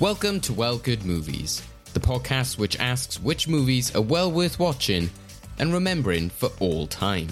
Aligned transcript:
Welcome 0.00 0.40
to 0.40 0.54
Well 0.54 0.78
Good 0.78 1.04
Movies, 1.04 1.62
the 1.92 2.00
podcast 2.00 2.56
which 2.56 2.80
asks 2.80 3.20
which 3.20 3.48
movies 3.48 3.94
are 3.94 4.00
well 4.00 4.32
worth 4.32 4.58
watching 4.58 5.10
and 5.58 5.74
remembering 5.74 6.30
for 6.30 6.48
all 6.58 6.86
time. 6.86 7.28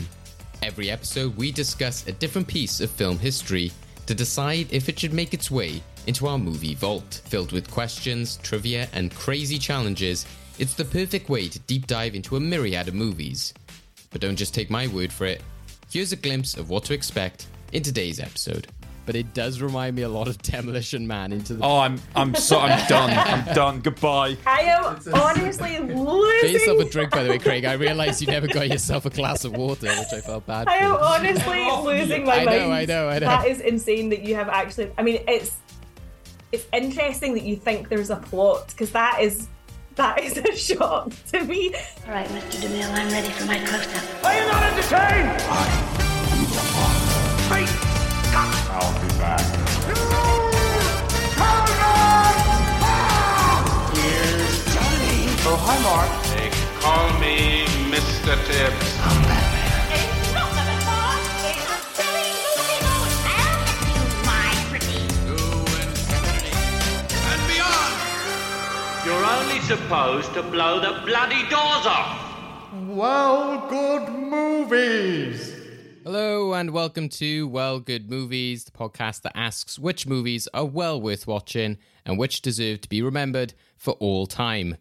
Every 0.60 0.90
episode, 0.90 1.34
we 1.34 1.50
discuss 1.50 2.06
a 2.06 2.12
different 2.12 2.46
piece 2.46 2.82
of 2.82 2.90
film 2.90 3.18
history 3.18 3.72
to 4.04 4.14
decide 4.14 4.70
if 4.70 4.90
it 4.90 4.98
should 4.98 5.14
make 5.14 5.32
its 5.32 5.50
way 5.50 5.82
into 6.06 6.26
our 6.26 6.36
movie 6.36 6.74
vault. 6.74 7.22
Filled 7.24 7.52
with 7.52 7.70
questions, 7.70 8.36
trivia, 8.42 8.86
and 8.92 9.14
crazy 9.14 9.58
challenges, 9.58 10.26
it's 10.58 10.74
the 10.74 10.84
perfect 10.84 11.30
way 11.30 11.48
to 11.48 11.58
deep 11.60 11.86
dive 11.86 12.14
into 12.14 12.36
a 12.36 12.40
myriad 12.40 12.86
of 12.86 12.92
movies. 12.92 13.54
But 14.10 14.20
don't 14.20 14.36
just 14.36 14.52
take 14.52 14.68
my 14.68 14.88
word 14.88 15.10
for 15.10 15.24
it. 15.24 15.40
Here's 15.90 16.12
a 16.12 16.16
glimpse 16.16 16.54
of 16.58 16.68
what 16.68 16.84
to 16.84 16.92
expect 16.92 17.46
in 17.72 17.82
today's 17.82 18.20
episode. 18.20 18.68
But 19.08 19.16
it 19.16 19.32
does 19.32 19.62
remind 19.62 19.96
me 19.96 20.02
a 20.02 20.08
lot 20.10 20.28
of 20.28 20.36
Demolition 20.42 21.06
Man 21.06 21.32
into 21.32 21.54
the 21.54 21.64
Oh, 21.64 21.78
I'm 21.78 21.98
I'm 22.14 22.34
so 22.34 22.58
I'm 22.58 22.86
done. 22.90 23.08
I'm 23.08 23.54
done. 23.54 23.80
Goodbye. 23.80 24.36
I 24.44 24.60
am 24.60 24.84
honestly 25.14 25.78
losing. 25.94 26.42
Get 26.42 26.50
yourself 26.50 26.80
a 26.80 26.90
drink, 26.90 27.10
by 27.12 27.22
the 27.22 27.30
way, 27.30 27.38
Craig. 27.38 27.64
I 27.64 27.72
realized 27.72 28.20
you 28.20 28.26
never 28.26 28.46
got 28.46 28.68
yourself 28.68 29.06
a 29.06 29.10
glass 29.10 29.46
of 29.46 29.56
water, 29.56 29.86
which 29.86 30.12
I 30.12 30.20
felt 30.20 30.44
bad 30.44 30.68
I 30.68 30.76
am 30.76 30.94
for. 30.94 31.02
honestly 31.02 31.64
oh, 31.70 31.84
losing 31.84 32.26
my 32.26 32.40
I 32.40 32.44
know, 32.44 32.68
mind. 32.68 32.72
I 32.72 32.84
know, 32.84 33.08
I 33.08 33.18
know. 33.18 33.26
That 33.28 33.48
is 33.48 33.60
insane 33.60 34.10
that 34.10 34.24
you 34.24 34.34
have 34.34 34.50
actually. 34.50 34.92
I 34.98 35.02
mean, 35.02 35.24
it's 35.26 35.56
it's 36.52 36.66
interesting 36.74 37.32
that 37.32 37.44
you 37.44 37.56
think 37.56 37.88
there's 37.88 38.10
a 38.10 38.16
plot 38.16 38.66
because 38.68 38.90
that 38.92 39.22
is 39.22 39.48
that 39.94 40.22
is 40.22 40.36
a 40.36 40.54
shock 40.54 41.14
to 41.32 41.42
me. 41.44 41.74
All 42.06 42.12
right, 42.12 42.28
Mr. 42.28 42.60
DeMille, 42.60 42.92
I'm 42.92 43.08
ready 43.08 43.30
for 43.30 43.46
my 43.46 43.58
close-up. 43.58 44.24
Are 44.26 44.38
you 44.38 44.46
not 44.48 44.62
entertained? 44.64 45.87
I'll 48.80 48.94
be 49.02 49.08
back. 49.18 49.42
Here's 53.96 54.56
Johnny. 54.72 55.26
Oh, 55.50 55.58
hi, 55.66 55.76
Mark. 55.82 56.10
They 56.30 56.48
call 56.78 57.06
me 57.18 57.66
Mr. 57.90 58.38
Tibbs. 58.46 58.88
It's 59.90 60.30
not 60.32 60.50
the 60.54 60.76
car. 60.86 61.14
It's 61.50 61.66
a 61.66 61.78
silly 61.98 62.30
movie 62.38 62.78
I'll 62.86 63.58
get 63.66 63.82
you, 63.90 64.02
my 64.30 64.46
pretty. 64.70 65.02
And 67.32 67.42
beyond. 67.50 67.94
You're 69.04 69.26
only 69.26 69.58
supposed 69.66 70.30
to 70.34 70.42
blow 70.42 70.78
the 70.78 70.92
bloody 71.04 71.42
doors 71.50 71.86
off. 71.86 72.14
Well, 72.86 73.66
good 73.68 74.08
movies. 74.12 75.57
Hello, 76.10 76.54
and 76.54 76.70
welcome 76.70 77.10
to 77.10 77.46
Well 77.48 77.80
Good 77.80 78.08
Movies, 78.08 78.64
the 78.64 78.70
podcast 78.70 79.20
that 79.20 79.36
asks 79.36 79.78
which 79.78 80.06
movies 80.06 80.48
are 80.54 80.64
well 80.64 80.98
worth 80.98 81.26
watching 81.26 81.76
and 82.06 82.18
which 82.18 82.40
deserve 82.40 82.80
to 82.80 82.88
be 82.88 83.02
remembered 83.02 83.52
for 83.76 83.92
all 84.00 84.26
time. 84.26 84.78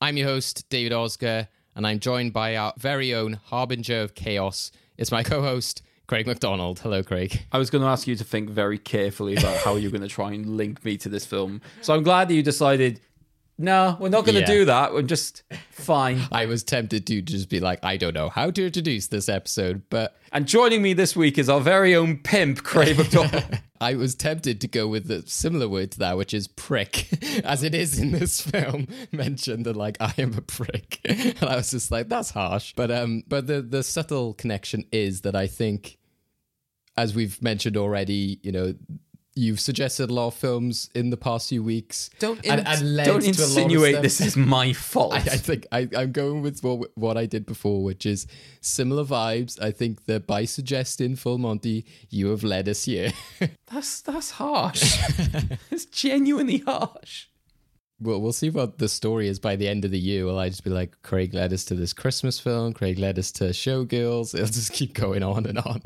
I'm 0.00 0.16
your 0.16 0.28
host, 0.28 0.70
David 0.70 0.92
Osger, 0.92 1.48
and 1.76 1.86
I'm 1.86 2.00
joined 2.00 2.32
by 2.32 2.56
our 2.56 2.72
very 2.78 3.12
own 3.12 3.34
harbinger 3.34 4.00
of 4.00 4.14
chaos. 4.14 4.72
It's 4.96 5.12
my 5.12 5.22
co 5.22 5.42
host, 5.42 5.82
Craig 6.06 6.26
McDonald. 6.26 6.78
Hello, 6.78 7.02
Craig. 7.02 7.42
I 7.52 7.58
was 7.58 7.68
going 7.68 7.82
to 7.82 7.88
ask 7.88 8.06
you 8.06 8.16
to 8.16 8.24
think 8.24 8.48
very 8.48 8.78
carefully 8.78 9.36
about 9.36 9.58
how 9.58 9.76
you're 9.76 9.90
going 9.90 10.00
to 10.00 10.08
try 10.08 10.32
and 10.32 10.56
link 10.56 10.82
me 10.82 10.96
to 10.96 11.10
this 11.10 11.26
film. 11.26 11.60
So 11.82 11.94
I'm 11.94 12.02
glad 12.02 12.28
that 12.28 12.34
you 12.34 12.42
decided. 12.42 13.02
No, 13.62 13.94
we're 14.00 14.08
not 14.08 14.24
going 14.24 14.36
to 14.36 14.40
Yeah. 14.40 14.46
do 14.46 14.64
that. 14.64 14.94
We're 14.94 15.02
just 15.02 15.42
fine. 15.70 16.22
I 16.32 16.46
was 16.46 16.62
tempted 16.64 17.06
to 17.08 17.20
just 17.20 17.50
be 17.50 17.60
like, 17.60 17.78
I 17.84 17.98
don't 17.98 18.14
know 18.14 18.30
how 18.30 18.50
to 18.50 18.64
introduce 18.66 19.08
this 19.08 19.28
episode, 19.28 19.82
but 19.90 20.16
And 20.32 20.46
joining 20.48 20.80
me 20.80 20.94
this 20.94 21.14
week 21.14 21.36
is 21.36 21.50
our 21.50 21.60
very 21.60 21.94
own 21.94 22.16
pimp, 22.18 22.62
Craig 22.62 22.96
McDonald. 22.98 23.58
I 23.82 23.96
was 23.96 24.14
tempted 24.14 24.62
to 24.62 24.68
go 24.68 24.88
with 24.88 25.10
a 25.10 25.26
similar 25.28 25.68
word 25.68 25.90
to 25.92 25.98
that, 25.98 26.16
which 26.16 26.32
is 26.32 26.48
prick, 26.48 27.08
as 27.44 27.62
it 27.62 27.74
is 27.74 27.98
in 27.98 28.12
this 28.12 28.40
film 28.40 28.86
mentioned 29.12 29.66
that 29.66 29.76
like 29.76 29.98
I 30.00 30.14
am 30.18 30.34
a 30.38 30.40
prick, 30.42 31.00
and 31.04 31.36
I 31.42 31.56
was 31.56 31.70
just 31.70 31.90
like, 31.90 32.08
that's 32.08 32.30
harsh. 32.30 32.72
But 32.76 32.90
um, 32.90 33.24
but 33.28 33.46
the 33.46 33.60
the 33.62 33.82
subtle 33.82 34.32
connection 34.34 34.84
is 34.92 35.22
that 35.22 35.34
I 35.36 35.46
think, 35.46 35.96
as 36.96 37.14
we've 37.14 37.40
mentioned 37.42 37.76
already, 37.76 38.38
you 38.42 38.52
know. 38.52 38.74
You've 39.36 39.60
suggested 39.60 40.10
a 40.10 40.12
lot 40.12 40.26
of 40.28 40.34
films 40.34 40.90
in 40.94 41.10
the 41.10 41.16
past 41.16 41.48
few 41.48 41.62
weeks. 41.62 42.10
Don't 42.18 42.44
and- 42.44 42.60
in- 42.60 42.66
and 42.66 42.96
led 42.96 43.06
don't 43.06 43.20
to 43.22 43.28
a 43.28 43.30
lot 43.30 43.32
of 43.32 43.40
insinuate 43.42 44.02
this 44.02 44.20
is 44.20 44.36
my 44.36 44.72
fault. 44.90 45.14
I, 45.14 45.18
I 45.18 45.20
think 45.36 45.66
I, 45.70 45.88
I'm 45.96 46.10
going 46.12 46.42
with 46.42 46.62
what, 46.62 46.90
what 46.96 47.16
I 47.16 47.26
did 47.26 47.46
before, 47.46 47.82
which 47.84 48.04
is 48.06 48.26
similar 48.60 49.04
vibes. 49.04 49.62
I 49.62 49.70
think 49.70 50.06
that 50.06 50.26
by 50.26 50.44
suggesting 50.46 51.14
Full 51.14 51.38
Monty, 51.38 51.86
you 52.10 52.26
have 52.30 52.42
led 52.42 52.68
us 52.68 52.84
here. 52.84 53.12
that's 53.72 54.00
that's 54.02 54.32
harsh. 54.32 54.98
it's 55.70 55.84
genuinely 55.86 56.58
harsh. 56.58 57.26
Well, 58.02 58.20
we'll 58.20 58.32
see 58.32 58.50
what 58.50 58.78
the 58.78 58.88
story 58.88 59.28
is 59.28 59.38
by 59.38 59.56
the 59.56 59.68
end 59.68 59.84
of 59.84 59.90
the 59.90 59.98
year. 59.98 60.24
Will 60.24 60.38
I 60.38 60.48
just 60.48 60.64
be 60.64 60.70
like, 60.70 61.00
Craig 61.02 61.34
led 61.34 61.52
us 61.52 61.64
to 61.66 61.74
this 61.74 61.92
Christmas 61.92 62.40
film, 62.40 62.72
Craig 62.72 62.98
led 62.98 63.18
us 63.18 63.30
to 63.32 63.44
Showgirls? 63.50 64.34
It'll 64.34 64.46
just 64.46 64.72
keep 64.72 64.94
going 64.94 65.22
on 65.22 65.44
and 65.44 65.58
on. 65.58 65.82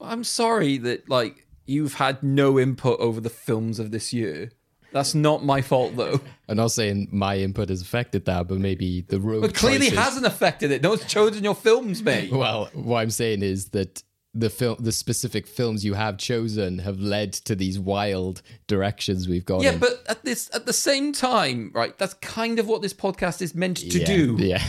I'm 0.00 0.24
sorry 0.24 0.78
that 0.78 1.08
like 1.08 1.43
you've 1.66 1.94
had 1.94 2.22
no 2.22 2.58
input 2.58 2.98
over 3.00 3.20
the 3.20 3.30
films 3.30 3.78
of 3.78 3.90
this 3.90 4.12
year. 4.12 4.52
That's 4.92 5.14
not 5.14 5.44
my 5.44 5.60
fault 5.60 5.96
though. 5.96 6.20
I'm 6.48 6.56
not 6.56 6.70
saying 6.70 7.08
my 7.10 7.38
input 7.38 7.68
has 7.68 7.82
affected 7.82 8.26
that, 8.26 8.46
but 8.46 8.58
maybe 8.58 9.00
the 9.00 9.18
road. 9.18 9.40
But 9.42 9.54
clearly 9.54 9.86
choices- 9.86 9.98
hasn't 9.98 10.26
affected 10.26 10.70
it. 10.70 10.82
No 10.82 10.90
one's 10.90 11.04
chosen 11.04 11.42
your 11.42 11.56
films, 11.56 12.02
mate. 12.02 12.30
Well, 12.44 12.70
what 12.74 13.00
I'm 13.00 13.10
saying 13.10 13.42
is 13.42 13.70
that 13.70 14.02
the 14.34 14.50
film, 14.50 14.76
the 14.80 14.92
specific 14.92 15.46
films 15.46 15.84
you 15.84 15.94
have 15.94 16.18
chosen, 16.18 16.80
have 16.80 16.98
led 16.98 17.32
to 17.32 17.54
these 17.54 17.78
wild 17.78 18.42
directions 18.66 19.28
we've 19.28 19.44
gone. 19.44 19.62
Yeah, 19.62 19.72
in. 19.72 19.78
but 19.78 20.02
at 20.08 20.24
this 20.24 20.50
at 20.52 20.66
the 20.66 20.72
same 20.72 21.12
time, 21.12 21.70
right? 21.74 21.96
That's 21.96 22.14
kind 22.14 22.58
of 22.58 22.66
what 22.66 22.82
this 22.82 22.92
podcast 22.92 23.40
is 23.40 23.54
meant 23.54 23.78
to 23.78 23.98
yeah, 23.98 24.06
do. 24.06 24.36
Yeah. 24.44 24.62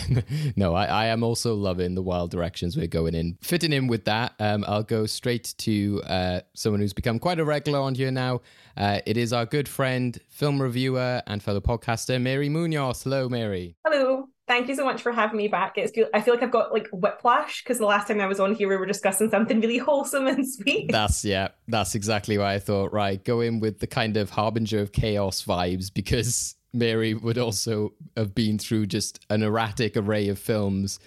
no, 0.55 0.73
I, 0.73 0.85
I 0.85 1.05
am 1.07 1.23
also 1.23 1.55
loving 1.55 1.95
the 1.95 2.03
wild 2.03 2.31
directions 2.31 2.77
we're 2.77 2.87
going 2.87 3.15
in. 3.15 3.37
Fitting 3.41 3.73
in 3.73 3.87
with 3.87 4.05
that, 4.05 4.33
um, 4.39 4.63
I'll 4.67 4.83
go 4.83 5.05
straight 5.05 5.55
to 5.59 6.01
uh, 6.05 6.41
someone 6.53 6.81
who's 6.81 6.93
become 6.93 7.19
quite 7.19 7.39
a 7.39 7.45
regular 7.45 7.79
on 7.79 7.95
here 7.95 8.11
now. 8.11 8.41
Uh, 8.77 8.99
it 9.05 9.17
is 9.17 9.33
our 9.33 9.45
good 9.45 9.67
friend, 9.67 10.19
film 10.29 10.61
reviewer, 10.61 11.21
and 11.27 11.41
fellow 11.41 11.61
podcaster, 11.61 12.21
Mary 12.21 12.49
Munoz. 12.49 13.03
Hello, 13.03 13.27
Mary. 13.29 13.75
Hello. 13.85 14.29
Thank 14.47 14.67
you 14.67 14.75
so 14.75 14.85
much 14.85 15.01
for 15.01 15.11
having 15.11 15.37
me 15.37 15.47
back. 15.47 15.77
It's 15.77 15.91
I 16.13 16.21
feel 16.21 16.33
like 16.35 16.43
I've 16.43 16.51
got 16.51 16.71
like 16.71 16.87
whiplash 16.91 17.63
because 17.63 17.79
the 17.79 17.85
last 17.85 18.07
time 18.07 18.21
I 18.21 18.27
was 18.27 18.39
on 18.39 18.53
here 18.53 18.69
we 18.69 18.77
were 18.77 18.85
discussing 18.85 19.29
something 19.29 19.59
really 19.59 19.77
wholesome 19.79 20.27
and 20.27 20.47
sweet. 20.47 20.91
That's, 20.91 21.25
yeah, 21.25 21.49
that's 21.67 21.95
exactly 21.95 22.37
what 22.37 22.47
I 22.47 22.59
thought. 22.59 22.93
Right, 22.93 23.23
go 23.23 23.41
in 23.41 23.59
with 23.59 23.79
the 23.79 23.87
kind 23.87 24.17
of 24.17 24.29
harbinger 24.29 24.79
of 24.79 24.91
chaos 24.91 25.43
vibes 25.43 25.91
because 25.91 26.55
Mary 26.73 27.13
would 27.15 27.37
also 27.37 27.93
have 28.15 28.35
been 28.35 28.59
through 28.59 28.85
just 28.85 29.25
an 29.29 29.41
erratic 29.41 29.97
array 29.97 30.27
of 30.27 30.37
films 30.37 30.99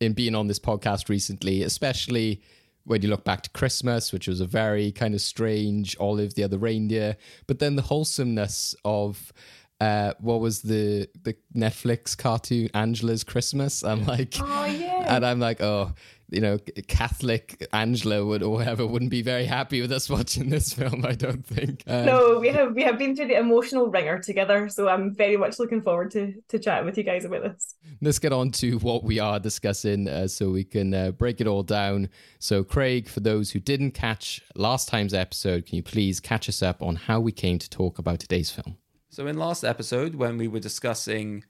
in 0.00 0.14
being 0.14 0.34
on 0.34 0.48
this 0.48 0.58
podcast 0.58 1.08
recently, 1.08 1.62
especially 1.62 2.42
when 2.84 3.02
you 3.02 3.08
look 3.08 3.24
back 3.24 3.42
to 3.42 3.50
Christmas, 3.50 4.12
which 4.12 4.26
was 4.26 4.40
a 4.40 4.46
very 4.46 4.90
kind 4.90 5.14
of 5.14 5.20
strange 5.20 5.96
Olive 6.00 6.34
the 6.34 6.42
Other 6.42 6.58
Reindeer, 6.58 7.16
but 7.46 7.58
then 7.58 7.76
the 7.76 7.82
wholesomeness 7.82 8.74
of 8.84 9.32
uh, 9.80 10.12
what 10.20 10.40
was 10.40 10.62
the 10.62 11.08
the 11.22 11.34
Netflix 11.56 12.16
cartoon 12.16 12.68
Angela's 12.74 13.24
Christmas? 13.24 13.82
I'm 13.82 14.04
like, 14.04 14.34
Oh, 14.40 14.64
yeah. 14.66 15.16
and 15.16 15.24
I'm 15.24 15.40
like, 15.40 15.60
oh, 15.62 15.92
you 16.32 16.40
know, 16.40 16.58
Catholic 16.86 17.66
Angela 17.72 18.24
would 18.24 18.42
or 18.42 18.50
whatever 18.52 18.86
wouldn't 18.86 19.10
be 19.10 19.22
very 19.22 19.46
happy 19.46 19.80
with 19.80 19.90
us 19.90 20.08
watching 20.16 20.48
this 20.50 20.72
film. 20.72 21.04
I 21.04 21.12
don't 21.14 21.44
think. 21.44 21.82
Um, 21.86 22.06
no, 22.06 22.38
we 22.38 22.48
have 22.48 22.74
we 22.74 22.82
have 22.82 22.98
been 22.98 23.16
through 23.16 23.28
the 23.28 23.38
emotional 23.38 23.88
ringer 23.88 24.18
together, 24.20 24.68
so 24.68 24.88
I'm 24.88 25.14
very 25.14 25.36
much 25.36 25.58
looking 25.58 25.82
forward 25.82 26.10
to 26.12 26.34
to 26.48 26.58
chatting 26.58 26.84
with 26.86 26.96
you 26.98 27.02
guys 27.04 27.24
about 27.24 27.42
this. 27.42 27.74
let's 28.00 28.18
get 28.18 28.32
on 28.32 28.50
to 28.52 28.78
what 28.78 29.02
we 29.02 29.18
are 29.18 29.40
discussing 29.40 30.08
uh, 30.08 30.28
so 30.28 30.50
we 30.50 30.62
can 30.64 30.92
uh, 30.94 31.10
break 31.12 31.40
it 31.40 31.46
all 31.46 31.62
down. 31.62 32.08
So, 32.38 32.62
Craig, 32.62 33.08
for 33.08 33.20
those 33.20 33.50
who 33.52 33.58
didn't 33.60 33.92
catch 33.92 34.40
last 34.54 34.88
time's 34.88 35.14
episode, 35.14 35.66
can 35.66 35.76
you 35.76 35.82
please 35.82 36.20
catch 36.20 36.48
us 36.48 36.62
up 36.62 36.82
on 36.82 36.96
how 36.96 37.18
we 37.18 37.32
came 37.32 37.58
to 37.58 37.68
talk 37.70 37.98
about 37.98 38.20
today's 38.20 38.50
film? 38.50 38.76
So 39.12 39.26
in 39.26 39.36
last 39.36 39.64
episode, 39.64 40.14
when 40.14 40.38
we 40.38 40.46
were 40.46 40.60
discussing 40.60 41.42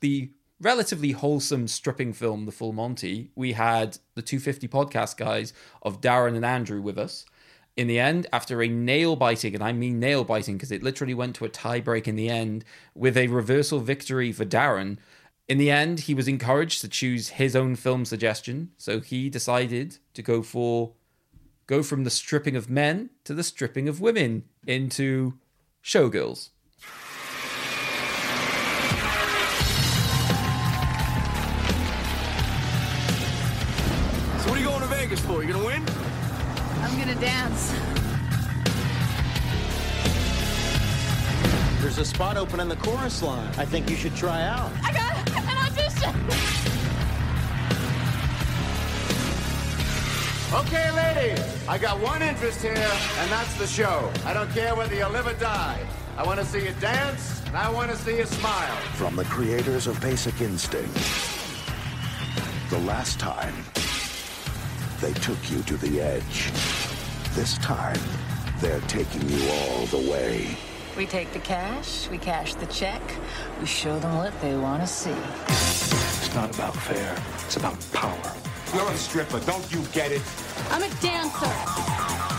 the 0.00 0.32
relatively 0.60 1.12
wholesome 1.12 1.68
stripping 1.68 2.12
film, 2.12 2.46
The 2.46 2.52
Full 2.52 2.72
Monty, 2.72 3.30
we 3.36 3.52
had 3.52 3.98
the 4.16 4.22
250 4.22 4.66
podcast 4.66 5.16
guys 5.16 5.52
of 5.82 6.00
Darren 6.00 6.34
and 6.34 6.44
Andrew 6.44 6.82
with 6.82 6.98
us. 6.98 7.24
In 7.76 7.86
the 7.86 8.00
end, 8.00 8.26
after 8.32 8.60
a 8.60 8.68
nail 8.68 9.14
biting, 9.14 9.54
and 9.54 9.62
I 9.62 9.70
mean 9.72 10.00
nail 10.00 10.24
biting 10.24 10.56
because 10.56 10.72
it 10.72 10.82
literally 10.82 11.14
went 11.14 11.36
to 11.36 11.44
a 11.44 11.48
tie 11.48 11.78
break 11.78 12.08
in 12.08 12.16
the 12.16 12.28
end 12.28 12.64
with 12.92 13.16
a 13.16 13.28
reversal 13.28 13.78
victory 13.78 14.32
for 14.32 14.44
Darren. 14.44 14.98
In 15.46 15.58
the 15.58 15.70
end, 15.70 16.00
he 16.00 16.14
was 16.14 16.26
encouraged 16.26 16.80
to 16.80 16.88
choose 16.88 17.28
his 17.28 17.54
own 17.54 17.76
film 17.76 18.04
suggestion, 18.04 18.72
so 18.78 18.98
he 18.98 19.30
decided 19.30 19.98
to 20.14 20.22
go 20.22 20.42
for 20.42 20.94
go 21.68 21.84
from 21.84 22.02
the 22.02 22.10
stripping 22.10 22.56
of 22.56 22.68
men 22.68 23.10
to 23.22 23.32
the 23.32 23.44
stripping 23.44 23.88
of 23.88 24.00
women 24.00 24.42
into 24.66 25.34
Showgirls. 25.84 26.50
For? 35.26 35.42
You 35.42 35.52
gonna 35.52 35.64
win? 35.64 35.82
I'm 36.82 36.96
gonna 36.98 37.20
dance. 37.20 37.72
There's 41.80 41.98
a 41.98 42.04
spot 42.04 42.36
open 42.36 42.60
in 42.60 42.68
the 42.68 42.76
chorus 42.76 43.22
line. 43.22 43.52
I 43.58 43.64
think 43.64 43.90
you 43.90 43.96
should 43.96 44.14
try 44.14 44.42
out. 44.42 44.70
I 44.84 44.92
got 44.92 45.12
an 45.30 45.56
audition. 45.66 46.14
Okay, 50.54 50.90
ladies, 50.92 51.68
I 51.68 51.76
got 51.76 52.00
one 52.00 52.22
interest 52.22 52.62
here, 52.62 52.72
and 52.74 53.30
that's 53.30 53.54
the 53.58 53.66
show. 53.66 54.10
I 54.24 54.32
don't 54.32 54.50
care 54.52 54.76
whether 54.76 54.94
you 54.94 55.06
live 55.08 55.26
or 55.26 55.34
die. 55.34 55.84
I 56.16 56.24
want 56.24 56.38
to 56.38 56.46
see 56.46 56.64
you 56.64 56.72
dance, 56.80 57.42
and 57.46 57.56
I 57.56 57.68
want 57.68 57.90
to 57.90 57.96
see 57.96 58.16
you 58.16 58.26
smile. 58.26 58.76
From 58.94 59.16
the 59.16 59.24
creators 59.24 59.88
of 59.88 60.00
Basic 60.00 60.40
Instinct. 60.40 60.94
The 62.70 62.78
last 62.78 63.18
time, 63.18 63.54
they 65.00 65.12
took 65.14 65.50
you 65.50 65.62
to 65.62 65.76
the 65.76 66.00
edge. 66.00 66.50
This 67.34 67.58
time, 67.58 68.00
they're 68.60 68.80
taking 68.82 69.28
you 69.28 69.48
all 69.50 69.86
the 69.86 70.10
way. 70.10 70.56
We 70.96 71.04
take 71.04 71.32
the 71.32 71.38
cash, 71.40 72.08
we 72.08 72.16
cash 72.16 72.54
the 72.54 72.66
check, 72.66 73.02
we 73.60 73.66
show 73.66 73.98
them 73.98 74.16
what 74.16 74.38
they 74.40 74.56
want 74.56 74.82
to 74.82 74.86
see. 74.86 75.14
It's 75.48 76.34
not 76.34 76.54
about 76.54 76.74
fair, 76.74 77.14
it's 77.44 77.56
about 77.56 77.76
power. 77.92 78.32
You're 78.74 78.90
a 78.90 78.96
stripper, 78.96 79.40
don't 79.40 79.70
you 79.72 79.82
get 79.92 80.10
it? 80.10 80.22
I'm 80.70 80.82
a 80.82 80.88
dancer. 81.00 81.52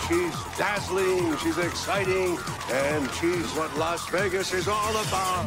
She's 0.07 0.57
dazzling, 0.57 1.37
she's 1.37 1.57
exciting, 1.59 2.37
and 2.71 3.11
she's 3.11 3.51
what 3.53 3.75
Las 3.77 4.09
Vegas 4.09 4.53
is 4.53 4.67
all 4.67 4.91
about. 4.91 5.45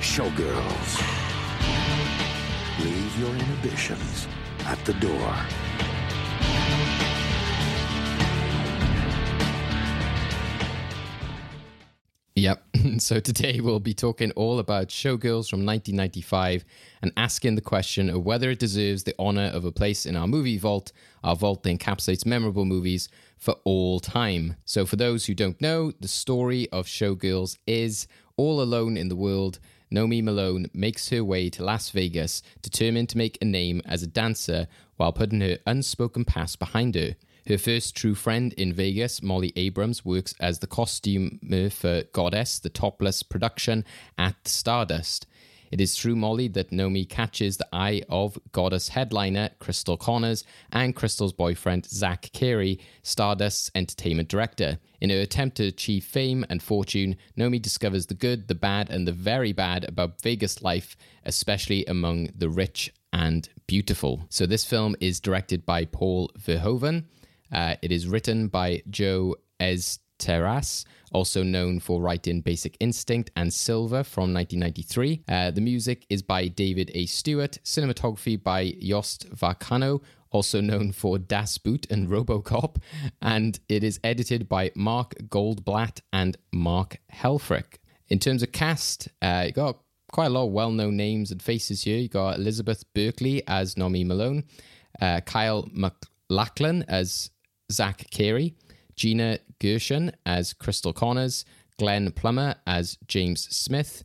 Showgirls. 0.00 1.19
Your 3.20 3.28
inhibitions 3.34 4.26
at 4.64 4.82
the 4.86 4.94
door. 4.94 5.36
Yep. 12.34 12.64
So 12.98 13.20
today 13.20 13.60
we'll 13.60 13.78
be 13.78 13.92
talking 13.92 14.30
all 14.32 14.58
about 14.58 14.88
Showgirls 14.88 15.50
from 15.50 15.66
1995 15.66 16.64
and 17.02 17.12
asking 17.16 17.54
the 17.54 17.60
question 17.60 18.08
of 18.08 18.24
whether 18.24 18.50
it 18.50 18.58
deserves 18.58 19.04
the 19.04 19.14
honor 19.18 19.50
of 19.52 19.66
a 19.66 19.72
place 19.72 20.06
in 20.06 20.16
our 20.16 20.26
movie 20.26 20.56
vault, 20.56 20.90
our 21.22 21.36
vault 21.36 21.62
that 21.62 21.78
encapsulates 21.78 22.24
memorable 22.24 22.64
movies 22.64 23.10
for 23.36 23.56
all 23.64 24.00
time. 24.00 24.56
So 24.64 24.86
for 24.86 24.96
those 24.96 25.26
who 25.26 25.34
don't 25.34 25.60
know, 25.60 25.92
the 26.00 26.08
story 26.08 26.68
of 26.72 26.86
Showgirls 26.86 27.58
is 27.66 28.06
all 28.38 28.62
alone 28.62 28.96
in 28.96 29.08
the 29.08 29.16
world. 29.16 29.60
Nomi 29.92 30.22
Malone 30.22 30.70
makes 30.72 31.08
her 31.08 31.24
way 31.24 31.50
to 31.50 31.64
Las 31.64 31.90
Vegas, 31.90 32.42
determined 32.62 33.08
to 33.08 33.18
make 33.18 33.38
a 33.40 33.44
name 33.44 33.82
as 33.84 34.02
a 34.02 34.06
dancer 34.06 34.68
while 34.96 35.12
putting 35.12 35.40
her 35.40 35.58
unspoken 35.66 36.24
past 36.24 36.58
behind 36.58 36.94
her. 36.94 37.16
Her 37.48 37.58
first 37.58 37.96
true 37.96 38.14
friend 38.14 38.52
in 38.52 38.72
Vegas, 38.72 39.22
Molly 39.22 39.52
Abrams, 39.56 40.04
works 40.04 40.34
as 40.38 40.60
the 40.60 40.66
costumer 40.66 41.70
for 41.70 42.04
Goddess, 42.12 42.60
the 42.60 42.68
topless 42.68 43.22
production 43.24 43.84
at 44.16 44.46
Stardust. 44.46 45.26
It 45.70 45.80
is 45.80 45.96
through 45.96 46.16
Molly 46.16 46.48
that 46.48 46.70
Nomi 46.70 47.08
catches 47.08 47.56
the 47.56 47.68
eye 47.72 48.02
of 48.08 48.38
Goddess 48.52 48.88
headliner 48.88 49.50
Crystal 49.60 49.96
Connors 49.96 50.44
and 50.72 50.96
Crystal's 50.96 51.32
boyfriend 51.32 51.86
Zach 51.86 52.30
Carey, 52.32 52.80
Stardust's 53.02 53.70
entertainment 53.74 54.28
director. 54.28 54.78
In 55.00 55.10
her 55.10 55.20
attempt 55.20 55.56
to 55.58 55.66
achieve 55.66 56.04
fame 56.04 56.44
and 56.50 56.62
fortune, 56.62 57.16
Nomi 57.38 57.62
discovers 57.62 58.06
the 58.06 58.14
good, 58.14 58.48
the 58.48 58.54
bad, 58.54 58.90
and 58.90 59.06
the 59.06 59.12
very 59.12 59.52
bad 59.52 59.84
about 59.84 60.20
Vegas 60.22 60.62
life, 60.62 60.96
especially 61.24 61.84
among 61.86 62.30
the 62.34 62.50
rich 62.50 62.92
and 63.12 63.48
beautiful. 63.66 64.26
So, 64.28 64.46
this 64.46 64.64
film 64.64 64.96
is 65.00 65.20
directed 65.20 65.64
by 65.64 65.84
Paul 65.84 66.30
Verhoeven. 66.38 67.04
Uh, 67.52 67.76
it 67.82 67.92
is 67.92 68.08
written 68.08 68.48
by 68.48 68.82
Joe 68.90 69.36
Eszterhas, 70.20 70.84
also 71.12 71.42
known 71.42 71.80
for 71.80 72.00
writing 72.00 72.40
Basic 72.40 72.76
Instinct 72.80 73.30
and 73.36 73.52
Sliver 73.52 74.04
from 74.04 74.32
1993. 74.34 75.22
Uh, 75.28 75.50
the 75.50 75.60
music 75.60 76.06
is 76.08 76.22
by 76.22 76.48
David 76.48 76.90
A. 76.94 77.06
Stewart, 77.06 77.58
cinematography 77.64 78.40
by 78.42 78.72
Jost 78.80 79.28
Vacano, 79.34 80.00
also 80.30 80.60
known 80.60 80.92
for 80.92 81.18
Das 81.18 81.58
Boot 81.58 81.86
and 81.90 82.08
Robocop, 82.08 82.76
and 83.22 83.58
it 83.68 83.82
is 83.82 83.98
edited 84.04 84.48
by 84.48 84.70
Mark 84.74 85.14
Goldblatt 85.28 86.00
and 86.12 86.36
Mark 86.52 86.98
Helfrich. 87.12 87.78
In 88.08 88.18
terms 88.18 88.42
of 88.42 88.52
cast, 88.52 89.08
uh, 89.22 89.44
you 89.46 89.52
got 89.52 89.78
quite 90.12 90.26
a 90.26 90.30
lot 90.30 90.46
of 90.46 90.52
well-known 90.52 90.96
names 90.96 91.30
and 91.30 91.42
faces 91.42 91.82
here. 91.82 91.96
You 91.96 92.08
got 92.08 92.36
Elizabeth 92.36 92.84
Berkley 92.94 93.42
as 93.46 93.76
Nomi 93.76 94.04
Malone, 94.04 94.44
uh, 95.00 95.20
Kyle 95.20 95.68
MacLachlan 95.72 96.84
as 96.88 97.30
Zach 97.70 98.08
Carey, 98.10 98.54
Gina 98.96 99.38
Gershon 99.60 100.12
as 100.26 100.52
Crystal 100.52 100.92
Connors, 100.92 101.44
Glenn 101.78 102.10
Plummer 102.10 102.56
as 102.66 102.98
James 103.06 103.48
Smith, 103.54 104.02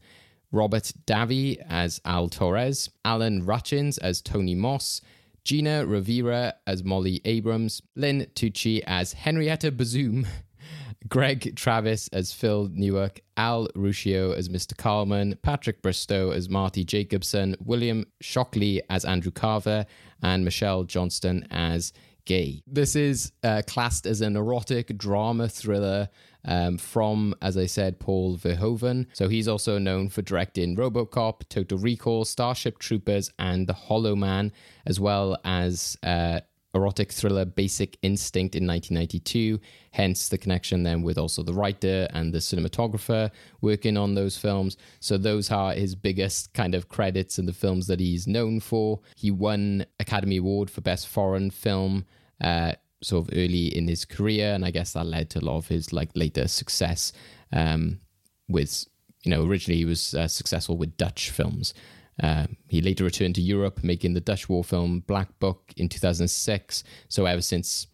Robert 0.51 0.93
Davi 1.05 1.57
as 1.67 1.99
Al 2.05 2.29
Torres, 2.29 2.89
Alan 3.03 3.45
Rachins 3.45 3.97
as 3.97 4.21
Tony 4.21 4.55
Moss, 4.55 5.01
Gina 5.43 5.85
Ravera 5.85 6.53
as 6.65 6.83
Molly 6.83 7.21
Abrams, 7.25 7.81
Lin 7.95 8.27
Tucci 8.35 8.81
as 8.85 9.13
Henrietta 9.13 9.71
Bazoom, 9.71 10.25
Greg 11.07 11.55
Travis 11.55 12.07
as 12.07 12.33
Phil 12.33 12.69
Newark, 12.73 13.21
Al 13.37 13.67
Ruscio 13.75 14.35
as 14.35 14.49
Mr. 14.49 14.73
Karlman, 14.73 15.39
Patrick 15.41 15.81
Bristow 15.81 16.31
as 16.31 16.49
Marty 16.49 16.83
Jacobson, 16.83 17.55
William 17.63 18.05
Shockley 18.21 18.81
as 18.89 19.05
Andrew 19.05 19.31
Carver, 19.31 19.85
and 20.23 20.43
Michelle 20.43 20.83
Johnston 20.83 21.45
as 21.51 21.93
Gay. 22.25 22.63
This 22.67 22.95
is 22.95 23.31
uh, 23.43 23.61
classed 23.67 24.05
as 24.05 24.21
an 24.21 24.35
erotic 24.35 24.97
drama 24.97 25.47
thriller 25.47 26.09
um, 26.43 26.77
from, 26.77 27.35
as 27.41 27.57
I 27.57 27.65
said, 27.65 27.99
Paul 27.99 28.37
Verhoeven. 28.37 29.07
So 29.13 29.29
he's 29.29 29.47
also 29.47 29.77
known 29.77 30.09
for 30.09 30.21
directing 30.21 30.75
Robocop, 30.75 31.47
Total 31.49 31.77
Recall, 31.77 32.25
Starship 32.25 32.79
Troopers, 32.79 33.31
and 33.39 33.67
The 33.67 33.73
Hollow 33.73 34.15
Man, 34.15 34.51
as 34.85 34.99
well 34.99 35.37
as 35.43 35.97
uh, 36.03 36.41
erotic 36.75 37.11
thriller 37.11 37.45
Basic 37.45 37.97
Instinct 38.01 38.55
in 38.55 38.67
1992. 38.67 39.59
Hence 39.91 40.29
the 40.29 40.37
connection 40.37 40.83
then 40.83 41.01
with 41.01 41.17
also 41.17 41.41
the 41.41 41.53
writer 41.53 42.07
and 42.11 42.33
the 42.33 42.39
cinematographer 42.39 43.31
working 43.61 43.97
on 43.97 44.13
those 44.13 44.37
films. 44.37 44.77
So 44.99 45.17
those 45.17 45.49
are 45.49 45.73
his 45.73 45.95
biggest 45.95 46.53
kind 46.53 46.75
of 46.75 46.89
credits 46.89 47.37
and 47.37 47.47
the 47.47 47.53
films 47.53 47.87
that 47.87 47.99
he's 47.99 48.27
known 48.27 48.59
for. 48.59 48.99
He 49.15 49.31
won 49.31 49.85
Academy 49.99 50.37
Award 50.37 50.69
for 50.69 50.81
Best 50.81 51.07
Foreign 51.07 51.49
Film. 51.49 52.05
Uh, 52.41 52.73
sort 53.01 53.27
of 53.27 53.37
early 53.37 53.67
in 53.67 53.87
his 53.87 54.03
career, 54.03 54.53
and 54.53 54.65
I 54.65 54.71
guess 54.71 54.93
that 54.93 55.05
led 55.05 55.29
to 55.31 55.39
a 55.39 55.45
lot 55.45 55.57
of 55.57 55.67
his 55.67 55.93
like 55.93 56.09
later 56.15 56.47
success. 56.47 57.13
Um, 57.53 57.99
with 58.47 58.85
you 59.23 59.31
know, 59.31 59.45
originally 59.45 59.77
he 59.77 59.85
was 59.85 60.13
uh, 60.13 60.27
successful 60.27 60.77
with 60.77 60.97
Dutch 60.97 61.29
films, 61.29 61.73
uh, 62.21 62.47
he 62.67 62.81
later 62.81 63.03
returned 63.03 63.35
to 63.35 63.41
Europe, 63.41 63.83
making 63.83 64.13
the 64.13 64.21
Dutch 64.21 64.47
war 64.47 64.63
film 64.63 65.01
Black 65.07 65.37
Book 65.39 65.73
in 65.77 65.89
2006. 65.89 66.83
So 67.09 67.25
ever 67.25 67.41
since 67.41 67.87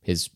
his 0.00 0.30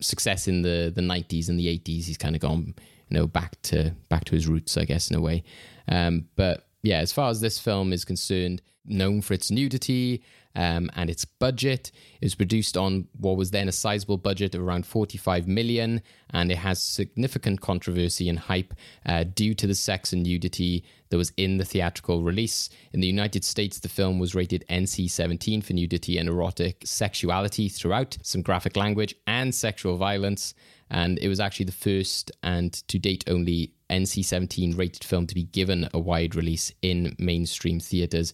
success 0.00 0.48
in 0.48 0.62
the, 0.62 0.92
the 0.94 1.00
90s 1.00 1.48
and 1.48 1.58
the 1.58 1.66
80s, 1.66 2.04
he's 2.04 2.18
kind 2.18 2.34
of 2.34 2.42
gone, 2.42 2.74
you 3.08 3.18
know, 3.18 3.26
back 3.26 3.60
to 3.62 3.94
back 4.08 4.24
to 4.24 4.34
his 4.34 4.46
roots, 4.46 4.76
I 4.76 4.84
guess, 4.84 5.10
in 5.10 5.16
a 5.16 5.20
way. 5.20 5.44
Um, 5.88 6.26
but 6.36 6.66
yeah, 6.82 6.98
as 6.98 7.12
far 7.12 7.30
as 7.30 7.40
this 7.40 7.58
film 7.58 7.92
is 7.92 8.04
concerned, 8.04 8.60
known 8.84 9.22
for 9.22 9.32
its 9.34 9.50
nudity 9.50 10.22
um, 10.54 10.90
and 10.94 11.10
its 11.10 11.24
budget. 11.24 11.90
Was 12.22 12.34
produced 12.34 12.76
on 12.76 13.06
what 13.18 13.36
was 13.36 13.50
then 13.50 13.68
a 13.68 13.72
sizable 13.72 14.16
budget 14.16 14.54
of 14.54 14.62
around 14.62 14.86
45 14.86 15.46
million, 15.46 16.00
and 16.30 16.50
it 16.50 16.56
has 16.58 16.82
significant 16.82 17.60
controversy 17.60 18.28
and 18.28 18.38
hype 18.38 18.72
uh, 19.04 19.24
due 19.24 19.54
to 19.54 19.66
the 19.66 19.74
sex 19.74 20.12
and 20.12 20.22
nudity 20.22 20.84
that 21.10 21.18
was 21.18 21.32
in 21.36 21.58
the 21.58 21.64
theatrical 21.64 22.22
release. 22.22 22.70
In 22.92 23.00
the 23.00 23.06
United 23.06 23.44
States, 23.44 23.78
the 23.78 23.88
film 23.88 24.18
was 24.18 24.34
rated 24.34 24.64
NC 24.70 25.10
17 25.10 25.62
for 25.62 25.74
nudity 25.74 26.18
and 26.18 26.28
erotic 26.28 26.82
sexuality 26.84 27.68
throughout, 27.68 28.16
some 28.22 28.42
graphic 28.42 28.76
language, 28.76 29.14
and 29.26 29.54
sexual 29.54 29.96
violence. 29.96 30.54
And 30.90 31.18
it 31.18 31.28
was 31.28 31.40
actually 31.40 31.66
the 31.66 31.72
first 31.72 32.32
and 32.42 32.72
to 32.88 32.98
date 32.98 33.24
only 33.26 33.72
NC 33.90 34.24
17 34.24 34.76
rated 34.76 35.04
film 35.04 35.26
to 35.26 35.34
be 35.34 35.44
given 35.44 35.88
a 35.92 35.98
wide 35.98 36.34
release 36.34 36.72
in 36.82 37.14
mainstream 37.18 37.80
theaters 37.80 38.32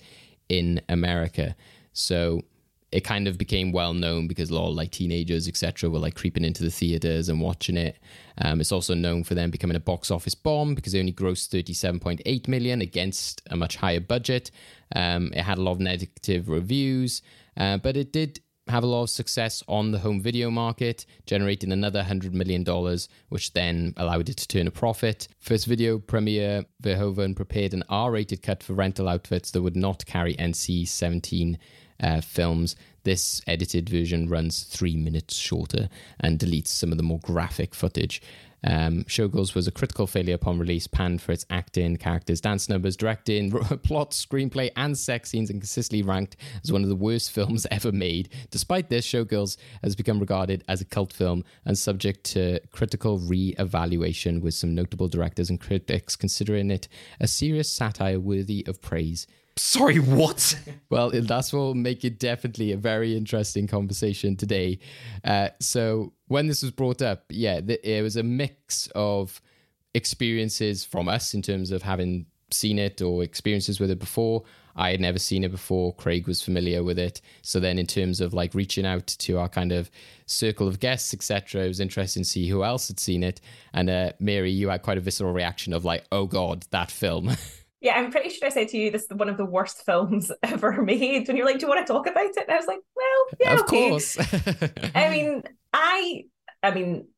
in 0.48 0.80
America. 0.88 1.54
So 1.92 2.42
it 2.92 3.04
kind 3.04 3.28
of 3.28 3.38
became 3.38 3.70
well 3.70 3.94
known 3.94 4.26
because 4.26 4.50
a 4.50 4.54
lot 4.54 4.68
of 4.68 4.74
like 4.74 4.90
teenagers, 4.90 5.46
etc., 5.46 5.88
were 5.88 5.98
like 5.98 6.16
creeping 6.16 6.44
into 6.44 6.64
the 6.64 6.70
theaters 6.70 7.28
and 7.28 7.40
watching 7.40 7.76
it. 7.76 7.98
Um, 8.38 8.60
it's 8.60 8.72
also 8.72 8.94
known 8.94 9.22
for 9.22 9.34
them 9.34 9.50
becoming 9.50 9.76
a 9.76 9.80
box 9.80 10.10
office 10.10 10.34
bomb 10.34 10.74
because 10.74 10.94
it 10.94 10.98
only 10.98 11.12
grossed 11.12 11.50
37.8 11.50 12.48
million 12.48 12.80
against 12.80 13.42
a 13.50 13.56
much 13.56 13.76
higher 13.76 14.00
budget. 14.00 14.50
Um, 14.94 15.32
it 15.34 15.42
had 15.42 15.58
a 15.58 15.62
lot 15.62 15.72
of 15.72 15.80
negative 15.80 16.48
reviews, 16.48 17.22
uh, 17.56 17.76
but 17.76 17.96
it 17.96 18.12
did 18.12 18.40
have 18.70 18.84
a 18.84 18.86
lot 18.86 19.02
of 19.02 19.10
success 19.10 19.62
on 19.68 19.90
the 19.90 19.98
home 19.98 20.20
video 20.20 20.50
market, 20.50 21.04
generating 21.26 21.72
another 21.72 22.02
$100 22.02 22.32
million, 22.32 22.64
which 23.28 23.52
then 23.52 23.92
allowed 23.96 24.28
it 24.28 24.36
to 24.38 24.48
turn 24.48 24.66
a 24.66 24.70
profit. 24.70 25.28
First 25.38 25.66
video 25.66 25.98
premiere, 25.98 26.64
Verhoeven 26.82 27.36
prepared 27.36 27.74
an 27.74 27.84
R 27.88 28.12
rated 28.12 28.42
cut 28.42 28.62
for 28.62 28.74
rental 28.74 29.08
outfits 29.08 29.50
that 29.50 29.62
would 29.62 29.76
not 29.76 30.06
carry 30.06 30.34
NC 30.36 30.88
17 30.88 31.58
uh, 32.02 32.20
films. 32.20 32.76
This 33.02 33.40
edited 33.46 33.88
version 33.88 34.28
runs 34.28 34.62
three 34.62 34.96
minutes 34.96 35.36
shorter 35.36 35.88
and 36.18 36.38
deletes 36.38 36.68
some 36.68 36.92
of 36.92 36.98
the 36.98 37.04
more 37.04 37.20
graphic 37.20 37.74
footage. 37.74 38.22
Um, 38.64 39.04
Showgirls 39.04 39.54
was 39.54 39.66
a 39.66 39.72
critical 39.72 40.06
failure 40.06 40.34
upon 40.34 40.58
release, 40.58 40.86
panned 40.86 41.22
for 41.22 41.32
its 41.32 41.46
acting, 41.50 41.96
characters, 41.96 42.40
dance 42.40 42.68
numbers, 42.68 42.96
directing, 42.96 43.50
plot, 43.82 44.10
screenplay, 44.12 44.70
and 44.76 44.96
sex 44.96 45.30
scenes, 45.30 45.50
and 45.50 45.60
consistently 45.60 46.02
ranked 46.02 46.36
as 46.62 46.72
one 46.72 46.82
of 46.82 46.88
the 46.88 46.96
worst 46.96 47.30
films 47.32 47.66
ever 47.70 47.92
made. 47.92 48.28
Despite 48.50 48.88
this, 48.88 49.06
Showgirls 49.06 49.56
has 49.82 49.96
become 49.96 50.20
regarded 50.20 50.64
as 50.68 50.80
a 50.80 50.84
cult 50.84 51.12
film 51.12 51.44
and 51.64 51.78
subject 51.78 52.24
to 52.32 52.60
critical 52.72 53.18
re 53.18 53.54
evaluation, 53.58 54.40
with 54.40 54.54
some 54.54 54.74
notable 54.74 55.08
directors 55.08 55.50
and 55.50 55.60
critics 55.60 56.16
considering 56.16 56.70
it 56.70 56.88
a 57.20 57.26
serious 57.26 57.70
satire 57.70 58.20
worthy 58.20 58.64
of 58.66 58.80
praise. 58.80 59.26
Sorry, 59.56 59.98
what? 59.98 60.58
Well, 60.88 61.10
what 61.10 61.52
will 61.52 61.74
make 61.74 62.04
it 62.04 62.18
definitely 62.18 62.72
a 62.72 62.76
very 62.76 63.16
interesting 63.16 63.66
conversation 63.66 64.36
today. 64.36 64.78
Uh, 65.22 65.48
so, 65.60 66.12
when 66.28 66.46
this 66.46 66.62
was 66.62 66.70
brought 66.70 67.02
up, 67.02 67.24
yeah, 67.28 67.60
it 67.66 68.02
was 68.02 68.16
a 68.16 68.22
mix 68.22 68.88
of 68.94 69.40
experiences 69.94 70.84
from 70.84 71.08
us 71.08 71.34
in 71.34 71.42
terms 71.42 71.70
of 71.70 71.82
having 71.82 72.26
seen 72.52 72.78
it 72.78 73.02
or 73.02 73.22
experiences 73.22 73.80
with 73.80 73.90
it 73.90 73.98
before. 73.98 74.44
I 74.76 74.92
had 74.92 75.00
never 75.00 75.18
seen 75.18 75.44
it 75.44 75.50
before. 75.50 75.92
Craig 75.94 76.26
was 76.26 76.42
familiar 76.42 76.82
with 76.82 76.98
it. 76.98 77.20
So 77.42 77.60
then, 77.60 77.78
in 77.78 77.86
terms 77.86 78.20
of 78.20 78.32
like 78.32 78.54
reaching 78.54 78.86
out 78.86 79.06
to 79.06 79.38
our 79.38 79.48
kind 79.48 79.72
of 79.72 79.90
circle 80.26 80.68
of 80.68 80.80
guests, 80.80 81.12
etc., 81.12 81.64
it 81.64 81.68
was 81.68 81.80
interesting 81.80 82.22
to 82.22 82.28
see 82.28 82.48
who 82.48 82.64
else 82.64 82.88
had 82.88 83.00
seen 83.00 83.22
it. 83.22 83.40
And 83.72 83.90
uh, 83.90 84.12
Mary, 84.20 84.50
you 84.50 84.68
had 84.68 84.82
quite 84.82 84.98
a 84.98 85.00
visceral 85.00 85.32
reaction 85.32 85.72
of 85.72 85.84
like, 85.84 86.04
"Oh 86.12 86.26
God, 86.26 86.66
that 86.70 86.90
film." 86.90 87.30
Yeah, 87.80 87.94
I'm 87.94 88.10
pretty 88.10 88.28
sure 88.28 88.46
I 88.46 88.50
said 88.50 88.68
to 88.68 88.76
you 88.78 88.90
this 88.90 89.04
is 89.04 89.10
one 89.14 89.28
of 89.28 89.38
the 89.38 89.44
worst 89.44 89.82
films 89.86 90.30
ever 90.42 90.82
made. 90.82 91.26
When 91.26 91.36
you're 91.36 91.46
like, 91.46 91.58
"Do 91.58 91.66
you 91.66 91.68
want 91.68 91.86
to 91.86 91.92
talk 91.92 92.06
about 92.06 92.24
it?" 92.24 92.36
And 92.36 92.50
I 92.50 92.56
was 92.56 92.66
like, 92.66 92.80
"Well, 92.96 93.26
yeah, 93.40 93.54
of 93.54 93.60
okay." 93.60 93.88
course. 93.88 94.18
I 94.94 95.08
mean, 95.10 95.42
I, 95.72 96.24
I 96.62 96.72
mean, 96.72 97.08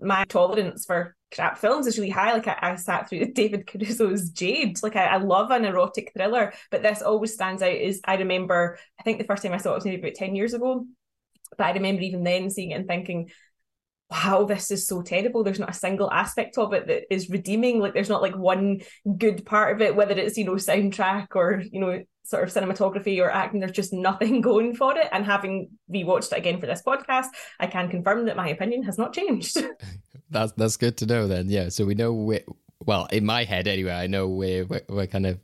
my 0.00 0.24
tolerance 0.26 0.86
for 0.86 1.16
crap 1.34 1.58
films 1.58 1.86
is 1.86 1.98
really 1.98 2.10
high. 2.10 2.32
Like 2.32 2.48
I, 2.48 2.58
I 2.62 2.74
sat 2.76 3.08
through 3.08 3.32
David 3.34 3.66
Caruso's 3.66 4.30
Jade. 4.30 4.82
Like 4.82 4.96
I, 4.96 5.06
I 5.06 5.16
love 5.18 5.50
an 5.50 5.64
erotic 5.64 6.12
thriller, 6.14 6.52
but 6.70 6.82
this 6.82 7.02
always 7.02 7.34
stands 7.34 7.62
out. 7.62 7.72
Is 7.72 8.00
I 8.04 8.16
remember, 8.16 8.78
I 8.98 9.02
think 9.02 9.18
the 9.18 9.24
first 9.24 9.42
time 9.42 9.52
I 9.52 9.58
saw 9.58 9.72
it 9.72 9.76
was 9.76 9.84
maybe 9.84 10.00
about 10.00 10.14
ten 10.14 10.34
years 10.34 10.54
ago, 10.54 10.84
but 11.56 11.66
I 11.66 11.72
remember 11.72 12.02
even 12.02 12.24
then 12.24 12.50
seeing 12.50 12.70
it 12.72 12.74
and 12.76 12.88
thinking, 12.88 13.30
wow, 14.10 14.44
this 14.44 14.70
is 14.70 14.86
so 14.86 15.02
terrible. 15.02 15.44
There's 15.44 15.58
not 15.58 15.70
a 15.70 15.74
single 15.74 16.10
aspect 16.10 16.56
of 16.56 16.72
it 16.72 16.86
that 16.86 17.12
is 17.12 17.28
redeeming. 17.28 17.78
Like 17.78 17.92
there's 17.92 18.08
not 18.08 18.22
like 18.22 18.36
one 18.36 18.80
good 19.18 19.44
part 19.44 19.74
of 19.74 19.82
it, 19.82 19.94
whether 19.94 20.14
it's, 20.14 20.38
you 20.38 20.44
know, 20.44 20.54
soundtrack 20.54 21.28
or, 21.34 21.62
you 21.70 21.80
know, 21.80 22.02
sort 22.24 22.42
of 22.42 22.52
cinematography 22.52 23.22
or 23.22 23.30
acting, 23.30 23.60
there's 23.60 23.72
just 23.72 23.92
nothing 23.92 24.40
going 24.42 24.74
for 24.74 24.96
it. 24.96 25.08
And 25.12 25.24
having 25.24 25.70
rewatched 25.92 26.32
it 26.32 26.38
again 26.38 26.60
for 26.60 26.66
this 26.66 26.82
podcast, 26.82 27.28
I 27.60 27.66
can 27.66 27.88
confirm 27.88 28.26
that 28.26 28.36
my 28.36 28.48
opinion 28.48 28.82
has 28.84 28.98
not 28.98 29.12
changed. 29.12 29.58
that's 30.30 30.52
that's 30.52 30.76
good 30.76 30.96
to 30.98 31.06
know 31.06 31.26
then. 31.26 31.48
Yeah. 31.48 31.68
So 31.68 31.84
we 31.84 31.94
know 31.94 32.12
where 32.12 32.42
well, 32.84 33.06
in 33.06 33.26
my 33.26 33.44
head 33.44 33.68
anyway, 33.68 33.92
I 33.92 34.06
know 34.06 34.28
we're, 34.28 34.66
we're 34.88 35.06
kind 35.06 35.26
of 35.26 35.38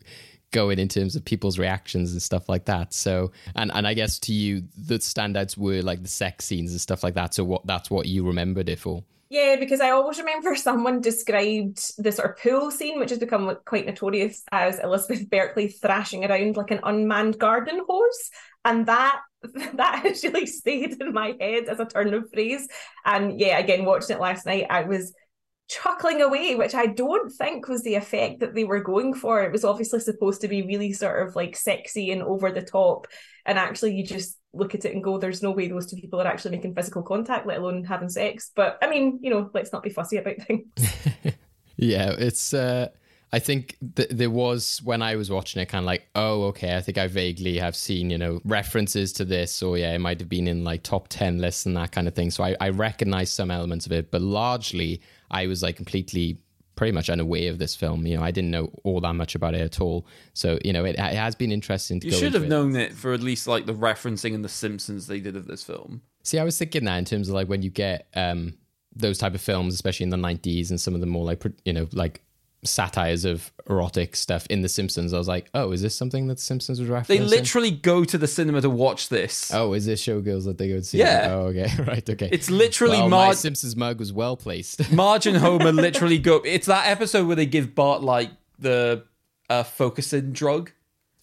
going 0.55 0.79
in 0.79 0.89
terms 0.89 1.17
of 1.17 1.25
people's 1.25 1.59
reactions 1.59 2.13
and 2.13 2.23
stuff 2.23 2.49
like 2.49 2.65
that. 2.65 2.95
So, 2.95 3.33
and 3.57 3.71
and 3.75 3.87
I 3.87 3.93
guess 3.93 4.19
to 4.21 4.33
you, 4.33 4.63
the 4.79 4.99
standouts 4.99 5.59
were 5.59 5.83
like 5.83 6.03
the 6.03 6.09
sex 6.09 6.47
scenes 6.47 6.71
and 6.71 6.81
stuff 6.81 7.03
like 7.03 7.15
that. 7.15 7.35
So, 7.35 7.45
what 7.45 7.67
that's 7.67 7.91
what 7.91 8.07
you 8.07 8.25
remembered 8.27 8.71
it 8.71 8.79
for. 8.79 9.05
Yeah, 9.29 9.57
because 9.57 9.81
I 9.81 9.91
always 9.91 10.19
remember 10.19 10.55
someone 10.57 11.01
described 11.01 11.93
the 11.99 12.13
sort 12.13 12.31
of 12.31 12.39
pool 12.39 12.71
scene, 12.71 12.99
which 12.99 13.11
has 13.11 13.19
become 13.19 13.55
quite 13.67 13.85
notorious 13.85 14.43
as 14.53 14.79
Elizabeth 14.79 15.29
Berkley 15.29 15.69
thrashing 15.69 16.25
around 16.25 16.57
like 16.57 16.71
an 16.71 16.81
unmanned 16.85 17.39
garden 17.39 17.83
hose, 17.87 18.31
and 18.65 18.87
that 18.87 19.21
that 19.75 20.07
actually 20.07 20.47
stayed 20.61 21.01
in 21.01 21.13
my 21.13 21.35
head 21.41 21.65
as 21.65 21.81
a 21.81 21.85
turn 21.85 22.15
of 22.15 22.31
phrase. 22.33 22.69
And 23.05 23.41
yeah, 23.41 23.59
again, 23.59 23.85
watching 23.85 24.17
it 24.17 24.21
last 24.21 24.47
night, 24.47 24.67
I 24.71 24.85
was 24.85 25.13
chuckling 25.75 26.21
away, 26.21 26.54
which 26.54 26.75
I 26.75 26.87
don't 26.87 27.31
think 27.33 27.69
was 27.69 27.83
the 27.83 27.97
effect 27.97 28.40
that 28.40 28.54
they 28.54 28.64
were 28.64 28.81
going 28.81 29.14
for. 29.14 29.43
It 29.43 29.52
was 29.52 29.64
obviously 29.64 30.00
supposed 30.00 30.40
to 30.43 30.49
be 30.49 30.62
really 30.62 30.93
sort 30.93 31.26
of 31.26 31.35
like 31.35 31.57
sexy 31.57 32.12
and 32.12 32.23
over 32.23 32.52
the 32.52 32.62
top. 32.62 33.07
And 33.47 33.59
actually, 33.59 33.95
you 33.95 34.07
just 34.07 34.38
look 34.52 34.75
at 34.75 34.85
it 34.85 34.95
and 34.95 35.02
go, 35.02 35.19
there's 35.19 35.43
no 35.43 35.50
way 35.50 35.69
those 35.69 35.90
two 35.90 35.97
people 35.97 36.21
are 36.21 36.26
actually 36.26 36.52
making 36.52 36.75
physical 36.75 37.02
contact, 37.02 37.47
let 37.47 37.59
alone 37.59 37.85
having 37.85 38.09
sex. 38.09 38.52
But 38.54 38.78
I 38.83 38.88
mean, 38.88 39.19
you 39.23 39.31
know, 39.31 39.50
let's 39.52 39.73
not 39.73 39.83
be 39.83 39.90
fussy 39.90 40.16
about 40.16 40.37
things. 40.38 40.66
yeah, 41.76 42.14
it's. 42.16 42.54
uh 42.54 42.88
I 43.35 43.40
think 43.40 43.76
th- 43.97 44.11
there 44.11 44.31
was 44.31 44.81
when 44.85 45.02
I 45.02 45.16
was 45.16 45.28
watching 45.28 45.61
it, 45.61 45.66
kind 45.66 45.83
of 45.83 45.87
like, 45.87 46.07
oh, 46.14 46.45
okay. 46.45 46.76
I 46.76 46.81
think 46.81 46.99
I 46.99 47.09
vaguely 47.09 47.59
have 47.59 47.75
seen, 47.75 48.09
you 48.09 48.16
know, 48.16 48.40
references 48.45 49.12
to 49.14 49.25
this, 49.25 49.61
or 49.61 49.76
yeah, 49.76 49.93
it 49.93 49.99
might 49.99 50.21
have 50.21 50.28
been 50.28 50.47
in 50.47 50.62
like 50.62 50.85
top 50.85 51.09
ten 51.09 51.38
lists 51.38 51.66
and 51.66 51.76
that 51.76 51.90
kind 51.90 52.07
of 52.07 52.14
thing. 52.14 52.31
So 52.31 52.45
I, 52.45 52.54
I 52.61 52.69
recognize 52.69 53.31
some 53.31 53.50
elements 53.50 53.87
of 53.87 53.93
it, 53.93 54.12
but 54.12 54.23
largely, 54.23 55.00
I 55.35 55.47
was 55.47 55.62
like 55.62 55.76
completely, 55.76 56.38
pretty 56.76 56.93
much 56.93 57.11
unaware 57.11 57.50
of 57.50 57.59
this 57.59 57.75
film. 57.75 58.07
You 58.07 58.17
know, 58.17 58.23
I 58.23 58.31
didn't 58.31 58.50
know 58.50 58.71
all 58.85 59.00
that 59.00 59.14
much 59.14 59.35
about 59.35 59.55
it 59.55 59.61
at 59.61 59.81
all. 59.81 60.07
So 60.33 60.59
you 60.64 60.73
know, 60.73 60.85
it, 60.85 60.95
it 60.95 60.99
has 60.99 61.35
been 61.35 61.53
interesting 61.53 62.00
to. 62.00 62.07
You 62.07 62.12
should 62.12 62.35
have 62.35 62.45
it. 62.45 62.49
known 62.49 62.76
it 62.76 62.93
for 62.93 63.12
at 63.12 63.21
least 63.21 63.47
like 63.47 63.67
the 63.67 63.75
referencing 63.75 64.35
and 64.35 64.45
The 64.45 64.49
Simpsons 64.49 65.07
they 65.09 65.21
did 65.21 65.37
of 65.37 65.47
this 65.47 65.64
film. 65.64 66.03
See, 66.23 66.38
I 66.38 66.45
was 66.45 66.57
thinking 66.57 66.85
that 66.85 66.97
in 66.97 67.05
terms 67.05 67.29
of 67.29 67.35
like 67.35 67.49
when 67.49 67.62
you 67.62 67.71
get 67.71 68.07
um 68.14 68.55
those 68.97 69.19
type 69.19 69.35
of 69.35 69.41
films, 69.41 69.75
especially 69.75 70.05
in 70.05 70.11
the 70.11 70.17
nineties, 70.17 70.71
and 70.71 70.81
some 70.81 70.95
of 70.95 71.00
the 71.00 71.07
more 71.07 71.25
like 71.25 71.43
you 71.64 71.73
know 71.73 71.88
like 71.93 72.23
satires 72.64 73.25
of 73.25 73.52
erotic 73.68 74.16
stuff 74.16 74.47
in 74.49 74.62
The 74.62 74.68
Simpsons. 74.68 75.12
I 75.12 75.18
was 75.18 75.28
like, 75.28 75.49
oh, 75.54 75.73
is 75.73 75.83
this 75.83 75.94
something 75.94 76.26
that 76.28 76.37
The 76.37 76.42
Simpsons 76.42 76.80
was 76.80 76.88
referencing? 76.88 77.06
They 77.06 77.21
literally 77.21 77.71
go 77.71 78.04
to 78.04 78.18
the 78.18 78.26
cinema 78.26 78.61
to 78.61 78.71
watch 78.71 79.09
this. 79.09 79.52
Oh, 79.52 79.73
is 79.73 79.87
this 79.87 80.02
Showgirls 80.04 80.44
that 80.44 80.59
they 80.59 80.68
go 80.68 80.76
to 80.76 80.85
see? 80.85 80.99
Yeah. 80.99 81.28
Oh, 81.30 81.47
okay. 81.47 81.71
Right. 81.85 82.09
Okay. 82.09 82.28
It's 82.33 82.50
literally 82.50 82.99
well, 82.99 83.09
my 83.09 83.35
Simpsons 83.35 83.76
mug 83.76 83.99
was 83.99 84.12
well 84.12 84.37
placed. 84.37 84.90
Marge 84.92 85.26
and 85.26 85.37
Homer 85.37 85.73
literally 85.73 86.18
go. 86.18 86.37
It's 86.44 86.66
that 86.66 86.87
episode 86.88 87.26
where 87.26 87.37
they 87.37 87.47
give 87.47 87.75
Bart 87.75 88.02
like 88.02 88.30
the 88.59 89.04
uh, 89.50 89.62
focusing 89.64 90.33
drug. 90.33 90.73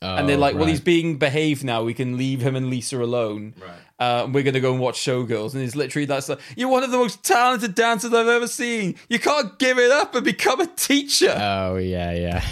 And 0.01 0.27
they're 0.27 0.37
Oh, 0.37 0.39
like, 0.39 0.55
well, 0.55 0.63
right. 0.63 0.71
he's 0.71 0.79
being 0.81 1.17
behaved 1.17 1.63
now. 1.63 1.83
We 1.83 1.93
can 1.93 2.17
leave 2.17 2.41
him 2.41 2.55
and 2.55 2.69
Lisa 2.69 3.01
alone. 3.01 3.53
Right. 3.61 3.69
Uh, 3.99 4.23
and 4.25 4.33
we're 4.33 4.43
going 4.43 4.55
to 4.55 4.59
go 4.59 4.71
and 4.71 4.79
watch 4.79 4.97
Showgirls. 4.99 5.53
And 5.53 5.63
it's 5.63 5.75
literally, 5.75 6.05
that's 6.05 6.27
like, 6.27 6.39
you're 6.55 6.69
one 6.69 6.83
of 6.83 6.89
the 6.91 6.97
most 6.97 7.23
talented 7.23 7.75
dancers 7.75 8.11
I've 8.13 8.27
ever 8.27 8.47
seen. 8.47 8.95
You 9.09 9.19
can't 9.19 9.59
give 9.59 9.77
it 9.77 9.91
up 9.91 10.15
and 10.15 10.25
become 10.25 10.59
a 10.59 10.65
teacher. 10.67 11.35
Oh, 11.37 11.77
yeah, 11.77 12.11
yeah. 12.13 12.43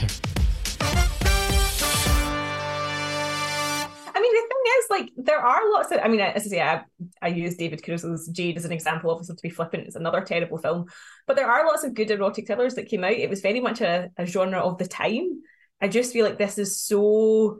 I 4.11 4.21
mean, 4.21 4.33
the 4.33 4.47
thing 4.47 4.63
is, 4.77 4.85
like, 4.89 5.11
there 5.17 5.39
are 5.39 5.71
lots 5.71 5.91
of. 5.91 5.99
I 6.03 6.07
mean, 6.07 6.19
as 6.19 6.45
I 6.45 6.49
say, 6.49 6.61
I, 6.61 6.81
I 7.21 7.27
use 7.29 7.55
David 7.55 7.83
Caruso's 7.83 8.27
Jade 8.27 8.57
as 8.57 8.65
an 8.65 8.71
example. 8.71 9.11
Obviously, 9.11 9.35
to 9.35 9.41
be 9.41 9.49
flippant, 9.49 9.87
it's 9.87 9.95
another 9.95 10.21
terrible 10.21 10.57
film, 10.57 10.85
but 11.25 11.35
there 11.35 11.49
are 11.49 11.65
lots 11.65 11.83
of 11.83 11.93
good 11.93 12.11
erotic 12.11 12.47
thrillers 12.47 12.75
that 12.75 12.89
came 12.89 13.03
out. 13.03 13.13
It 13.13 13.29
was 13.29 13.41
very 13.41 13.59
much 13.59 13.81
a, 13.81 14.09
a 14.17 14.25
genre 14.25 14.59
of 14.59 14.77
the 14.77 14.87
time. 14.87 15.41
I 15.81 15.87
just 15.87 16.13
feel 16.13 16.25
like 16.25 16.37
this 16.37 16.57
is 16.57 16.77
so. 16.77 17.59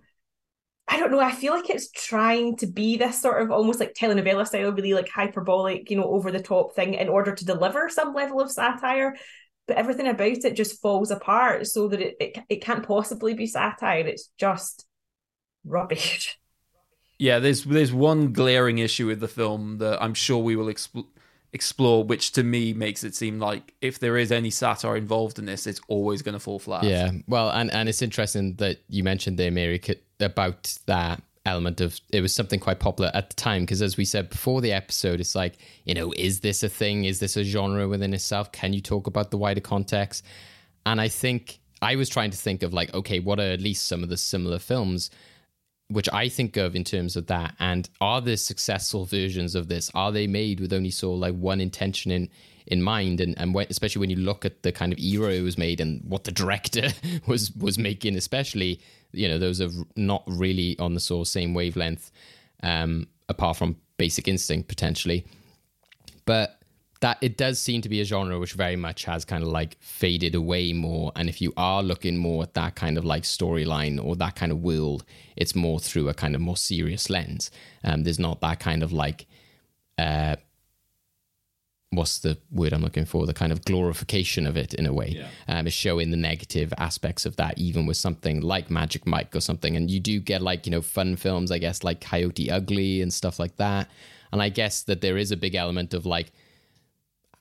I 0.87 0.97
don't 0.97 1.11
know. 1.11 1.19
I 1.19 1.31
feel 1.31 1.53
like 1.53 1.69
it's 1.69 1.91
trying 1.91 2.57
to 2.57 2.67
be 2.67 2.97
this 2.97 3.21
sort 3.21 3.43
of 3.43 3.51
almost 3.51 3.79
like 3.79 3.93
telenovela 3.93 4.47
style, 4.47 4.71
really 4.71 4.95
like 4.95 5.07
hyperbolic, 5.07 5.91
you 5.91 5.97
know, 5.97 6.09
over 6.09 6.31
the 6.31 6.41
top 6.41 6.73
thing 6.73 6.95
in 6.95 7.09
order 7.09 7.33
to 7.33 7.45
deliver 7.45 7.89
some 7.89 8.15
level 8.15 8.41
of 8.41 8.51
satire. 8.51 9.15
But 9.67 9.77
everything 9.77 10.07
about 10.07 10.43
it 10.43 10.55
just 10.55 10.81
falls 10.81 11.11
apart 11.11 11.67
so 11.67 11.89
that 11.89 12.01
it, 12.01 12.15
it, 12.19 12.37
it 12.49 12.61
can't 12.63 12.87
possibly 12.87 13.35
be 13.35 13.45
satire. 13.45 14.07
It's 14.07 14.31
just 14.39 14.87
rubbish. 15.63 16.39
Yeah, 17.19 17.39
there's 17.39 17.65
there's 17.65 17.93
one 17.93 18.31
glaring 18.33 18.77
issue 18.79 19.05
with 19.05 19.19
the 19.19 19.27
film 19.27 19.77
that 19.79 20.01
I'm 20.01 20.13
sure 20.13 20.37
we 20.39 20.55
will 20.55 20.73
expl- 20.73 21.07
explore, 21.53 22.03
which 22.03 22.31
to 22.33 22.43
me 22.43 22.73
makes 22.73 23.03
it 23.03 23.15
seem 23.15 23.39
like 23.39 23.73
if 23.81 23.99
there 23.99 24.17
is 24.17 24.31
any 24.31 24.49
satire 24.49 24.95
involved 24.95 25.39
in 25.39 25.45
this, 25.45 25.65
it's 25.67 25.81
always 25.87 26.21
going 26.21 26.33
to 26.33 26.39
fall 26.39 26.59
flat. 26.59 26.83
Yeah, 26.83 27.11
well, 27.27 27.49
and 27.49 27.71
and 27.71 27.89
it's 27.89 28.01
interesting 28.01 28.55
that 28.55 28.79
you 28.87 29.03
mentioned 29.03 29.37
there, 29.37 29.51
Mary, 29.51 29.81
about 30.19 30.77
that 30.85 31.21
element 31.45 31.81
of 31.81 31.99
it 32.11 32.21
was 32.21 32.35
something 32.35 32.59
quite 32.59 32.79
popular 32.79 33.09
at 33.13 33.29
the 33.29 33.35
time 33.35 33.63
because 33.63 33.81
as 33.81 33.97
we 33.97 34.05
said 34.05 34.29
before 34.29 34.59
the 34.61 34.73
episode 34.73 35.21
it's 35.21 35.33
like 35.35 35.57
you 35.85 35.93
know 35.93 36.13
is 36.15 36.41
this 36.41 36.63
a 36.63 36.69
thing? 36.69 37.05
Is 37.05 37.19
this 37.19 37.37
a 37.37 37.43
genre 37.43 37.87
within 37.87 38.13
itself? 38.13 38.51
Can 38.51 38.73
you 38.73 38.81
talk 38.81 39.07
about 39.07 39.31
the 39.31 39.37
wider 39.37 39.61
context? 39.61 40.23
And 40.85 40.99
i 40.99 41.07
think 41.07 41.59
i 41.81 41.95
was 41.95 42.09
trying 42.09 42.31
to 42.31 42.37
think 42.37 42.63
of 42.63 42.73
like 42.73 42.93
okay 42.93 43.19
what 43.19 43.39
are 43.39 43.51
at 43.51 43.61
least 43.61 43.87
some 43.87 44.01
of 44.01 44.09
the 44.09 44.17
similar 44.17 44.59
films 44.59 45.11
which 45.89 46.07
I 46.13 46.29
think 46.29 46.55
of 46.55 46.75
in 46.75 46.83
terms 46.83 47.15
of 47.15 47.27
that. 47.27 47.55
And 47.59 47.89
are 47.99 48.21
there 48.21 48.37
successful 48.37 49.05
versions 49.05 49.55
of 49.55 49.67
this? 49.67 49.91
Are 49.93 50.11
they 50.11 50.27
made 50.27 50.59
with 50.59 50.71
only 50.71 50.91
sort 50.91 51.15
of 51.15 51.19
like 51.19 51.35
one 51.35 51.59
intention 51.59 52.11
in 52.11 52.29
in 52.67 52.81
mind? 52.81 53.19
And 53.19 53.37
and 53.37 53.53
when, 53.53 53.67
especially 53.69 53.99
when 53.99 54.09
you 54.09 54.17
look 54.17 54.45
at 54.45 54.63
the 54.63 54.71
kind 54.71 54.93
of 54.93 54.99
era 54.99 55.31
it 55.31 55.41
was 55.41 55.57
made 55.57 55.81
and 55.81 56.01
what 56.03 56.23
the 56.23 56.31
director 56.31 56.89
was 57.27 57.51
was 57.55 57.77
making, 57.77 58.15
especially 58.15 58.79
you 59.11 59.27
know 59.27 59.39
those 59.39 59.59
are 59.59 59.69
not 59.95 60.23
really 60.27 60.77
on 60.79 60.93
the 60.93 60.99
sort 60.99 61.27
of 61.27 61.31
same 61.31 61.53
wavelength, 61.53 62.11
um, 62.61 63.07
apart 63.27 63.57
from 63.57 63.75
Basic 63.97 64.27
Instinct 64.27 64.67
potentially. 64.67 65.25
But 66.25 66.58
that 67.01 67.17
it 67.21 67.37
does 67.37 67.59
seem 67.59 67.81
to 67.81 67.89
be 67.89 68.01
a 68.01 68.03
genre 68.05 68.37
which 68.39 68.53
very 68.53 68.75
much 68.75 69.05
has 69.05 69.23
kind 69.23 69.43
of 69.43 69.49
like 69.49 69.77
faded 69.79 70.35
away 70.35 70.73
more 70.73 71.11
and 71.15 71.29
if 71.29 71.41
you 71.41 71.53
are 71.55 71.81
looking 71.81 72.17
more 72.17 72.43
at 72.43 72.53
that 72.53 72.75
kind 72.75 72.97
of 72.97 73.05
like 73.05 73.23
storyline 73.23 74.03
or 74.03 74.15
that 74.15 74.35
kind 74.35 74.51
of 74.51 74.59
world 74.59 75.03
it's 75.35 75.55
more 75.55 75.79
through 75.79 76.09
a 76.09 76.13
kind 76.13 76.35
of 76.35 76.41
more 76.41 76.57
serious 76.57 77.09
lens 77.09 77.51
um 77.83 78.03
there's 78.03 78.19
not 78.19 78.41
that 78.41 78.59
kind 78.59 78.83
of 78.83 78.91
like 78.91 79.25
uh 79.97 80.35
what's 81.91 82.19
the 82.19 82.37
word 82.51 82.73
I'm 82.73 82.81
looking 82.81 83.05
for? 83.05 83.25
The 83.25 83.33
kind 83.33 83.51
of 83.51 83.65
glorification 83.65 84.45
of 84.45 84.55
it 84.55 84.73
in 84.73 84.85
a 84.85 84.93
way. 84.93 85.15
Yeah. 85.17 85.27
Um, 85.47 85.67
is 85.67 85.73
showing 85.73 86.11
the 86.11 86.17
negative 86.17 86.73
aspects 86.77 87.25
of 87.25 87.35
that, 87.37 87.57
even 87.57 87.85
with 87.85 87.97
something 87.97 88.41
like 88.41 88.69
Magic 88.69 89.07
Mike 89.07 89.35
or 89.35 89.41
something. 89.41 89.75
And 89.75 89.89
you 89.89 89.99
do 89.99 90.19
get 90.19 90.41
like, 90.41 90.65
you 90.65 90.71
know, 90.71 90.81
fun 90.81 91.15
films, 91.15 91.51
I 91.51 91.57
guess, 91.57 91.83
like 91.83 92.01
Coyote 92.01 92.51
Ugly 92.51 93.01
and 93.01 93.11
stuff 93.11 93.39
like 93.39 93.55
that. 93.57 93.89
And 94.31 94.41
I 94.41 94.49
guess 94.49 94.83
that 94.83 95.01
there 95.01 95.17
is 95.17 95.31
a 95.31 95.37
big 95.37 95.55
element 95.55 95.93
of 95.93 96.05
like 96.05 96.31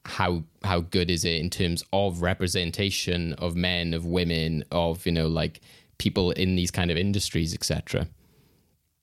how 0.09 0.43
how 0.65 0.81
good 0.81 1.11
is 1.11 1.25
it 1.25 1.37
in 1.37 1.50
terms 1.50 1.85
of 1.93 2.23
representation 2.23 3.35
of 3.35 3.55
men, 3.55 3.93
of 3.95 4.07
women, 4.07 4.65
of, 4.73 5.05
you 5.07 5.12
know, 5.12 5.29
like 5.29 5.61
people 5.99 6.31
in 6.33 6.57
these 6.57 6.71
kind 6.71 6.91
of 6.91 6.97
industries, 6.97 7.55
etc. 7.55 8.09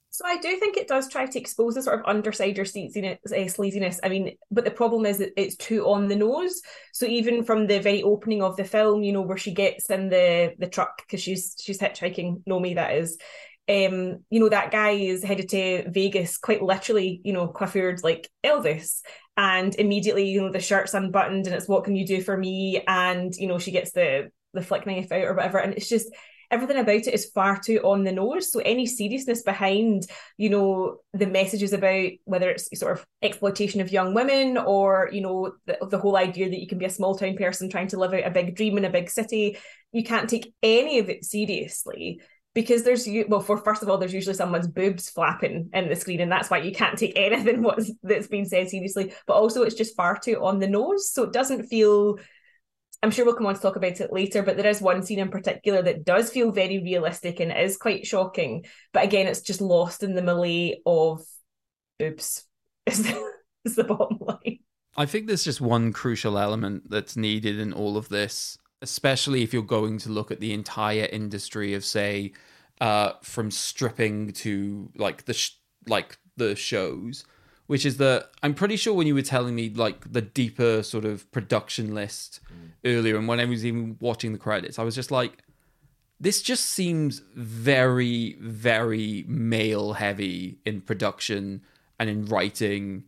So 0.09 0.25
I 0.25 0.37
do 0.37 0.55
think 0.57 0.77
it 0.77 0.87
does 0.87 1.09
try 1.09 1.25
to 1.25 1.39
expose 1.39 1.75
the 1.75 1.81
sort 1.81 1.99
of 1.99 2.05
underside 2.05 2.57
or 2.57 2.63
sleaziness, 2.63 3.17
uh, 3.25 3.35
sleaziness. 3.35 3.99
I 4.01 4.07
mean, 4.07 4.37
but 4.49 4.63
the 4.63 4.71
problem 4.71 5.05
is 5.05 5.17
that 5.17 5.33
it's 5.35 5.57
too 5.57 5.85
on 5.87 6.07
the 6.07 6.15
nose. 6.15 6.61
So 6.93 7.05
even 7.05 7.43
from 7.43 7.67
the 7.67 7.79
very 7.79 8.01
opening 8.01 8.41
of 8.41 8.55
the 8.55 8.63
film, 8.63 9.03
you 9.03 9.11
know, 9.11 9.21
where 9.21 9.37
she 9.37 9.53
gets 9.53 9.89
in 9.89 10.09
the 10.09 10.55
the 10.57 10.67
truck 10.67 10.97
because 10.97 11.21
she's 11.21 11.55
she's 11.61 11.79
hitchhiking, 11.79 12.43
Nomi 12.45 12.75
that 12.75 12.95
is. 12.95 13.17
Um, 13.67 14.23
you 14.29 14.39
know, 14.39 14.49
that 14.49 14.69
guy 14.71 14.91
is 14.91 15.23
headed 15.23 15.49
to 15.49 15.89
Vegas 15.89 16.37
quite 16.37 16.61
literally, 16.61 17.19
you 17.23 17.33
know, 17.33 17.47
coiffured 17.47 18.03
like 18.03 18.29
Elvis. 18.43 19.01
And 19.37 19.75
immediately, 19.75 20.29
you 20.29 20.41
know, 20.41 20.51
the 20.51 20.59
shirt's 20.59 20.93
unbuttoned 20.93 21.45
and 21.45 21.55
it's 21.55 21.67
what 21.67 21.83
can 21.83 21.95
you 21.95 22.05
do 22.05 22.21
for 22.21 22.37
me? 22.37 22.81
And, 22.87 23.35
you 23.35 23.47
know, 23.47 23.59
she 23.59 23.71
gets 23.71 23.91
the 23.91 24.31
the 24.53 24.61
flick 24.61 24.85
knife 24.85 25.11
out 25.11 25.23
or 25.23 25.33
whatever. 25.33 25.57
And 25.57 25.73
it's 25.73 25.89
just 25.89 26.07
everything 26.51 26.77
about 26.77 26.95
it 26.95 27.13
is 27.13 27.25
far 27.25 27.59
too 27.59 27.79
on 27.83 28.03
the 28.03 28.11
nose. 28.11 28.51
So 28.51 28.59
any 28.59 28.85
seriousness 28.85 29.41
behind, 29.41 30.07
you 30.37 30.49
know, 30.49 30.97
the 31.13 31.27
messages 31.27 31.73
about 31.73 32.11
whether 32.23 32.49
it's 32.49 32.69
sort 32.79 32.93
of 32.93 33.05
exploitation 33.21 33.81
of 33.81 33.91
young 33.91 34.13
women 34.13 34.57
or, 34.57 35.09
you 35.11 35.21
know, 35.21 35.53
the, 35.65 35.77
the 35.89 35.97
whole 35.97 36.15
idea 36.15 36.49
that 36.49 36.59
you 36.59 36.67
can 36.67 36.77
be 36.77 36.85
a 36.85 36.89
small 36.89 37.17
town 37.17 37.35
person 37.35 37.69
trying 37.69 37.87
to 37.89 37.99
live 37.99 38.13
out 38.13 38.25
a 38.25 38.31
big 38.31 38.55
dream 38.55 38.77
in 38.77 38.85
a 38.85 38.89
big 38.89 39.09
city, 39.09 39.57
you 39.91 40.03
can't 40.03 40.29
take 40.29 40.53
any 40.63 40.99
of 40.99 41.09
it 41.09 41.25
seriously. 41.25 42.21
Because 42.55 42.83
there's 42.83 43.07
you 43.07 43.25
well, 43.27 43.41
for 43.41 43.57
first 43.57 43.83
of 43.83 43.89
all, 43.89 43.99
there's 43.99 44.13
usually 44.13 44.33
someone's 44.33 44.67
boobs 44.67 45.09
flapping 45.09 45.69
in 45.73 45.89
the 45.89 45.95
screen, 45.95 46.21
and 46.21 46.31
that's 46.31 46.49
why 46.49 46.57
you 46.57 46.71
can't 46.71 46.97
take 46.97 47.13
anything 47.15 47.61
what's 47.61 47.91
that's 48.01 48.27
been 48.27 48.45
said 48.45 48.69
seriously. 48.69 49.13
But 49.27 49.33
also, 49.33 49.61
it's 49.61 49.75
just 49.75 49.95
far 49.95 50.17
too 50.17 50.43
on 50.43 50.59
the 50.59 50.67
nose, 50.67 51.11
so 51.11 51.23
it 51.23 51.33
doesn't 51.33 51.67
feel 51.67 52.17
I'm 53.05 53.11
sure 53.11 53.23
we'll 53.23 53.35
come 53.35 53.45
on 53.45 53.53
to 53.53 53.61
talk 53.61 53.75
about 53.75 54.01
it 54.01 54.11
later, 54.11 54.41
but 54.41 54.57
there 54.57 54.65
is 54.65 54.81
one 54.81 55.03
scene 55.03 55.19
in 55.19 55.29
particular 55.29 55.81
that 55.83 56.05
does 56.05 56.31
feel 56.31 56.51
very 56.51 56.79
realistic 56.79 57.39
and 57.39 57.51
is 57.55 57.77
quite 57.77 58.07
shocking. 58.07 58.65
But 58.93 59.03
again, 59.03 59.27
it's 59.27 59.41
just 59.41 59.61
lost 59.61 60.01
in 60.01 60.15
the 60.15 60.23
melee 60.23 60.81
of 60.87 61.21
boobs, 61.99 62.45
is 62.87 63.03
the, 63.03 63.31
is 63.63 63.75
the 63.75 63.83
bottom 63.83 64.17
line. 64.21 64.59
I 64.97 65.05
think 65.05 65.27
there's 65.27 65.43
just 65.43 65.61
one 65.61 65.93
crucial 65.93 66.37
element 66.39 66.89
that's 66.89 67.15
needed 67.15 67.59
in 67.59 67.73
all 67.73 67.95
of 67.95 68.09
this, 68.09 68.57
especially 68.85 69.41
if 69.41 69.51
you're 69.51 69.63
going 69.63 69.97
to 69.97 70.09
look 70.09 70.29
at 70.31 70.39
the 70.39 70.53
entire 70.53 71.07
industry 71.11 71.73
of, 71.73 71.83
say, 71.83 72.31
uh, 72.79 73.13
from 73.23 73.49
stripping 73.49 74.31
to 74.31 74.91
like 74.95 75.25
the 75.25 75.33
sh- 75.33 75.57
like 75.87 76.17
the 76.37 76.55
shows, 76.55 77.25
which 77.65 77.85
is 77.85 77.97
that 77.97 78.29
I'm 78.43 78.53
pretty 78.53 78.77
sure 78.77 78.93
when 78.93 79.07
you 79.07 79.15
were 79.15 79.23
telling 79.23 79.55
me 79.55 79.69
like 79.69 80.11
the 80.11 80.21
deeper 80.21 80.83
sort 80.83 81.03
of 81.03 81.29
production 81.31 81.95
list 81.95 82.39
earlier, 82.83 83.17
and 83.17 83.27
when 83.27 83.39
I 83.39 83.45
was 83.45 83.65
even 83.65 83.97
watching 83.99 84.33
the 84.33 84.37
credits, 84.37 84.77
I 84.77 84.83
was 84.83 84.93
just 84.93 85.09
like, 85.09 85.41
this 86.19 86.41
just 86.41 86.65
seems 86.67 87.21
very, 87.35 88.37
very 88.39 89.25
male 89.27 89.93
heavy 89.93 90.59
in 90.63 90.81
production 90.81 91.61
and 91.99 92.09
in 92.09 92.25
writing. 92.25 93.05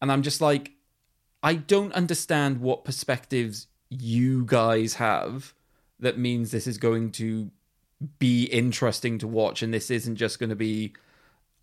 And 0.00 0.10
I'm 0.10 0.22
just 0.22 0.40
like, 0.40 0.72
I 1.42 1.54
don't 1.54 1.92
understand 1.92 2.60
what 2.60 2.84
perspectives 2.84 3.66
you 3.90 4.44
guys 4.46 4.94
have 4.94 5.52
that 5.98 6.16
means 6.16 6.50
this 6.50 6.66
is 6.66 6.78
going 6.78 7.10
to 7.10 7.50
be 8.18 8.44
interesting 8.44 9.18
to 9.18 9.26
watch 9.26 9.62
and 9.62 9.74
this 9.74 9.90
isn't 9.90 10.16
just 10.16 10.38
going 10.38 10.48
to 10.48 10.56
be 10.56 10.94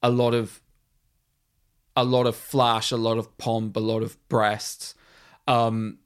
a 0.04 0.12
lot 0.12 0.34
of 0.36 0.62
a 1.96 2.04
lot 2.04 2.28
of 2.28 2.36
flash, 2.36 2.92
a 2.92 2.98
lot 2.98 3.18
of 3.18 3.36
pomp, 3.40 3.76
a 3.76 3.80
lot 3.80 4.04
of 4.04 4.16
breasts. 4.30 4.94
Um 5.48 5.98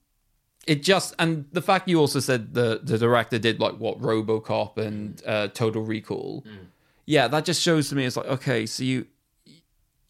it 0.67 0.83
just 0.83 1.15
and 1.17 1.45
the 1.51 1.61
fact 1.61 1.89
you 1.89 1.99
also 1.99 2.19
said 2.19 2.53
the 2.53 2.79
the 2.83 2.97
director 2.97 3.39
did 3.39 3.59
like 3.59 3.73
what 3.73 3.99
RoboCop 3.99 4.77
and 4.77 5.21
uh, 5.25 5.47
Total 5.47 5.81
Recall. 5.81 6.45
Yeah, 7.05 7.27
that 7.27 7.45
just 7.45 7.61
shows 7.61 7.89
to 7.89 7.95
me 7.95 8.05
it's 8.05 8.15
like 8.15 8.27
okay, 8.27 8.65
so 8.67 8.83
you 8.83 9.07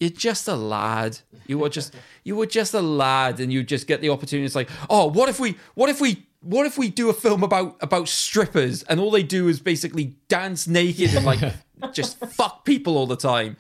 you're 0.02 0.10
just 0.10 0.48
a 0.48 0.56
lad. 0.56 1.20
You 1.48 1.58
were 1.58 1.70
just 1.70 1.94
you 2.24 2.38
were 2.38 2.46
just 2.46 2.74
a 2.74 2.82
lad, 2.82 3.42
and 3.42 3.52
you 3.52 3.62
just 3.62 3.86
get 3.86 4.00
the 4.00 4.10
opportunity. 4.10 4.46
It's 4.46 4.56
like, 4.56 4.70
oh, 4.90 5.08
what 5.08 5.28
if 5.28 5.38
we, 5.38 5.58
what 5.74 5.90
if 5.90 6.00
we, 6.00 6.26
what 6.40 6.66
if 6.66 6.78
we 6.78 6.88
do 6.88 7.10
a 7.10 7.14
film 7.14 7.44
about 7.44 7.76
about 7.82 8.08
strippers, 8.08 8.84
and 8.84 9.02
all 9.02 9.12
they 9.12 9.24
do 9.24 9.50
is 9.50 9.60
basically 9.60 10.16
dance 10.30 10.66
naked 10.66 11.14
and 11.14 11.26
like 11.26 11.42
just 11.94 12.20
fuck 12.20 12.64
people 12.64 12.96
all 12.96 13.06
the 13.06 13.18
time. 13.18 13.58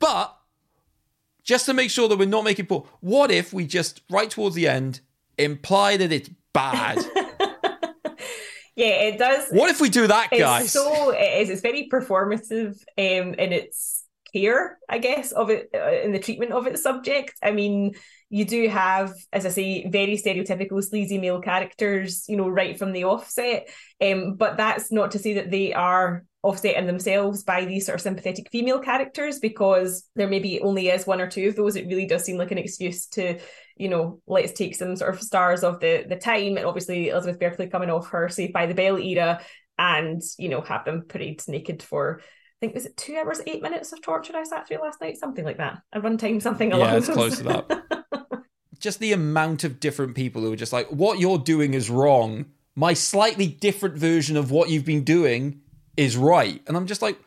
But 0.00 0.36
just 1.44 1.66
to 1.66 1.74
make 1.74 1.90
sure 1.90 2.08
that 2.08 2.18
we're 2.18 2.26
not 2.26 2.42
making 2.42 2.66
poor, 2.66 2.88
what 3.00 3.30
if 3.30 3.52
we 3.52 3.66
just 3.66 4.00
right 4.10 4.30
towards 4.30 4.56
the 4.56 4.66
end 4.66 4.98
imply 5.36 5.96
that 5.96 6.10
it's 6.10 6.30
bad? 6.52 6.98
Yeah, 8.74 9.08
it 9.08 9.18
does. 9.18 9.48
What 9.50 9.70
if 9.70 9.80
we 9.80 9.90
do 9.90 10.06
that, 10.06 10.28
It's 10.30 10.40
guys? 10.40 10.72
so 10.72 11.10
it 11.10 11.42
is. 11.42 11.50
It's 11.50 11.62
very 11.62 11.88
performative 11.92 12.76
um, 12.96 13.34
in 13.34 13.52
its 13.52 13.97
care, 14.32 14.78
I 14.88 14.98
guess, 14.98 15.32
of 15.32 15.50
it 15.50 15.70
uh, 15.74 16.02
in 16.04 16.12
the 16.12 16.18
treatment 16.18 16.52
of 16.52 16.66
its 16.66 16.82
subject. 16.82 17.34
I 17.42 17.50
mean, 17.50 17.94
you 18.30 18.44
do 18.44 18.68
have, 18.68 19.14
as 19.32 19.46
I 19.46 19.50
say, 19.50 19.88
very 19.88 20.16
stereotypical 20.16 20.82
sleazy 20.82 21.18
male 21.18 21.40
characters, 21.40 22.24
you 22.28 22.36
know, 22.36 22.48
right 22.48 22.78
from 22.78 22.92
the 22.92 23.04
offset. 23.04 23.68
Um, 24.00 24.34
but 24.34 24.56
that's 24.56 24.92
not 24.92 25.12
to 25.12 25.18
say 25.18 25.34
that 25.34 25.50
they 25.50 25.72
are 25.72 26.24
offsetting 26.42 26.86
themselves 26.86 27.42
by 27.42 27.64
these 27.64 27.86
sort 27.86 27.96
of 27.96 28.02
sympathetic 28.02 28.50
female 28.50 28.78
characters 28.78 29.40
because 29.40 30.08
there 30.14 30.28
maybe 30.28 30.60
only 30.60 30.88
is 30.88 31.06
one 31.06 31.20
or 31.20 31.28
two 31.28 31.48
of 31.48 31.56
those. 31.56 31.74
It 31.74 31.88
really 31.88 32.06
does 32.06 32.24
seem 32.24 32.36
like 32.36 32.52
an 32.52 32.58
excuse 32.58 33.06
to, 33.08 33.38
you 33.76 33.88
know, 33.88 34.20
let's 34.26 34.52
take 34.52 34.76
some 34.76 34.94
sort 34.94 35.14
of 35.14 35.22
stars 35.22 35.64
of 35.64 35.80
the 35.80 36.04
the 36.08 36.16
time 36.16 36.56
and 36.56 36.66
obviously 36.66 37.08
Elizabeth 37.08 37.40
Berkley 37.40 37.68
coming 37.68 37.90
off 37.90 38.10
her 38.10 38.28
Saved 38.28 38.52
by 38.52 38.66
the 38.66 38.74
Bell 38.74 38.98
era 38.98 39.40
and, 39.78 40.22
you 40.38 40.48
know, 40.48 40.60
have 40.60 40.84
them 40.84 41.04
parade 41.08 41.42
naked 41.48 41.82
for 41.82 42.20
think 42.60 42.74
was 42.74 42.86
it 42.86 42.96
two 42.96 43.16
hours, 43.16 43.40
eight 43.46 43.62
minutes 43.62 43.92
of 43.92 44.02
torture 44.02 44.36
I 44.36 44.44
sat 44.44 44.66
through 44.66 44.78
last 44.78 45.00
night, 45.00 45.16
something 45.16 45.44
like 45.44 45.58
that. 45.58 45.82
A 45.92 46.00
runtime, 46.00 46.42
something 46.42 46.72
along 46.72 46.88
yeah, 46.88 46.96
it's 46.96 47.08
close 47.08 47.38
to 47.38 47.44
that. 47.44 48.44
just 48.78 49.00
the 49.00 49.12
amount 49.12 49.64
of 49.64 49.80
different 49.80 50.14
people 50.14 50.42
who 50.42 50.52
are 50.52 50.56
just 50.56 50.72
like, 50.72 50.88
what 50.88 51.18
you're 51.18 51.38
doing 51.38 51.74
is 51.74 51.90
wrong. 51.90 52.46
My 52.74 52.94
slightly 52.94 53.46
different 53.46 53.96
version 53.96 54.36
of 54.36 54.50
what 54.50 54.70
you've 54.70 54.84
been 54.84 55.04
doing 55.04 55.60
is 55.96 56.16
right. 56.16 56.62
And 56.66 56.76
I'm 56.76 56.86
just 56.86 57.02
like, 57.02 57.18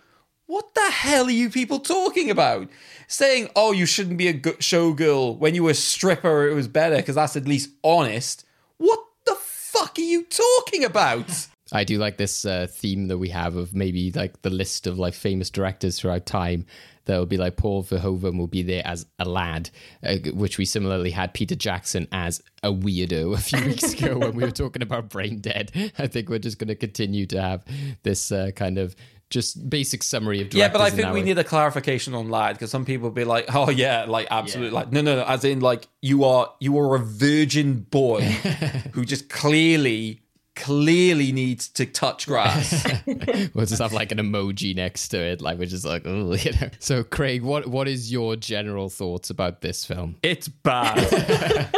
what 0.46 0.74
the 0.76 0.92
hell 0.92 1.28
are 1.28 1.32
you 1.32 1.50
people 1.50 1.80
talking 1.80 2.30
about? 2.30 2.70
Saying, 3.08 3.50
oh, 3.56 3.72
you 3.72 3.86
shouldn't 3.86 4.18
be 4.18 4.28
a 4.28 4.34
showgirl 4.34 5.38
when 5.38 5.56
you 5.56 5.64
were 5.64 5.72
a 5.72 5.76
stripper, 5.76 6.48
it 6.48 6.54
was 6.54 6.68
better 6.68 6.98
because 6.98 7.16
that's 7.16 7.36
at 7.36 7.48
least 7.48 7.70
honest. 7.84 8.46
What 8.78 9.00
the 9.26 9.36
fuck 9.36 9.98
are 9.98 10.02
you 10.02 10.26
talking 10.26 10.84
about? 10.84 11.48
I 11.72 11.84
do 11.84 11.98
like 11.98 12.18
this 12.18 12.46
uh, 12.46 12.68
theme 12.70 13.08
that 13.08 13.18
we 13.18 13.30
have 13.30 13.56
of 13.56 13.74
maybe 13.74 14.12
like 14.12 14.42
the 14.42 14.50
list 14.50 14.88
of 14.88 15.00
like 15.00 15.14
famous 15.14 15.50
directors 15.50 16.00
throughout 16.00 16.26
time. 16.26 16.66
That 17.06 17.18
will 17.18 17.26
be 17.26 17.38
like 17.38 17.58
Paul 17.58 17.84
Verhoeven 17.84 18.38
will 18.38 18.46
be 18.46 18.62
there 18.62 18.84
as 18.86 19.08
a 19.18 19.26
lad, 19.26 19.72
uh, 20.04 20.18
which 20.34 20.60
we 20.60 20.66
similarly 20.66 21.10
had 21.10 21.34
Peter 21.34 21.56
Jackson 21.56 22.08
as 22.12 22.44
a 22.62 22.72
weirdo 22.72 23.34
a 23.34 23.42
few 23.42 23.66
weeks 23.66 23.94
ago 23.94 24.20
when 24.20 24.36
we 24.36 24.44
were 24.44 24.52
talking 24.52 24.84
about 24.84 25.10
Brain 25.10 25.40
Dead. 25.40 25.72
I 25.98 26.06
think 26.06 26.30
we're 26.30 26.38
just 26.38 26.60
going 26.60 26.68
to 26.68 26.76
continue 26.76 27.26
to 27.26 27.42
have 27.42 27.66
this 28.04 28.32
uh, 28.32 28.52
kind 28.56 28.78
of 28.78 28.96
just 29.32 29.68
basic 29.68 30.04
summary 30.04 30.42
of 30.42 30.50
directors. 30.50 30.60
Yeah, 30.60 30.68
but 30.68 30.82
I 30.82 30.90
think 30.92 31.08
we 31.08 31.22
way. 31.22 31.24
need 31.24 31.40
a 31.40 31.44
clarification 31.44 32.14
on 32.14 32.30
lad 32.30 32.54
because 32.54 32.70
some 32.70 32.86
people 32.86 33.06
will 33.06 33.16
be 33.16 33.24
like, 33.24 33.46
"Oh 33.56 33.70
yeah, 33.72 34.06
like 34.08 34.28
absolutely, 34.30 34.76
like 34.76 34.92
no, 34.92 35.02
no, 35.02 35.16
no," 35.16 35.24
as 35.24 35.44
in 35.44 35.62
like 35.62 35.88
you 36.02 36.26
are 36.26 36.54
you 36.60 36.78
are 36.78 36.96
a 36.96 37.00
virgin 37.00 37.80
boy 37.80 38.22
who 38.92 39.06
just 39.06 39.30
clearly, 39.30 40.21
clearly 40.56 41.32
needs 41.32 41.68
to 41.70 41.86
touch 41.86 42.28
grass. 42.28 42.86
we'll 43.06 43.66
just 43.66 43.82
have 43.82 43.94
like 43.94 44.12
an 44.12 44.18
emoji 44.18 44.76
next 44.76 45.10
to 45.10 45.20
it, 45.20 45.42
like 45.42 45.58
we're 45.58 45.66
just 45.66 45.86
like, 45.86 46.04
oh, 46.06 46.34
you 46.36 46.52
know. 46.54 46.70
So, 46.80 47.04
Craig, 47.04 47.42
what 47.44 47.68
what 47.68 47.88
is 47.88 48.12
your 48.12 48.36
general 48.36 48.90
thoughts 48.90 49.30
about 49.30 49.62
this 49.62 49.86
film? 49.86 50.18
It's 50.24 50.48
bad. 50.48 51.70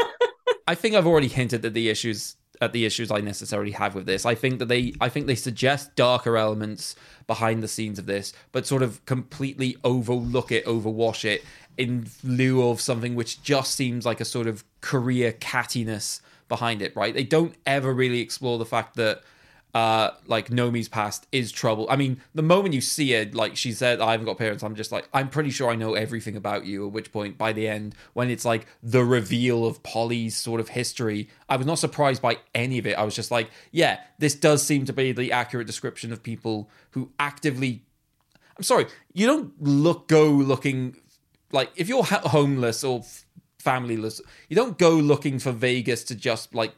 I 0.68 0.76
think 0.76 0.96
I've 0.96 1.08
already 1.08 1.28
hinted 1.28 1.66
at 1.66 1.74
the 1.74 1.90
issues 1.90 2.36
at 2.62 2.72
the 2.72 2.86
issues 2.86 3.12
I 3.12 3.20
necessarily 3.20 3.72
have 3.72 3.96
with 3.96 4.06
this. 4.06 4.26
I 4.26 4.36
think 4.36 4.60
that 4.60 4.68
they 4.68 4.94
I 5.02 5.10
think 5.10 5.28
they 5.28 5.36
suggest 5.36 5.96
darker 5.96 6.38
elements 6.38 6.96
behind 7.28 7.64
the 7.64 7.68
scenes 7.68 8.00
of 8.00 8.06
this, 8.06 8.34
but 8.52 8.66
sort 8.66 8.84
of 8.84 9.06
completely 9.06 9.78
overlook 9.84 10.52
it, 10.52 10.66
overwash 10.66 11.26
it 11.26 11.44
in 11.78 12.06
lieu 12.24 12.70
of 12.70 12.80
something 12.80 13.16
which 13.16 13.42
just 13.42 13.76
seems 13.76 14.06
like 14.06 14.22
a 14.22 14.26
sort 14.26 14.46
of 14.46 14.64
career 14.82 15.32
cattiness 15.32 16.22
behind 16.48 16.82
it, 16.82 16.96
right? 16.96 17.14
They 17.14 17.24
don't 17.24 17.56
ever 17.66 17.94
really 17.94 18.20
explore 18.20 18.58
the 18.58 18.66
fact 18.66 18.96
that 18.96 19.22
uh, 19.74 20.12
like 20.28 20.50
Nomi's 20.50 20.88
past 20.88 21.26
is 21.32 21.52
trouble. 21.52 21.88
I 21.90 21.96
mean, 21.96 22.22
the 22.36 22.44
moment 22.44 22.76
you 22.76 22.82
see 22.82 23.14
it, 23.14 23.34
like 23.34 23.58
she 23.58 23.72
said, 23.72 24.02
I 24.02 24.12
haven't 24.12 24.28
got 24.28 24.38
parents. 24.38 24.64
I'm 24.64 24.76
just 24.76 24.92
like, 24.92 25.10
I'm 25.14 25.30
pretty 25.30 25.50
sure 25.50 25.72
I 25.72 25.76
know 25.76 25.96
everything 25.96 26.36
about 26.36 26.66
you. 26.66 26.86
At 26.86 26.94
which 26.94 27.12
point, 27.12 27.40
by 27.40 27.54
the 27.54 27.68
end, 27.68 27.96
when 28.14 28.30
it's 28.30 28.46
like 28.46 28.68
the 28.84 29.04
reveal 29.04 29.66
of 29.66 29.82
Polly's 29.82 30.36
sort 30.36 30.60
of 30.60 30.70
history, 30.70 31.28
I 31.50 31.58
was 31.58 31.66
not 31.66 31.80
surprised 31.80 32.22
by 32.22 32.38
any 32.54 32.78
of 32.78 32.86
it. 32.86 32.98
I 32.98 33.04
was 33.04 33.16
just 33.16 33.32
like, 33.32 33.50
yeah, 33.72 34.02
this 34.20 34.36
does 34.36 34.62
seem 34.62 34.86
to 34.86 34.94
be 34.94 35.12
the 35.12 35.32
accurate 35.32 35.66
description 35.66 36.14
of 36.14 36.22
people 36.22 36.70
who 36.92 37.12
actively. 37.20 37.84
I'm 38.56 38.64
sorry, 38.64 38.86
you 39.14 39.26
don't 39.26 39.60
look 39.60 40.08
go 40.08 40.28
looking 40.28 40.98
like 41.52 41.72
if 41.76 41.88
you're 41.90 42.04
homeless 42.04 42.84
or 42.84 43.04
familyless, 43.64 44.22
you 44.50 44.56
don't 44.56 44.78
go 44.78 44.92
looking 44.92 45.40
for 45.40 45.52
Vegas 45.52 46.04
to 46.06 46.16
just 46.16 46.54
like 46.54 46.74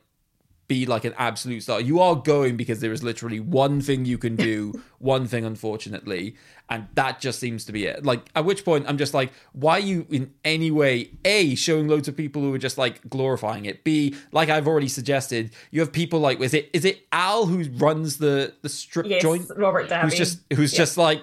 be 0.67 0.87
like 0.87 1.05
an 1.05 1.13
absolute 1.17 1.61
star. 1.61 1.79
You 1.79 1.99
are 1.99 2.15
going 2.15 2.57
because 2.57 2.79
there 2.79 2.91
is 2.91 3.03
literally 3.03 3.39
one 3.39 3.81
thing 3.81 4.05
you 4.05 4.17
can 4.17 4.35
do, 4.35 4.81
one 4.97 5.27
thing, 5.27 5.45
unfortunately, 5.45 6.35
and 6.71 6.87
that 6.95 7.19
just 7.19 7.39
seems 7.39 7.65
to 7.65 7.71
be 7.71 7.85
it. 7.85 8.03
Like, 8.03 8.21
at 8.35 8.45
which 8.45 8.65
point 8.65 8.85
I'm 8.87 8.97
just 8.97 9.13
like, 9.13 9.31
why 9.53 9.73
are 9.73 9.79
you 9.79 10.07
in 10.09 10.33
any 10.43 10.71
way 10.71 11.11
a 11.23 11.53
showing 11.53 11.87
loads 11.87 12.07
of 12.07 12.17
people 12.17 12.41
who 12.41 12.51
are 12.51 12.57
just 12.57 12.79
like 12.79 13.07
glorifying 13.07 13.65
it? 13.65 13.83
B, 13.83 14.15
like 14.31 14.49
I've 14.49 14.67
already 14.67 14.87
suggested, 14.87 15.51
you 15.69 15.81
have 15.81 15.91
people 15.91 16.19
like 16.19 16.39
is 16.41 16.55
it 16.55 16.71
is 16.73 16.83
it 16.83 17.05
Al 17.11 17.45
who 17.45 17.63
runs 17.77 18.17
the 18.17 18.53
the 18.63 18.69
strip 18.69 19.05
Yes, 19.05 19.21
joint? 19.21 19.45
Robert 19.55 19.87
Davi. 19.87 20.01
Who's 20.01 20.15
just 20.15 20.39
who's 20.51 20.73
Yeah. 20.73 20.77
just 20.77 20.97
like 20.97 21.21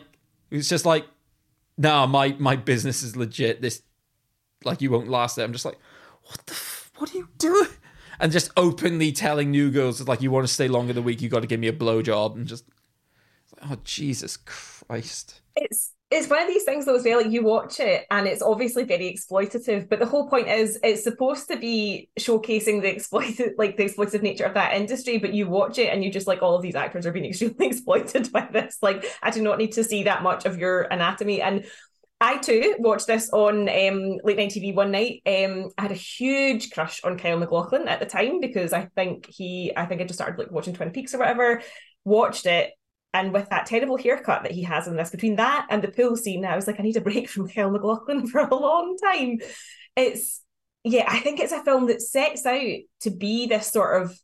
who's 0.51 0.69
just 0.69 0.87
like, 0.87 1.05
nah, 1.77 2.07
my 2.07 2.37
my 2.39 2.55
business 2.55 3.03
is 3.03 3.17
legit. 3.17 3.61
This 3.61 3.83
like 4.65 4.81
you 4.81 4.91
won't 4.91 5.09
last 5.09 5.37
there. 5.37 5.45
I'm 5.45 5.53
just 5.53 5.65
like, 5.65 5.79
what 6.25 6.45
the 6.47 6.53
f- 6.53 6.91
what 6.97 7.15
are 7.15 7.19
you 7.19 7.29
doing? 7.39 7.69
And 8.21 8.31
just 8.33 8.51
openly 8.57 9.13
telling 9.13 9.51
new 9.51 9.71
girls 9.71 10.07
like 10.07 10.23
you 10.23 10.31
want 10.31 10.47
to 10.47 10.53
stay 10.53 10.69
longer 10.69 10.93
the 10.93 11.03
week, 11.03 11.21
you 11.23 11.29
got 11.29 11.41
to 11.41 11.47
give 11.47 11.61
me 11.61 11.69
a 11.69 11.73
blowjob, 11.73 12.37
and 12.37 12.47
just 12.47 12.65
oh 13.63 13.77
Jesus 13.85 14.37
Christ. 14.37 15.41
it's 15.57 15.93
it's 16.11 16.29
one 16.29 16.43
of 16.43 16.49
these 16.49 16.65
things 16.65 16.85
though 16.85 16.97
as 16.97 17.05
well 17.05 17.23
like 17.23 17.31
you 17.31 17.43
watch 17.43 17.81
it 17.81 18.07
and 18.11 18.27
it's 18.27 18.43
obviously 18.43 18.85
very 18.85 19.13
exploitative 19.13 19.89
but 19.89 19.99
the 19.99 20.07
whole 20.07 20.29
point 20.29 20.49
is 20.49 20.79
it's 20.83 21.03
supposed 21.05 21.49
to 21.49 21.57
be 21.57 22.09
showcasing 22.19 22.83
the 22.83 22.89
exploited 22.89 23.53
like 23.59 23.77
the 23.77 23.85
exploitative 23.85 24.23
nature 24.23 24.45
of 24.45 24.55
that 24.55 24.75
industry 24.75 25.19
but 25.19 25.33
you 25.33 25.49
watch 25.49 25.79
it 25.79 25.89
and 25.89 26.05
you 26.05 26.11
just 26.11 26.27
like 26.27 26.43
all 26.43 26.55
of 26.55 26.63
these 26.63 26.75
actors 26.75 27.07
are 27.07 27.13
being 27.13 27.25
extremely 27.31 27.67
exploited 27.67 28.31
by 28.33 28.47
this 28.53 28.79
like 28.83 29.05
i 29.23 29.31
do 29.31 29.43
not 29.43 29.59
need 29.59 29.73
to 29.73 29.85
see 29.85 30.03
that 30.03 30.23
much 30.23 30.45
of 30.45 30.59
your 30.59 30.83
anatomy 30.83 31.41
and 31.41 31.65
I 32.23 32.39
too 32.39 32.77
watched 32.79 33.09
this 33.09 33.31
on 33.31 33.69
um, 33.69 34.19
late 34.23 34.37
night 34.37 34.53
TV 34.53 34.73
one 34.73 34.93
night. 34.93 35.23
Um, 35.27 35.71
I 35.77 35.83
had 35.83 35.91
a 35.91 35.95
huge 35.95 36.71
crush 36.71 37.03
on 37.03 37.19
Kyle 37.19 37.37
MacLachlan 37.37 37.89
at 37.89 37.99
the 37.99 38.07
time 38.07 38.39
because 38.39 38.73
I 38.73 38.87
think 38.95 39.27
he, 39.29 39.73
I 39.77 39.87
think 39.87 40.01
I 40.01 40.05
just 40.05 40.21
started 40.21 40.39
like 40.39 40.53
watching 40.53 40.73
Twin 40.73 40.93
Peaks 40.93 41.15
or 41.15 41.19
whatever. 41.19 41.63
Watched 42.05 42.47
it, 42.47 42.71
and 43.13 43.33
with 43.33 43.49
that 43.51 43.67
terrible 43.67 43.97
haircut 43.97 44.45
that 44.45 44.53
he 44.53 44.63
has 44.63 44.87
in 44.87 44.95
this, 44.95 45.11
between 45.11 45.35
that 45.37 45.67
and 45.69 45.83
the 45.83 45.91
pool 45.91 46.17
scene, 46.17 46.45
I 46.45 46.55
was 46.55 46.69
like, 46.69 46.79
I 46.79 46.85
need 46.85 46.97
a 46.97 47.01
break 47.01 47.29
from 47.29 47.49
Kyle 47.49 47.73
MacLachlan 47.73 48.29
for 48.29 48.43
a 48.43 48.55
long 48.55 48.97
time. 48.99 49.41
It's 49.97 50.43
yeah, 50.85 51.07
I 51.09 51.19
think 51.19 51.41
it's 51.41 51.53
a 51.53 51.65
film 51.65 51.89
that 51.89 52.03
sets 52.03 52.47
out 52.47 52.79
to 53.01 53.11
be 53.11 53.49
this 53.49 53.67
sort 53.67 54.01
of 54.01 54.17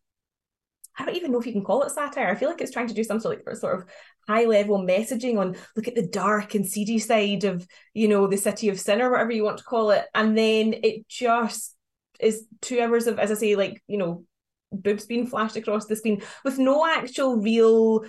I 0.98 1.04
don't 1.04 1.16
even 1.16 1.30
know 1.30 1.40
if 1.40 1.46
you 1.46 1.52
can 1.52 1.64
call 1.64 1.82
it 1.82 1.90
satire. 1.90 2.28
I 2.28 2.34
feel 2.34 2.48
like 2.48 2.61
it's 2.61 2.72
trying 2.72 2.88
to 2.88 2.94
do 2.94 3.04
some 3.04 3.20
sort 3.20 3.46
of 3.46 3.58
sort 3.58 3.78
of 3.78 3.87
high 4.26 4.44
level 4.44 4.78
messaging 4.78 5.38
on 5.38 5.56
look 5.76 5.88
at 5.88 5.94
the 5.94 6.06
dark 6.06 6.54
and 6.54 6.66
seedy 6.66 6.98
side 6.98 7.44
of 7.44 7.66
you 7.94 8.08
know 8.08 8.26
the 8.26 8.37
city 8.37 8.68
of 8.68 8.80
sin 8.80 9.00
or 9.00 9.11
whatever 9.11 9.32
you 9.32 9.44
want 9.44 9.58
to 9.58 9.64
call 9.64 9.90
it, 9.90 10.04
and 10.14 10.37
then 10.37 10.74
it 10.82 11.08
just 11.08 11.76
is 12.20 12.46
two 12.61 12.80
hours 12.80 13.06
of 13.06 13.18
as 13.18 13.30
I 13.30 13.34
say 13.34 13.56
like 13.56 13.82
you 13.87 13.98
know 13.98 14.24
boobs 14.72 15.06
being 15.06 15.26
flashed 15.26 15.56
across 15.56 15.87
the 15.87 15.96
screen 15.96 16.22
with 16.44 16.58
no 16.58 16.87
actual 16.87 17.37
real 17.37 18.04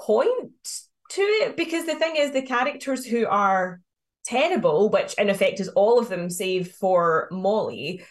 point 0.00 0.84
to 1.10 1.20
it 1.20 1.56
because 1.56 1.86
the 1.86 1.94
thing 1.94 2.16
is 2.16 2.32
the 2.32 2.42
characters 2.42 3.04
who 3.04 3.26
are 3.26 3.80
terrible 4.24 4.88
which 4.88 5.14
in 5.14 5.28
effect 5.28 5.58
is 5.58 5.68
all 5.68 5.98
of 5.98 6.08
them 6.08 6.30
save 6.30 6.70
for 6.72 7.28
molly 7.32 8.04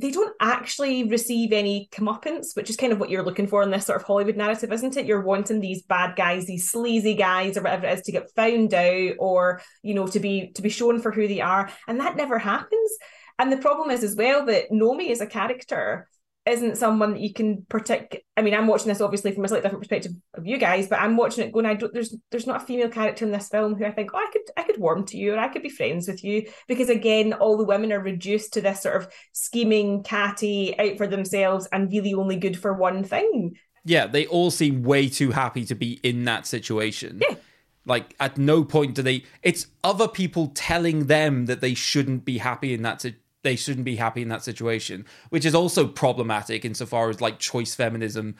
they 0.00 0.10
don't 0.10 0.34
actually 0.40 1.04
receive 1.04 1.52
any 1.52 1.88
comeuppance, 1.92 2.56
which 2.56 2.70
is 2.70 2.76
kind 2.76 2.92
of 2.92 2.98
what 2.98 3.10
you're 3.10 3.22
looking 3.22 3.46
for 3.46 3.62
in 3.62 3.70
this 3.70 3.84
sort 3.84 4.00
of 4.00 4.06
Hollywood 4.06 4.36
narrative, 4.36 4.72
isn't 4.72 4.96
it? 4.96 5.04
You're 5.04 5.20
wanting 5.20 5.60
these 5.60 5.82
bad 5.82 6.16
guys, 6.16 6.46
these 6.46 6.70
sleazy 6.70 7.14
guys, 7.14 7.58
or 7.58 7.62
whatever 7.62 7.86
it 7.86 7.98
is, 7.98 8.02
to 8.02 8.12
get 8.12 8.34
found 8.34 8.72
out, 8.72 9.12
or 9.18 9.60
you 9.82 9.92
know, 9.92 10.06
to 10.06 10.18
be 10.18 10.52
to 10.54 10.62
be 10.62 10.70
shown 10.70 11.00
for 11.00 11.12
who 11.12 11.28
they 11.28 11.42
are, 11.42 11.70
and 11.86 12.00
that 12.00 12.16
never 12.16 12.38
happens. 12.38 12.90
And 13.38 13.52
the 13.52 13.58
problem 13.58 13.90
is 13.90 14.02
as 14.02 14.16
well 14.16 14.46
that 14.46 14.70
Nomi 14.70 15.10
is 15.10 15.20
a 15.20 15.26
character 15.26 16.08
isn't 16.46 16.78
someone 16.78 17.12
that 17.12 17.20
you 17.20 17.32
can 17.32 17.66
protect. 17.68 18.16
I 18.36 18.42
mean, 18.42 18.54
I'm 18.54 18.66
watching 18.66 18.88
this 18.88 19.00
obviously 19.00 19.32
from 19.32 19.44
a 19.44 19.48
slightly 19.48 19.62
different 19.62 19.82
perspective 19.82 20.12
of 20.34 20.46
you 20.46 20.56
guys, 20.58 20.88
but 20.88 21.00
I'm 21.00 21.16
watching 21.16 21.46
it 21.46 21.52
going, 21.52 21.66
I 21.66 21.74
don't 21.74 21.92
there's 21.92 22.16
there's 22.30 22.46
not 22.46 22.62
a 22.62 22.66
female 22.66 22.88
character 22.88 23.24
in 23.24 23.30
this 23.32 23.48
film 23.48 23.74
who 23.74 23.84
I 23.84 23.92
think, 23.92 24.10
oh, 24.14 24.18
I 24.18 24.30
could 24.32 24.42
I 24.56 24.62
could 24.62 24.80
warm 24.80 25.04
to 25.06 25.18
you 25.18 25.34
or 25.34 25.38
I 25.38 25.48
could 25.48 25.62
be 25.62 25.68
friends 25.68 26.08
with 26.08 26.24
you. 26.24 26.46
Because 26.66 26.88
again, 26.88 27.34
all 27.34 27.58
the 27.58 27.64
women 27.64 27.92
are 27.92 28.00
reduced 28.00 28.54
to 28.54 28.62
this 28.62 28.82
sort 28.82 28.96
of 28.96 29.08
scheming, 29.32 30.02
catty, 30.02 30.78
out 30.78 30.96
for 30.96 31.06
themselves 31.06 31.68
and 31.72 31.92
really 31.92 32.14
only 32.14 32.36
good 32.36 32.58
for 32.58 32.72
one 32.72 33.04
thing. 33.04 33.56
Yeah, 33.84 34.06
they 34.06 34.26
all 34.26 34.50
seem 34.50 34.82
way 34.82 35.08
too 35.08 35.30
happy 35.30 35.64
to 35.66 35.74
be 35.74 36.00
in 36.02 36.24
that 36.24 36.46
situation. 36.46 37.20
Yeah. 37.20 37.36
Like 37.84 38.14
at 38.18 38.38
no 38.38 38.64
point 38.64 38.94
do 38.94 39.02
they 39.02 39.24
it's 39.42 39.66
other 39.84 40.08
people 40.08 40.52
telling 40.54 41.06
them 41.06 41.46
that 41.46 41.60
they 41.60 41.74
shouldn't 41.74 42.24
be 42.24 42.38
happy 42.38 42.72
in 42.72 42.82
that 42.82 43.00
they 43.42 43.56
shouldn't 43.56 43.84
be 43.84 43.96
happy 43.96 44.22
in 44.22 44.28
that 44.28 44.44
situation, 44.44 45.06
which 45.30 45.44
is 45.44 45.54
also 45.54 45.86
problematic 45.86 46.64
insofar 46.64 47.08
as 47.08 47.20
like 47.20 47.38
choice 47.38 47.74
feminism. 47.74 48.36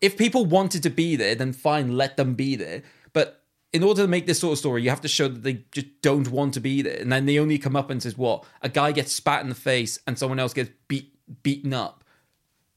If 0.00 0.16
people 0.16 0.46
wanted 0.46 0.82
to 0.82 0.90
be 0.90 1.16
there, 1.16 1.34
then 1.34 1.52
fine, 1.52 1.96
let 1.96 2.16
them 2.16 2.34
be 2.34 2.56
there. 2.56 2.82
But 3.12 3.42
in 3.72 3.82
order 3.82 4.02
to 4.02 4.08
make 4.08 4.26
this 4.26 4.40
sort 4.40 4.52
of 4.52 4.58
story, 4.58 4.82
you 4.82 4.90
have 4.90 5.00
to 5.00 5.08
show 5.08 5.28
that 5.28 5.42
they 5.42 5.64
just 5.72 5.86
don't 6.00 6.28
want 6.28 6.54
to 6.54 6.60
be 6.60 6.82
there. 6.82 7.00
And 7.00 7.12
then 7.12 7.26
the 7.26 7.38
only 7.38 7.58
comeuppance 7.58 8.06
is 8.06 8.16
what? 8.16 8.44
A 8.62 8.68
guy 8.68 8.92
gets 8.92 9.12
spat 9.12 9.42
in 9.42 9.48
the 9.48 9.54
face 9.54 9.98
and 10.06 10.18
someone 10.18 10.38
else 10.38 10.52
gets 10.52 10.70
beat 10.88 11.12
beaten 11.42 11.72
up. 11.72 12.04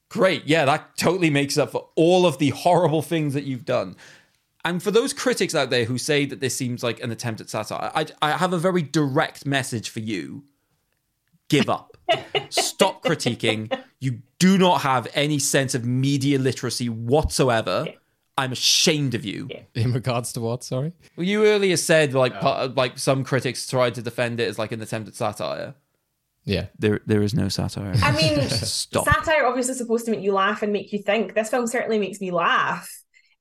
Great. 0.09 0.45
Yeah, 0.45 0.65
that 0.65 0.95
totally 0.97 1.29
makes 1.29 1.57
up 1.57 1.71
for 1.71 1.89
all 1.95 2.25
of 2.25 2.37
the 2.37 2.49
horrible 2.49 3.01
things 3.01 3.33
that 3.33 3.43
you've 3.43 3.65
done. 3.65 3.95
And 4.63 4.81
for 4.81 4.91
those 4.91 5.13
critics 5.13 5.53
out 5.53 5.69
there 5.69 5.85
who 5.85 5.97
say 5.97 6.25
that 6.25 6.39
this 6.39 6.55
seems 6.55 6.83
like 6.83 7.01
an 7.01 7.11
attempt 7.11 7.41
at 7.41 7.49
satire, 7.49 7.91
I, 7.93 8.07
I 8.21 8.37
have 8.37 8.53
a 8.53 8.57
very 8.57 8.81
direct 8.81 9.45
message 9.45 9.89
for 9.89 9.99
you. 9.99 10.43
Give 11.49 11.69
up. 11.69 11.97
Stop 12.49 13.03
critiquing. 13.03 13.77
You 13.99 14.21
do 14.39 14.57
not 14.57 14.81
have 14.81 15.07
any 15.13 15.39
sense 15.39 15.75
of 15.75 15.85
media 15.85 16.39
literacy 16.39 16.89
whatsoever. 16.89 17.85
I'm 18.37 18.51
ashamed 18.51 19.15
of 19.15 19.25
you. 19.25 19.49
In 19.73 19.93
regards 19.93 20.31
to 20.33 20.41
what? 20.41 20.63
Sorry. 20.63 20.93
Well, 21.15 21.25
you 21.25 21.45
earlier 21.45 21.75
said 21.77 22.13
like 22.13 22.39
pa- 22.39 22.71
like 22.75 22.99
some 22.99 23.23
critics 23.23 23.67
tried 23.67 23.95
to 23.95 24.01
defend 24.01 24.39
it 24.39 24.47
as 24.47 24.59
like 24.59 24.71
an 24.71 24.81
attempt 24.81 25.07
at 25.09 25.15
satire. 25.15 25.73
Yeah. 26.45 26.67
There 26.77 27.01
there 27.05 27.23
is 27.23 27.33
no 27.33 27.49
satire. 27.49 27.93
I 28.03 28.11
mean, 28.15 28.41
Stop. 28.49 29.05
satire 29.05 29.45
obviously 29.45 29.73
supposed 29.73 30.05
to 30.05 30.11
make 30.11 30.21
you 30.21 30.33
laugh 30.33 30.61
and 30.61 30.71
make 30.71 30.93
you 30.93 30.99
think. 30.99 31.33
This 31.33 31.49
film 31.49 31.65
certainly 31.67 31.97
makes 31.97 32.21
me 32.21 32.31
laugh. 32.31 32.89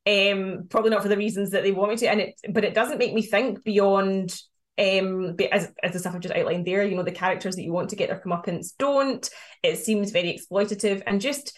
Um, 0.06 0.66
probably 0.70 0.90
not 0.90 1.02
for 1.02 1.08
the 1.08 1.16
reasons 1.16 1.50
that 1.50 1.62
they 1.62 1.72
want 1.72 1.90
me 1.90 1.96
to, 1.98 2.06
and 2.08 2.20
it 2.20 2.34
but 2.48 2.64
it 2.64 2.74
doesn't 2.74 2.98
make 2.98 3.12
me 3.12 3.22
think 3.22 3.64
beyond 3.64 4.40
um 4.78 5.34
be- 5.36 5.50
as, 5.50 5.72
as 5.82 5.92
the 5.92 5.98
stuff 5.98 6.14
I've 6.14 6.20
just 6.20 6.34
outlined 6.34 6.66
there, 6.66 6.84
you 6.84 6.96
know, 6.96 7.02
the 7.02 7.12
characters 7.12 7.56
that 7.56 7.62
you 7.62 7.72
want 7.72 7.90
to 7.90 7.96
get 7.96 8.08
their 8.08 8.20
comeuppance 8.20 8.68
don't. 8.78 9.28
It 9.62 9.78
seems 9.78 10.10
very 10.10 10.38
exploitative 10.38 11.02
and 11.06 11.20
just 11.20 11.56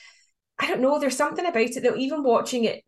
I 0.58 0.66
don't 0.66 0.80
know, 0.80 0.98
there's 0.98 1.16
something 1.16 1.46
about 1.46 1.62
it 1.62 1.82
that 1.82 1.96
even 1.96 2.22
watching 2.22 2.64
it 2.64 2.84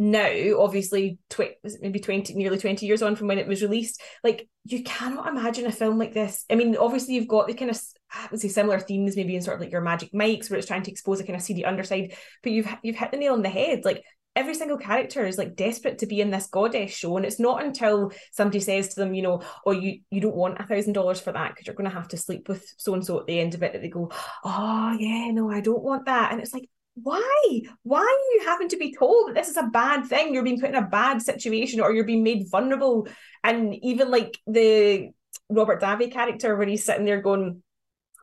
now, 0.00 0.60
obviously, 0.60 1.18
tw- 1.28 1.58
maybe 1.80 1.98
20, 1.98 2.34
nearly 2.34 2.58
20 2.58 2.86
years 2.86 3.02
on 3.02 3.16
from 3.16 3.26
when 3.26 3.38
it 3.38 3.48
was 3.48 3.62
released, 3.62 4.00
like 4.22 4.48
you 4.64 4.84
cannot 4.84 5.26
imagine 5.26 5.66
a 5.66 5.72
film 5.72 5.98
like 5.98 6.14
this. 6.14 6.44
I 6.48 6.54
mean, 6.54 6.76
obviously, 6.76 7.14
you've 7.14 7.26
got 7.26 7.48
the 7.48 7.54
kind 7.54 7.72
of, 7.72 7.80
I 8.12 8.28
would 8.30 8.40
say, 8.40 8.46
similar 8.46 8.78
themes, 8.78 9.16
maybe 9.16 9.34
in 9.34 9.42
sort 9.42 9.56
of 9.56 9.60
like 9.60 9.72
your 9.72 9.80
Magic 9.80 10.14
Mikes, 10.14 10.50
where 10.50 10.58
it's 10.58 10.68
trying 10.68 10.84
to 10.84 10.90
expose 10.92 11.18
a 11.18 11.24
kind 11.24 11.34
of 11.34 11.42
seedy 11.42 11.64
underside, 11.64 12.14
but 12.44 12.52
you've 12.52 12.68
you've 12.84 12.94
hit 12.96 13.10
the 13.10 13.16
nail 13.16 13.32
on 13.32 13.42
the 13.42 13.48
head. 13.48 13.84
Like 13.84 14.04
every 14.38 14.54
single 14.54 14.78
character 14.78 15.26
is 15.26 15.36
like 15.36 15.56
desperate 15.56 15.98
to 15.98 16.06
be 16.06 16.20
in 16.20 16.30
this 16.30 16.46
goddess 16.46 16.92
show, 16.92 17.16
and 17.16 17.26
it's 17.26 17.40
not 17.40 17.62
until 17.62 18.12
somebody 18.32 18.60
says 18.60 18.88
to 18.88 19.00
them, 19.00 19.12
you 19.12 19.22
know, 19.22 19.42
oh, 19.66 19.72
you 19.72 20.00
you 20.10 20.20
don't 20.20 20.36
want 20.36 20.60
a 20.60 20.66
thousand 20.66 20.92
dollars 20.92 21.20
for 21.20 21.32
that 21.32 21.50
because 21.50 21.66
you're 21.66 21.74
going 21.74 21.90
to 21.90 21.96
have 21.96 22.08
to 22.08 22.16
sleep 22.16 22.48
with 22.48 22.64
so 22.76 22.94
and 22.94 23.04
so 23.04 23.18
at 23.18 23.26
the 23.26 23.40
end 23.40 23.54
of 23.54 23.62
it 23.64 23.72
that 23.72 23.82
they 23.82 23.88
go, 23.88 24.10
oh 24.44 24.96
yeah, 24.98 25.30
no, 25.32 25.50
I 25.50 25.60
don't 25.60 25.82
want 25.82 26.06
that, 26.06 26.30
and 26.32 26.40
it's 26.40 26.54
like 26.54 26.70
why? 27.02 27.60
Why 27.82 28.00
are 28.00 28.34
you 28.34 28.42
having 28.44 28.68
to 28.70 28.76
be 28.76 28.94
told 28.94 29.28
that 29.28 29.34
this 29.34 29.48
is 29.48 29.56
a 29.56 29.64
bad 29.64 30.06
thing? 30.06 30.32
You're 30.32 30.42
being 30.42 30.60
put 30.60 30.70
in 30.70 30.76
a 30.76 30.86
bad 30.86 31.22
situation 31.22 31.80
or 31.80 31.92
you're 31.92 32.04
being 32.04 32.24
made 32.24 32.50
vulnerable. 32.50 33.06
And 33.44 33.74
even 33.82 34.10
like 34.10 34.36
the 34.46 35.10
Robert 35.48 35.80
Davi 35.80 36.10
character, 36.10 36.56
where 36.56 36.66
he's 36.66 36.84
sitting 36.84 37.04
there 37.04 37.20
going, 37.20 37.62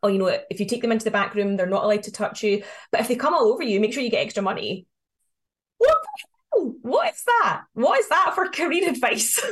Oh, 0.03 0.09
you 0.09 0.19
know, 0.19 0.27
if 0.27 0.59
you 0.59 0.65
take 0.65 0.81
them 0.81 0.91
into 0.91 1.05
the 1.05 1.11
back 1.11 1.33
room, 1.35 1.55
they're 1.55 1.65
not 1.65 1.85
allowed 1.85 2.03
to 2.03 2.11
touch 2.11 2.43
you. 2.43 2.63
But 2.91 2.99
if 2.99 3.07
they 3.07 3.15
come 3.15 3.33
all 3.33 3.47
over 3.47 3.63
you, 3.63 3.79
make 3.79 3.93
sure 3.93 4.03
you 4.03 4.11
get 4.11 4.25
extra 4.25 4.43
money. 4.43 4.85
What 5.77 5.97
the 6.01 6.59
hell? 6.59 6.75
What 6.81 7.13
is 7.13 7.23
that? 7.23 7.63
What 7.73 7.99
is 7.99 8.09
that 8.09 8.31
for 8.35 8.47
career 8.49 8.89
advice? 8.89 9.41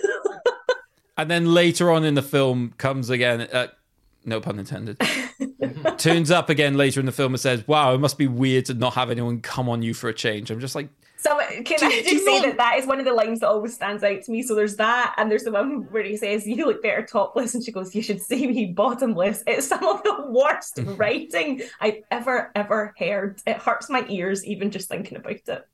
And 1.15 1.29
then 1.29 1.53
later 1.53 1.91
on 1.91 2.03
in 2.03 2.15
the 2.15 2.23
film 2.23 2.73
comes 2.79 3.11
again, 3.11 3.41
uh, 3.41 3.67
no 4.25 4.41
pun 4.41 4.57
intended, 4.57 4.99
turns 5.97 6.31
up 6.31 6.49
again 6.49 6.75
later 6.75 6.99
in 6.99 7.05
the 7.05 7.11
film 7.11 7.33
and 7.33 7.39
says, 7.39 7.67
Wow, 7.67 7.93
it 7.93 7.99
must 7.99 8.17
be 8.17 8.25
weird 8.25 8.65
to 8.65 8.73
not 8.73 8.95
have 8.95 9.11
anyone 9.11 9.39
come 9.41 9.69
on 9.69 9.83
you 9.83 9.93
for 9.93 10.09
a 10.09 10.13
change. 10.13 10.49
I'm 10.49 10.59
just 10.59 10.73
like, 10.73 10.89
So 11.17 11.37
can 11.65 11.77
Do- 11.77 11.85
I 11.85 12.01
just 12.01 12.25
say 12.25 12.41
that 12.41 12.57
that 12.57 12.79
is 12.79 12.87
one 12.87 12.97
of 12.97 13.05
the 13.05 13.13
lines 13.13 13.41
that 13.41 13.47
always 13.49 13.75
stands 13.75 14.03
out 14.03 14.23
to 14.23 14.31
me. 14.31 14.41
So 14.41 14.55
there's 14.55 14.75
that, 14.77 15.13
and 15.17 15.29
there's 15.29 15.43
the 15.43 15.51
one 15.51 15.83
where 15.91 16.01
he 16.03 16.17
says, 16.17 16.47
"You 16.47 16.65
look 16.65 16.81
better 16.81 17.05
topless," 17.05 17.53
and 17.53 17.63
she 17.63 17.71
goes, 17.71 17.93
"You 17.93 18.01
should 18.01 18.19
see 18.21 18.47
me 18.47 18.65
bottomless." 18.75 19.43
It's 19.45 19.67
some 19.67 19.85
of 19.85 20.01
the 20.01 20.25
worst 20.29 20.79
writing 20.97 21.61
I've 21.79 22.01
ever 22.09 22.51
ever 22.55 22.95
heard. 22.97 23.39
It 23.45 23.57
hurts 23.57 23.87
my 23.87 24.03
ears 24.09 24.43
even 24.45 24.71
just 24.71 24.89
thinking 24.89 25.17
about 25.17 25.33
it. 25.47 25.67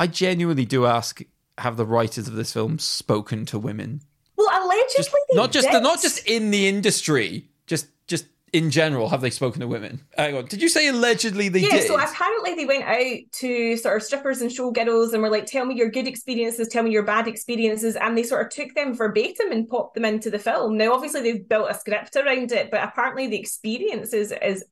I 0.00 0.06
genuinely 0.06 0.64
do 0.64 0.86
ask: 0.86 1.20
Have 1.58 1.76
the 1.76 1.86
writers 1.86 2.26
of 2.26 2.34
this 2.34 2.52
film 2.52 2.78
spoken 2.78 3.44
to 3.46 3.58
women? 3.58 4.00
Well, 4.36 4.48
allegedly 4.50 5.20
they 5.30 5.36
not 5.36 5.52
just 5.52 5.70
did. 5.70 5.82
not 5.82 6.00
just 6.00 6.26
in 6.26 6.50
the 6.50 6.66
industry, 6.66 7.50
just 7.66 7.86
just 8.06 8.24
in 8.54 8.70
general. 8.70 9.10
Have 9.10 9.20
they 9.20 9.28
spoken 9.28 9.60
to 9.60 9.68
women? 9.68 10.00
Hang 10.16 10.36
on, 10.36 10.46
did 10.46 10.62
you 10.62 10.70
say 10.70 10.88
allegedly 10.88 11.50
they 11.50 11.60
yeah, 11.60 11.68
did? 11.68 11.82
Yeah, 11.82 11.86
so 11.86 12.00
apparently 12.00 12.54
they 12.54 12.64
went 12.64 12.84
out 12.84 13.32
to 13.32 13.76
sort 13.76 13.98
of 13.98 14.02
strippers 14.02 14.40
and 14.40 14.50
showgirls 14.50 15.12
and 15.12 15.22
were 15.22 15.30
like, 15.30 15.44
tell 15.44 15.66
me 15.66 15.74
your 15.76 15.90
good 15.90 16.08
experiences, 16.08 16.68
tell 16.68 16.82
me 16.82 16.90
your 16.90 17.04
bad 17.04 17.28
experiences. 17.28 17.94
And 17.96 18.16
they 18.16 18.22
sort 18.22 18.46
of 18.46 18.50
took 18.50 18.74
them 18.74 18.94
verbatim 18.94 19.52
and 19.52 19.68
popped 19.68 19.94
them 19.94 20.06
into 20.06 20.30
the 20.30 20.38
film. 20.38 20.78
Now, 20.78 20.94
obviously, 20.94 21.20
they've 21.20 21.48
built 21.48 21.70
a 21.70 21.74
script 21.74 22.16
around 22.16 22.52
it, 22.52 22.70
but 22.70 22.82
apparently 22.82 23.26
the 23.26 23.38
experiences 23.38 24.32
is 24.32 24.64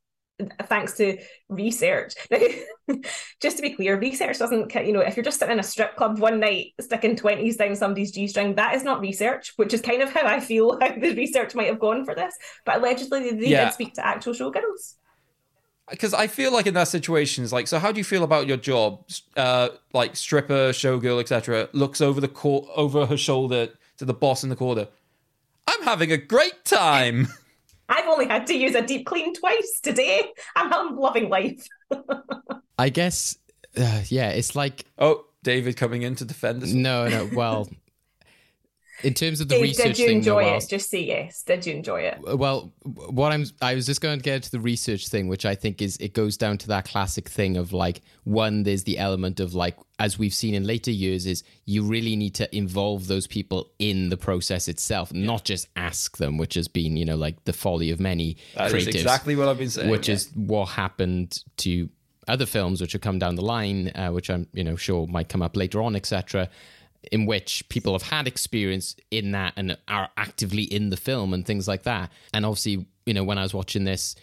thanks 0.67 0.95
to 0.99 1.19
research. 1.49 2.15
Now, 2.31 2.39
just 3.41 3.57
to 3.57 3.63
be 3.63 3.71
clear, 3.75 3.99
research 3.99 4.39
doesn't, 4.39 4.75
you 4.75 4.93
know, 4.93 5.01
if 5.01 5.17
you're 5.17 5.25
just 5.25 5.39
sitting 5.39 5.55
in 5.55 5.61
a 5.61 5.65
strip 5.65 5.97
club 5.97 6.19
one 6.19 6.41
night 6.41 6.75
sticking 6.81 7.17
20s 7.17 7.57
down 7.59 7.75
somebody's 7.77 8.13
G 8.13 8.27
string, 8.29 8.55
that 8.55 8.75
is 8.75 8.85
not 8.85 9.01
research, 9.01 9.53
which 9.57 9.75
is 9.75 9.81
kind 9.81 10.03
of 10.03 10.13
how 10.13 10.27
I 10.27 10.41
feel 10.41 10.79
how 10.81 10.89
the 10.95 11.15
research 11.15 11.55
might 11.55 11.69
have 11.69 11.79
gone 11.81 12.05
for 12.05 12.15
this. 12.15 12.35
But 12.65 12.77
allegedly, 12.77 13.31
they, 13.33 13.49
Yeah. 13.49 13.65
did 13.67 13.75
speak 13.75 13.95
to 13.95 14.07
actual 14.07 14.33
showgirls. 14.33 14.95
because 15.91 16.13
I 16.15 16.27
feel 16.27 16.53
like 16.53 16.67
in 16.67 16.75
that 16.75 16.89
situation, 16.89 17.43
it's 17.45 17.53
like, 17.53 17.67
so 17.67 17.79
how 17.79 17.91
do 17.93 17.99
you 17.99 18.05
feel 18.05 18.23
about 18.23 18.47
your 18.47 18.59
job? 18.59 19.05
Uh, 19.37 19.71
like 19.93 20.17
stripper, 20.17 20.71
showgirl, 20.71 21.21
etc. 21.21 21.69
Looks 21.73 22.01
over 22.01 22.21
the 22.21 22.29
court, 22.29 22.67
over 22.77 23.07
her 23.07 23.17
shoulder 23.17 23.69
to 23.97 24.05
the 24.05 24.15
boss 24.15 24.43
in 24.45 24.51
the 24.51 24.57
corner. 24.57 24.87
I'm 25.67 25.83
having 25.83 26.13
a 26.13 26.17
great 26.17 26.65
time. 26.65 27.29
I've 27.89 28.07
only 28.07 28.27
had 28.27 28.47
to 28.49 28.55
use 28.55 28.75
a 28.75 28.83
deep 28.83 29.07
clean 29.07 29.35
twice 29.35 29.81
today. 29.83 30.31
I'm 30.57 30.97
loving 30.97 31.29
life. 31.29 31.67
I 32.79 32.91
guess, 32.91 33.39
uh, 33.77 34.03
yeah, 34.07 34.31
it's 34.31 34.55
like 34.55 34.85
oh, 34.99 35.25
David 35.43 35.77
coming 35.77 36.03
in 36.03 36.15
to 36.17 36.25
defend 36.25 36.63
us. 36.63 36.73
no, 36.73 37.09
no. 37.09 37.29
Well, 37.33 37.69
in 39.03 39.15
terms 39.15 39.41
of 39.41 39.49
the 39.49 39.57
Dave, 39.57 39.63
research 39.63 39.87
did 39.87 39.99
you 39.99 40.07
thing, 40.07 40.17
enjoy 40.19 40.43
Noel, 40.43 40.57
it? 40.59 40.67
Just 40.69 40.91
say 40.91 41.03
yes. 41.03 41.43
Did 41.43 41.67
you 41.67 41.75
enjoy 41.75 42.01
it? 42.03 42.19
well 42.37 42.73
what 42.85 43.33
i'm 43.33 43.45
i 43.63 43.75
was 43.75 43.87
just 43.87 44.01
going 44.01 44.19
to 44.19 44.23
get 44.23 44.43
to 44.43 44.51
the 44.51 44.61
research 44.61 45.09
thing 45.09 45.29
which 45.29 45.45
i 45.45 45.55
think 45.55 45.81
is 45.83 45.97
it 45.99 46.13
goes 46.13 46.37
down 46.37 46.59
to 46.59 46.69
that 46.69 46.85
classic 46.85 47.29
thing 47.29 47.57
of 47.57 47.73
like 47.73 48.01
one 48.25 48.63
there's 48.63 48.85
the 48.85 48.99
element 48.99 49.41
of 49.41 49.55
like 49.55 49.77
as 49.99 50.19
we've 50.19 50.35
seen 50.35 50.55
in 50.55 50.65
later 50.65 50.91
years 50.91 51.27
is 51.27 51.43
you 51.65 51.83
really 51.83 52.17
need 52.17 52.35
to 52.35 52.57
involve 52.57 53.07
those 53.07 53.27
people 53.27 53.71
in 53.79 54.09
the 54.09 54.17
process 54.17 54.69
itself 54.69 55.13
not 55.13 55.45
just 55.45 55.69
ask 55.77 56.17
them 56.19 56.37
which 56.37 56.55
has 56.55 56.69
been 56.69 56.97
you 56.97 57.05
know 57.05 57.17
like 57.17 57.43
the 57.45 57.53
folly 57.53 57.91
of 57.91 58.01
many 58.01 58.37
That 58.55 58.73
is 58.73 58.87
creatives 58.87 58.95
exactly 58.95 59.37
what 59.37 59.49
I've 59.49 59.59
been 59.59 59.71
saying, 59.71 59.91
which 59.91 60.09
yeah. 60.09 60.15
is 60.15 60.31
what 60.35 60.67
happened 60.67 61.43
to 61.59 61.89
other 62.27 62.47
films 62.47 62.81
which 62.81 62.93
have 62.93 63.01
come 63.01 63.19
down 63.19 63.35
the 63.37 63.45
line 63.45 63.91
uh, 63.95 64.11
which 64.11 64.29
i'm 64.29 64.47
you 64.53 64.63
know 64.63 64.77
sure 64.77 65.07
might 65.07 65.29
come 65.31 65.41
up 65.41 65.57
later 65.57 65.81
on 65.81 65.97
etc 65.97 66.49
in 67.13 67.27
which 67.27 67.69
people 67.69 67.93
have 67.93 68.03
had 68.03 68.27
experience 68.27 68.97
in 69.11 69.33
that 69.33 69.55
and 69.57 69.77
are 69.87 70.11
actively 70.17 70.65
in 70.65 70.91
the 70.91 70.97
film 70.97 71.33
and 71.33 71.47
things 71.47 71.69
like 71.69 71.85
that. 71.85 72.11
And 72.35 72.45
obviously, 72.45 72.87
you 73.07 73.15
know, 73.15 73.25
when 73.25 73.39
I 73.39 73.43
was 73.43 73.55
watching 73.55 73.85
this, 73.85 74.17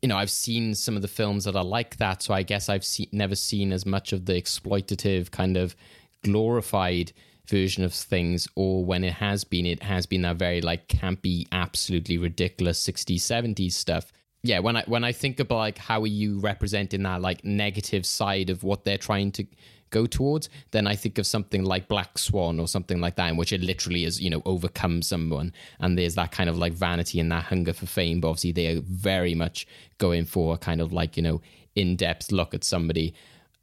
you 0.00 0.08
know, 0.08 0.16
I've 0.16 0.30
seen 0.30 0.74
some 0.74 0.96
of 0.96 1.02
the 1.02 1.08
films 1.08 1.44
that 1.44 1.54
are 1.54 1.64
like 1.64 1.96
that. 1.98 2.22
So 2.22 2.34
I 2.34 2.42
guess 2.42 2.68
I've 2.68 2.86
never 3.12 3.36
seen 3.36 3.72
as 3.72 3.86
much 3.86 4.12
of 4.12 4.26
the 4.26 4.34
exploitative 4.34 5.30
kind 5.30 5.56
of 5.56 5.76
glorified 6.24 7.12
version 7.46 7.84
of 7.84 7.92
things 7.92 8.48
or 8.54 8.84
when 8.84 9.02
it 9.02 9.14
has 9.14 9.44
been 9.44 9.66
it 9.66 9.82
has 9.82 10.06
been 10.06 10.22
that 10.22 10.36
very 10.36 10.60
like 10.60 10.86
campy 10.86 11.44
absolutely 11.50 12.16
ridiculous 12.16 12.86
60s 12.86 13.16
70s 13.16 13.72
stuff 13.72 14.12
yeah 14.44 14.60
when 14.60 14.76
i 14.76 14.84
when 14.86 15.02
i 15.02 15.10
think 15.10 15.40
about 15.40 15.56
like 15.56 15.78
how 15.78 16.00
are 16.00 16.06
you 16.06 16.38
representing 16.38 17.02
that 17.02 17.20
like 17.20 17.44
negative 17.44 18.06
side 18.06 18.48
of 18.48 18.62
what 18.62 18.84
they're 18.84 18.96
trying 18.96 19.32
to 19.32 19.44
go 19.92 20.06
towards 20.06 20.48
then 20.72 20.88
i 20.88 20.96
think 20.96 21.18
of 21.18 21.26
something 21.26 21.64
like 21.64 21.86
black 21.86 22.18
swan 22.18 22.58
or 22.58 22.66
something 22.66 23.00
like 23.00 23.14
that 23.14 23.30
in 23.30 23.36
which 23.36 23.52
it 23.52 23.60
literally 23.60 24.04
is 24.04 24.20
you 24.20 24.28
know 24.28 24.42
overcome 24.44 25.00
someone 25.00 25.52
and 25.78 25.96
there's 25.96 26.16
that 26.16 26.32
kind 26.32 26.50
of 26.50 26.58
like 26.58 26.72
vanity 26.72 27.20
and 27.20 27.30
that 27.30 27.44
hunger 27.44 27.72
for 27.72 27.86
fame 27.86 28.20
but 28.20 28.28
obviously 28.28 28.52
they 28.52 28.66
are 28.66 28.80
very 28.80 29.34
much 29.34 29.66
going 29.98 30.24
for 30.24 30.54
a 30.54 30.58
kind 30.58 30.80
of 30.80 30.92
like 30.92 31.16
you 31.16 31.22
know 31.22 31.40
in-depth 31.76 32.32
look 32.32 32.52
at 32.52 32.64
somebody 32.64 33.14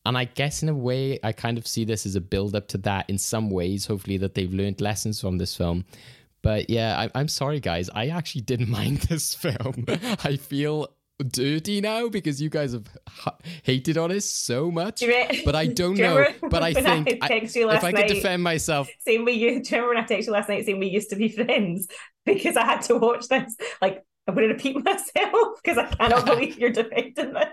and 0.06 0.18
I 0.18 0.24
guess 0.24 0.64
in 0.64 0.70
a 0.70 0.74
way, 0.74 1.20
I 1.24 1.34
kind 1.34 1.58
of 1.58 1.68
see 1.68 1.84
this 1.84 2.06
as 2.06 2.16
a 2.16 2.22
build 2.22 2.56
up 2.56 2.68
to 2.70 2.78
that 2.80 3.10
in 3.10 3.18
some 3.18 3.50
ways. 3.50 3.86
Hopefully, 3.86 4.18
that 4.18 4.34
they've 4.34 4.52
learned 4.52 4.82
lessons 4.82 5.20
from 5.20 5.38
this 5.38 5.56
film. 5.56 5.86
But 6.42 6.70
yeah, 6.70 6.98
I, 6.98 7.20
I'm 7.20 7.28
sorry, 7.28 7.60
guys. 7.60 7.90
I 7.94 8.08
actually 8.08 8.42
didn't 8.42 8.70
mind 8.80 9.00
this 9.00 9.36
film. 9.36 9.86
I 10.24 10.38
feel 10.38 10.88
dirty 11.24 11.82
now 11.82 12.08
because 12.10 12.42
you 12.42 12.50
guys 12.50 12.74
have 12.74 12.88
ha- 13.08 13.38
hated 13.64 13.98
on 13.98 14.12
us 14.12 14.26
so 14.26 14.72
much. 14.72 15.00
Do 15.00 15.06
you 15.08 15.12
re- 15.14 15.42
But 15.46 15.56
I 15.56 15.68
don't 15.68 15.96
do 15.96 16.02
know. 16.02 16.26
But 16.50 16.64
I 16.64 16.74
think 16.74 17.20
I- 17.22 17.28
texted 17.30 17.56
you 17.56 17.70
if 17.72 17.84
I 17.84 17.92
could 17.92 18.02
night? 18.02 18.08
defend 18.10 18.44
myself, 18.44 18.90
Saying 19.00 19.26
we 19.26 19.34
used, 19.34 19.70
do 19.70 19.76
you 19.76 19.82
remember 19.84 19.96
when 19.96 20.04
I 20.04 20.08
texted 20.08 20.28
you 20.28 20.32
last 20.34 20.50
night 20.50 20.66
saying 20.66 20.80
we 20.80 20.88
used 20.88 21.10
to 21.12 21.16
be 21.16 21.30
friends 21.30 21.88
because 22.26 22.56
I 22.58 22.66
had 22.66 22.82
to 22.84 22.98
watch 22.98 23.28
this? 23.28 23.56
Like, 23.82 24.04
I'm 24.28 24.36
going 24.36 24.48
to 24.48 24.54
repeat 24.54 24.84
myself 24.84 25.60
because 25.64 25.78
I 25.78 25.86
cannot 25.96 26.26
believe 26.26 26.58
you're 26.60 26.70
defending 26.72 27.34
this. 27.34 27.48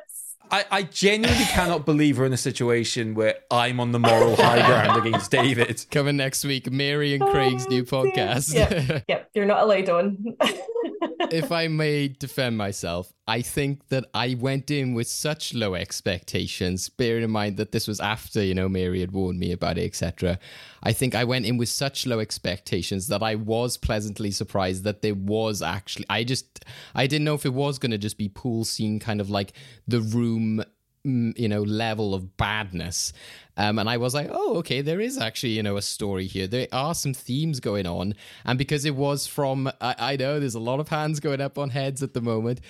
I, 0.48 0.64
I 0.70 0.82
genuinely 0.84 1.44
cannot 1.46 1.84
believe 1.84 2.18
we're 2.20 2.26
in 2.26 2.32
a 2.32 2.36
situation 2.36 3.14
where 3.14 3.34
I'm 3.50 3.80
on 3.80 3.90
the 3.90 3.98
moral 3.98 4.36
high 4.36 4.64
ground 4.64 5.04
against 5.04 5.32
David. 5.32 5.84
coming 5.90 6.16
next 6.16 6.44
week, 6.44 6.70
Mary 6.70 7.14
and 7.14 7.22
oh, 7.24 7.32
Craig's 7.32 7.66
new 7.68 7.82
podcast. 7.82 8.54
Yep, 8.54 9.04
yep, 9.08 9.30
you're 9.34 9.44
not 9.44 9.62
allowed 9.64 9.88
on. 9.88 10.24
If 11.30 11.52
I 11.52 11.68
may 11.68 12.08
defend 12.08 12.56
myself, 12.56 13.12
I 13.26 13.42
think 13.42 13.88
that 13.88 14.04
I 14.14 14.36
went 14.38 14.70
in 14.70 14.94
with 14.94 15.08
such 15.08 15.54
low 15.54 15.74
expectations, 15.74 16.88
bearing 16.88 17.24
in 17.24 17.30
mind 17.30 17.56
that 17.56 17.72
this 17.72 17.88
was 17.88 18.00
after, 18.00 18.42
you 18.42 18.54
know, 18.54 18.68
Mary 18.68 19.00
had 19.00 19.12
warned 19.12 19.38
me 19.38 19.52
about 19.52 19.78
it, 19.78 19.84
etc. 19.84 20.38
I 20.82 20.92
think 20.92 21.14
I 21.14 21.24
went 21.24 21.46
in 21.46 21.56
with 21.56 21.68
such 21.68 22.06
low 22.06 22.20
expectations 22.20 23.08
that 23.08 23.22
I 23.22 23.34
was 23.34 23.76
pleasantly 23.76 24.30
surprised 24.30 24.84
that 24.84 25.02
there 25.02 25.14
was 25.14 25.62
actually 25.62 26.06
I 26.08 26.24
just 26.24 26.64
I 26.94 27.06
didn't 27.06 27.24
know 27.24 27.34
if 27.34 27.44
it 27.44 27.54
was 27.54 27.78
gonna 27.78 27.98
just 27.98 28.18
be 28.18 28.28
pool 28.28 28.64
scene 28.64 29.00
kind 29.00 29.20
of 29.20 29.28
like 29.30 29.52
the 29.88 30.00
room 30.00 30.62
you 31.06 31.48
know 31.48 31.62
level 31.62 32.14
of 32.14 32.36
badness. 32.36 33.12
Um, 33.58 33.78
and 33.78 33.88
i 33.88 33.96
was 33.96 34.12
like 34.12 34.28
oh 34.30 34.56
okay 34.58 34.82
there 34.82 35.00
is 35.00 35.16
actually 35.16 35.52
you 35.52 35.62
know 35.62 35.76
a 35.76 35.82
story 35.82 36.26
here. 36.26 36.46
There 36.46 36.68
are 36.72 36.94
some 36.94 37.14
themes 37.14 37.60
going 37.60 37.86
on. 37.86 38.14
And 38.44 38.58
because 38.58 38.84
it 38.84 38.94
was 38.96 39.26
from 39.26 39.68
i, 39.80 39.94
I 39.98 40.16
know 40.16 40.40
there's 40.40 40.54
a 40.54 40.60
lot 40.60 40.80
of 40.80 40.88
hands 40.88 41.20
going 41.20 41.40
up 41.40 41.58
on 41.58 41.70
heads 41.70 42.02
at 42.02 42.12
the 42.12 42.20
moment 42.20 42.60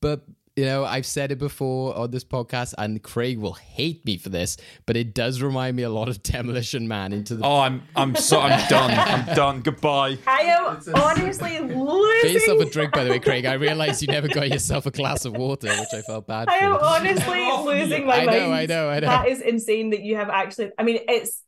but 0.00 0.22
you 0.56 0.64
know 0.64 0.84
i've 0.86 1.04
said 1.04 1.30
it 1.30 1.38
before 1.38 1.94
on 1.96 2.10
this 2.10 2.24
podcast 2.24 2.72
and 2.78 3.02
craig 3.02 3.38
will 3.38 3.52
hate 3.52 4.04
me 4.06 4.16
for 4.16 4.30
this 4.30 4.56
but 4.86 4.96
it 4.96 5.14
does 5.14 5.42
remind 5.42 5.76
me 5.76 5.82
a 5.82 5.90
lot 5.90 6.08
of 6.08 6.22
demolition 6.22 6.88
man 6.88 7.12
into 7.12 7.34
the 7.34 7.44
Oh, 7.44 7.58
I'm 7.60 7.82
I'm 7.94 8.16
so 8.16 8.40
I'm 8.40 8.68
done. 8.68 8.90
I'm 8.90 9.34
done. 9.36 9.60
Goodbye. 9.60 10.18
I 10.26 10.40
am 10.42 10.80
honestly 10.94 11.58
losing. 11.60 12.22
Get 12.22 12.32
yourself 12.32 12.60
a 12.60 12.70
drink, 12.70 12.92
by 12.92 13.04
the 13.04 13.10
way, 13.10 13.18
Craig. 13.18 13.44
I 13.44 13.52
realized 13.54 14.00
you 14.02 14.08
never 14.08 14.28
got 14.28 14.48
yourself 14.48 14.86
a 14.86 14.90
glass 14.90 15.24
of 15.24 15.36
water, 15.36 15.68
which 15.68 15.88
I 15.92 16.00
felt 16.02 16.26
bad 16.26 16.48
I 16.48 16.58
for. 16.58 16.64
am 16.64 16.76
honestly 16.76 17.50
losing 17.64 18.06
my 18.06 18.22
I 18.22 18.24
know, 18.24 18.48
mind. 18.50 18.52
I 18.54 18.66
know, 18.66 18.88
I 18.88 19.00
know. 19.00 19.06
That 19.08 19.28
is 19.28 19.40
insane 19.42 19.90
that 19.90 20.00
you 20.00 20.16
have 20.16 20.30
actually. 20.30 20.70
I 20.78 20.82
mean, 20.82 21.00
it's 21.08 21.42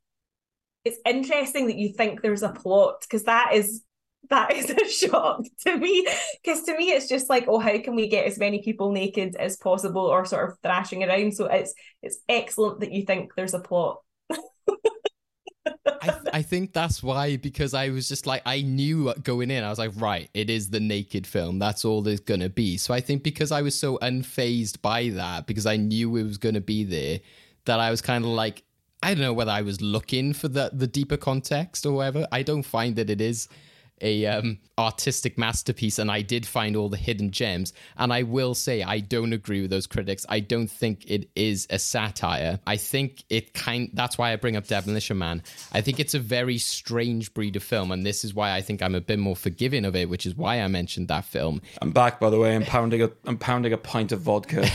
it's 0.84 0.98
interesting 1.06 1.66
that 1.66 1.76
you 1.76 1.92
think 1.92 2.20
there's 2.22 2.42
a 2.42 2.50
plot 2.50 3.00
because 3.02 3.24
that 3.24 3.52
is 3.54 3.82
that 4.30 4.54
is 4.54 4.70
a 4.70 4.88
shock 4.88 5.42
to 5.66 5.76
me. 5.76 6.06
Because 6.42 6.62
to 6.64 6.76
me, 6.76 6.90
it's 6.90 7.08
just 7.08 7.28
like, 7.28 7.46
oh, 7.48 7.58
how 7.58 7.78
can 7.78 7.94
we 7.94 8.08
get 8.08 8.26
as 8.26 8.38
many 8.38 8.62
people 8.62 8.92
naked 8.92 9.36
as 9.36 9.56
possible 9.56 10.02
or 10.02 10.24
sort 10.24 10.50
of 10.50 10.58
thrashing 10.62 11.04
around? 11.04 11.34
So 11.34 11.46
it's 11.46 11.74
it's 12.02 12.18
excellent 12.28 12.80
that 12.80 12.92
you 12.92 13.04
think 13.04 13.34
there's 13.34 13.54
a 13.54 13.60
plot. 13.60 13.98
I, 16.00 16.20
I 16.34 16.42
think 16.42 16.72
that's 16.72 17.02
why 17.02 17.36
because 17.36 17.74
I 17.74 17.90
was 17.90 18.08
just 18.08 18.26
like 18.26 18.42
I 18.46 18.62
knew 18.62 19.12
going 19.22 19.50
in 19.50 19.64
I 19.64 19.70
was 19.70 19.78
like 19.78 19.92
right 19.96 20.30
it 20.32 20.48
is 20.48 20.70
the 20.70 20.80
naked 20.80 21.26
film 21.26 21.58
that's 21.58 21.84
all 21.84 22.02
there's 22.02 22.20
gonna 22.20 22.48
be 22.48 22.76
so 22.76 22.94
I 22.94 23.00
think 23.00 23.22
because 23.22 23.52
I 23.52 23.62
was 23.62 23.78
so 23.78 23.98
unfazed 23.98 24.80
by 24.80 25.08
that 25.10 25.46
because 25.46 25.66
I 25.66 25.76
knew 25.76 26.16
it 26.16 26.22
was 26.22 26.38
gonna 26.38 26.60
be 26.60 26.84
there 26.84 27.20
that 27.64 27.80
I 27.80 27.90
was 27.90 28.00
kind 28.00 28.24
of 28.24 28.30
like 28.30 28.62
I 29.02 29.14
don't 29.14 29.22
know 29.22 29.32
whether 29.32 29.50
I 29.50 29.62
was 29.62 29.80
looking 29.80 30.32
for 30.32 30.48
the 30.48 30.70
the 30.72 30.86
deeper 30.86 31.16
context 31.16 31.84
or 31.84 31.92
whatever 31.92 32.26
I 32.32 32.42
don't 32.42 32.64
find 32.64 32.96
that 32.96 33.10
it 33.10 33.20
is 33.20 33.48
a 34.00 34.26
um, 34.26 34.58
artistic 34.76 35.38
masterpiece 35.38 35.98
and 35.98 36.10
I 36.10 36.22
did 36.22 36.46
find 36.46 36.76
all 36.76 36.88
the 36.88 36.96
hidden 36.96 37.30
gems. 37.30 37.72
And 37.96 38.12
I 38.12 38.22
will 38.22 38.54
say 38.54 38.82
I 38.82 39.00
don't 39.00 39.32
agree 39.32 39.60
with 39.60 39.70
those 39.70 39.86
critics. 39.86 40.24
I 40.28 40.40
don't 40.40 40.68
think 40.68 41.10
it 41.10 41.28
is 41.34 41.66
a 41.70 41.78
satire. 41.78 42.60
I 42.66 42.76
think 42.76 43.24
it 43.28 43.54
kind 43.54 43.90
that's 43.92 44.18
why 44.18 44.32
I 44.32 44.36
bring 44.36 44.56
up 44.56 44.66
Demolition 44.66 45.18
Man 45.18 45.42
I 45.72 45.80
think 45.80 46.00
it's 46.00 46.14
a 46.14 46.18
very 46.18 46.58
strange 46.58 47.34
breed 47.34 47.56
of 47.56 47.62
film 47.62 47.90
and 47.92 48.04
this 48.04 48.24
is 48.24 48.34
why 48.34 48.54
I 48.54 48.60
think 48.60 48.82
I'm 48.82 48.94
a 48.94 49.00
bit 49.00 49.18
more 49.18 49.36
forgiving 49.36 49.84
of 49.84 49.96
it 49.96 50.08
which 50.08 50.26
is 50.26 50.34
why 50.34 50.60
I 50.60 50.68
mentioned 50.68 51.08
that 51.08 51.24
film. 51.24 51.60
I'm 51.82 51.92
back 51.92 52.20
by 52.20 52.30
the 52.30 52.38
way. 52.38 52.54
I'm 52.54 52.64
pounding 52.64 53.02
a 53.02 53.10
I'm 53.24 53.38
pounding 53.38 53.72
a 53.72 53.78
pint 53.78 54.12
of 54.12 54.20
vodka. 54.20 54.68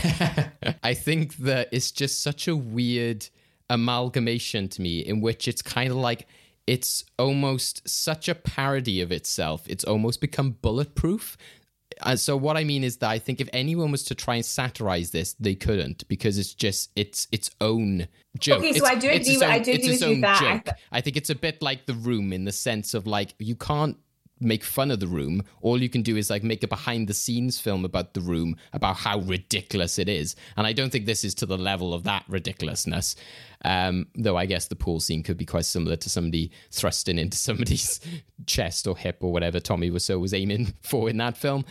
I 0.82 0.94
think 0.94 1.36
that 1.38 1.68
it's 1.72 1.90
just 1.90 2.22
such 2.22 2.48
a 2.48 2.56
weird 2.56 3.26
amalgamation 3.70 4.68
to 4.68 4.82
me 4.82 5.00
in 5.00 5.20
which 5.20 5.48
it's 5.48 5.62
kind 5.62 5.90
of 5.90 5.96
like 5.96 6.26
it's 6.66 7.04
almost 7.18 7.88
such 7.88 8.28
a 8.28 8.34
parody 8.34 9.00
of 9.00 9.12
itself. 9.12 9.64
It's 9.68 9.84
almost 9.84 10.20
become 10.20 10.52
bulletproof. 10.62 11.36
And 12.02 12.18
so 12.18 12.36
what 12.36 12.56
I 12.56 12.64
mean 12.64 12.82
is 12.82 12.96
that 12.98 13.10
I 13.10 13.18
think 13.20 13.40
if 13.40 13.48
anyone 13.52 13.92
was 13.92 14.02
to 14.04 14.14
try 14.16 14.34
and 14.36 14.44
satirize 14.44 15.10
this, 15.12 15.34
they 15.34 15.54
couldn't 15.54 16.08
because 16.08 16.38
it's 16.38 16.52
just 16.54 16.90
it's 16.96 17.28
its 17.30 17.50
own 17.60 18.08
joke. 18.38 18.58
Okay, 18.58 18.72
so 18.72 18.78
It's- 18.78 18.90
I 18.90 18.94
do 18.98 19.08
agree 19.10 19.42
I 19.42 19.58
do 19.58 19.72
agree 19.72 20.08
with 20.08 20.20
that. 20.22 20.78
I 20.90 21.00
think 21.00 21.16
it's 21.16 21.30
a 21.30 21.34
bit 21.36 21.62
like 21.62 21.86
the 21.86 21.94
room 21.94 22.32
in 22.32 22.44
the 22.44 22.52
sense 22.52 22.94
of 22.94 23.06
like 23.06 23.34
you 23.38 23.54
can't 23.54 23.96
make 24.44 24.64
fun 24.64 24.90
of 24.90 25.00
the 25.00 25.06
room. 25.06 25.42
All 25.60 25.80
you 25.80 25.88
can 25.88 26.02
do 26.02 26.16
is 26.16 26.30
like 26.30 26.42
make 26.42 26.62
a 26.62 26.68
behind 26.68 27.08
the 27.08 27.14
scenes 27.14 27.58
film 27.58 27.84
about 27.84 28.14
the 28.14 28.20
room, 28.20 28.56
about 28.72 28.96
how 28.96 29.20
ridiculous 29.20 29.98
it 29.98 30.08
is. 30.08 30.36
And 30.56 30.66
I 30.66 30.72
don't 30.72 30.90
think 30.90 31.06
this 31.06 31.24
is 31.24 31.34
to 31.36 31.46
the 31.46 31.58
level 31.58 31.94
of 31.94 32.04
that 32.04 32.24
ridiculousness. 32.28 33.16
Um, 33.64 34.08
though 34.14 34.36
I 34.36 34.46
guess 34.46 34.68
the 34.68 34.76
pool 34.76 35.00
scene 35.00 35.22
could 35.22 35.38
be 35.38 35.46
quite 35.46 35.64
similar 35.64 35.96
to 35.96 36.10
somebody 36.10 36.50
thrusting 36.70 37.18
into 37.18 37.36
somebody's 37.48 38.00
chest 38.46 38.86
or 38.86 38.96
hip 38.96 39.18
or 39.20 39.32
whatever 39.32 39.60
Tommy 39.60 39.90
Wiseau 39.90 40.20
was 40.20 40.34
aiming 40.34 40.74
for 40.82 41.08
in 41.08 41.16
that 41.18 41.36
film. 41.36 41.64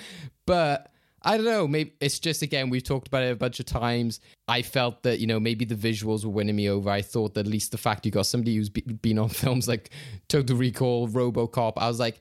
But 0.45 0.89
I 1.25 1.37
don't 1.37 1.45
know. 1.45 1.67
Maybe 1.67 1.93
it's 2.01 2.19
just 2.19 2.41
again 2.41 2.69
we've 2.69 2.83
talked 2.83 3.07
about 3.07 3.23
it 3.23 3.31
a 3.31 3.35
bunch 3.35 3.59
of 3.59 3.65
times. 3.65 4.19
I 4.47 4.61
felt 4.61 5.03
that 5.03 5.19
you 5.19 5.27
know 5.27 5.39
maybe 5.39 5.63
the 5.63 5.75
visuals 5.75 6.25
were 6.25 6.31
winning 6.31 6.55
me 6.55 6.69
over. 6.69 6.89
I 6.89 7.01
thought 7.01 7.33
that 7.35 7.41
at 7.41 7.51
least 7.51 7.71
the 7.71 7.77
fact 7.77 8.05
you 8.05 8.11
got 8.11 8.25
somebody 8.25 8.55
who's 8.55 8.69
be- 8.69 8.81
been 8.81 9.17
on 9.17 9.29
films 9.43 9.67
like 9.67 9.91
Total 10.27 10.55
Recall, 10.55 11.07
RoboCop. 11.07 11.73
I 11.77 11.87
was 11.87 11.99
like, 11.99 12.19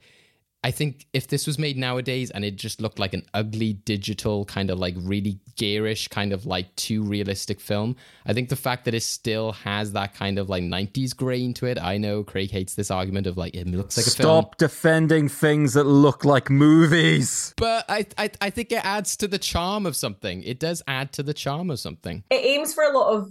I 0.64 0.70
think 0.70 1.06
if 1.12 1.26
this 1.26 1.46
was 1.46 1.58
made 1.58 1.76
nowadays 1.76 2.30
and 2.30 2.44
it 2.44 2.56
just 2.56 2.80
looked 2.80 2.98
like 2.98 3.14
an 3.14 3.26
ugly 3.34 3.72
digital 3.72 4.44
kind 4.44 4.70
of 4.70 4.78
like 4.78 4.94
really 4.96 5.40
garish 5.56 6.06
kind 6.08 6.32
of 6.32 6.46
like 6.46 6.74
too 6.76 7.02
realistic 7.02 7.60
film, 7.60 7.96
I 8.26 8.32
think 8.32 8.48
the 8.48 8.56
fact 8.56 8.84
that 8.84 8.94
it 8.94 9.02
still 9.02 9.52
has 9.52 9.92
that 9.92 10.14
kind 10.14 10.38
of 10.38 10.48
like 10.48 10.62
90s 10.62 11.16
grain 11.16 11.52
to 11.54 11.66
it. 11.66 11.78
I 11.82 11.98
know 11.98 12.22
Craig 12.22 12.50
hates 12.50 12.74
this 12.76 12.90
argument 12.90 13.26
of 13.26 13.36
like 13.36 13.54
it 13.54 13.66
looks 13.66 13.96
like 13.96 14.06
a 14.06 14.10
film. 14.10 14.42
Stop 14.42 14.58
defending 14.58 15.28
things 15.28 15.74
that 15.74 15.84
look 15.84 16.24
like 16.24 16.48
movies. 16.48 17.54
But 17.56 17.84
I, 17.88 18.06
I 18.16 18.30
I 18.40 18.50
think 18.50 18.70
it 18.72 18.84
adds 18.84 19.16
to 19.16 19.28
the 19.28 19.38
charm 19.38 19.84
of 19.86 19.96
something. 19.96 20.42
It 20.44 20.60
does 20.60 20.82
add 20.86 21.12
to 21.14 21.22
the 21.22 21.34
charm 21.34 21.70
of 21.70 21.80
something. 21.80 22.22
it 22.30 22.44
aims 22.44 22.72
for 22.74 22.84
a 22.84 22.96
lot 22.96 23.12
of 23.14 23.30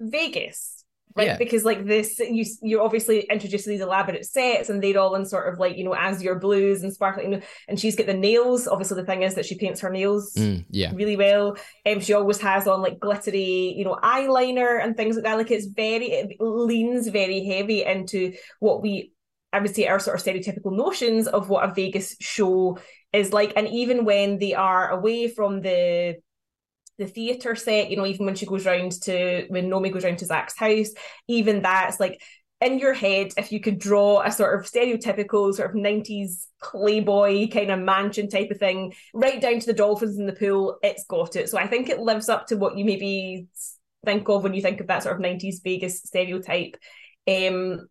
Vegas, 0.00 0.77
right? 1.18 1.26
Yeah. 1.26 1.36
Because 1.36 1.64
like 1.64 1.84
this, 1.84 2.18
you 2.18 2.44
you're 2.62 2.82
obviously 2.82 3.20
introduce 3.30 3.64
these 3.64 3.80
elaborate 3.80 4.24
sets, 4.24 4.70
and 4.70 4.82
they're 4.82 4.98
all 4.98 5.14
in 5.16 5.26
sort 5.26 5.52
of 5.52 5.58
like 5.58 5.76
you 5.76 5.84
know 5.84 5.94
azure 5.94 6.36
blues 6.36 6.82
and 6.82 6.92
sparkling. 6.92 7.32
You 7.32 7.38
know, 7.38 7.46
and 7.68 7.78
she's 7.78 7.96
got 7.96 8.06
the 8.06 8.14
nails. 8.14 8.66
Obviously, 8.68 9.00
the 9.00 9.06
thing 9.06 9.22
is 9.22 9.34
that 9.34 9.44
she 9.46 9.56
paints 9.56 9.80
her 9.80 9.90
nails 9.90 10.32
Mm, 10.38 10.64
yeah. 10.70 10.92
really 10.94 11.16
well. 11.16 11.56
Um, 11.84 12.00
she 12.00 12.12
always 12.12 12.40
has 12.40 12.66
on 12.68 12.80
like 12.80 13.00
glittery, 13.00 13.74
you 13.76 13.84
know, 13.84 13.98
eyeliner 14.02 14.82
and 14.82 14.96
things 14.96 15.16
like 15.16 15.24
that. 15.24 15.36
Like 15.36 15.50
it's 15.50 15.66
very, 15.66 16.06
it 16.12 16.36
leans 16.40 17.08
very 17.08 17.44
heavy 17.44 17.84
into 17.84 18.32
what 18.60 18.82
we, 18.82 19.12
I 19.52 19.58
would 19.60 19.74
say, 19.74 19.86
our 19.86 19.98
sort 19.98 20.18
of 20.18 20.24
stereotypical 20.24 20.76
notions 20.76 21.26
of 21.26 21.48
what 21.48 21.68
a 21.68 21.74
Vegas 21.74 22.16
show 22.20 22.78
is 23.12 23.32
like. 23.32 23.52
And 23.56 23.66
even 23.68 24.04
when 24.04 24.38
they 24.38 24.54
are 24.54 24.90
away 24.90 25.28
from 25.28 25.60
the 25.62 26.16
the 26.98 27.06
theatre 27.06 27.54
set, 27.54 27.90
you 27.90 27.96
know, 27.96 28.06
even 28.06 28.26
when 28.26 28.34
she 28.34 28.46
goes 28.46 28.66
round 28.66 28.92
to 29.02 29.46
when 29.48 29.70
Nomi 29.70 29.92
goes 29.92 30.04
round 30.04 30.18
to 30.18 30.26
Zach's 30.26 30.58
house, 30.58 30.90
even 31.28 31.62
that's 31.62 32.00
like 32.00 32.20
in 32.60 32.78
your 32.78 32.92
head, 32.92 33.32
if 33.36 33.52
you 33.52 33.60
could 33.60 33.78
draw 33.78 34.20
a 34.22 34.32
sort 34.32 34.58
of 34.58 34.66
stereotypical 34.66 35.54
sort 35.54 35.70
of 35.70 35.76
90s 35.76 36.46
playboy 36.62 37.48
kind 37.48 37.70
of 37.70 37.78
mansion 37.78 38.28
type 38.28 38.50
of 38.50 38.58
thing, 38.58 38.92
right 39.14 39.40
down 39.40 39.60
to 39.60 39.66
the 39.66 39.72
dolphins 39.72 40.18
in 40.18 40.26
the 40.26 40.32
pool, 40.32 40.76
it's 40.82 41.04
got 41.06 41.36
it. 41.36 41.48
So 41.48 41.56
I 41.56 41.68
think 41.68 41.88
it 41.88 42.00
lives 42.00 42.28
up 42.28 42.48
to 42.48 42.56
what 42.56 42.76
you 42.76 42.84
maybe 42.84 43.46
think 44.04 44.28
of 44.28 44.42
when 44.42 44.54
you 44.54 44.62
think 44.62 44.80
of 44.80 44.88
that 44.88 45.04
sort 45.04 45.14
of 45.16 45.22
90s 45.22 45.62
Vegas 45.62 46.02
stereotype. 46.02 46.76
Um 47.28 47.86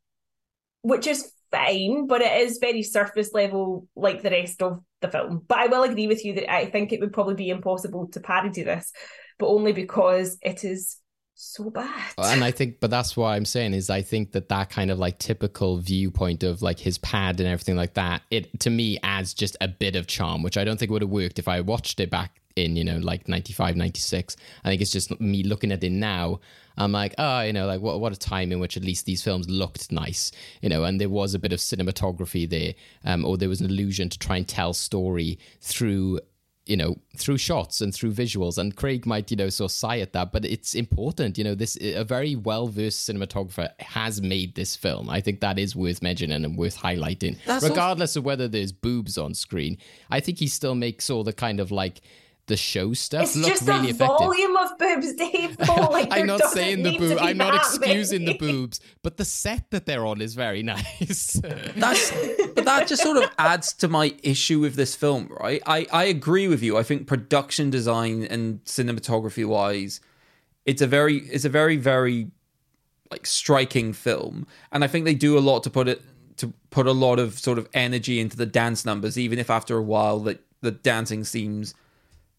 which 0.81 1.07
is 1.07 1.31
fine, 1.51 2.07
but 2.07 2.21
it 2.21 2.41
is 2.41 2.59
very 2.59 2.83
surface 2.83 3.33
level 3.33 3.87
like 3.95 4.21
the 4.21 4.29
rest 4.29 4.61
of 4.61 4.81
the 5.01 5.10
film. 5.10 5.43
But 5.47 5.60
I 5.60 5.67
will 5.67 5.83
agree 5.83 6.07
with 6.07 6.23
you 6.25 6.33
that 6.36 6.51
I 6.51 6.65
think 6.65 6.91
it 6.91 6.99
would 6.99 7.13
probably 7.13 7.36
be 7.36 7.49
impossible 7.49 8.07
to 8.10 8.19
parody 8.19 8.63
this, 8.63 8.91
but 9.39 9.47
only 9.47 9.73
because 9.73 10.38
it 10.41 10.63
is 10.63 10.97
so 11.39 11.69
bad. 11.69 12.13
And 12.17 12.43
I 12.43 12.52
think, 12.52 12.80
but 12.80 12.89
that's 12.89 13.15
what 13.15 13.28
I'm 13.28 13.45
saying 13.45 13.73
is 13.73 13.89
I 13.89 14.02
think 14.02 14.32
that 14.32 14.50
that 14.50 14.69
kind 14.71 14.89
of 14.89 14.97
like 14.97 15.19
typical 15.19 15.78
viewpoint 15.78 16.43
of 16.43 16.63
like 16.63 16.80
his 16.80 16.97
pad 16.97 17.39
and 17.39 17.47
everything 17.47 17.76
like 17.76 17.93
that, 17.93 18.23
it 18.32 18.60
to 18.62 18.69
me 18.71 18.97
adds 19.04 19.34
just 19.34 19.56
a 19.62 19.67
bit 19.67 19.95
of 19.95 20.08
charm, 20.08 20.41
which 20.41 20.58
I 20.58 20.63
don't 20.63 20.80
think 20.80 20.91
would 20.91 21.04
have 21.04 21.12
worked 21.12 21.38
if 21.38 21.47
I 21.47 21.62
watched 21.62 22.00
it 22.00 22.10
back 22.10 22.41
in, 22.56 22.76
you 22.76 22.84
know, 22.84 22.97
like 22.97 23.28
95, 23.28 23.76
96. 23.76 24.36
I 24.63 24.69
think 24.69 24.82
it's 24.82 24.91
just 24.91 25.19
me 25.21 25.43
looking 25.43 25.71
at 25.71 25.84
it 25.84 25.91
now. 25.91 26.39
I'm 26.76 26.91
like, 26.91 27.13
oh, 27.19 27.41
you 27.41 27.54
know, 27.54 27.67
like 27.67 27.82
what 27.82 28.00
what 28.00 28.13
a 28.13 28.17
time 28.17 28.52
in 28.52 28.60
which 28.60 28.76
at 28.76 28.84
least 28.84 29.06
these 29.06 29.21
films 29.21 29.50
looked 29.50 29.91
nice, 29.91 30.32
you 30.62 30.69
know, 30.69 30.84
and 30.84 31.00
there 31.00 31.10
was 31.10 31.34
a 31.34 31.39
bit 31.39 31.54
of 31.54 31.60
cinematography 31.60 32.50
there, 32.50 32.73
um, 33.06 33.26
or 33.26 33.38
there 33.38 33.50
was 33.50 33.62
an 33.62 33.67
illusion 33.67 34.10
to 34.10 34.19
try 34.19 34.38
and 34.38 34.47
tell 34.47 34.73
story 34.73 35.39
through 35.62 36.19
you 36.69 36.77
know 36.77 36.97
through 37.15 37.38
shots 37.38 37.82
and 37.82 37.93
through 37.93 38.12
visuals 38.12 38.58
and 38.58 38.75
craig 38.75 39.06
might 39.06 39.30
you 39.32 39.38
know 39.38 39.49
sort 39.49 39.71
of 39.71 39.75
sigh 39.75 39.99
at 39.99 40.13
that 40.13 40.32
but 40.32 40.45
it's 40.45 40.75
important 40.75 41.38
you 41.38 41.43
know 41.43 41.56
this 41.56 41.77
a 41.82 42.03
very 42.03 42.36
well 42.36 42.67
versed 42.67 43.10
cinematographer 43.10 43.69
has 43.80 44.21
made 44.21 44.56
this 44.56 44.75
film. 44.75 45.10
I 45.10 45.21
think 45.21 45.39
that 45.41 45.58
is 45.58 45.75
worth 45.75 46.01
mentioning 46.01 46.43
and 46.43 46.58
worth 46.58 46.77
highlighting. 46.77 47.38
That's 47.45 47.63
regardless 47.67 48.15
of 48.15 48.25
whether 48.25 48.47
there's 48.47 48.71
boobs 48.71 49.17
on 49.17 49.34
screen 49.34 49.77
i 50.10 50.19
think 50.19 50.39
he 50.39 50.47
still 50.47 50.75
makes 50.75 51.10
all 51.10 51.23
the 51.23 51.34
kind 51.34 51.60
of 51.60 51.71
like 51.71 52.01
the 52.47 52.57
show 52.57 52.93
stuff 52.93 53.23
It's 53.23 53.36
look 53.36 53.49
just 53.49 53.67
really 53.67 53.88
a 53.88 53.91
effective 53.91 54.17
volume 54.17 54.55
of 54.55 54.77
boobs, 54.77 55.13
Dave. 55.13 55.57
Paul. 55.60 55.91
Like, 55.91 56.07
I'm 56.12 56.25
not 56.25 56.41
saying 56.45 56.81
the 56.81 56.91
need 56.91 56.99
to 56.99 57.10
boob. 57.10 57.17
I'm 57.21 57.38
not 57.38 57.51
that 57.51 57.62
excusing 57.62 58.25
the 58.25 58.33
boobs, 58.39 58.79
but 59.03 59.17
the 59.17 59.25
set 59.25 59.69
that 59.71 59.86
they're 59.86 60.05
on 60.05 60.21
is 60.21 60.33
very 60.33 60.63
nice. 60.63 61.39
That's 61.75 62.12
but 62.55 62.65
that 62.65 62.88
just 62.88 63.03
sort 63.03 63.17
of 63.17 63.29
adds 63.38 63.73
to 63.75 63.88
my 63.88 64.15
issue 64.23 64.60
with 64.60 64.75
this 64.75 64.95
film, 64.95 65.29
right? 65.39 65.62
I 65.65 65.88
I 65.91 66.05
agree 66.05 66.47
with 66.47 66.63
you. 66.63 66.77
I 66.77 66.83
think 66.83 67.05
production 67.05 67.69
design 67.69 68.23
and 68.23 68.63
cinematography 68.63 69.45
wise, 69.45 69.99
it's 70.65 70.81
a 70.81 70.88
very 70.88 71.17
it's 71.17 71.45
a 71.45 71.49
very 71.49 71.77
very 71.77 72.31
like 73.12 73.25
striking 73.25 73.93
film, 73.93 74.47
and 74.71 74.83
I 74.83 74.88
think 74.88 75.05
they 75.05 75.15
do 75.15 75.38
a 75.38 75.39
lot 75.39 75.63
to 75.63 75.69
put 75.69 75.88
it 75.88 76.01
to 76.38 76.53
put 76.69 76.88
a 76.88 76.91
lot 76.93 77.19
of 77.19 77.38
sort 77.38 77.57
of 77.57 77.67
energy 77.73 78.19
into 78.19 78.38
the 78.38 78.45
dance 78.45 78.86
numbers, 78.86 79.17
even 79.17 79.38
if 79.38 79.49
after 79.49 79.77
a 79.77 79.83
while 79.83 80.19
that 80.21 80.43
the 80.62 80.71
dancing 80.71 81.23
seems 81.23 81.73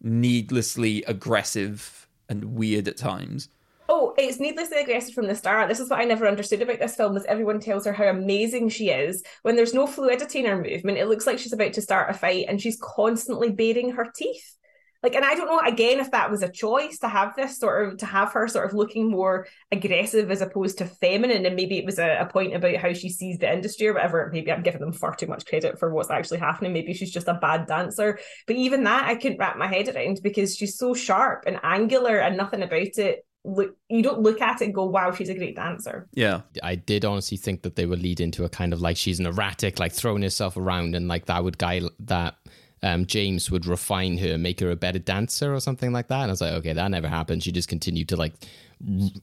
needlessly 0.03 1.03
aggressive 1.05 2.09
and 2.29 2.57
weird 2.57 2.89
at 2.89 2.97
times. 2.97 3.49
Oh, 3.89 4.13
it's 4.19 4.39
needlessly 4.39 4.77
aggressive 4.77 5.15
from 5.15 5.29
the 5.29 5.35
start. 5.35 5.69
This 5.69 5.81
is 5.81 5.89
what 5.89 5.99
I 5.99 6.05
never 6.05 6.29
understood 6.29 6.61
about 6.61 6.79
this 6.79 6.95
film: 6.95 7.17
is 7.17 7.25
everyone 7.25 7.59
tells 7.59 7.87
her 7.87 7.93
how 7.93 8.05
amazing 8.05 8.69
she 8.69 8.91
is 8.91 9.23
when 9.43 9.57
there's 9.57 9.73
no 9.73 9.87
fluidity 9.87 10.41
in 10.41 10.45
her 10.45 10.63
movement. 10.63 10.99
It 10.99 11.09
looks 11.09 11.27
like 11.27 11.39
she's 11.39 11.55
about 11.55 11.73
to 11.73 11.81
start 11.83 12.11
a 12.11 12.13
fight, 12.13 12.45
and 12.49 12.61
she's 12.61 12.79
constantly 12.83 13.51
baring 13.51 13.93
her 13.93 14.07
teeth. 14.15 14.58
Like, 15.03 15.15
and 15.15 15.25
I 15.25 15.35
don't 15.35 15.47
know 15.47 15.61
again 15.61 16.01
if 16.01 16.11
that 16.11 16.31
was 16.31 16.43
a 16.43 16.51
choice 16.51 16.99
to 16.99 17.09
have 17.09 17.37
this 17.37 17.59
sort 17.59 17.87
of 17.87 17.99
to 17.99 18.07
have 18.07 18.33
her 18.33 18.49
sort 18.49 18.67
of 18.67 18.75
looking 18.75 19.09
more 19.11 19.47
aggressive 19.71 20.29
as 20.31 20.41
opposed 20.41 20.79
to 20.79 20.87
feminine, 20.87 21.47
and 21.47 21.55
maybe 21.55 21.79
it 21.79 21.85
was 21.85 22.01
a, 22.01 22.19
a 22.21 22.27
point 22.27 22.55
about 22.55 22.75
how 22.77 22.93
she 22.93 23.09
sees 23.09 23.39
the 23.39 23.53
industry 23.53 23.87
or 23.87 23.95
whatever. 23.95 24.29
Maybe 24.33 24.51
I'm 24.51 24.63
giving 24.63 24.81
them 24.81 24.93
far 24.93 25.15
too 25.15 25.29
much 25.29 25.47
credit 25.47 25.79
for 25.79 25.95
what's 25.95 26.11
actually 26.11 26.39
happening. 26.39 26.73
Maybe 26.73 26.95
she's 26.95 27.13
just 27.13 27.29
a 27.29 27.35
bad 27.35 27.67
dancer, 27.67 28.19
but 28.47 28.57
even 28.57 28.83
that 28.85 29.09
I 29.09 29.15
couldn't 29.15 29.39
wrap 29.39 29.57
my 29.57 29.69
head 29.69 29.89
around 29.89 30.21
because 30.23 30.57
she's 30.57 30.77
so 30.77 30.95
sharp 30.95 31.45
and 31.47 31.61
angular, 31.63 32.19
and 32.19 32.37
nothing 32.37 32.63
about 32.63 32.99
it. 32.99 33.25
Look, 33.45 33.77
you 33.89 34.03
don't 34.03 34.21
look 34.21 34.43
at 34.43 34.61
it 34.61 34.65
and 34.65 34.75
go, 34.75 34.85
"Wow, 34.87 35.13
she's 35.13 35.29
a 35.29 35.35
great 35.35 35.55
dancer." 35.55 36.09
Yeah. 36.13 36.41
I 36.61 36.75
did 36.75 37.05
honestly 37.05 37.37
think 37.37 37.63
that 37.63 37.77
they 37.77 37.87
would 37.87 38.03
lead 38.03 38.19
into 38.19 38.45
a 38.45 38.49
kind 38.49 38.73
of 38.73 38.81
like 38.81 38.97
she's 38.97 39.21
an 39.21 39.27
erratic, 39.27 39.79
like 39.79 39.93
throwing 39.93 40.23
herself 40.23 40.57
around, 40.57 40.97
and 40.97 41.07
like 41.07 41.27
that 41.27 41.45
would 41.45 41.57
guy 41.57 41.83
that 42.01 42.35
um, 42.83 43.07
James 43.07 43.51
would 43.51 43.67
refine 43.67 44.19
her, 44.19 44.39
make 44.39 44.61
her 44.61 44.71
a 44.71 44.77
better 44.77 44.99
dancer 44.99 45.55
or 45.55 45.61
something 45.61 45.93
like 45.93 46.09
that. 46.09 46.23
And 46.23 46.31
I 46.31 46.33
was 46.33 46.41
like, 46.41 46.53
okay, 46.55 46.73
that 46.73 46.91
never 46.91 47.09
happened. 47.09 47.43
She 47.43 47.53
just 47.53 47.69
continued 47.69 48.09
to 48.11 48.17
like 48.17 48.35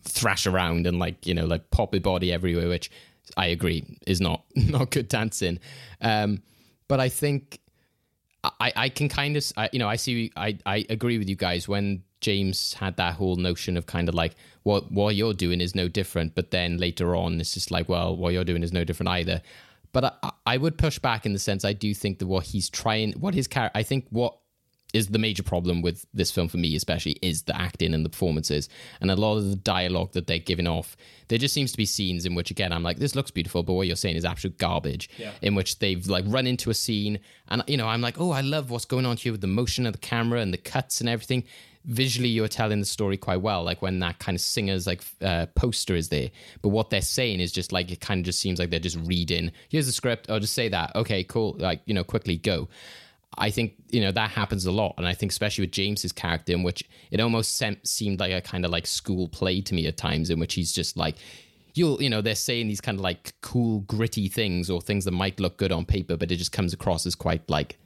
thrash 0.03 0.45
around 0.45 0.85
and 0.85 0.99
like 0.99 1.25
you 1.25 1.33
know 1.33 1.45
like 1.45 1.69
pop 1.71 1.93
her 1.93 1.99
body 1.99 2.31
everywhere, 2.31 2.67
which 2.67 2.91
I 3.37 3.47
agree 3.47 3.97
is 4.05 4.21
not 4.21 4.43
not 4.55 4.91
good 4.91 5.07
dancing. 5.07 5.59
Um, 6.01 6.41
but 6.87 6.99
I 6.99 7.09
think 7.09 7.59
I, 8.43 8.73
I 8.75 8.89
can 8.89 9.09
kind 9.09 9.37
of 9.37 9.51
I, 9.57 9.69
you 9.71 9.79
know 9.79 9.87
I 9.87 9.95
see 9.95 10.31
I, 10.35 10.57
I 10.65 10.85
agree 10.89 11.17
with 11.17 11.29
you 11.29 11.35
guys 11.35 11.67
when 11.67 12.03
James 12.21 12.73
had 12.73 12.97
that 12.97 13.13
whole 13.13 13.35
notion 13.35 13.77
of 13.77 13.85
kind 13.85 14.09
of 14.09 14.15
like 14.15 14.35
what 14.63 14.91
what 14.91 15.15
you're 15.15 15.33
doing 15.33 15.61
is 15.61 15.75
no 15.75 15.87
different, 15.87 16.35
but 16.35 16.51
then 16.51 16.77
later 16.77 17.15
on 17.15 17.39
it's 17.39 17.53
just 17.53 17.71
like 17.71 17.87
well 17.87 18.15
what 18.15 18.33
you're 18.33 18.43
doing 18.43 18.63
is 18.63 18.73
no 18.73 18.83
different 18.83 19.09
either. 19.09 19.41
But 19.95 20.19
I, 20.21 20.31
I 20.45 20.57
would 20.57 20.77
push 20.77 20.99
back 20.99 21.25
in 21.25 21.31
the 21.31 21.39
sense 21.39 21.63
I 21.63 21.71
do 21.71 21.93
think 21.93 22.19
that 22.19 22.27
what 22.27 22.47
he's 22.47 22.69
trying, 22.69 23.13
what 23.13 23.33
his 23.33 23.47
character, 23.47 23.79
I 23.79 23.83
think 23.83 24.07
what 24.09 24.37
is 24.95 25.07
the 25.07 25.19
major 25.19 25.43
problem 25.43 25.81
with 25.81 26.05
this 26.13 26.31
film 26.31 26.47
for 26.47 26.57
me, 26.57 26.75
especially, 26.75 27.17
is 27.21 27.43
the 27.43 27.55
acting 27.59 27.93
and 27.93 28.05
the 28.05 28.09
performances 28.09 28.69
and 29.01 29.11
a 29.11 29.15
lot 29.15 29.35
of 29.37 29.49
the 29.49 29.55
dialogue 29.57 30.13
that 30.13 30.25
they're 30.27 30.39
giving 30.39 30.67
off. 30.67 30.95
There 31.27 31.37
just 31.37 31.53
seems 31.53 31.71
to 31.71 31.77
be 31.77 31.85
scenes 31.85 32.25
in 32.25 32.33
which, 32.33 32.49
again, 32.49 32.71
I'm 32.71 32.83
like, 32.83 32.97
this 32.97 33.13
looks 33.13 33.29
beautiful, 33.29 33.61
but 33.61 33.73
what 33.73 33.87
you're 33.87 33.95
saying 33.97 34.15
is 34.15 34.23
absolute 34.23 34.57
garbage. 34.57 35.09
Yeah. 35.17 35.31
In 35.41 35.53
which 35.53 35.79
they've 35.79 36.07
like 36.07 36.23
run 36.27 36.47
into 36.47 36.69
a 36.69 36.73
scene, 36.73 37.19
and 37.49 37.61
you 37.67 37.75
know, 37.77 37.87
I'm 37.87 38.01
like, 38.01 38.19
oh, 38.19 38.31
I 38.31 38.41
love 38.41 38.71
what's 38.71 38.85
going 38.85 39.05
on 39.05 39.17
here 39.17 39.33
with 39.33 39.41
the 39.41 39.47
motion 39.47 39.85
of 39.85 39.93
the 39.93 39.99
camera 39.99 40.39
and 40.39 40.53
the 40.53 40.57
cuts 40.57 41.01
and 41.01 41.09
everything. 41.09 41.43
visually 41.85 42.29
you're 42.29 42.47
telling 42.47 42.79
the 42.79 42.85
story 42.85 43.15
quite 43.15 43.41
well 43.41 43.63
like 43.63 43.79
when 43.81 43.99
that 43.99 44.17
kind 44.17 44.35
of 44.35 44.41
singer's 44.41 44.87
like 44.87 45.03
uh, 45.21 45.45
poster 45.53 45.95
is 45.95 46.09
there 46.09 46.31
but 46.63 46.69
what 46.69 46.89
they're 46.89 46.99
saying 47.01 47.39
is 47.39 47.51
just 47.51 47.71
like 47.71 47.91
it 47.91 47.99
kind 48.01 48.21
of 48.21 48.25
just 48.25 48.39
seems 48.39 48.57
like 48.57 48.71
they're 48.71 48.79
just 48.79 48.97
reading 49.05 49.51
here's 49.69 49.85
the 49.85 49.91
script 49.91 50.27
i'll 50.29 50.39
just 50.39 50.53
say 50.53 50.67
that 50.67 50.95
okay 50.95 51.23
cool 51.23 51.55
like 51.59 51.81
you 51.85 51.93
know 51.93 52.03
quickly 52.03 52.37
go 52.37 52.67
I 53.37 53.49
think 53.49 53.73
you 53.89 54.01
know 54.01 54.11
that 54.11 54.31
happens 54.31 54.65
a 54.65 54.71
lot, 54.71 54.95
and 54.97 55.07
I 55.07 55.13
think 55.13 55.31
especially 55.31 55.63
with 55.63 55.71
James's 55.71 56.11
character, 56.11 56.53
in 56.53 56.63
which 56.63 56.83
it 57.11 57.19
almost 57.19 57.55
sem- 57.55 57.77
seemed 57.83 58.19
like 58.19 58.31
a 58.31 58.41
kind 58.41 58.65
of 58.65 58.71
like 58.71 58.87
school 58.87 59.27
play 59.27 59.61
to 59.61 59.73
me 59.73 59.87
at 59.87 59.97
times, 59.97 60.29
in 60.29 60.39
which 60.39 60.53
he's 60.53 60.71
just 60.71 60.97
like, 60.97 61.15
you'll 61.73 62.01
you 62.01 62.09
know 62.09 62.21
they're 62.21 62.35
saying 62.35 62.67
these 62.67 62.81
kind 62.81 62.97
of 62.97 63.01
like 63.01 63.33
cool 63.41 63.81
gritty 63.81 64.27
things 64.27 64.69
or 64.69 64.81
things 64.81 65.05
that 65.05 65.11
might 65.11 65.39
look 65.39 65.57
good 65.57 65.71
on 65.71 65.85
paper, 65.85 66.17
but 66.17 66.31
it 66.31 66.37
just 66.37 66.51
comes 66.51 66.73
across 66.73 67.05
as 67.05 67.15
quite 67.15 67.47
like 67.49 67.77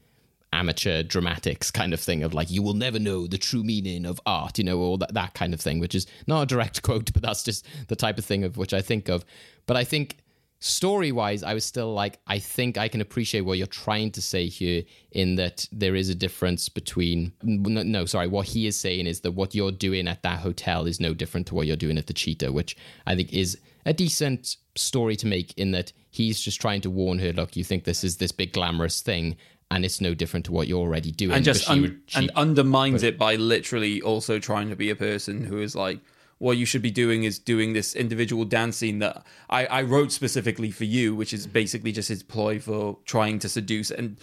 amateur 0.52 1.04
dramatics 1.04 1.70
kind 1.70 1.94
of 1.94 2.00
thing 2.00 2.24
of 2.24 2.34
like 2.34 2.50
you 2.50 2.64
will 2.64 2.74
never 2.74 2.98
know 2.98 3.28
the 3.28 3.38
true 3.38 3.64
meaning 3.64 4.06
of 4.06 4.20
art, 4.26 4.58
you 4.58 4.64
know, 4.64 4.80
or 4.80 4.98
that 4.98 5.14
that 5.14 5.34
kind 5.34 5.54
of 5.54 5.62
thing, 5.62 5.80
which 5.80 5.96
is 5.96 6.08
not 6.28 6.44
a 6.44 6.46
direct 6.46 6.82
quote, 6.84 7.12
but 7.14 7.22
that's 7.22 7.44
just 7.44 7.66
the 7.88 7.96
type 7.96 8.18
of 8.18 8.26
thing 8.26 8.44
of 8.44 8.58
which 8.58 8.74
I 8.74 8.82
think 8.82 9.10
of. 9.10 9.26
But 9.66 9.78
I 9.78 9.84
think 9.84 10.18
story 10.60 11.12
wise, 11.12 11.42
I 11.44 11.54
was 11.54 11.64
still 11.64 11.94
like, 11.94 12.20
I 12.28 12.40
think 12.40 12.78
I 12.78 12.88
can 12.88 13.02
appreciate 13.02 13.42
what 13.42 13.58
you're 13.58 13.68
trying 13.68 14.12
to 14.12 14.22
say 14.22 14.48
here 14.48 14.84
in 15.12 15.36
that 15.36 15.66
there 15.72 15.96
is 15.96 16.10
a 16.10 16.16
difference 16.16 16.68
between, 16.70 17.32
no, 17.44 17.82
no, 17.84 18.06
sorry, 18.06 18.28
what 18.28 18.48
he 18.48 18.68
is 18.68 18.78
saying 18.78 19.08
is 19.08 19.22
that 19.22 19.32
what 19.32 19.56
you're 19.56 19.72
doing 19.72 20.08
at 20.08 20.22
that 20.24 20.40
hotel 20.40 20.86
is 20.86 21.00
no 21.00 21.14
different 21.14 21.48
to 21.48 21.56
what 21.56 21.66
you're 21.66 21.78
doing 21.78 21.98
at 21.98 22.08
the 22.08 22.14
cheetah, 22.14 22.52
which 22.52 22.76
I 23.08 23.16
think 23.16 23.32
is 23.34 23.58
a 23.86 23.94
decent 23.94 24.58
story 24.76 25.16
to 25.16 25.28
make 25.28 25.54
in 25.58 25.72
that 25.72 25.94
he's 26.12 26.40
just 26.42 26.60
trying 26.60 26.82
to 26.82 26.90
warn 26.90 27.20
her, 27.20 27.32
look, 27.32 27.56
you 27.56 27.64
think 27.64 27.86
this 27.86 28.04
is 28.04 28.18
this 28.18 28.32
big 28.34 28.52
glamorous 28.54 29.02
thing. 29.02 29.38
And 29.72 29.86
it's 29.86 30.02
no 30.02 30.16
different 30.16 30.48
to 30.48 30.52
what 30.52 30.68
you're 30.68 30.80
already 30.80 31.12
doing. 31.12 31.32
and 31.36 31.46
just 31.46 31.70
un- 31.70 31.82
would- 31.84 32.00
she- 32.08 32.18
and 32.18 32.32
undermines 32.36 33.02
but- 33.02 33.08
it 33.10 33.18
by 33.20 33.36
literally 33.36 34.02
also 34.02 34.40
trying 34.40 34.70
to 34.70 34.76
be 34.76 34.90
a 34.90 34.96
person 34.96 35.44
who 35.46 35.62
is 35.62 35.76
like 35.76 36.00
what 36.40 36.58
you 36.58 36.66
should 36.66 36.82
be 36.82 36.92
doing 36.92 37.24
is 37.24 37.38
doing 37.38 37.74
this 37.74 37.96
individual 37.96 38.46
dance 38.46 38.78
scene 38.78 39.00
that 39.00 39.24
I, 39.50 39.66
I 39.68 39.82
wrote 39.84 40.12
specifically 40.12 40.72
for 40.72 40.86
you, 40.86 41.16
which 41.16 41.34
is 41.34 41.46
basically 41.46 41.92
just 41.92 42.10
his 42.10 42.24
ploy 42.24 42.60
for 42.60 42.98
trying 43.06 43.40
to 43.40 43.50
seduce 43.50 43.92
and 43.92 44.18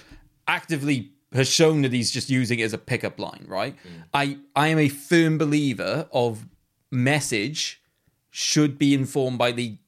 actively 0.49 1.13
has 1.33 1.49
shown 1.49 1.83
that 1.83 1.93
he's 1.93 2.11
just 2.11 2.31
using 2.31 2.59
it 2.59 2.65
as 2.65 2.73
a 2.73 2.79
pickup 2.79 3.19
line, 3.19 3.45
right? 3.47 3.77
Mm. 3.77 4.05
I 4.15 4.39
I 4.55 4.69
am 4.69 4.79
a 4.79 4.89
firm 4.89 5.39
believer 5.39 6.09
of 6.13 6.47
message 6.91 7.83
should 8.31 8.79
be 8.79 8.95
informed 8.95 9.39
by 9.39 9.53
the 9.53 9.79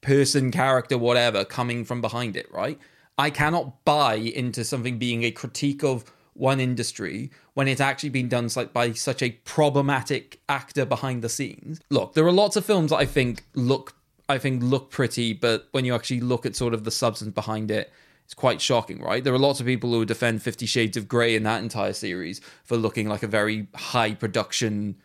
person, 0.00 0.50
character, 0.50 0.96
whatever, 0.96 1.44
coming 1.44 1.84
from 1.84 2.00
behind 2.00 2.36
it, 2.36 2.50
right? 2.52 2.78
I 3.18 3.30
cannot 3.30 3.84
buy 3.84 4.14
into 4.14 4.64
something 4.64 4.98
being 4.98 5.24
a 5.24 5.30
critique 5.30 5.82
of 5.82 6.04
one 6.38 6.60
industry 6.60 7.30
when 7.54 7.68
it's 7.68 7.80
actually 7.80 8.08
been 8.10 8.28
done 8.28 8.48
like 8.56 8.72
by 8.72 8.92
such 8.92 9.22
a 9.22 9.30
problematic 9.44 10.40
actor 10.48 10.84
behind 10.84 11.22
the 11.22 11.28
scenes. 11.28 11.80
Look, 11.90 12.14
there 12.14 12.26
are 12.26 12.32
lots 12.32 12.56
of 12.56 12.64
films 12.64 12.90
that 12.90 12.96
I 12.96 13.06
think 13.06 13.44
look 13.54 13.94
I 14.28 14.38
think 14.38 14.62
look 14.62 14.90
pretty, 14.90 15.32
but 15.32 15.68
when 15.72 15.84
you 15.84 15.94
actually 15.94 16.20
look 16.20 16.44
at 16.44 16.54
sort 16.54 16.74
of 16.74 16.84
the 16.84 16.90
substance 16.90 17.32
behind 17.34 17.70
it, 17.70 17.90
it's 18.24 18.34
quite 18.34 18.60
shocking, 18.60 19.00
right? 19.00 19.24
There 19.24 19.32
are 19.32 19.38
lots 19.38 19.58
of 19.58 19.66
people 19.66 19.90
who 19.90 20.04
defend 20.04 20.42
Fifty 20.42 20.66
Shades 20.66 20.96
of 20.96 21.08
Grey 21.08 21.34
in 21.34 21.44
that 21.44 21.62
entire 21.62 21.94
series 21.94 22.40
for 22.64 22.76
looking 22.76 23.08
like 23.08 23.22
a 23.22 23.26
very 23.26 23.68
high 23.74 24.14
production 24.14 24.96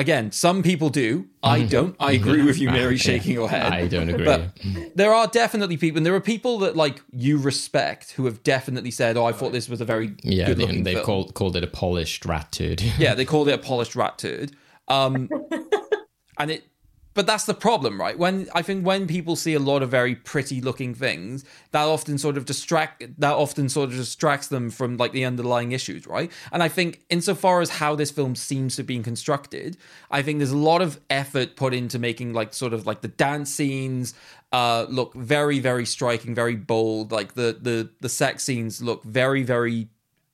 Again, 0.00 0.32
some 0.32 0.62
people 0.62 0.88
do. 0.88 1.26
I 1.42 1.58
mm-hmm. 1.58 1.68
don't. 1.68 1.96
I 2.00 2.12
agree 2.12 2.42
with 2.42 2.58
you, 2.58 2.68
mm-hmm. 2.68 2.76
Mary, 2.78 2.94
ah, 2.98 2.98
shaking 2.98 3.34
your 3.34 3.50
head. 3.50 3.70
I 3.70 3.86
don't 3.86 4.08
agree. 4.08 4.24
But 4.24 4.56
mm-hmm. 4.56 4.84
there 4.94 5.12
are 5.12 5.26
definitely 5.26 5.76
people, 5.76 5.98
and 5.98 6.06
there 6.06 6.14
are 6.14 6.22
people 6.22 6.58
that 6.60 6.74
like 6.74 7.02
you 7.12 7.36
respect 7.36 8.12
who 8.12 8.24
have 8.24 8.42
definitely 8.42 8.92
said, 8.92 9.18
"Oh, 9.18 9.26
I 9.26 9.32
thought 9.32 9.52
this 9.52 9.68
was 9.68 9.82
a 9.82 9.84
very 9.84 10.14
yeah, 10.22 10.46
good 10.46 10.56
they, 10.56 10.62
looking 10.62 10.84
they 10.84 10.94
film." 10.94 11.04
called 11.04 11.34
called 11.34 11.54
it 11.54 11.62
a 11.62 11.66
polished 11.66 12.24
rat 12.24 12.50
turd. 12.50 12.80
yeah, 12.80 13.14
they 13.14 13.24
called 13.26 13.48
it 13.48 13.52
a 13.52 13.58
polished 13.58 13.94
rat 13.94 14.16
turd. 14.16 14.52
Um, 14.88 15.28
and 16.38 16.50
it, 16.50 16.64
but 17.12 17.26
that's 17.26 17.44
the 17.44 17.54
problem, 17.54 18.00
right? 18.00 18.16
When 18.16 18.48
I 18.54 18.62
think 18.62 18.86
when 18.86 19.06
people 19.06 19.34
see 19.34 19.54
a 19.54 19.58
lot 19.58 19.82
of 19.82 19.90
very 19.90 20.14
pretty 20.14 20.60
looking 20.60 20.94
things, 20.94 21.44
that 21.72 21.82
often 21.82 22.18
sort 22.18 22.36
of 22.36 22.44
distract 22.44 23.02
that 23.20 23.32
often 23.32 23.68
sort 23.68 23.90
of 23.90 23.96
distracts 23.96 24.48
them 24.48 24.70
from 24.70 24.96
like 24.96 25.12
the 25.12 25.24
underlying 25.24 25.72
issues, 25.72 26.06
right? 26.06 26.30
And 26.52 26.62
I 26.62 26.68
think 26.68 27.00
insofar 27.10 27.60
as 27.60 27.70
how 27.70 27.96
this 27.96 28.10
film 28.10 28.36
seems 28.36 28.76
to 28.76 28.84
be 28.84 28.98
constructed, 29.00 29.76
I 30.10 30.22
think 30.22 30.38
there's 30.38 30.52
a 30.52 30.56
lot 30.56 30.82
of 30.82 31.00
effort 31.10 31.56
put 31.56 31.74
into 31.74 31.98
making 31.98 32.32
like 32.32 32.54
sort 32.54 32.72
of 32.72 32.86
like 32.86 33.00
the 33.00 33.08
dance 33.08 33.50
scenes 33.50 34.14
uh 34.52 34.86
look 34.88 35.14
very 35.14 35.58
very 35.58 35.86
striking, 35.86 36.34
very 36.34 36.56
bold. 36.56 37.10
Like 37.10 37.34
the 37.34 37.58
the 37.60 37.90
the 38.00 38.08
sex 38.08 38.44
scenes 38.44 38.80
look 38.82 39.02
very 39.02 39.42
very 39.42 39.88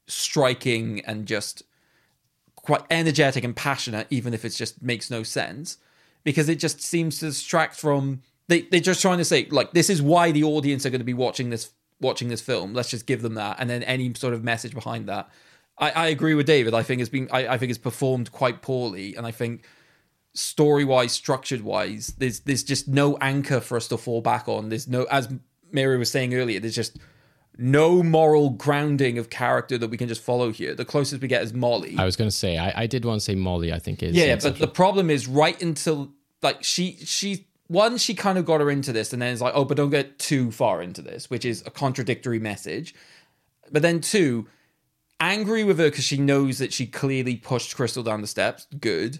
striking 0.06 1.00
and 1.06 1.26
just 1.26 1.62
quite 2.54 2.82
energetic 2.90 3.44
and 3.44 3.56
passionate, 3.56 4.06
even 4.10 4.34
if 4.34 4.44
it 4.44 4.50
just 4.50 4.82
makes 4.82 5.10
no 5.10 5.22
sense, 5.22 5.78
because 6.26 6.48
it 6.48 6.58
just 6.58 6.82
seems 6.82 7.20
to 7.20 7.26
distract 7.26 7.76
from. 7.76 8.20
They 8.48 8.62
they're 8.62 8.80
just 8.80 9.00
trying 9.00 9.18
to 9.18 9.24
say 9.24 9.46
like 9.50 9.72
this 9.72 9.88
is 9.88 10.02
why 10.02 10.32
the 10.32 10.42
audience 10.44 10.84
are 10.84 10.90
going 10.90 11.00
to 11.00 11.04
be 11.04 11.14
watching 11.14 11.50
this 11.50 11.70
watching 12.00 12.28
this 12.28 12.42
film. 12.42 12.74
Let's 12.74 12.90
just 12.90 13.06
give 13.06 13.22
them 13.22 13.34
that, 13.34 13.56
and 13.60 13.70
then 13.70 13.82
any 13.84 14.12
sort 14.14 14.34
of 14.34 14.44
message 14.44 14.74
behind 14.74 15.08
that. 15.08 15.30
I, 15.78 15.90
I 15.90 16.06
agree 16.08 16.34
with 16.34 16.46
David. 16.46 16.74
I 16.74 16.82
think 16.82 17.00
it's 17.00 17.10
been 17.10 17.28
I, 17.32 17.54
I 17.54 17.58
think 17.58 17.70
it's 17.70 17.78
performed 17.78 18.32
quite 18.32 18.60
poorly, 18.60 19.14
and 19.14 19.24
I 19.24 19.30
think 19.30 19.64
story 20.34 20.84
wise, 20.84 21.12
structured 21.12 21.62
wise, 21.62 22.08
there's 22.18 22.40
there's 22.40 22.64
just 22.64 22.88
no 22.88 23.16
anchor 23.20 23.60
for 23.60 23.76
us 23.76 23.86
to 23.88 23.96
fall 23.96 24.20
back 24.20 24.48
on. 24.48 24.68
There's 24.68 24.88
no 24.88 25.04
as 25.04 25.32
Mary 25.70 25.96
was 25.96 26.10
saying 26.10 26.34
earlier. 26.34 26.58
There's 26.58 26.74
just 26.74 26.98
no 27.58 28.02
moral 28.02 28.50
grounding 28.50 29.16
of 29.16 29.30
character 29.30 29.78
that 29.78 29.88
we 29.88 29.96
can 29.96 30.08
just 30.08 30.22
follow 30.22 30.50
here. 30.50 30.74
The 30.74 30.84
closest 30.84 31.22
we 31.22 31.28
get 31.28 31.42
is 31.42 31.54
Molly. 31.54 31.96
I 31.98 32.04
was 32.04 32.16
going 32.16 32.28
to 32.28 32.36
say, 32.36 32.58
I, 32.58 32.82
I 32.82 32.86
did 32.86 33.04
want 33.04 33.20
to 33.20 33.24
say 33.24 33.34
Molly. 33.34 33.72
I 33.72 33.78
think 33.78 34.02
is 34.02 34.14
Yeah, 34.14 34.36
but 34.36 34.58
the 34.58 34.68
problem 34.68 35.10
is 35.10 35.26
right 35.26 35.60
until 35.62 36.12
like 36.46 36.62
she 36.62 36.96
she 37.04 37.46
one 37.66 37.98
she 37.98 38.14
kind 38.14 38.38
of 38.38 38.44
got 38.44 38.60
her 38.60 38.70
into 38.70 38.92
this, 38.92 39.12
and 39.12 39.20
then 39.20 39.32
it's 39.32 39.42
like 39.42 39.54
oh, 39.56 39.64
but 39.64 39.76
don't 39.76 39.90
get 39.90 40.18
too 40.18 40.52
far 40.52 40.80
into 40.80 41.02
this, 41.02 41.28
which 41.28 41.44
is 41.44 41.62
a 41.66 41.70
contradictory 41.70 42.38
message. 42.38 42.94
But 43.72 43.82
then 43.82 44.00
two, 44.00 44.46
angry 45.18 45.64
with 45.64 45.78
her 45.78 45.90
because 45.90 46.04
she 46.04 46.18
knows 46.18 46.58
that 46.58 46.72
she 46.72 46.86
clearly 46.86 47.36
pushed 47.36 47.74
Crystal 47.74 48.04
down 48.04 48.20
the 48.20 48.26
steps. 48.28 48.66
Good. 48.78 49.18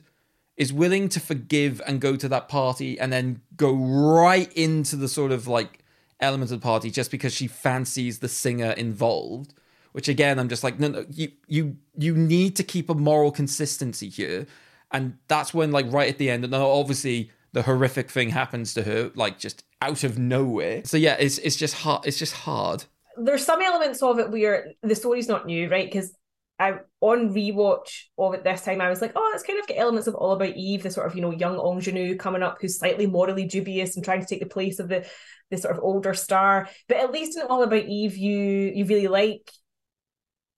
Is 0.56 0.72
willing 0.72 1.10
to 1.10 1.20
forgive 1.20 1.82
and 1.86 2.00
go 2.00 2.16
to 2.16 2.28
that 2.28 2.48
party 2.48 2.98
and 2.98 3.12
then 3.12 3.42
go 3.56 3.74
right 3.74 4.50
into 4.54 4.96
the 4.96 5.08
sort 5.08 5.32
of 5.32 5.46
like 5.46 5.80
element 6.18 6.50
of 6.50 6.60
the 6.60 6.64
party 6.64 6.90
just 6.90 7.10
because 7.10 7.34
she 7.34 7.46
fancies 7.46 8.20
the 8.20 8.28
singer 8.28 8.70
involved. 8.70 9.52
Which 9.92 10.08
again, 10.08 10.38
I'm 10.38 10.48
just 10.48 10.64
like, 10.64 10.78
no, 10.78 10.88
no, 10.88 11.04
you 11.10 11.32
you 11.46 11.76
you 11.98 12.14
need 12.14 12.54
to 12.56 12.62
keep 12.62 12.88
a 12.88 12.94
moral 12.94 13.32
consistency 13.32 14.08
here, 14.08 14.46
and 14.92 15.18
that's 15.28 15.52
when 15.52 15.72
like 15.72 15.86
right 15.92 16.08
at 16.08 16.18
the 16.18 16.30
end, 16.30 16.44
and 16.44 16.54
obviously 16.54 17.30
the 17.52 17.62
horrific 17.62 18.10
thing 18.10 18.30
happens 18.30 18.74
to 18.74 18.82
her, 18.82 19.10
like 19.14 19.38
just 19.38 19.64
out 19.82 20.04
of 20.04 20.18
nowhere. 20.18 20.82
So 20.84 20.96
yeah, 20.96 21.16
it's 21.18 21.38
it's 21.38 21.56
just 21.56 21.74
hard. 21.74 22.06
It's 22.06 22.18
just 22.18 22.34
hard. 22.34 22.84
there's 23.16 23.44
some 23.44 23.62
elements 23.62 24.02
of 24.02 24.18
it 24.18 24.30
where 24.30 24.72
the 24.82 24.94
story's 24.94 25.28
not 25.28 25.46
new, 25.46 25.68
right? 25.70 25.86
Because 25.86 26.14
I 26.58 26.78
on 27.00 27.34
rewatch 27.34 28.04
of 28.18 28.34
it 28.34 28.44
this 28.44 28.62
time, 28.62 28.80
I 28.80 28.88
was 28.88 29.02
like, 29.02 29.12
oh, 29.14 29.32
it's 29.34 29.42
kind 29.42 29.58
of 29.58 29.66
got 29.66 29.76
elements 29.76 30.06
of 30.06 30.14
All 30.14 30.32
About 30.32 30.56
Eve, 30.56 30.82
the 30.82 30.90
sort 30.90 31.06
of 31.06 31.14
you 31.14 31.22
know 31.22 31.32
young 31.32 31.58
ingenue 31.58 32.16
coming 32.16 32.42
up 32.42 32.58
who's 32.60 32.78
slightly 32.78 33.06
morally 33.06 33.44
dubious 33.46 33.96
and 33.96 34.04
trying 34.04 34.20
to 34.20 34.26
take 34.26 34.40
the 34.40 34.46
place 34.46 34.78
of 34.78 34.88
the 34.88 35.06
the 35.50 35.58
sort 35.58 35.76
of 35.76 35.82
older 35.82 36.14
star. 36.14 36.68
But 36.88 36.98
at 36.98 37.12
least 37.12 37.38
in 37.38 37.46
All 37.46 37.62
About 37.62 37.84
Eve, 37.84 38.16
you 38.16 38.72
you 38.74 38.84
really 38.86 39.08
like 39.08 39.50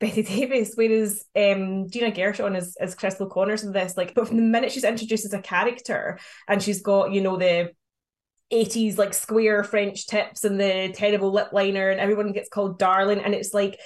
Bette 0.00 0.22
Davis, 0.22 0.72
whereas 0.74 1.24
um, 1.36 1.88
Gina 1.90 2.10
Gershon 2.10 2.56
is, 2.56 2.76
is 2.80 2.94
Crystal 2.94 3.28
Connors 3.28 3.64
in 3.64 3.72
this. 3.72 3.96
Like, 3.96 4.14
but 4.14 4.28
from 4.28 4.36
the 4.36 4.42
minute 4.42 4.72
she's 4.72 4.84
introduced 4.84 5.24
as 5.24 5.32
a 5.32 5.42
character 5.42 6.18
and 6.46 6.62
she's 6.62 6.82
got, 6.82 7.12
you 7.12 7.20
know, 7.20 7.36
the 7.36 7.70
80s 8.52 8.96
like 8.96 9.12
square 9.12 9.62
French 9.62 10.06
tips 10.06 10.44
and 10.44 10.58
the 10.58 10.92
terrible 10.94 11.32
lip 11.32 11.48
liner, 11.52 11.90
and 11.90 12.00
everyone 12.00 12.32
gets 12.32 12.48
called 12.48 12.78
darling. 12.78 13.20
And 13.20 13.34
it's 13.34 13.52
like, 13.52 13.78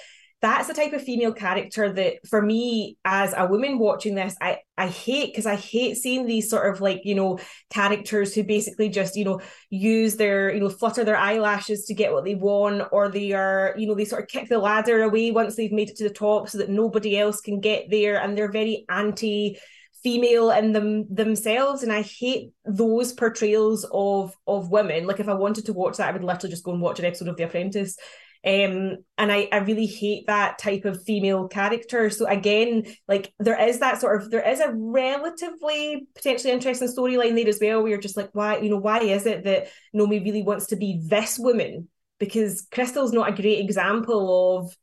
that's 0.42 0.66
the 0.66 0.74
type 0.74 0.92
of 0.92 1.02
female 1.02 1.32
character 1.32 1.92
that 1.92 2.14
for 2.28 2.42
me 2.42 2.98
as 3.04 3.32
a 3.36 3.46
woman 3.46 3.78
watching 3.78 4.16
this 4.16 4.36
i 4.40 4.58
i 4.76 4.88
hate 4.88 5.32
because 5.32 5.46
i 5.46 5.54
hate 5.54 5.96
seeing 5.96 6.26
these 6.26 6.50
sort 6.50 6.74
of 6.74 6.80
like 6.80 7.00
you 7.04 7.14
know 7.14 7.38
characters 7.70 8.34
who 8.34 8.42
basically 8.42 8.88
just 8.88 9.16
you 9.16 9.24
know 9.24 9.40
use 9.70 10.16
their 10.16 10.52
you 10.52 10.60
know 10.60 10.68
flutter 10.68 11.04
their 11.04 11.16
eyelashes 11.16 11.84
to 11.84 11.94
get 11.94 12.12
what 12.12 12.24
they 12.24 12.34
want 12.34 12.82
or 12.90 13.08
they 13.08 13.32
are 13.32 13.72
you 13.78 13.86
know 13.86 13.94
they 13.94 14.04
sort 14.04 14.22
of 14.22 14.28
kick 14.28 14.48
the 14.48 14.58
ladder 14.58 15.02
away 15.02 15.30
once 15.30 15.54
they've 15.54 15.72
made 15.72 15.88
it 15.88 15.96
to 15.96 16.04
the 16.04 16.10
top 16.10 16.48
so 16.48 16.58
that 16.58 16.68
nobody 16.68 17.16
else 17.16 17.40
can 17.40 17.60
get 17.60 17.88
there 17.88 18.20
and 18.20 18.36
they're 18.36 18.50
very 18.50 18.84
anti 18.88 19.56
female 20.02 20.50
in 20.50 20.72
them 20.72 21.06
themselves 21.14 21.84
and 21.84 21.92
i 21.92 22.02
hate 22.02 22.50
those 22.64 23.12
portrayals 23.12 23.86
of 23.92 24.36
of 24.48 24.68
women. 24.68 25.06
Like 25.06 25.20
if 25.20 25.28
i 25.28 25.34
wanted 25.34 25.66
to 25.66 25.72
watch 25.72 25.98
that 25.98 26.08
i 26.08 26.12
would 26.12 26.24
literally 26.24 26.50
just 26.50 26.64
go 26.64 26.72
and 26.72 26.80
watch 26.80 26.98
an 26.98 27.04
episode 27.04 27.28
of 27.28 27.36
the 27.36 27.44
apprentice 27.44 27.96
um 28.44 28.96
and 29.18 29.30
I, 29.30 29.48
I 29.52 29.58
really 29.58 29.86
hate 29.86 30.26
that 30.26 30.58
type 30.58 30.84
of 30.84 31.04
female 31.04 31.46
character. 31.46 32.10
So 32.10 32.26
again 32.26 32.84
like 33.06 33.32
there 33.38 33.60
is 33.68 33.78
that 33.78 34.00
sort 34.00 34.20
of 34.20 34.30
there 34.30 34.48
is 34.48 34.58
a 34.58 34.72
relatively 34.74 36.06
potentially 36.14 36.52
interesting 36.52 36.88
storyline 36.88 37.36
there 37.36 37.48
as 37.48 37.60
well 37.60 37.82
where 37.82 37.90
you're 37.90 38.00
just 38.00 38.16
like 38.16 38.30
why 38.32 38.58
you 38.58 38.70
know 38.70 38.78
why 38.78 39.00
is 39.00 39.26
it 39.26 39.44
that 39.44 39.68
Nomi 39.94 40.24
really 40.24 40.42
wants 40.42 40.66
to 40.66 40.76
be 40.76 41.00
this 41.04 41.38
woman? 41.38 41.88
Because 42.18 42.66
Crystal's 42.72 43.12
not 43.12 43.28
a 43.28 43.40
great 43.40 43.60
example 43.60 44.58
of 44.58 44.76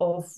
of 0.00 0.30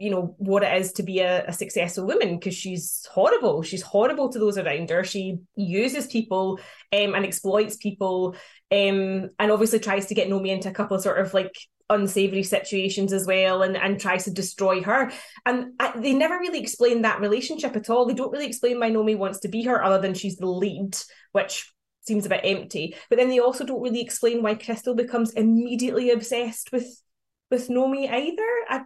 you 0.00 0.10
know 0.10 0.34
what 0.38 0.62
it 0.62 0.80
is 0.80 0.92
to 0.94 1.02
be 1.02 1.20
a, 1.20 1.44
a 1.46 1.52
successful 1.52 2.06
woman 2.06 2.38
because 2.38 2.54
she's 2.54 3.06
horrible. 3.12 3.62
She's 3.62 3.82
horrible 3.82 4.30
to 4.30 4.38
those 4.38 4.56
around 4.56 4.88
her. 4.88 5.04
She 5.04 5.40
uses 5.56 6.06
people 6.06 6.58
um, 6.92 7.14
and 7.14 7.24
exploits 7.24 7.76
people 7.76 8.34
um, 8.72 9.30
and 9.38 9.52
obviously 9.52 9.78
tries 9.78 10.06
to 10.06 10.14
get 10.14 10.28
Nomi 10.28 10.48
into 10.48 10.70
a 10.70 10.72
couple 10.72 10.96
of 10.96 11.02
sort 11.02 11.18
of 11.18 11.34
like 11.34 11.54
unsavory 11.90 12.42
situations 12.42 13.12
as 13.12 13.26
well 13.26 13.62
and, 13.62 13.76
and 13.76 14.00
tries 14.00 14.24
to 14.24 14.30
destroy 14.30 14.82
her 14.82 15.12
and 15.44 15.72
I, 15.78 15.92
they 15.98 16.14
never 16.14 16.38
really 16.38 16.60
explain 16.60 17.02
that 17.02 17.20
relationship 17.20 17.76
at 17.76 17.90
all 17.90 18.06
they 18.06 18.14
don't 18.14 18.32
really 18.32 18.46
explain 18.46 18.80
why 18.80 18.90
Nomi 18.90 19.16
wants 19.16 19.40
to 19.40 19.48
be 19.48 19.64
her 19.64 19.82
other 19.82 20.00
than 20.00 20.14
she's 20.14 20.36
the 20.36 20.46
lead 20.46 20.96
which 21.32 21.70
seems 22.02 22.24
a 22.24 22.30
bit 22.30 22.40
empty 22.44 22.96
but 23.08 23.18
then 23.18 23.28
they 23.28 23.40
also 23.40 23.64
don't 23.64 23.82
really 23.82 24.00
explain 24.00 24.42
why 24.42 24.54
Crystal 24.54 24.94
becomes 24.94 25.32
immediately 25.32 26.10
obsessed 26.10 26.72
with 26.72 27.02
with 27.50 27.68
Nomi 27.68 28.10
either 28.10 28.48
I, 28.68 28.84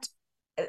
uh, 0.58 0.64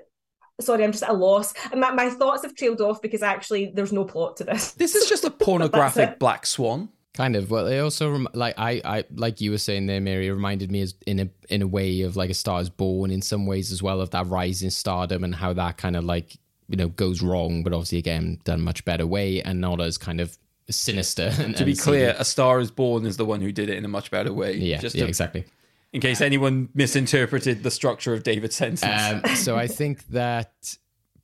sorry, 0.61 0.83
I'm 0.83 0.91
just 0.91 1.03
at 1.03 1.09
a 1.09 1.13
loss. 1.13 1.53
My, 1.73 1.91
my 1.91 2.09
thoughts 2.09 2.43
have 2.43 2.55
trailed 2.55 2.81
off 2.81 3.01
because 3.01 3.23
actually 3.23 3.71
there's 3.73 3.93
no 3.93 4.03
plot 4.03 4.37
to 4.37 4.43
this. 4.43 4.71
This 4.73 4.95
is 4.95 5.07
just 5.07 5.23
a 5.23 5.29
pornographic 5.31 6.19
black 6.19 6.45
swan. 6.45 6.89
Kind 7.15 7.35
of. 7.35 7.49
Well, 7.49 7.67
it 7.67 7.79
also 7.79 8.11
rem- 8.11 8.27
like 8.33 8.55
I, 8.57 8.81
I 8.83 9.03
like 9.15 9.39
you 9.41 9.51
were 9.51 9.57
saying 9.57 9.85
there, 9.87 10.01
Mary. 10.01 10.27
It 10.27 10.33
reminded 10.33 10.69
me 10.69 10.81
as 10.81 10.93
in 11.07 11.19
a 11.19 11.29
in 11.49 11.61
a 11.61 11.67
way 11.67 12.01
of 12.01 12.15
like 12.17 12.29
a 12.29 12.33
Star 12.33 12.59
is 12.61 12.69
Born 12.69 13.09
in 13.09 13.21
some 13.21 13.45
ways 13.45 13.71
as 13.71 13.81
well 13.81 14.01
of 14.01 14.09
that 14.11 14.27
rising 14.27 14.69
stardom 14.69 15.23
and 15.23 15.33
how 15.33 15.53
that 15.53 15.77
kind 15.77 15.95
of 15.95 16.03
like 16.03 16.35
you 16.67 16.75
know 16.75 16.89
goes 16.89 17.21
wrong, 17.21 17.63
but 17.63 17.71
obviously 17.73 17.99
again 17.99 18.39
done 18.43 18.61
much 18.61 18.83
better 18.83 19.07
way 19.07 19.41
and 19.41 19.61
not 19.61 19.79
as 19.79 19.97
kind 19.97 20.19
of 20.19 20.37
sinister. 20.69 21.31
And, 21.39 21.55
To 21.55 21.63
be 21.63 21.75
clear, 21.75 22.09
silly. 22.09 22.19
A 22.21 22.25
Star 22.25 22.59
is 22.59 22.69
Born 22.71 23.05
is 23.05 23.15
the 23.17 23.25
one 23.25 23.39
who 23.39 23.51
did 23.53 23.69
it 23.69 23.77
in 23.77 23.85
a 23.85 23.89
much 23.89 24.11
better 24.11 24.33
way. 24.33 24.55
yeah, 24.57 24.79
Just 24.79 24.95
yeah, 24.95 25.03
to- 25.03 25.07
exactly. 25.09 25.45
In 25.93 26.01
case 26.01 26.19
anyone 26.19 26.67
misinterpreted 26.73 27.63
the 27.63 27.71
structure 27.71 28.13
of 28.13 28.23
David's 28.23 28.57
sentence. 28.57 28.83
Um, 28.83 29.35
so 29.37 29.55
I 29.55 29.67
think 29.67 30.05
that, 30.09 30.75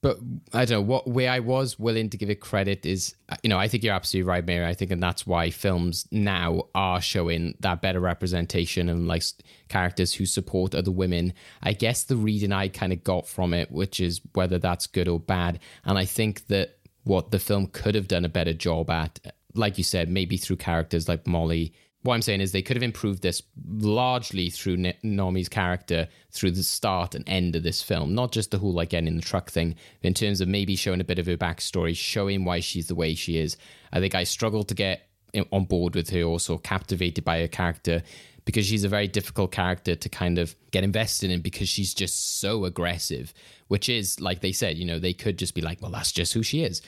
but 0.02 0.18
I 0.52 0.66
don't 0.66 0.80
know 0.80 0.94
what 0.94 1.08
where 1.08 1.30
I 1.30 1.40
was 1.40 1.78
willing 1.78 2.10
to 2.10 2.18
give 2.18 2.30
it 2.30 2.42
credit 2.42 2.86
is, 2.86 3.16
uh, 3.30 3.36
you 3.44 3.50
know, 3.50 3.60
I 3.60 3.68
think 3.68 3.84
you're 3.84 3.94
absolutely 3.94 4.28
right, 4.28 4.46
Mary. 4.46 4.66
I 4.66 4.74
think, 4.74 4.90
and 4.90 5.02
that's 5.02 5.28
why 5.28 5.52
films 5.52 6.08
now 6.12 6.64
are 6.74 7.00
showing 7.00 7.56
that 7.60 7.82
better 7.82 8.00
representation 8.00 8.90
and 8.90 9.08
like 9.08 9.24
characters 9.70 10.14
who 10.14 10.26
support 10.26 10.74
other 10.74 10.92
women. 10.92 11.34
I 11.62 11.74
guess 11.74 12.04
the 12.04 12.16
reading 12.16 12.52
I 12.52 12.68
kind 12.68 12.92
of 12.92 13.04
got 13.04 13.28
from 13.28 13.54
it, 13.54 13.72
which 13.72 14.00
is 14.00 14.22
whether 14.34 14.58
that's 14.58 14.88
good 14.88 15.08
or 15.08 15.20
bad, 15.20 15.60
and 15.86 15.98
I 15.98 16.06
think 16.06 16.48
that 16.48 16.78
what 17.04 17.32
the 17.32 17.40
film 17.40 17.68
could 17.68 17.96
have 17.96 18.08
done 18.08 18.26
a 18.26 18.30
better 18.30 18.54
job 18.54 18.90
at, 18.90 19.20
like 19.54 19.78
you 19.78 19.84
said, 19.84 20.10
maybe 20.10 20.38
through 20.38 20.58
characters 20.58 21.08
like 21.08 21.28
Molly 21.28 21.74
what 22.04 22.16
I'm 22.16 22.22
saying 22.22 22.42
is 22.42 22.52
they 22.52 22.64
could 22.64 22.78
have 22.78 22.84
improved 22.84 23.22
this 23.22 23.44
largely 23.66 24.50
through 24.50 24.74
N- 24.74 24.94
Nomi's 25.04 25.50
character 25.50 26.08
through 26.32 26.52
the 26.52 26.64
start 26.64 27.14
and 27.14 27.28
end 27.28 27.56
of 27.56 27.64
this 27.64 27.82
film, 27.82 28.16
not 28.16 28.32
just 28.32 28.52
the 28.52 28.58
whole 28.58 28.74
like 28.74 28.90
getting 28.90 29.08
in 29.08 29.18
the 29.18 29.22
truck 29.22 29.52
thing, 29.52 29.76
in 30.02 30.14
terms 30.14 30.42
of 30.42 30.48
maybe 30.48 30.76
showing 30.76 31.02
a 31.02 31.06
bit 31.06 31.20
of 31.20 31.28
her 31.28 31.38
backstory, 31.38 31.96
showing 31.96 32.44
why 32.44 32.60
she's 32.60 32.88
the 32.88 32.96
way 32.96 33.14
she 33.14 33.38
is. 33.38 33.56
I 33.94 34.00
think 34.00 34.16
I 34.16 34.24
struggled 34.24 34.68
to 34.70 34.76
get 34.76 35.08
on 35.52 35.66
board 35.66 35.96
with 35.96 36.10
her, 36.10 36.24
also 36.24 36.58
captivated 36.58 37.24
by 37.24 37.40
her 37.40 37.48
character 37.48 38.02
because 38.46 38.66
she's 38.66 38.84
a 38.84 38.90
very 38.90 39.08
difficult 39.08 39.52
character 39.52 39.96
to 39.96 40.10
kind 40.10 40.40
of 40.40 40.56
get 40.72 40.84
invested 40.84 41.30
in 41.30 41.42
because 41.42 41.70
she's 41.70 41.94
just 41.94 42.40
so 42.40 42.66
aggressive, 42.66 43.34
which 43.68 43.88
is 43.88 44.20
like 44.20 44.42
they 44.42 44.52
said, 44.52 44.78
you 44.78 44.86
know, 44.86 45.00
they 45.00 45.14
could 45.14 45.38
just 45.38 45.54
be 45.54 45.62
like, 45.62 45.82
well, 45.82 45.92
that's 45.92 46.12
just 46.12 46.34
who 46.34 46.42
she 46.42 46.64
is. 46.64 46.82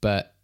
But 0.00 0.34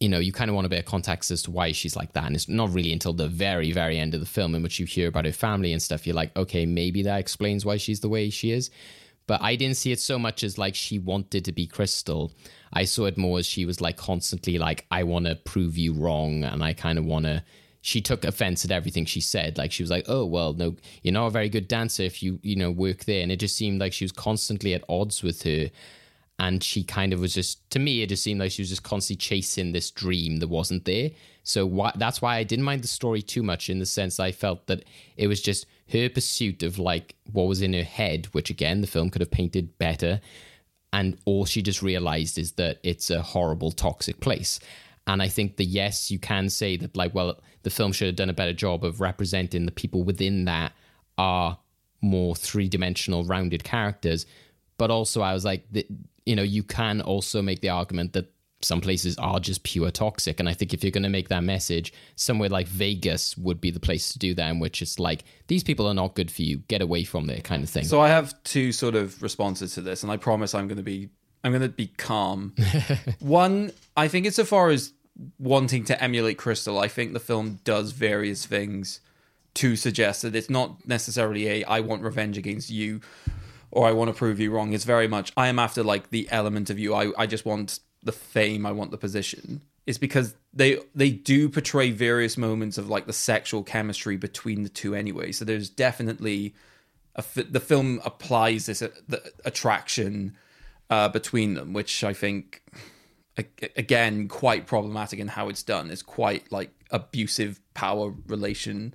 you 0.00 0.08
know, 0.08 0.18
you 0.18 0.32
kind 0.32 0.48
of 0.48 0.54
want 0.54 0.66
a 0.66 0.70
bit 0.70 0.78
of 0.78 0.84
context 0.84 1.30
as 1.30 1.42
to 1.42 1.50
why 1.50 1.72
she's 1.72 1.96
like 1.96 2.12
that. 2.12 2.24
And 2.24 2.36
it's 2.36 2.48
not 2.48 2.72
really 2.72 2.92
until 2.92 3.12
the 3.12 3.26
very, 3.26 3.72
very 3.72 3.98
end 3.98 4.14
of 4.14 4.20
the 4.20 4.26
film 4.26 4.54
in 4.54 4.62
which 4.62 4.78
you 4.78 4.86
hear 4.86 5.08
about 5.08 5.24
her 5.24 5.32
family 5.32 5.72
and 5.72 5.82
stuff, 5.82 6.06
you're 6.06 6.14
like, 6.14 6.36
okay, 6.36 6.66
maybe 6.66 7.02
that 7.02 7.18
explains 7.18 7.64
why 7.64 7.78
she's 7.78 8.00
the 8.00 8.08
way 8.08 8.30
she 8.30 8.52
is. 8.52 8.70
But 9.26 9.42
I 9.42 9.56
didn't 9.56 9.76
see 9.76 9.92
it 9.92 10.00
so 10.00 10.18
much 10.18 10.44
as 10.44 10.56
like 10.56 10.74
she 10.74 10.98
wanted 10.98 11.44
to 11.44 11.52
be 11.52 11.66
Crystal. 11.66 12.32
I 12.72 12.84
saw 12.84 13.06
it 13.06 13.18
more 13.18 13.40
as 13.40 13.46
she 13.46 13.66
was 13.66 13.80
like 13.80 13.96
constantly 13.96 14.56
like, 14.56 14.86
I 14.90 15.02
want 15.02 15.26
to 15.26 15.34
prove 15.34 15.76
you 15.76 15.92
wrong. 15.92 16.44
And 16.44 16.62
I 16.62 16.72
kind 16.74 16.98
of 16.98 17.04
want 17.04 17.26
to. 17.26 17.42
She 17.80 18.00
took 18.00 18.24
offense 18.24 18.64
at 18.64 18.70
everything 18.70 19.04
she 19.04 19.20
said. 19.20 19.56
Like 19.56 19.70
she 19.70 19.82
was 19.82 19.90
like, 19.90 20.06
"Oh 20.08 20.26
well, 20.26 20.52
no, 20.52 20.74
you're 21.02 21.14
not 21.14 21.28
a 21.28 21.30
very 21.30 21.48
good 21.48 21.68
dancer 21.68 22.02
if 22.02 22.22
you 22.22 22.40
you 22.42 22.56
know 22.56 22.72
work 22.72 23.04
there." 23.04 23.22
And 23.22 23.30
it 23.30 23.36
just 23.36 23.56
seemed 23.56 23.80
like 23.80 23.92
she 23.92 24.04
was 24.04 24.10
constantly 24.12 24.74
at 24.74 24.82
odds 24.88 25.22
with 25.22 25.44
her 25.44 25.70
and 26.38 26.62
she 26.62 26.84
kind 26.84 27.12
of 27.12 27.20
was 27.20 27.34
just 27.34 27.68
to 27.70 27.78
me 27.78 28.02
it 28.02 28.08
just 28.08 28.22
seemed 28.22 28.40
like 28.40 28.52
she 28.52 28.62
was 28.62 28.68
just 28.68 28.82
constantly 28.82 29.18
chasing 29.18 29.72
this 29.72 29.90
dream 29.90 30.38
that 30.38 30.48
wasn't 30.48 30.84
there. 30.84 31.10
So 31.42 31.66
why, 31.66 31.92
that's 31.96 32.22
why 32.22 32.36
i 32.36 32.44
didn't 32.44 32.64
mind 32.64 32.82
the 32.82 32.88
story 32.88 33.22
too 33.22 33.42
much 33.42 33.70
in 33.70 33.78
the 33.78 33.86
sense 33.86 34.20
i 34.20 34.32
felt 34.32 34.66
that 34.66 34.84
it 35.16 35.26
was 35.26 35.40
just 35.40 35.66
her 35.90 36.08
pursuit 36.08 36.62
of 36.62 36.78
like 36.78 37.16
what 37.32 37.48
was 37.48 37.62
in 37.62 37.72
her 37.72 37.82
head 37.82 38.26
which 38.32 38.50
again 38.50 38.80
the 38.80 38.86
film 38.86 39.10
could 39.10 39.22
have 39.22 39.30
painted 39.30 39.78
better. 39.78 40.20
And 40.92 41.18
all 41.26 41.44
she 41.44 41.60
just 41.60 41.82
realized 41.82 42.38
is 42.38 42.52
that 42.52 42.78
it's 42.82 43.10
a 43.10 43.20
horrible 43.20 43.72
toxic 43.72 44.20
place. 44.20 44.60
And 45.06 45.22
i 45.22 45.28
think 45.28 45.56
that 45.56 45.64
yes 45.64 46.10
you 46.10 46.18
can 46.18 46.48
say 46.50 46.76
that 46.76 46.96
like 46.96 47.14
well 47.14 47.40
the 47.62 47.70
film 47.70 47.92
should 47.92 48.06
have 48.06 48.16
done 48.16 48.30
a 48.30 48.34
better 48.34 48.52
job 48.52 48.84
of 48.84 49.00
representing 49.00 49.66
the 49.66 49.72
people 49.72 50.04
within 50.04 50.44
that 50.44 50.72
are 51.16 51.58
more 52.00 52.36
three-dimensional 52.36 53.24
rounded 53.24 53.64
characters. 53.64 54.26
But 54.76 54.90
also 54.90 55.22
i 55.22 55.32
was 55.32 55.44
like 55.44 55.64
the, 55.72 55.86
you 56.28 56.36
know 56.36 56.42
you 56.42 56.62
can 56.62 57.00
also 57.00 57.40
make 57.40 57.60
the 57.60 57.70
argument 57.70 58.12
that 58.12 58.30
some 58.60 58.80
places 58.80 59.16
are 59.18 59.38
just 59.38 59.62
pure 59.62 59.90
toxic. 59.90 60.40
And 60.40 60.48
i 60.48 60.52
think 60.52 60.74
if 60.74 60.82
you're 60.82 60.90
going 60.90 61.04
to 61.04 61.08
make 61.08 61.28
that 61.28 61.44
message 61.44 61.92
somewhere 62.16 62.48
like 62.48 62.66
vegas 62.66 63.36
would 63.38 63.60
be 63.60 63.70
the 63.70 63.80
place 63.80 64.12
to 64.12 64.18
do 64.18 64.34
that 64.34 64.50
in 64.50 64.58
which 64.58 64.82
it's 64.82 64.98
like 64.98 65.24
these 65.46 65.62
people 65.62 65.86
are 65.86 65.94
not 65.94 66.14
good 66.14 66.30
for 66.30 66.42
you. 66.42 66.58
Get 66.68 66.82
away 66.82 67.04
from 67.04 67.26
there 67.26 67.40
kind 67.40 67.62
of 67.62 67.70
thing. 67.70 67.84
So 67.84 68.00
I 68.00 68.08
have 68.08 68.34
two 68.42 68.72
sort 68.72 68.94
of 68.94 69.22
responses 69.22 69.74
to 69.74 69.80
this, 69.80 70.02
and 70.02 70.12
I 70.12 70.16
promise 70.16 70.54
I'm 70.54 70.68
going 70.68 70.78
to 70.78 70.82
be 70.82 71.08
I'm 71.44 71.52
going 71.52 71.62
to 71.62 71.68
be 71.68 71.86
calm. 71.86 72.54
One, 73.20 73.72
I 73.96 74.08
think 74.08 74.26
it's 74.26 74.36
so 74.36 74.44
far 74.44 74.70
as 74.70 74.92
wanting 75.38 75.84
to 75.84 76.02
emulate 76.02 76.38
Crystal, 76.38 76.78
I 76.78 76.88
think 76.88 77.12
the 77.12 77.20
film 77.20 77.60
does 77.64 77.92
various 77.92 78.44
things 78.46 79.00
to 79.54 79.76
suggest 79.76 80.22
that 80.22 80.36
it's 80.36 80.50
not 80.50 80.86
necessarily 80.86 81.48
a 81.48 81.64
I 81.64 81.80
want 81.80 82.02
revenge 82.02 82.38
against 82.38 82.70
you 82.70 83.00
or 83.70 83.86
I 83.86 83.92
want 83.92 84.08
to 84.08 84.14
prove 84.14 84.40
you 84.40 84.50
wrong. 84.50 84.72
It's 84.72 84.84
very 84.84 85.08
much 85.08 85.32
I 85.36 85.48
am 85.48 85.58
after 85.58 85.82
like 85.82 86.10
the 86.10 86.28
element 86.30 86.70
of 86.70 86.78
you. 86.78 86.94
I, 86.94 87.12
I 87.16 87.26
just 87.26 87.44
want 87.44 87.80
the 88.02 88.12
fame, 88.12 88.64
I 88.66 88.72
want 88.72 88.90
the 88.90 88.98
position. 88.98 89.62
It's 89.86 89.98
because 89.98 90.34
they 90.52 90.78
they 90.94 91.10
do 91.10 91.48
portray 91.48 91.90
various 91.90 92.36
moments 92.36 92.78
of 92.78 92.88
like 92.88 93.06
the 93.06 93.12
sexual 93.12 93.62
chemistry 93.62 94.16
between 94.16 94.62
the 94.62 94.68
two 94.68 94.94
anyway. 94.94 95.32
So 95.32 95.44
there's 95.44 95.70
definitely 95.70 96.54
a 97.14 97.24
the 97.34 97.60
film 97.60 98.00
applies 98.04 98.66
this 98.66 98.82
uh, 98.82 98.88
attraction 99.44 100.36
uh, 100.90 101.08
between 101.08 101.54
them, 101.54 101.72
which 101.72 102.04
I 102.04 102.12
think 102.12 102.62
again 103.76 104.28
quite 104.28 104.66
problematic 104.66 105.18
in 105.20 105.28
how 105.28 105.48
it's 105.48 105.62
done. 105.62 105.90
It's 105.90 106.02
quite 106.02 106.50
like 106.50 106.70
abusive 106.90 107.60
power 107.74 108.12
relation. 108.26 108.94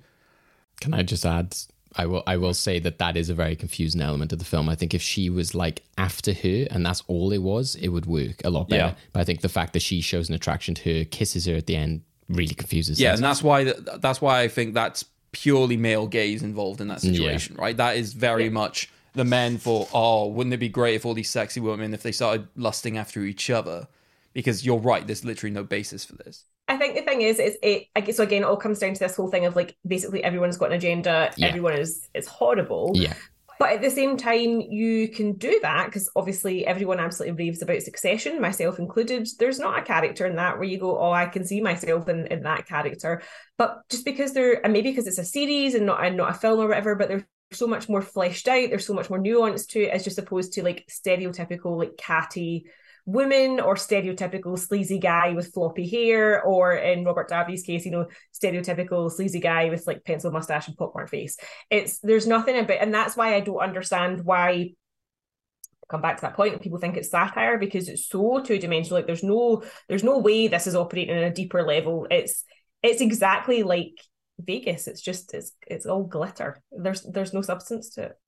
Can 0.80 0.94
I 0.94 1.02
just 1.02 1.24
add? 1.24 1.56
I 1.96 2.06
will. 2.06 2.22
I 2.26 2.36
will 2.36 2.54
say 2.54 2.78
that 2.80 2.98
that 2.98 3.16
is 3.16 3.30
a 3.30 3.34
very 3.34 3.54
confusing 3.56 4.00
element 4.00 4.32
of 4.32 4.38
the 4.38 4.44
film. 4.44 4.68
I 4.68 4.74
think 4.74 4.94
if 4.94 5.02
she 5.02 5.30
was 5.30 5.54
like 5.54 5.82
after 5.96 6.32
her 6.32 6.66
and 6.70 6.84
that's 6.84 7.02
all 7.06 7.32
it 7.32 7.42
was, 7.42 7.74
it 7.76 7.88
would 7.88 8.06
work 8.06 8.42
a 8.44 8.50
lot 8.50 8.68
better. 8.68 8.94
Yeah. 8.96 9.04
But 9.12 9.20
I 9.20 9.24
think 9.24 9.40
the 9.42 9.48
fact 9.48 9.72
that 9.74 9.82
she 9.82 10.00
shows 10.00 10.28
an 10.28 10.34
attraction 10.34 10.74
to 10.74 10.98
her, 10.98 11.04
kisses 11.04 11.46
her 11.46 11.54
at 11.54 11.66
the 11.66 11.76
end, 11.76 12.02
really 12.28 12.54
confuses. 12.54 13.00
Yeah, 13.00 13.10
things. 13.10 13.20
and 13.20 13.24
that's 13.24 13.42
why 13.42 13.64
th- 13.64 13.76
that's 13.98 14.20
why 14.20 14.40
I 14.40 14.48
think 14.48 14.74
that's 14.74 15.04
purely 15.32 15.76
male 15.76 16.06
gaze 16.06 16.42
involved 16.42 16.80
in 16.80 16.88
that 16.88 17.02
Yeah. 17.04 17.12
situation, 17.12 17.56
right? 17.56 17.76
That 17.76 17.96
is 17.96 18.12
very 18.12 18.48
much 18.50 18.88
the 19.14 19.24
men 19.24 19.58
for 19.58 19.86
oh, 19.92 20.26
wouldn't 20.28 20.54
it 20.54 20.58
be 20.58 20.68
great 20.68 20.94
if 20.96 21.06
all 21.06 21.14
these 21.14 21.30
sexy 21.30 21.60
women 21.60 21.94
if 21.94 22.02
they 22.02 22.12
started 22.12 22.48
lusting 22.56 22.96
after 22.98 23.22
each 23.24 23.50
other? 23.50 23.86
Because 24.32 24.66
you're 24.66 24.78
right, 24.78 25.06
there's 25.06 25.24
literally 25.24 25.52
no 25.54 25.62
basis 25.62 26.04
for 26.04 26.16
this. 26.16 26.44
I 26.66 26.76
think 26.76 26.94
the 26.94 27.02
thing 27.02 27.20
is, 27.20 27.38
is 27.38 27.58
it 27.62 27.84
I 27.94 28.00
guess 28.00 28.16
so 28.16 28.22
again, 28.22 28.42
it 28.42 28.46
all 28.46 28.56
comes 28.56 28.78
down 28.78 28.94
to 28.94 29.00
this 29.00 29.16
whole 29.16 29.30
thing 29.30 29.44
of 29.46 29.54
like 29.56 29.76
basically 29.86 30.24
everyone's 30.24 30.56
got 30.56 30.70
an 30.70 30.76
agenda, 30.76 31.30
Yeah. 31.36 31.48
everyone 31.48 31.74
is 31.74 32.08
is 32.14 32.26
horrible. 32.26 32.92
Yeah. 32.94 33.14
But 33.60 33.72
at 33.74 33.82
the 33.82 33.90
same 33.90 34.16
time, 34.16 34.60
you 34.60 35.08
can 35.08 35.34
do 35.34 35.60
that 35.62 35.86
because 35.86 36.10
obviously 36.16 36.66
everyone 36.66 36.98
absolutely 36.98 37.44
raves 37.44 37.62
about 37.62 37.82
succession, 37.82 38.40
myself 38.40 38.80
included. 38.80 39.28
There's 39.38 39.60
not 39.60 39.78
a 39.78 39.82
character 39.82 40.26
in 40.26 40.36
that 40.36 40.56
where 40.58 40.66
you 40.66 40.76
go, 40.78 40.98
Oh, 40.98 41.12
I 41.12 41.26
can 41.26 41.46
see 41.46 41.60
myself 41.60 42.08
in, 42.08 42.26
in 42.26 42.42
that 42.42 42.66
character. 42.66 43.22
But 43.56 43.82
just 43.90 44.04
because 44.04 44.32
they're 44.32 44.62
and 44.64 44.72
maybe 44.72 44.90
because 44.90 45.06
it's 45.06 45.18
a 45.18 45.24
series 45.24 45.74
and 45.74 45.86
not 45.86 46.04
and 46.04 46.16
not 46.16 46.30
a 46.30 46.34
film 46.38 46.60
or 46.60 46.66
whatever, 46.68 46.96
but 46.96 47.08
they're 47.08 47.28
so 47.52 47.66
much 47.68 47.88
more 47.88 48.02
fleshed 48.02 48.48
out, 48.48 48.70
there's 48.70 48.86
so 48.86 48.94
much 48.94 49.08
more 49.08 49.20
nuance 49.20 49.66
to 49.66 49.82
it 49.84 49.90
as 49.90 50.02
just 50.02 50.18
opposed 50.18 50.54
to 50.54 50.64
like 50.64 50.84
stereotypical, 50.90 51.78
like 51.78 51.96
catty 51.96 52.66
women 53.06 53.60
or 53.60 53.74
stereotypical 53.74 54.58
sleazy 54.58 54.98
guy 54.98 55.32
with 55.32 55.52
floppy 55.52 55.88
hair, 55.88 56.42
or 56.42 56.72
in 56.72 57.04
Robert 57.04 57.28
Davi's 57.28 57.62
case, 57.62 57.84
you 57.84 57.90
know, 57.90 58.06
stereotypical 58.32 59.10
sleazy 59.10 59.40
guy 59.40 59.70
with 59.70 59.86
like 59.86 60.04
pencil 60.04 60.30
mustache 60.30 60.68
and 60.68 60.76
popcorn 60.76 61.06
face. 61.06 61.36
It's 61.70 61.98
there's 62.00 62.26
nothing 62.26 62.58
about, 62.58 62.78
and 62.80 62.92
that's 62.92 63.16
why 63.16 63.34
I 63.34 63.40
don't 63.40 63.58
understand 63.58 64.24
why. 64.24 64.74
Come 65.86 66.00
back 66.00 66.16
to 66.16 66.22
that 66.22 66.34
point, 66.34 66.62
people 66.62 66.78
think 66.78 66.96
it's 66.96 67.10
satire 67.10 67.58
because 67.58 67.90
it's 67.90 68.08
so 68.08 68.40
two 68.40 68.58
dimensional. 68.58 68.96
Like 68.96 69.06
there's 69.06 69.22
no, 69.22 69.62
there's 69.86 70.02
no 70.02 70.16
way 70.16 70.48
this 70.48 70.66
is 70.66 70.74
operating 70.74 71.14
on 71.14 71.24
a 71.24 71.30
deeper 71.30 71.62
level. 71.62 72.06
It's, 72.10 72.42
it's 72.82 73.02
exactly 73.02 73.62
like 73.62 73.92
Vegas. 74.38 74.88
It's 74.88 75.02
just, 75.02 75.34
it's, 75.34 75.52
it's 75.66 75.84
all 75.84 76.04
glitter. 76.04 76.62
There's, 76.72 77.02
there's 77.02 77.34
no 77.34 77.42
substance 77.42 77.90
to 77.90 78.04
it. 78.04 78.18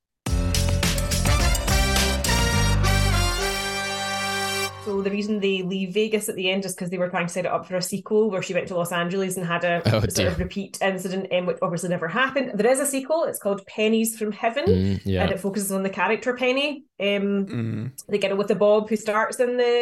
So 4.87 5.03
the 5.03 5.11
reason 5.11 5.41
they 5.41 5.63
leave 5.63 5.93
Vegas 5.95 6.29
at 6.29 6.37
the 6.37 6.49
end 6.49 6.65
is 6.65 6.73
because 6.75 6.91
they 6.91 6.97
were 6.99 7.09
trying 7.09 7.27
to 7.27 7.33
set 7.33 7.45
it 7.45 7.51
up 7.51 7.67
for 7.67 7.75
a 7.75 7.83
sequel 7.83 8.31
where 8.31 8.41
she 8.41 8.55
went 8.55 8.69
to 8.69 8.77
Los 8.77 8.93
Angeles 8.93 9.37
and 9.37 9.45
had 9.45 9.65
a 9.65 9.83
Oh, 9.87 9.91
sort 9.99 10.15
dear. 10.15 10.29
of 10.29 10.39
repeat 10.39 10.79
incident, 10.81 11.27
um, 11.33 11.45
which 11.47 11.59
obviously 11.61 11.89
never 11.89 12.07
happened. 12.07 12.53
There 12.55 12.71
is 12.71 12.79
a 12.79 12.87
sequel. 12.87 13.25
It's 13.25 13.41
called 13.41 13.67
Penny's 13.67 14.17
from 14.17 14.31
Heaven, 14.31 14.65
Mm, 14.67 15.01
yeah. 15.05 15.25
and 15.25 15.33
it 15.33 15.41
focuses 15.41 15.73
on 15.73 15.83
the 15.83 15.91
character 15.91 16.35
Penny, 16.37 16.85
um, 17.01 17.47
Mm. 17.47 18.07
the 18.09 18.19
girl 18.19 18.37
with 18.37 18.47
the 18.47 18.55
bob 18.55 18.89
who 18.89 18.95
starts 18.97 19.41
in 19.41 19.57
the 19.57 19.75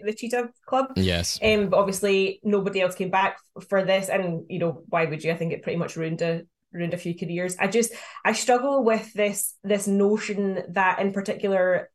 uh, 0.00 0.06
the 0.06 0.14
Cheetah 0.16 0.48
Club. 0.66 0.86
Yes. 0.96 1.38
Um, 1.42 1.68
but 1.68 1.76
obviously 1.78 2.40
nobody 2.42 2.80
else 2.80 2.94
came 2.94 3.10
back 3.10 3.36
for 3.68 3.84
this, 3.84 4.08
and 4.08 4.44
you 4.48 4.60
know 4.60 4.82
why 4.88 5.04
would 5.04 5.22
you? 5.22 5.30
I 5.30 5.36
think 5.36 5.52
it 5.52 5.62
pretty 5.62 5.78
much 5.78 5.94
ruined 5.96 6.22
a 6.22 6.42
ruined 6.72 6.94
a 6.94 6.98
few 6.98 7.14
careers. 7.14 7.54
I 7.60 7.66
just 7.66 7.92
I 8.24 8.32
struggle 8.32 8.82
with 8.82 9.12
this 9.12 9.54
this 9.62 9.86
notion 9.86 10.62
that 10.70 11.00
in 11.00 11.12
particular, 11.12 11.90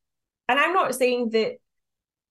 and 0.47 0.60
I'm 0.60 0.74
not 0.74 0.93
saying 0.93 1.32
that. 1.32 1.54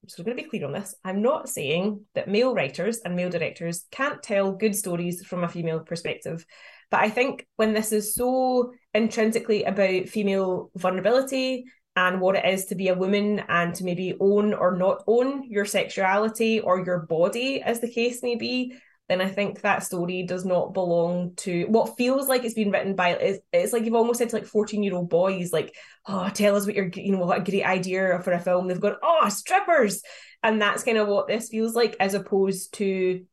So 0.09 0.21
I'm 0.21 0.25
going 0.25 0.37
to 0.37 0.43
be 0.43 0.49
clear 0.49 0.67
on 0.67 0.73
this. 0.73 0.95
I'm 1.05 1.23
not 1.23 1.49
saying 1.49 2.05
that 2.15 2.29
male 2.29 2.55
writers 2.55 2.99
and 3.05 3.15
male 3.15 3.31
directors 3.31 3.85
can't 3.93 4.23
tell 4.23 4.53
good 4.53 4.75
stories 4.75 5.25
from 5.25 5.45
a 5.45 5.49
female 5.49 5.81
perspective. 5.81 6.45
But 6.91 7.01
I 7.01 7.09
think 7.09 7.47
when 7.57 7.73
this 7.73 7.93
is 7.93 8.15
so 8.15 8.73
intrinsically 8.93 9.63
about 9.65 10.09
female 10.09 10.71
vulnerability 10.75 11.65
and 11.95 12.21
what 12.21 12.37
it 12.37 12.45
is 12.45 12.67
to 12.67 12.75
be 12.75 12.89
a 12.89 12.95
woman 12.95 13.43
and 13.49 13.75
to 13.77 13.85
maybe 13.85 14.15
own 14.19 14.55
or 14.55 14.77
not 14.77 15.05
own 15.07 15.45
your 15.49 15.65
sexuality 15.65 16.59
or 16.59 16.85
your 16.85 17.01
body, 17.01 17.63
as 17.63 17.81
the 17.81 17.91
case 17.91 18.23
may 18.23 18.35
be, 18.35 18.75
then 19.09 19.21
I 19.21 19.29
think 19.29 19.61
that 19.61 19.83
story 19.83 20.25
does 20.25 20.45
not 20.45 20.75
belong 20.75 21.35
to 21.39 21.65
what 21.65 21.97
feels 21.97 22.29
like 22.29 22.45
it's 22.45 22.55
been 22.55 22.71
written 22.71 22.95
by. 22.95 23.11
It's, 23.11 23.41
it's 23.53 23.73
like 23.73 23.85
you've 23.85 23.95
almost 23.95 24.19
said 24.19 24.31
to 24.31 24.37
like 24.37 24.47
14 24.47 24.83
year 24.83 24.95
old 24.95 25.11
boys, 25.11 25.53
like, 25.53 25.75
oh, 26.07 26.31
tell 26.33 26.57
us 26.57 26.67
what 26.67 26.75
you're, 26.75 26.91
you 26.95 27.13
know, 27.13 27.25
what 27.25 27.39
a 27.39 27.51
great 27.51 27.65
idea 27.65 28.21
for 28.23 28.33
a 28.33 28.41
film. 28.41 28.69
They've 28.69 28.81
gone, 28.81 28.97
oh, 29.03 29.29
strippers. 29.29 30.03
And 30.43 30.63
that's 30.63 30.85
kind 30.85 30.99
of 30.99 31.09
what 31.09 31.29
this 31.29 31.49
feels 31.49 31.75
like, 31.75 31.97
as 32.01 32.15
opposed 32.15 32.75
to 32.75 33.25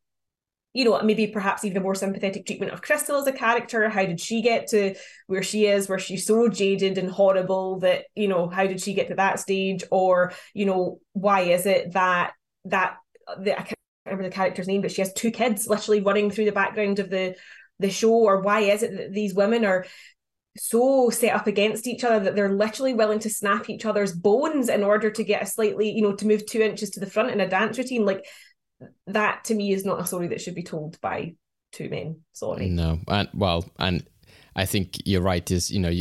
you 0.74 0.86
know, 0.86 1.02
maybe 1.02 1.28
perhaps 1.28 1.64
even 1.64 1.78
a 1.78 1.82
more 1.82 1.96
sympathetic 1.96 2.46
treatment 2.46 2.72
of 2.72 2.82
Crystal 2.82 3.18
as 3.18 3.28
a 3.28 3.32
character. 3.32 3.90
How 3.90 4.06
did 4.06 4.20
she 4.20 4.42
get 4.42 4.68
to 4.68 4.94
where 5.28 5.42
she 5.42 5.66
is, 5.66 5.90
where 5.90 5.98
she's 5.98 6.28
so 6.28 6.48
jaded 6.48 6.98
and 6.98 7.10
horrible 7.10 7.80
that, 7.80 8.06
you 8.16 8.28
know, 8.28 8.48
how 8.48 8.68
did 8.68 8.80
she 8.80 8.94
get 8.94 9.08
to 9.08 9.16
that 9.16 9.40
stage? 9.40 9.84
Or, 9.90 10.32
you 10.54 10.66
know, 10.66 11.00
why 11.14 11.42
is 11.42 11.66
it 11.66 11.94
that 11.94 12.34
that 12.66 12.98
the 13.40 13.60
remember 14.12 14.30
the 14.30 14.36
character's 14.36 14.68
name, 14.68 14.82
but 14.82 14.92
she 14.92 15.02
has 15.02 15.14
two 15.14 15.32
kids 15.32 15.68
literally 15.68 16.02
running 16.02 16.32
through 16.32 16.46
the 16.46 16.52
background 16.52 17.00
of 17.00 17.10
the 17.10 17.36
the 17.80 17.90
show, 17.90 18.14
or 18.14 18.42
why 18.42 18.62
is 18.62 18.84
it 18.84 18.96
that 18.98 19.14
these 19.14 19.34
women 19.34 19.66
are 19.66 19.86
so 20.58 21.10
set 21.10 21.34
up 21.34 21.48
against 21.48 21.88
each 21.88 22.04
other 22.04 22.26
that 22.26 22.36
they're 22.36 22.54
literally 22.54 22.94
willing 22.94 23.20
to 23.20 23.30
snap 23.30 23.70
each 23.70 23.86
other's 23.86 24.14
bones 24.14 24.68
in 24.68 24.84
order 24.84 25.10
to 25.10 25.24
get 25.24 25.44
a 25.44 25.46
slightly, 25.46 25.90
you 25.90 26.02
know, 26.02 26.14
to 26.14 26.28
move 26.28 26.46
two 26.46 26.62
inches 26.62 26.90
to 26.92 27.00
the 27.00 27.10
front 27.10 27.32
in 27.32 27.40
a 27.40 27.48
dance 27.48 27.78
routine. 27.78 28.06
Like 28.06 28.26
that 29.08 29.46
to 29.46 29.56
me 29.56 29.72
is 29.72 29.86
not 29.86 30.02
a 30.02 30.08
story 30.08 30.28
that 30.28 30.42
should 30.42 30.56
be 30.56 30.64
told 30.64 31.00
by 31.02 31.36
two 31.72 31.90
men. 31.90 32.22
Sorry. 32.34 32.70
No, 32.70 33.00
and 33.08 33.30
well, 33.34 33.66
and 33.78 34.06
I 34.56 34.66
think 34.66 34.98
you're 35.06 35.22
right. 35.22 35.50
Is 35.50 35.72
you 35.72 35.80
know, 35.80 35.94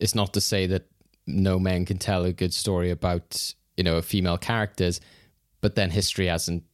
it's 0.00 0.14
not 0.14 0.32
to 0.34 0.40
say 0.40 0.66
that 0.66 0.86
no 1.26 1.58
man 1.58 1.84
can 1.84 1.98
tell 1.98 2.24
a 2.24 2.32
good 2.32 2.54
story 2.54 2.90
about 2.90 3.54
you 3.76 3.84
know 3.84 4.00
female 4.00 4.38
characters, 4.38 5.00
but 5.60 5.74
then 5.74 5.90
history 5.90 6.26
hasn't 6.26 6.64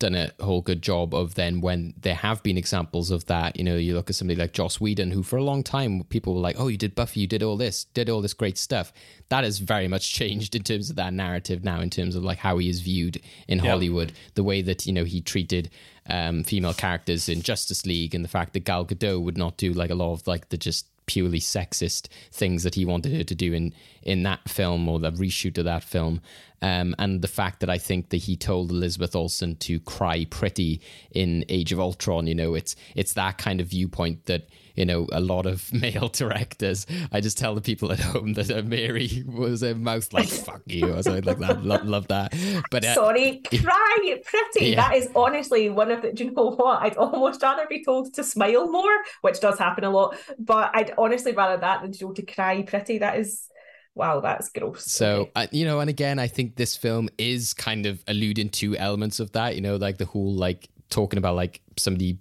done 0.00 0.16
a 0.16 0.32
whole 0.40 0.60
good 0.60 0.82
job 0.82 1.14
of 1.14 1.36
then 1.36 1.60
when 1.60 1.94
there 2.00 2.16
have 2.16 2.42
been 2.42 2.56
examples 2.58 3.12
of 3.12 3.26
that. 3.26 3.56
You 3.56 3.62
know, 3.62 3.76
you 3.76 3.94
look 3.94 4.10
at 4.10 4.16
somebody 4.16 4.40
like 4.40 4.52
Joss 4.52 4.80
Whedon, 4.80 5.12
who 5.12 5.22
for 5.22 5.36
a 5.36 5.44
long 5.44 5.62
time 5.62 6.02
people 6.08 6.34
were 6.34 6.40
like, 6.40 6.56
"Oh, 6.58 6.66
you 6.66 6.76
did 6.76 6.96
Buffy, 6.96 7.20
you 7.20 7.28
did 7.28 7.44
all 7.44 7.56
this, 7.56 7.84
did 7.94 8.10
all 8.10 8.20
this 8.20 8.34
great 8.34 8.58
stuff." 8.58 8.92
That 9.28 9.44
has 9.44 9.58
very 9.60 9.86
much 9.86 10.12
changed 10.12 10.56
in 10.56 10.64
terms 10.64 10.90
of 10.90 10.96
that 10.96 11.12
narrative 11.12 11.62
now, 11.62 11.80
in 11.80 11.90
terms 11.90 12.16
of 12.16 12.24
like 12.24 12.38
how 12.38 12.58
he 12.58 12.68
is 12.68 12.80
viewed 12.80 13.20
in 13.46 13.58
Yeah. 13.58 13.70
Hollywood, 13.70 14.12
the 14.34 14.42
way 14.42 14.62
that 14.62 14.86
you 14.86 14.92
know 14.92 15.04
he 15.04 15.20
treated 15.20 15.70
um, 16.08 16.42
female 16.42 16.74
characters 16.74 17.28
in 17.28 17.42
Justice 17.42 17.86
League, 17.86 18.14
and 18.14 18.24
the 18.24 18.28
fact 18.28 18.54
that 18.54 18.64
Gal 18.64 18.84
Gadot 18.84 19.22
would 19.22 19.38
not 19.38 19.56
do 19.56 19.72
like 19.72 19.90
a 19.90 19.94
lot 19.94 20.12
of 20.14 20.26
like 20.26 20.48
the 20.48 20.56
just 20.56 20.86
purely 21.06 21.40
sexist 21.40 22.06
things 22.30 22.62
that 22.62 22.76
he 22.76 22.84
wanted 22.84 23.12
her 23.12 23.24
to 23.24 23.34
do 23.34 23.52
in 23.52 23.74
in 24.02 24.22
that 24.22 24.48
film 24.48 24.88
or 24.88 24.98
the 24.98 25.12
reshoot 25.12 25.58
of 25.58 25.64
that 25.64 25.84
film 25.84 26.20
um, 26.62 26.94
and 26.98 27.22
the 27.22 27.28
fact 27.28 27.60
that 27.60 27.70
I 27.70 27.78
think 27.78 28.10
that 28.10 28.18
he 28.18 28.36
told 28.36 28.70
Elizabeth 28.70 29.16
Olsen 29.16 29.56
to 29.56 29.80
cry 29.80 30.26
pretty 30.26 30.82
in 31.10 31.44
Age 31.48 31.72
of 31.72 31.80
Ultron 31.80 32.26
you 32.26 32.34
know 32.34 32.54
it's 32.54 32.76
it's 32.94 33.14
that 33.14 33.38
kind 33.38 33.60
of 33.60 33.68
viewpoint 33.68 34.26
that 34.26 34.48
you 34.76 34.84
know 34.84 35.06
a 35.12 35.20
lot 35.20 35.46
of 35.46 35.72
male 35.80 36.08
directors 36.08 36.86
I 37.12 37.20
just 37.20 37.38
tell 37.38 37.54
the 37.54 37.60
people 37.60 37.92
at 37.92 38.00
home 38.00 38.34
that 38.34 38.50
uh, 38.50 38.62
Mary 38.62 39.24
was 39.26 39.62
a 39.62 39.74
mouth 39.74 40.12
like 40.12 40.28
fuck 40.28 40.62
you 40.66 40.94
or 40.94 41.02
something 41.02 41.24
like 41.24 41.38
that 41.38 41.64
love, 41.64 41.84
love 41.84 42.08
that 42.08 42.34
but 42.70 42.84
uh, 42.84 42.94
Sorry, 42.94 43.42
cry 43.62 44.20
pretty. 44.24 44.70
Yeah. 44.70 44.76
That 44.76 44.96
is 44.96 45.08
honestly 45.14 45.70
one 45.70 45.90
of 45.90 46.02
the. 46.02 46.12
Do 46.12 46.24
you 46.24 46.30
know 46.30 46.50
what? 46.50 46.82
I'd 46.82 46.96
almost 46.96 47.42
rather 47.42 47.66
be 47.68 47.84
told 47.84 48.14
to 48.14 48.24
smile 48.24 48.70
more, 48.70 48.90
which 49.22 49.40
does 49.40 49.58
happen 49.58 49.84
a 49.84 49.90
lot. 49.90 50.16
But 50.38 50.70
I'd 50.74 50.92
honestly 50.98 51.32
rather 51.32 51.60
that 51.60 51.82
than 51.82 51.92
to 51.92 51.98
go 51.98 52.12
to 52.12 52.22
cry 52.22 52.62
pretty. 52.62 52.98
That 52.98 53.18
is, 53.18 53.49
wow, 53.94 54.20
that's 54.20 54.48
gross. 54.50 54.84
So, 54.90 55.30
uh, 55.34 55.46
you 55.50 55.64
know, 55.64 55.80
and 55.80 55.90
again, 55.90 56.18
I 56.18 56.26
think 56.26 56.56
this 56.56 56.76
film 56.76 57.08
is 57.18 57.54
kind 57.54 57.86
of 57.86 58.02
alluding 58.06 58.50
to 58.50 58.76
elements 58.76 59.20
of 59.20 59.32
that, 59.32 59.54
you 59.54 59.60
know, 59.60 59.76
like 59.76 59.98
the 59.98 60.06
whole 60.06 60.32
like 60.32 60.68
talking 60.88 61.18
about 61.18 61.36
like 61.36 61.60
somebody 61.76 62.18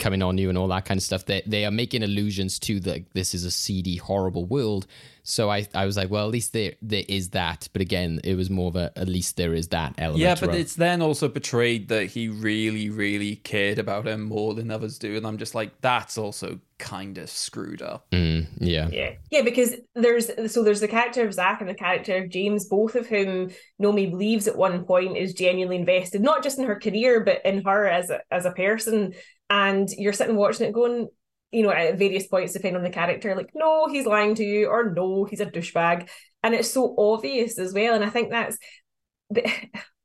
coming 0.00 0.22
on 0.22 0.38
you 0.38 0.48
and 0.48 0.58
all 0.58 0.68
that 0.68 0.84
kind 0.84 0.98
of 0.98 1.04
stuff. 1.04 1.26
They 1.26 1.42
they 1.46 1.64
are 1.64 1.70
making 1.70 2.02
allusions 2.02 2.58
to 2.60 2.80
the 2.80 3.04
this 3.12 3.34
is 3.34 3.44
a 3.44 3.50
seedy, 3.50 3.96
horrible 3.96 4.46
world. 4.46 4.86
So 5.22 5.50
I 5.50 5.66
I 5.74 5.86
was 5.86 5.96
like, 5.96 6.10
well, 6.10 6.24
at 6.24 6.32
least 6.32 6.52
there 6.52 6.72
there 6.82 7.04
is 7.08 7.30
that. 7.30 7.68
But 7.72 7.82
again, 7.82 8.20
it 8.24 8.34
was 8.34 8.50
more 8.50 8.68
of 8.68 8.76
a 8.76 8.92
at 8.96 9.08
least 9.08 9.36
there 9.36 9.54
is 9.54 9.68
that 9.68 9.94
element. 9.98 10.20
Yeah, 10.20 10.34
but 10.34 10.54
it's 10.54 10.74
then 10.74 11.02
also 11.02 11.28
portrayed 11.28 11.88
that 11.88 12.06
he 12.06 12.28
really, 12.28 12.90
really 12.90 13.36
cared 13.36 13.78
about 13.78 14.08
him 14.08 14.22
more 14.22 14.54
than 14.54 14.70
others 14.70 14.98
do, 14.98 15.16
and 15.16 15.26
I'm 15.26 15.38
just 15.38 15.54
like, 15.54 15.80
that's 15.80 16.18
also 16.18 16.58
kind 16.78 17.18
of 17.18 17.30
screwed 17.30 17.82
up. 17.82 18.10
Mm, 18.10 18.46
yeah. 18.58 18.88
Yeah, 18.90 19.12
yeah, 19.30 19.42
because 19.42 19.76
there's 19.94 20.30
so 20.52 20.64
there's 20.64 20.80
the 20.80 20.88
character 20.88 21.24
of 21.24 21.34
Zach 21.34 21.60
and 21.60 21.68
the 21.68 21.74
character 21.74 22.16
of 22.16 22.30
James, 22.30 22.66
both 22.66 22.94
of 22.96 23.06
whom 23.06 23.50
Nomi 23.80 24.10
believes 24.10 24.48
at 24.48 24.56
one 24.56 24.84
point 24.84 25.16
is 25.16 25.34
genuinely 25.34 25.76
invested, 25.76 26.22
not 26.22 26.42
just 26.42 26.58
in 26.58 26.64
her 26.64 26.80
career, 26.80 27.20
but 27.20 27.44
in 27.44 27.62
her 27.64 27.86
as 27.86 28.10
a 28.10 28.22
as 28.30 28.46
a 28.46 28.52
person. 28.52 29.14
And 29.50 29.88
you're 29.90 30.12
sitting 30.12 30.36
watching 30.36 30.68
it, 30.68 30.72
going, 30.72 31.08
you 31.50 31.62
know, 31.62 31.70
at 31.70 31.98
various 31.98 32.26
points, 32.26 32.52
depending 32.52 32.76
on 32.76 32.84
the 32.84 32.90
character, 32.90 33.34
like, 33.34 33.50
no, 33.54 33.88
he's 33.88 34.06
lying 34.06 34.36
to 34.36 34.44
you, 34.44 34.68
or 34.68 34.90
no, 34.90 35.24
he's 35.24 35.40
a 35.40 35.46
douchebag, 35.46 36.08
and 36.42 36.54
it's 36.54 36.70
so 36.70 36.94
obvious 36.96 37.58
as 37.58 37.74
well. 37.74 37.94
And 37.94 38.04
I 38.04 38.10
think 38.10 38.30
that's, 38.30 38.56
do 39.34 39.42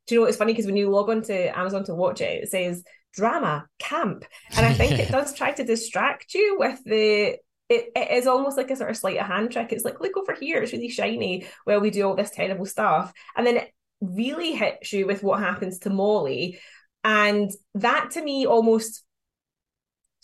you 0.10 0.20
know, 0.20 0.26
it's 0.26 0.38
funny 0.38 0.54
because 0.54 0.66
when 0.66 0.78
you 0.78 0.90
log 0.90 1.10
on 1.10 1.22
to 1.24 1.58
Amazon 1.58 1.84
to 1.86 1.96
watch 1.96 2.22
it, 2.22 2.44
it 2.44 2.50
says 2.50 2.84
drama, 3.14 3.68
camp, 3.80 4.26
and 4.58 4.66
I 4.66 4.74
think 4.74 5.00
it 5.00 5.10
does 5.12 5.34
try 5.34 5.52
to 5.52 5.64
distract 5.64 6.34
you 6.34 6.58
with 6.60 6.84
the 6.84 7.38
it, 7.70 7.92
it 7.96 8.12
is 8.12 8.28
almost 8.28 8.58
like 8.58 8.70
a 8.70 8.76
sort 8.76 8.90
of 8.90 8.98
sleight 8.98 9.18
of 9.18 9.28
hand 9.28 9.52
trick. 9.52 9.72
It's 9.72 9.86
like, 9.86 10.00
look 10.00 10.18
over 10.18 10.34
here, 10.34 10.62
it's 10.62 10.74
really 10.74 10.90
shiny 10.90 11.48
while 11.64 11.80
we 11.80 11.90
do 11.90 12.04
all 12.04 12.16
this 12.16 12.32
terrible 12.32 12.66
stuff. 12.66 13.12
And 13.36 13.46
then 13.46 13.58
it 13.58 13.74
really 14.02 14.54
hits 14.54 14.94
you 14.94 15.08
with 15.08 15.24
what 15.24 15.40
happens 15.40 15.80
to 15.80 15.90
Molly. 15.90 16.60
And 17.04 17.52
that 17.76 18.12
to 18.12 18.24
me 18.24 18.46
almost 18.46 19.04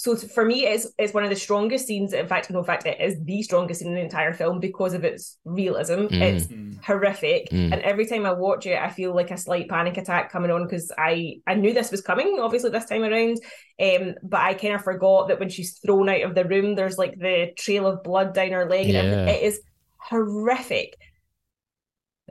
so 0.01 0.15
for 0.15 0.43
me 0.43 0.65
it's 0.65 0.87
it's 0.97 1.13
one 1.13 1.23
of 1.23 1.29
the 1.29 1.35
strongest 1.35 1.85
scenes. 1.85 2.13
In 2.13 2.25
fact, 2.25 2.49
no, 2.49 2.57
in 2.57 2.65
fact, 2.65 2.87
it 2.87 2.99
is 2.99 3.23
the 3.23 3.43
strongest 3.43 3.79
scene 3.79 3.89
in 3.89 3.93
the 3.93 4.01
entire 4.01 4.33
film 4.33 4.59
because 4.59 4.95
of 4.95 5.03
its 5.03 5.37
realism. 5.45 6.07
Mm. 6.07 6.21
It's 6.21 6.47
horrific. 6.83 7.51
Mm. 7.51 7.71
And 7.71 7.81
every 7.83 8.07
time 8.07 8.25
I 8.25 8.31
watch 8.31 8.65
it, 8.65 8.79
I 8.79 8.89
feel 8.89 9.13
like 9.13 9.29
a 9.29 9.37
slight 9.37 9.69
panic 9.69 9.97
attack 9.97 10.31
coming 10.31 10.49
on 10.49 10.63
because 10.63 10.91
I 10.97 11.35
I 11.45 11.53
knew 11.53 11.71
this 11.71 11.91
was 11.91 12.01
coming, 12.01 12.39
obviously, 12.41 12.71
this 12.71 12.87
time 12.87 13.03
around. 13.03 13.37
Um, 13.79 14.15
but 14.23 14.39
I 14.39 14.55
kind 14.55 14.73
of 14.73 14.83
forgot 14.83 15.27
that 15.27 15.39
when 15.39 15.49
she's 15.49 15.77
thrown 15.77 16.09
out 16.09 16.23
of 16.23 16.33
the 16.33 16.45
room, 16.45 16.73
there's 16.73 16.97
like 16.97 17.19
the 17.19 17.51
trail 17.55 17.85
of 17.85 18.01
blood 18.01 18.33
down 18.33 18.53
her 18.53 18.67
leg. 18.67 18.89
And. 18.89 19.27
Yeah. 19.27 19.33
it 19.33 19.43
is 19.43 19.61
horrific. 19.97 20.97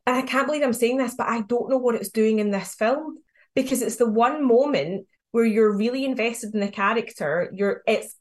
And 0.08 0.16
I 0.16 0.22
can't 0.22 0.48
believe 0.48 0.64
I'm 0.64 0.72
saying 0.72 0.96
this, 0.96 1.14
but 1.14 1.28
I 1.28 1.42
don't 1.42 1.70
know 1.70 1.78
what 1.78 1.94
it's 1.94 2.10
doing 2.10 2.40
in 2.40 2.50
this 2.50 2.74
film 2.74 3.18
because 3.54 3.80
it's 3.80 3.96
the 3.96 4.10
one 4.10 4.44
moment 4.44 5.06
where 5.32 5.44
you're 5.44 5.76
really 5.76 6.04
invested 6.04 6.54
in 6.54 6.60
the 6.60 6.68
character. 6.68 7.50
You're 7.52 7.82
it's 7.86 8.14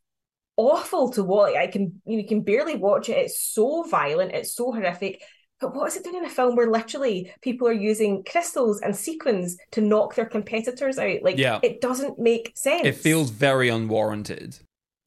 awful 0.58 1.12
to 1.12 1.24
watch. 1.24 1.56
I 1.56 1.68
can 1.68 2.02
you 2.06 2.26
can 2.28 2.42
barely 2.42 2.76
watch 2.76 3.10
it. 3.10 3.18
It's 3.18 3.40
so 3.40 3.84
violent. 3.84 4.34
It's 4.34 4.54
so 4.56 4.72
horrific. 4.72 5.22
But 5.62 5.76
what 5.76 5.88
is 5.88 5.98
it 5.98 6.04
doing 6.06 6.18
in 6.18 6.26
a 6.26 6.30
film 6.30 6.56
where 6.56 6.72
literally 6.72 7.34
people 7.42 7.68
are 7.68 7.74
using 7.74 8.24
crystals 8.24 8.80
and 8.80 8.96
sequins 8.96 9.58
to 9.72 9.82
knock 9.82 10.16
their 10.16 10.26
competitors 10.26 10.98
out? 10.98 11.22
Like 11.22 11.38
Yeah. 11.38 11.60
it 11.64 11.82
doesn't 11.82 12.18
make 12.18 12.54
sense. 12.56 12.86
It 12.88 12.96
feels 12.96 13.30
very 13.30 13.68
unwarranted. 13.68 14.58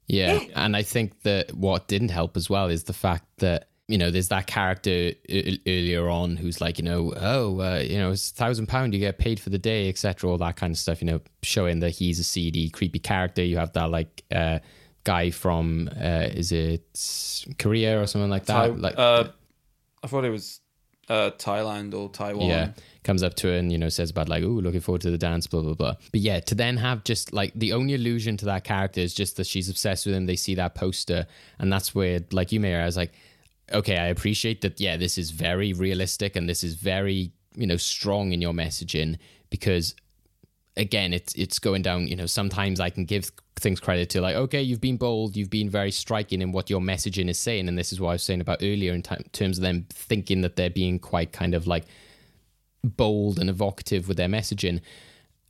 Yeah. 0.09 0.41
And 0.55 0.77
I 0.77 0.83
think 0.83 1.23
that 1.23 1.55
what 1.55 1.89
didn't 1.89 2.11
help 2.11 2.37
as 2.37 2.51
well 2.51 2.69
is 2.69 2.85
the 2.85 2.93
fact 2.93 3.25
that, 3.39 3.69
you 3.93 3.99
know, 3.99 4.11
there's 4.11 4.29
that 4.29 4.47
character 4.47 5.13
earlier 5.29 6.09
on 6.09 6.39
who's 6.39 6.63
like, 6.63 6.79
you 6.79 6.85
know, 6.85 7.13
oh, 7.15 7.61
uh, 7.61 7.79
you 7.85 7.99
know, 7.99 8.11
it's 8.11 8.31
a 8.31 8.35
thousand 8.35 8.67
pound, 8.67 8.95
you 8.95 9.01
get 9.01 9.19
paid 9.19 9.39
for 9.39 9.51
the 9.51 9.59
day, 9.59 9.91
etc. 9.91 10.31
All 10.31 10.39
that 10.39 10.57
kind 10.57 10.71
of 10.71 10.79
stuff, 10.79 11.03
you 11.03 11.07
know, 11.07 11.21
showing 11.43 11.81
that 11.81 11.91
he's 11.91 12.19
a 12.19 12.25
seedy, 12.25 12.71
creepy 12.71 12.99
character. 12.99 13.45
You 13.45 13.59
have 13.59 13.75
that 13.75 13.91
like 13.91 14.25
uh, 14.35 14.61
guy 15.05 15.31
from, 15.31 15.91
uh, 15.95 16.27
is 16.33 16.53
it 16.53 16.87
Korea 17.59 18.01
or 18.01 18.07
something 18.07 18.31
like 18.31 18.47
that? 18.47 18.55
Ty- 18.55 18.67
like, 18.69 18.95
uh, 18.97 19.25
I 20.03 20.07
thought 20.07 20.25
it 20.25 20.31
was 20.31 20.63
uh, 21.11 21.31
Thailand 21.33 21.93
or 21.93 22.09
Taiwan. 22.09 22.49
Yeah, 22.49 22.71
comes 23.05 23.23
up 23.23 23.35
to 23.35 23.49
her 23.49 23.55
and 23.55 23.71
you 23.71 23.77
know 23.77 23.91
says 23.91 24.11
about 24.11 24.31
like, 24.31 24.43
oh, 24.43 24.47
looking 24.47 24.81
forward 24.81 25.03
to 25.03 25.11
the 25.11 25.19
dance," 25.19 25.47
blah 25.47 25.61
blah 25.61 25.75
blah. 25.75 25.97
But 26.13 26.21
yeah, 26.21 26.41
to 26.41 26.55
then 26.55 26.79
have 26.79 27.05
just 27.05 27.35
like 27.35 27.53
the 27.55 27.75
only 27.75 27.95
allusion 27.95 28.39
to 28.39 28.47
that 28.47 28.65
character 28.65 29.03
is 29.03 29.13
just 29.13 29.37
that 29.37 29.47
she's 29.47 29.69
obsessed 29.69 30.07
with 30.07 30.15
him. 30.15 30.25
They 30.25 30.37
see 30.37 30.55
that 30.55 30.75
poster, 30.75 31.27
and 31.59 31.71
that's 31.71 31.95
where, 31.95 32.21
like 32.31 32.53
you, 32.53 32.61
may 32.61 32.75
I 32.75 32.87
was 32.87 32.97
like, 32.97 33.13
okay, 33.71 33.99
I 33.99 34.07
appreciate 34.07 34.63
that. 34.63 34.81
Yeah, 34.81 34.97
this 34.97 35.19
is 35.19 35.31
very 35.31 35.73
realistic 35.73 36.37
and 36.37 36.49
this 36.49 36.65
is 36.65 36.75
very 36.75 37.33
you 37.57 37.67
know 37.67 37.77
strong 37.77 38.33
in 38.33 38.41
your 38.41 38.53
messaging 38.53 39.19
because 39.51 39.95
again 40.77 41.13
it's 41.13 41.35
it's 41.35 41.59
going 41.59 41.83
down 41.83 42.07
you 42.07 42.17
know 42.17 42.27
sometimes 42.27 42.81
i 42.81 42.89
can 42.89 43.05
give 43.05 43.31
things 43.57 43.79
credit 43.79 44.09
to 44.09 44.21
like 44.21 44.35
okay 44.35 44.63
you've 44.63 44.81
been 44.81 44.97
bold 44.97 45.37
you've 45.37 45.51
been 45.51 45.69
very 45.69 45.91
striking 45.91 46.41
in 46.41 46.51
what 46.51 46.71
your 46.71 46.81
messaging 46.81 47.29
is 47.29 47.39
saying 47.39 47.69
and 47.69 47.79
this 47.79 47.93
is 47.93 48.01
what 48.01 48.11
i 48.11 48.13
was 48.13 48.23
saying 48.23 48.41
about 48.41 48.59
earlier 48.63 48.93
in 48.93 49.03
t- 49.03 49.15
terms 49.33 49.59
of 49.59 49.63
them 49.63 49.87
thinking 49.91 50.41
that 50.41 50.57
they're 50.57 50.71
being 50.71 50.99
quite 50.99 51.33
kind 51.33 51.55
of 51.55 51.67
like 51.67 51.85
bold 52.83 53.39
and 53.39 53.51
evocative 53.51 54.09
with 54.09 54.17
their 54.17 54.29
messaging 54.29 54.81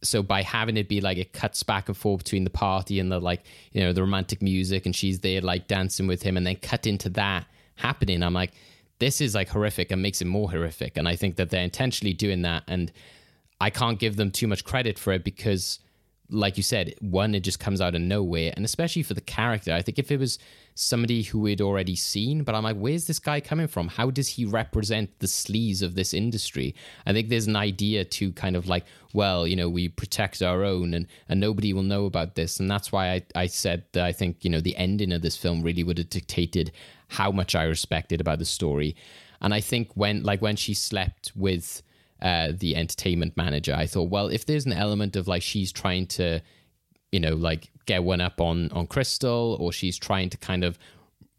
so 0.02 0.22
by 0.22 0.42
having 0.42 0.76
it 0.76 0.88
be 0.88 1.00
like 1.00 1.16
it 1.16 1.32
cuts 1.32 1.62
back 1.62 1.88
and 1.88 1.96
forth 1.96 2.24
between 2.24 2.42
the 2.42 2.50
party 2.50 2.98
and 2.98 3.10
the 3.10 3.20
like 3.20 3.44
you 3.70 3.80
know 3.80 3.92
the 3.92 4.02
romantic 4.02 4.42
music 4.42 4.84
and 4.84 4.96
she's 4.96 5.20
there 5.20 5.40
like 5.40 5.68
dancing 5.68 6.08
with 6.08 6.22
him 6.22 6.36
and 6.36 6.44
then 6.44 6.56
cut 6.56 6.86
into 6.86 7.08
that 7.08 7.46
happening 7.76 8.22
i'm 8.22 8.34
like 8.34 8.52
this 8.98 9.20
is 9.20 9.34
like 9.34 9.48
horrific 9.48 9.90
and 9.90 10.00
makes 10.00 10.20
it 10.20 10.26
more 10.26 10.50
horrific 10.50 10.96
and 10.96 11.08
i 11.08 11.16
think 11.16 11.36
that 11.36 11.50
they're 11.50 11.64
intentionally 11.64 12.14
doing 12.14 12.42
that 12.42 12.62
and 12.68 12.92
I 13.62 13.70
can't 13.70 14.00
give 14.00 14.16
them 14.16 14.32
too 14.32 14.48
much 14.48 14.64
credit 14.64 14.98
for 14.98 15.12
it 15.12 15.22
because, 15.22 15.78
like 16.28 16.56
you 16.56 16.64
said, 16.64 16.96
one, 16.98 17.32
it 17.32 17.44
just 17.44 17.60
comes 17.60 17.80
out 17.80 17.94
of 17.94 18.00
nowhere. 18.00 18.52
And 18.56 18.64
especially 18.64 19.04
for 19.04 19.14
the 19.14 19.20
character, 19.20 19.72
I 19.72 19.82
think 19.82 20.00
if 20.00 20.10
it 20.10 20.18
was 20.18 20.40
somebody 20.74 21.22
who 21.22 21.38
we'd 21.38 21.60
already 21.60 21.94
seen, 21.94 22.42
but 22.42 22.56
I'm 22.56 22.64
like, 22.64 22.76
where's 22.76 23.06
this 23.06 23.20
guy 23.20 23.38
coming 23.38 23.68
from? 23.68 23.86
How 23.86 24.10
does 24.10 24.26
he 24.30 24.44
represent 24.44 25.16
the 25.20 25.28
sleaze 25.28 25.80
of 25.80 25.94
this 25.94 26.12
industry? 26.12 26.74
I 27.06 27.12
think 27.12 27.28
there's 27.28 27.46
an 27.46 27.54
idea 27.54 28.04
to 28.04 28.32
kind 28.32 28.56
of 28.56 28.66
like, 28.66 28.84
well, 29.12 29.46
you 29.46 29.54
know, 29.54 29.68
we 29.68 29.88
protect 29.88 30.42
our 30.42 30.64
own 30.64 30.92
and, 30.92 31.06
and 31.28 31.38
nobody 31.38 31.72
will 31.72 31.84
know 31.84 32.06
about 32.06 32.34
this. 32.34 32.58
And 32.58 32.68
that's 32.68 32.90
why 32.90 33.12
I, 33.12 33.22
I 33.36 33.46
said 33.46 33.84
that 33.92 34.04
I 34.04 34.10
think, 34.10 34.44
you 34.44 34.50
know, 34.50 34.60
the 34.60 34.76
ending 34.76 35.12
of 35.12 35.22
this 35.22 35.36
film 35.36 35.62
really 35.62 35.84
would 35.84 35.98
have 35.98 36.10
dictated 36.10 36.72
how 37.12 37.30
much 37.30 37.54
I 37.54 37.64
respected 37.64 38.20
about 38.20 38.38
the 38.38 38.44
story. 38.44 38.96
And 39.40 39.52
I 39.52 39.60
think 39.60 39.90
when, 39.94 40.22
like, 40.22 40.40
when 40.42 40.56
she 40.56 40.74
slept 40.74 41.32
with 41.34 41.82
uh, 42.22 42.52
the 42.56 42.76
entertainment 42.76 43.36
manager. 43.36 43.74
I 43.74 43.86
thought, 43.86 44.08
well, 44.08 44.28
if 44.28 44.46
there's 44.46 44.64
an 44.64 44.72
element 44.72 45.16
of 45.16 45.26
like 45.26 45.42
she's 45.42 45.72
trying 45.72 46.06
to, 46.06 46.40
you 47.10 47.18
know, 47.18 47.34
like 47.34 47.70
get 47.84 48.04
one 48.04 48.20
up 48.20 48.40
on 48.40 48.70
on 48.70 48.86
Crystal, 48.86 49.56
or 49.60 49.72
she's 49.72 49.98
trying 49.98 50.30
to 50.30 50.38
kind 50.38 50.62
of 50.62 50.78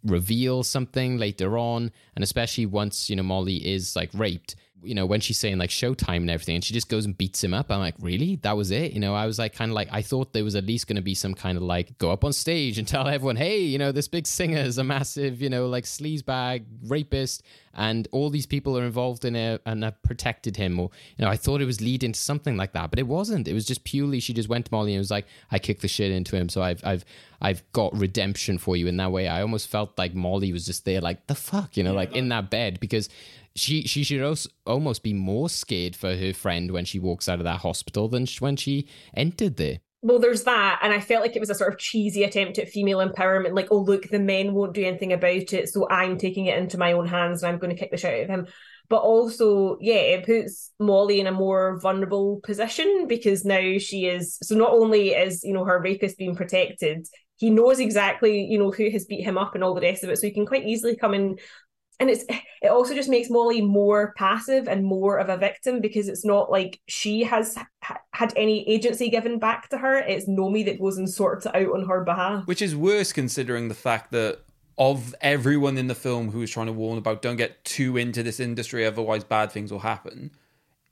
reveal 0.04 0.62
something 0.62 1.18
later 1.18 1.58
on, 1.58 1.90
and 2.16 2.24
especially 2.24 2.66
once 2.66 3.10
you 3.10 3.16
know 3.16 3.24
Molly 3.24 3.66
is 3.66 3.96
like 3.96 4.10
raped. 4.14 4.58
You 4.84 4.96
know, 4.96 5.06
when 5.06 5.20
she's 5.20 5.40
saying 5.40 5.58
like 5.58 5.70
showtime 5.70 6.18
and 6.18 6.30
everything, 6.30 6.56
and 6.56 6.64
she 6.64 6.74
just 6.74 6.90
goes 6.90 7.06
and 7.06 7.18
beats 7.18 7.44
him 7.44 7.54
up. 7.54 7.72
I'm 7.72 7.80
like, 7.80 7.96
really? 8.00 8.38
That 8.38 8.58
was 8.58 8.72
it? 8.72 8.94
You 8.94 9.00
know, 9.00 9.16
I 9.16 9.26
was 9.26 9.40
like, 9.40 9.54
kind 9.54 9.72
of 9.72 9.76
like, 9.76 9.90
I 9.92 10.02
thought 10.02 10.34
there 10.34 10.44
was 10.44 10.56
at 10.56 10.66
least 10.66 10.88
going 10.88 10.96
to 10.96 11.02
be 11.02 11.16
some 11.16 11.34
kind 11.34 11.58
of 11.58 11.64
like 11.64 11.98
go 11.98 12.12
up 12.12 12.24
on 12.24 12.34
stage 12.34 12.78
and 12.78 12.88
tell 12.94 13.08
everyone, 13.08 13.36
hey, 13.36 13.60
you 13.60 13.78
know, 13.78 13.92
this 13.92 14.08
big 14.08 14.28
singer 14.28 14.60
is 14.60 14.78
a 14.78 14.84
massive, 14.84 15.42
you 15.42 15.50
know, 15.50 15.68
like 15.68 15.86
sleazebag 15.86 16.66
rapist, 16.88 17.44
and 17.76 18.08
all 18.12 18.30
these 18.30 18.46
people 18.46 18.78
are 18.78 18.84
involved 18.84 19.26
in 19.26 19.36
it 19.36 19.62
and 19.66 19.84
have 19.84 20.02
protected 20.04 20.58
him. 20.58 20.80
Or, 20.80 20.90
you 21.18 21.26
know, 21.26 21.32
I 21.32 21.38
thought 21.38 21.62
it 21.62 21.66
was 21.66 21.82
leading 21.82 22.12
to 22.12 22.20
something 22.20 22.56
like 22.56 22.74
that, 22.74 22.90
but 22.90 23.00
it 23.00 23.08
wasn't. 23.08 23.48
It 23.48 23.54
was 23.54 23.66
just 23.66 23.84
purely 23.84 24.20
she 24.20 24.34
just 24.34 24.50
went 24.50 24.66
to 24.66 24.72
Molly 24.72 24.94
and 24.94 25.00
was 25.00 25.12
like, 25.12 25.26
I 25.52 25.60
kicked 25.60 25.82
the 25.82 25.88
shit 25.88 26.12
into 26.12 26.36
him, 26.36 26.50
so 26.50 26.62
I've, 26.62 26.82
I've, 26.86 27.04
I've 27.42 27.64
got 27.74 27.98
redemption 27.98 28.58
for 28.58 28.78
you 28.78 28.88
in 28.88 28.98
that 28.98 29.12
way. 29.12 29.28
I 29.28 29.42
almost 29.42 29.68
felt 29.68 29.98
like 29.98 30.14
Molly 30.14 30.54
was 30.54 30.66
just 30.66 30.86
there, 30.86 31.02
like 31.02 31.28
the 31.28 31.36
fuck, 31.36 31.76
you 31.76 31.84
know, 31.84 31.94
like 31.94 32.16
in 32.16 32.30
that 32.30 32.50
bed 32.50 32.80
because 32.80 33.10
she 33.56 33.84
she 33.84 34.04
should 34.04 34.22
also 34.22 34.50
almost 34.66 35.04
be 35.04 35.14
more 35.14 35.50
scared 35.50 35.96
for 35.96 36.16
her 36.16 36.34
friend 36.34 36.72
when 36.72 36.86
she 36.86 37.00
walks 37.00 37.30
out 37.30 37.40
of 37.40 37.46
that 37.46 37.62
hospital 37.62 38.08
than 38.08 38.26
when 38.40 38.56
she 38.56 38.88
entered 39.16 39.58
there. 39.58 39.80
Well, 40.02 40.20
there's 40.20 40.44
that, 40.44 40.80
and 40.84 40.92
I 40.92 41.00
felt 41.00 41.22
like 41.22 41.38
it 41.38 41.40
was 41.40 41.50
a 41.50 41.56
sort 41.56 41.72
of 41.72 41.80
cheesy 41.80 42.24
attempt 42.24 42.60
at 42.60 42.68
female 42.68 42.98
empowerment. 42.98 43.56
Like, 43.56 43.70
oh 43.72 43.80
look, 43.80 44.10
the 44.10 44.20
men 44.20 44.54
won't 44.54 44.74
do 44.74 44.84
anything 44.84 45.14
about 45.14 45.54
it, 45.54 45.70
so 45.70 45.88
I'm 45.90 46.18
taking 46.18 46.48
it 46.48 46.58
into 46.58 46.78
my 46.78 46.92
own 46.92 47.08
hands 47.08 47.42
and 47.42 47.52
I'm 47.52 47.60
going 47.60 47.74
to 47.74 47.80
kick 47.80 47.92
the 47.92 47.98
shit 47.98 48.14
out 48.14 48.24
of 48.24 48.30
him. 48.30 48.48
But 48.90 49.02
also, 49.02 49.78
yeah, 49.80 49.96
it 49.96 50.26
puts 50.26 50.72
Molly 50.78 51.22
in 51.22 51.28
a 51.28 51.32
more 51.32 51.80
vulnerable 51.80 52.42
position 52.44 53.08
because 53.08 53.46
now 53.46 53.78
she 53.78 54.08
is. 54.08 54.38
So 54.44 54.56
not 54.56 54.72
only 54.72 55.12
is 55.12 55.42
you 55.44 55.54
know 55.54 55.64
her 55.64 55.80
rapist 55.80 56.18
being 56.18 56.36
protected, 56.36 57.08
he 57.38 57.50
knows 57.50 57.80
exactly 57.80 58.44
you 58.44 58.60
know 58.60 58.72
who 58.72 58.90
has 58.90 59.06
beat 59.06 59.24
him 59.24 59.38
up 59.38 59.56
and 59.56 59.64
all 59.64 59.74
the 59.74 59.82
rest 59.82 60.04
of 60.04 60.10
it, 60.10 60.18
so 60.18 60.28
he 60.28 60.34
can 60.34 60.46
quite 60.46 60.66
easily 60.66 60.98
come 60.98 61.14
in 61.14 61.38
and 62.04 62.10
it's 62.10 62.26
it 62.62 62.68
also 62.68 62.94
just 62.94 63.10
makes 63.10 63.30
Molly 63.30 63.62
more 63.62 64.14
passive 64.18 64.68
and 64.68 64.84
more 64.84 65.18
of 65.18 65.30
a 65.30 65.38
victim 65.38 65.80
because 65.80 66.10
it's 66.10 66.26
not 66.26 66.52
like 66.52 66.82
she 66.88 67.24
has 67.24 67.56
ha- 67.82 68.00
had 68.12 68.34
any 68.36 68.68
agency 68.70 69.10
given 69.10 69.40
back 69.40 69.70
to 69.70 69.78
her. 69.78 70.00
It's 70.00 70.28
Nomi 70.28 70.66
that 70.66 70.82
goes 70.82 70.98
and 70.98 71.10
sorts 71.10 71.46
it 71.46 71.56
out 71.56 71.74
on 71.74 71.88
her 71.88 72.04
behalf. 72.04 72.46
Which 72.46 72.62
is 72.62 72.76
worse 72.76 73.14
considering 73.14 73.70
the 73.70 73.74
fact 73.74 74.12
that 74.12 74.40
of 74.78 75.16
everyone 75.22 75.78
in 75.78 75.88
the 75.88 75.96
film 75.96 76.32
who 76.32 76.42
is 76.42 76.52
trying 76.52 76.68
to 76.68 76.74
warn 76.74 76.98
about 76.98 77.22
don't 77.22 77.38
get 77.38 77.64
too 77.64 77.96
into 77.96 78.22
this 78.22 78.40
industry, 78.40 78.86
otherwise 78.86 79.24
bad 79.24 79.52
things 79.52 79.72
will 79.72 79.80
happen. 79.80 80.32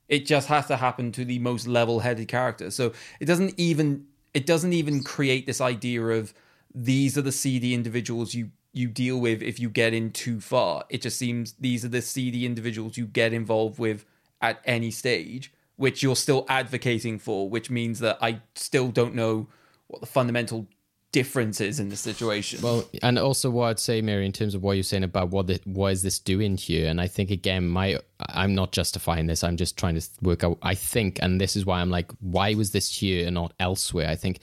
It 0.08 0.24
just 0.24 0.48
has 0.48 0.66
to 0.68 0.76
happen 0.76 1.12
to 1.12 1.26
the 1.26 1.40
most 1.40 1.66
level-headed 1.66 2.28
character. 2.28 2.70
So 2.70 2.92
it 3.20 3.26
doesn't 3.26 3.54
even 3.58 4.06
it 4.32 4.46
doesn't 4.46 4.72
even 4.72 5.02
create 5.02 5.44
this 5.44 5.60
idea 5.60 6.02
of 6.02 6.32
these 6.74 7.18
are 7.18 7.22
the 7.22 7.32
seedy 7.32 7.74
individuals 7.74 8.32
you 8.32 8.50
you 8.72 8.88
deal 8.88 9.20
with 9.20 9.42
if 9.42 9.60
you 9.60 9.68
get 9.68 9.92
in 9.92 10.10
too 10.10 10.40
far. 10.40 10.84
It 10.88 11.02
just 11.02 11.18
seems 11.18 11.52
these 11.54 11.84
are 11.84 11.88
the 11.88 12.02
seedy 12.02 12.46
individuals 12.46 12.96
you 12.96 13.06
get 13.06 13.32
involved 13.32 13.78
with 13.78 14.04
at 14.40 14.60
any 14.64 14.90
stage, 14.90 15.52
which 15.76 16.02
you're 16.02 16.16
still 16.16 16.46
advocating 16.48 17.18
for, 17.18 17.48
which 17.48 17.70
means 17.70 18.00
that 18.00 18.18
I 18.20 18.40
still 18.54 18.88
don't 18.88 19.14
know 19.14 19.48
what 19.88 20.00
the 20.00 20.06
fundamental 20.06 20.66
difference 21.12 21.60
is 21.60 21.78
in 21.78 21.90
the 21.90 21.96
situation. 21.96 22.62
Well, 22.62 22.88
and 23.02 23.18
also 23.18 23.50
what 23.50 23.66
I'd 23.66 23.78
say, 23.78 24.00
Mary, 24.00 24.24
in 24.24 24.32
terms 24.32 24.54
of 24.54 24.62
what 24.62 24.72
you're 24.72 24.82
saying 24.82 25.04
about 25.04 25.28
what 25.28 25.46
the, 25.46 25.60
what 25.64 25.92
is 25.92 26.02
this 26.02 26.18
doing 26.18 26.56
here, 26.56 26.88
and 26.88 27.00
I 27.00 27.06
think 27.06 27.30
again, 27.30 27.68
my 27.68 27.98
I'm 28.20 28.54
not 28.54 28.72
justifying 28.72 29.26
this. 29.26 29.44
I'm 29.44 29.58
just 29.58 29.76
trying 29.76 30.00
to 30.00 30.08
work 30.22 30.42
out. 30.42 30.58
I 30.62 30.74
think, 30.74 31.18
and 31.20 31.40
this 31.40 31.54
is 31.54 31.66
why 31.66 31.80
I'm 31.80 31.90
like, 31.90 32.10
why 32.20 32.54
was 32.54 32.72
this 32.72 32.90
here 32.96 33.26
and 33.26 33.34
not 33.34 33.52
elsewhere? 33.60 34.08
I 34.08 34.16
think 34.16 34.40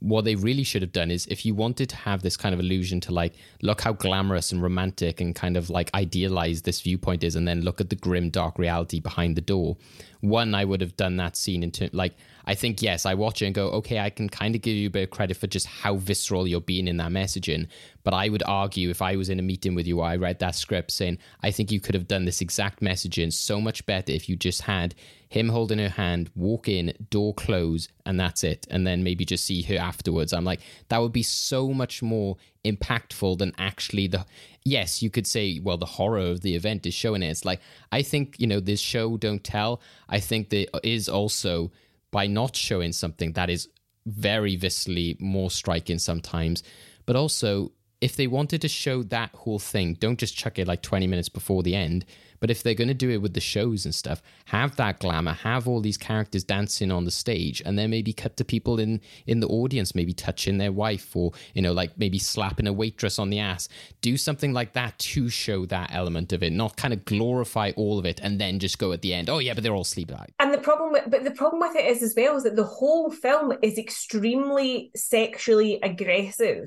what 0.00 0.24
they 0.24 0.34
really 0.34 0.62
should 0.62 0.82
have 0.82 0.92
done 0.92 1.10
is 1.10 1.26
if 1.26 1.46
you 1.46 1.54
wanted 1.54 1.88
to 1.88 1.96
have 1.96 2.22
this 2.22 2.36
kind 2.36 2.54
of 2.54 2.60
illusion 2.60 3.00
to 3.00 3.12
like 3.12 3.34
look 3.62 3.80
how 3.80 3.92
glamorous 3.92 4.52
and 4.52 4.62
romantic 4.62 5.20
and 5.20 5.34
kind 5.34 5.56
of 5.56 5.70
like 5.70 5.90
idealized 5.94 6.64
this 6.64 6.80
viewpoint 6.80 7.24
is 7.24 7.34
and 7.34 7.48
then 7.48 7.62
look 7.62 7.80
at 7.80 7.88
the 7.88 7.96
grim 7.96 8.28
dark 8.28 8.58
reality 8.58 9.00
behind 9.00 9.36
the 9.36 9.40
door 9.40 9.76
one 10.20 10.54
i 10.54 10.64
would 10.64 10.80
have 10.80 10.96
done 10.96 11.16
that 11.16 11.34
scene 11.34 11.62
in 11.62 11.64
into 11.64 11.88
like 11.96 12.14
i 12.46 12.54
think 12.54 12.82
yes 12.82 13.06
i 13.06 13.14
watch 13.14 13.42
it 13.42 13.46
and 13.46 13.54
go 13.54 13.68
okay 13.68 13.98
i 13.98 14.10
can 14.10 14.28
kind 14.28 14.54
of 14.54 14.62
give 14.62 14.74
you 14.74 14.88
a 14.88 14.90
bit 14.90 15.04
of 15.04 15.10
credit 15.10 15.36
for 15.36 15.46
just 15.46 15.66
how 15.66 15.96
visceral 15.96 16.46
you're 16.46 16.60
being 16.60 16.88
in 16.88 16.96
that 16.96 17.10
messaging 17.10 17.66
but 18.04 18.14
i 18.14 18.28
would 18.28 18.42
argue 18.46 18.90
if 18.90 19.02
i 19.02 19.16
was 19.16 19.28
in 19.28 19.38
a 19.38 19.42
meeting 19.42 19.74
with 19.74 19.86
you 19.86 20.00
i 20.00 20.16
read 20.16 20.38
that 20.38 20.54
script 20.54 20.90
saying 20.90 21.18
i 21.42 21.50
think 21.50 21.70
you 21.70 21.80
could 21.80 21.94
have 21.94 22.08
done 22.08 22.24
this 22.24 22.40
exact 22.40 22.80
messaging 22.80 23.32
so 23.32 23.60
much 23.60 23.84
better 23.86 24.12
if 24.12 24.28
you 24.28 24.36
just 24.36 24.62
had 24.62 24.94
him 25.28 25.48
holding 25.48 25.78
her 25.78 25.88
hand, 25.88 26.30
walk 26.34 26.68
in, 26.68 26.92
door 27.10 27.34
close, 27.34 27.88
and 28.04 28.18
that's 28.18 28.44
it. 28.44 28.66
And 28.70 28.86
then 28.86 29.02
maybe 29.02 29.24
just 29.24 29.44
see 29.44 29.62
her 29.62 29.76
afterwards. 29.76 30.32
I'm 30.32 30.44
like, 30.44 30.60
that 30.88 30.98
would 30.98 31.12
be 31.12 31.22
so 31.22 31.72
much 31.72 32.02
more 32.02 32.36
impactful 32.64 33.38
than 33.38 33.52
actually 33.58 34.06
the. 34.06 34.24
Yes, 34.64 35.02
you 35.02 35.10
could 35.10 35.26
say, 35.26 35.60
well, 35.62 35.76
the 35.76 35.86
horror 35.86 36.18
of 36.18 36.40
the 36.42 36.54
event 36.54 36.86
is 36.86 36.94
showing 36.94 37.22
it. 37.22 37.28
It's 37.28 37.44
like, 37.44 37.60
I 37.92 38.02
think, 38.02 38.36
you 38.38 38.46
know, 38.46 38.60
this 38.60 38.80
show 38.80 39.16
don't 39.16 39.42
tell. 39.42 39.80
I 40.08 40.20
think 40.20 40.50
there 40.50 40.66
is 40.82 41.08
also, 41.08 41.70
by 42.10 42.26
not 42.26 42.56
showing 42.56 42.92
something 42.92 43.32
that 43.32 43.50
is 43.50 43.68
very 44.06 44.56
viscerally 44.56 45.20
more 45.20 45.50
striking 45.50 45.98
sometimes, 45.98 46.62
but 47.04 47.16
also 47.16 47.72
if 48.00 48.16
they 48.16 48.26
wanted 48.26 48.60
to 48.62 48.68
show 48.68 49.02
that 49.04 49.30
whole 49.34 49.58
thing, 49.58 49.94
don't 49.94 50.18
just 50.18 50.36
chuck 50.36 50.58
it 50.58 50.68
like 50.68 50.82
20 50.82 51.06
minutes 51.06 51.28
before 51.28 51.62
the 51.62 51.74
end. 51.74 52.04
But 52.38 52.50
if 52.50 52.62
they're 52.62 52.74
going 52.74 52.88
to 52.88 52.94
do 52.94 53.08
it 53.10 53.22
with 53.22 53.32
the 53.32 53.40
shows 53.40 53.86
and 53.86 53.94
stuff, 53.94 54.20
have 54.46 54.76
that 54.76 55.00
glamour, 55.00 55.32
have 55.32 55.66
all 55.66 55.80
these 55.80 55.96
characters 55.96 56.44
dancing 56.44 56.92
on 56.92 57.04
the 57.06 57.10
stage, 57.10 57.62
and 57.64 57.78
then 57.78 57.88
maybe 57.88 58.12
cut 58.12 58.36
to 58.36 58.44
people 58.44 58.78
in 58.78 59.00
in 59.26 59.40
the 59.40 59.48
audience, 59.48 59.94
maybe 59.94 60.12
touching 60.12 60.58
their 60.58 60.70
wife, 60.70 61.16
or 61.16 61.32
you 61.54 61.62
know, 61.62 61.72
like 61.72 61.96
maybe 61.96 62.18
slapping 62.18 62.66
a 62.66 62.72
waitress 62.74 63.18
on 63.18 63.30
the 63.30 63.38
ass. 63.38 63.70
Do 64.02 64.18
something 64.18 64.52
like 64.52 64.74
that 64.74 64.98
to 64.98 65.30
show 65.30 65.64
that 65.66 65.90
element 65.94 66.34
of 66.34 66.42
it, 66.42 66.52
not 66.52 66.76
kind 66.76 66.92
of 66.92 67.06
glorify 67.06 67.72
all 67.74 67.98
of 67.98 68.04
it, 68.04 68.20
and 68.22 68.38
then 68.38 68.58
just 68.58 68.78
go 68.78 68.92
at 68.92 69.00
the 69.00 69.14
end. 69.14 69.30
Oh 69.30 69.38
yeah, 69.38 69.54
but 69.54 69.62
they're 69.62 69.74
all 69.74 69.84
sleep 69.84 70.06
sleeping. 70.06 70.34
And 70.38 70.52
the 70.52 70.58
problem, 70.58 70.92
with, 70.92 71.04
but 71.08 71.24
the 71.24 71.30
problem 71.30 71.60
with 71.60 71.76
it 71.76 71.86
is 71.86 72.02
as 72.02 72.14
well 72.16 72.36
is 72.36 72.44
that 72.44 72.56
the 72.56 72.64
whole 72.64 73.10
film 73.10 73.52
is 73.62 73.78
extremely 73.78 74.90
sexually 74.94 75.80
aggressive, 75.82 76.66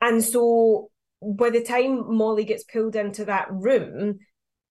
and 0.00 0.22
so 0.22 0.90
by 1.22 1.50
the 1.50 1.62
time 1.62 2.16
Molly 2.16 2.44
gets 2.44 2.64
pulled 2.64 2.96
into 2.96 3.24
that 3.26 3.48
room, 3.50 4.18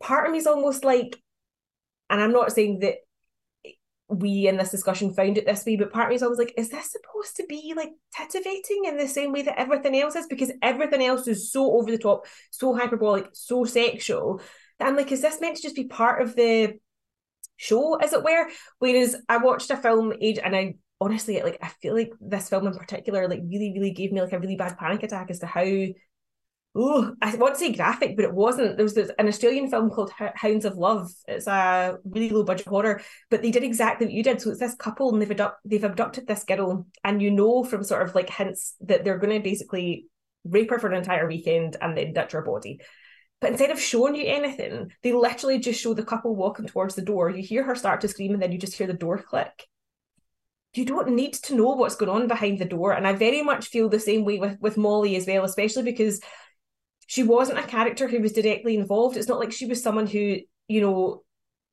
part 0.02 0.26
of 0.26 0.32
me 0.32 0.38
is 0.38 0.48
almost 0.48 0.84
like, 0.84 1.18
and 2.10 2.22
I'm 2.22 2.32
not 2.32 2.52
saying 2.52 2.80
that 2.80 2.96
we 4.10 4.48
in 4.48 4.56
this 4.56 4.72
discussion 4.72 5.14
found 5.14 5.38
it 5.38 5.46
this 5.46 5.66
way, 5.66 5.76
but 5.76 5.92
part 5.92 6.06
of 6.06 6.10
me 6.10 6.16
is 6.16 6.24
always 6.24 6.40
like, 6.40 6.54
is 6.58 6.70
this 6.70 6.92
supposed 6.92 7.36
to 7.36 7.46
be 7.50 7.74
like 7.76 7.90
titivating 8.18 8.88
in 8.88 8.98
the 8.98 9.08
same 9.08 9.34
way 9.34 9.42
that 9.42 9.60
everything 9.60 10.00
else 10.00 10.16
is? 10.16 10.28
Because 10.28 10.52
everything 10.62 11.04
else 11.04 11.28
is 11.28 11.52
so 11.52 11.74
over 11.74 11.92
the 11.92 11.98
top, 11.98 12.26
so 12.52 12.74
hyperbolic, 12.74 13.28
so 13.34 13.66
sexual 13.66 14.42
I'm 14.80 14.96
like, 14.96 15.12
is 15.12 15.22
this 15.22 15.42
meant 15.42 15.58
to 15.58 15.62
just 15.62 15.76
be 15.76 15.86
part 15.86 16.22
of 16.22 16.36
the 16.36 16.76
show, 17.56 17.96
as 17.96 18.14
it 18.14 18.24
were? 18.24 18.48
Whereas 18.80 19.16
I 19.28 19.38
watched 19.38 19.72
a 19.72 19.78
film 19.78 20.14
and 20.22 20.56
I 20.56 20.76
honestly 21.00 21.42
like 21.42 21.60
I 21.62 21.68
feel 21.68 21.94
like 21.94 22.12
this 22.20 22.50
film 22.50 22.68
in 22.68 22.74
particular 22.74 23.28
like 23.28 23.42
really, 23.46 23.72
really 23.74 23.92
gave 23.92 24.12
me 24.12 24.22
like 24.22 24.34
a 24.34 24.40
really 24.40 24.56
bad 24.56 24.78
panic 24.78 25.04
attack 25.04 25.30
as 25.30 25.40
to 25.40 25.46
how 25.46 25.66
oh, 26.78 27.16
I 27.22 27.36
want 27.36 27.56
to 27.56 27.60
say 27.60 27.74
graphic, 27.74 28.16
but 28.16 28.26
it 28.26 28.34
wasn't. 28.34 28.78
There 28.78 28.84
was 28.84 28.94
this, 28.94 29.10
an 29.18 29.28
Australian 29.28 29.70
film 29.70 29.90
called 29.90 30.12
Hounds 30.36 30.64
of 30.64 30.78
Love. 30.78 31.10
It's 31.28 31.48
a 31.48 31.98
really 32.06 32.30
low 32.30 32.44
budget 32.44 32.68
horror, 32.68 33.02
but 33.30 33.42
they 33.42 33.52
did 33.52 33.64
exactly 33.64 34.06
what 34.06 34.14
you 34.14 34.24
did. 34.24 34.42
So 34.42 34.52
it's 34.52 34.60
this 34.60 34.76
couple 34.76 35.12
and 35.12 35.22
they've 35.22 35.32
abduct, 35.32 35.58
they've 35.66 35.84
abducted 35.84 36.28
this 36.28 36.44
girl, 36.44 36.86
and 37.04 37.22
you 37.22 37.32
know 37.32 37.64
from 37.64 37.84
sort 37.84 38.04
of 38.04 38.16
like 38.16 38.30
hints 38.30 38.76
that 38.82 39.04
they're 39.04 39.18
going 39.18 39.36
to 39.36 39.44
basically 39.44 40.06
rape 40.46 40.70
her 40.70 40.80
for 40.80 40.88
an 40.88 40.98
entire 40.98 41.28
weekend 41.28 41.78
and 41.82 41.98
then 41.98 42.14
ditch 42.14 42.34
her 42.34 42.44
body. 42.44 42.80
But 43.42 43.52
instead 43.52 43.72
of 43.72 43.80
showing 43.80 44.16
you 44.16 44.26
anything, 44.26 44.92
they 45.04 45.14
literally 45.14 45.60
just 45.60 45.82
show 45.82 45.94
the 45.94 46.06
couple 46.06 46.36
walking 46.36 46.66
towards 46.68 46.96
the 46.96 47.04
door. 47.04 47.30
You 47.30 47.44
hear 47.44 47.64
her 47.64 47.76
start 47.76 48.02
to 48.02 48.08
scream, 48.08 48.34
and 48.34 48.42
then 48.42 48.52
you 48.52 48.60
just 48.60 48.78
hear 48.78 48.88
the 48.88 48.94
door 48.94 49.18
click. 49.18 49.66
You 50.78 50.86
don't 50.86 51.10
need 51.10 51.34
to 51.34 51.56
know 51.56 51.72
what's 51.72 51.96
going 51.96 52.12
on 52.12 52.28
behind 52.28 52.60
the 52.60 52.66
door. 52.66 52.94
And 52.94 53.08
I 53.08 53.14
very 53.14 53.42
much 53.42 53.68
feel 53.68 53.90
the 53.90 54.00
same 54.00 54.24
way 54.24 54.38
with, 54.38 54.60
with 54.60 54.78
Molly 54.78 55.16
as 55.16 55.28
well, 55.28 55.44
especially 55.44 55.84
because 55.84 56.22
she 57.08 57.24
wasn't 57.24 57.60
a 57.60 57.64
character 57.64 58.08
who 58.08 58.20
was 58.20 58.34
directly 58.34 58.76
involved. 58.76 59.18
It's 59.18 59.28
not 59.28 59.40
like 59.40 59.52
she 59.52 59.66
was 59.66 59.82
someone 59.82 60.08
who, 60.08 60.38
you 60.68 60.82
know, 60.82 61.24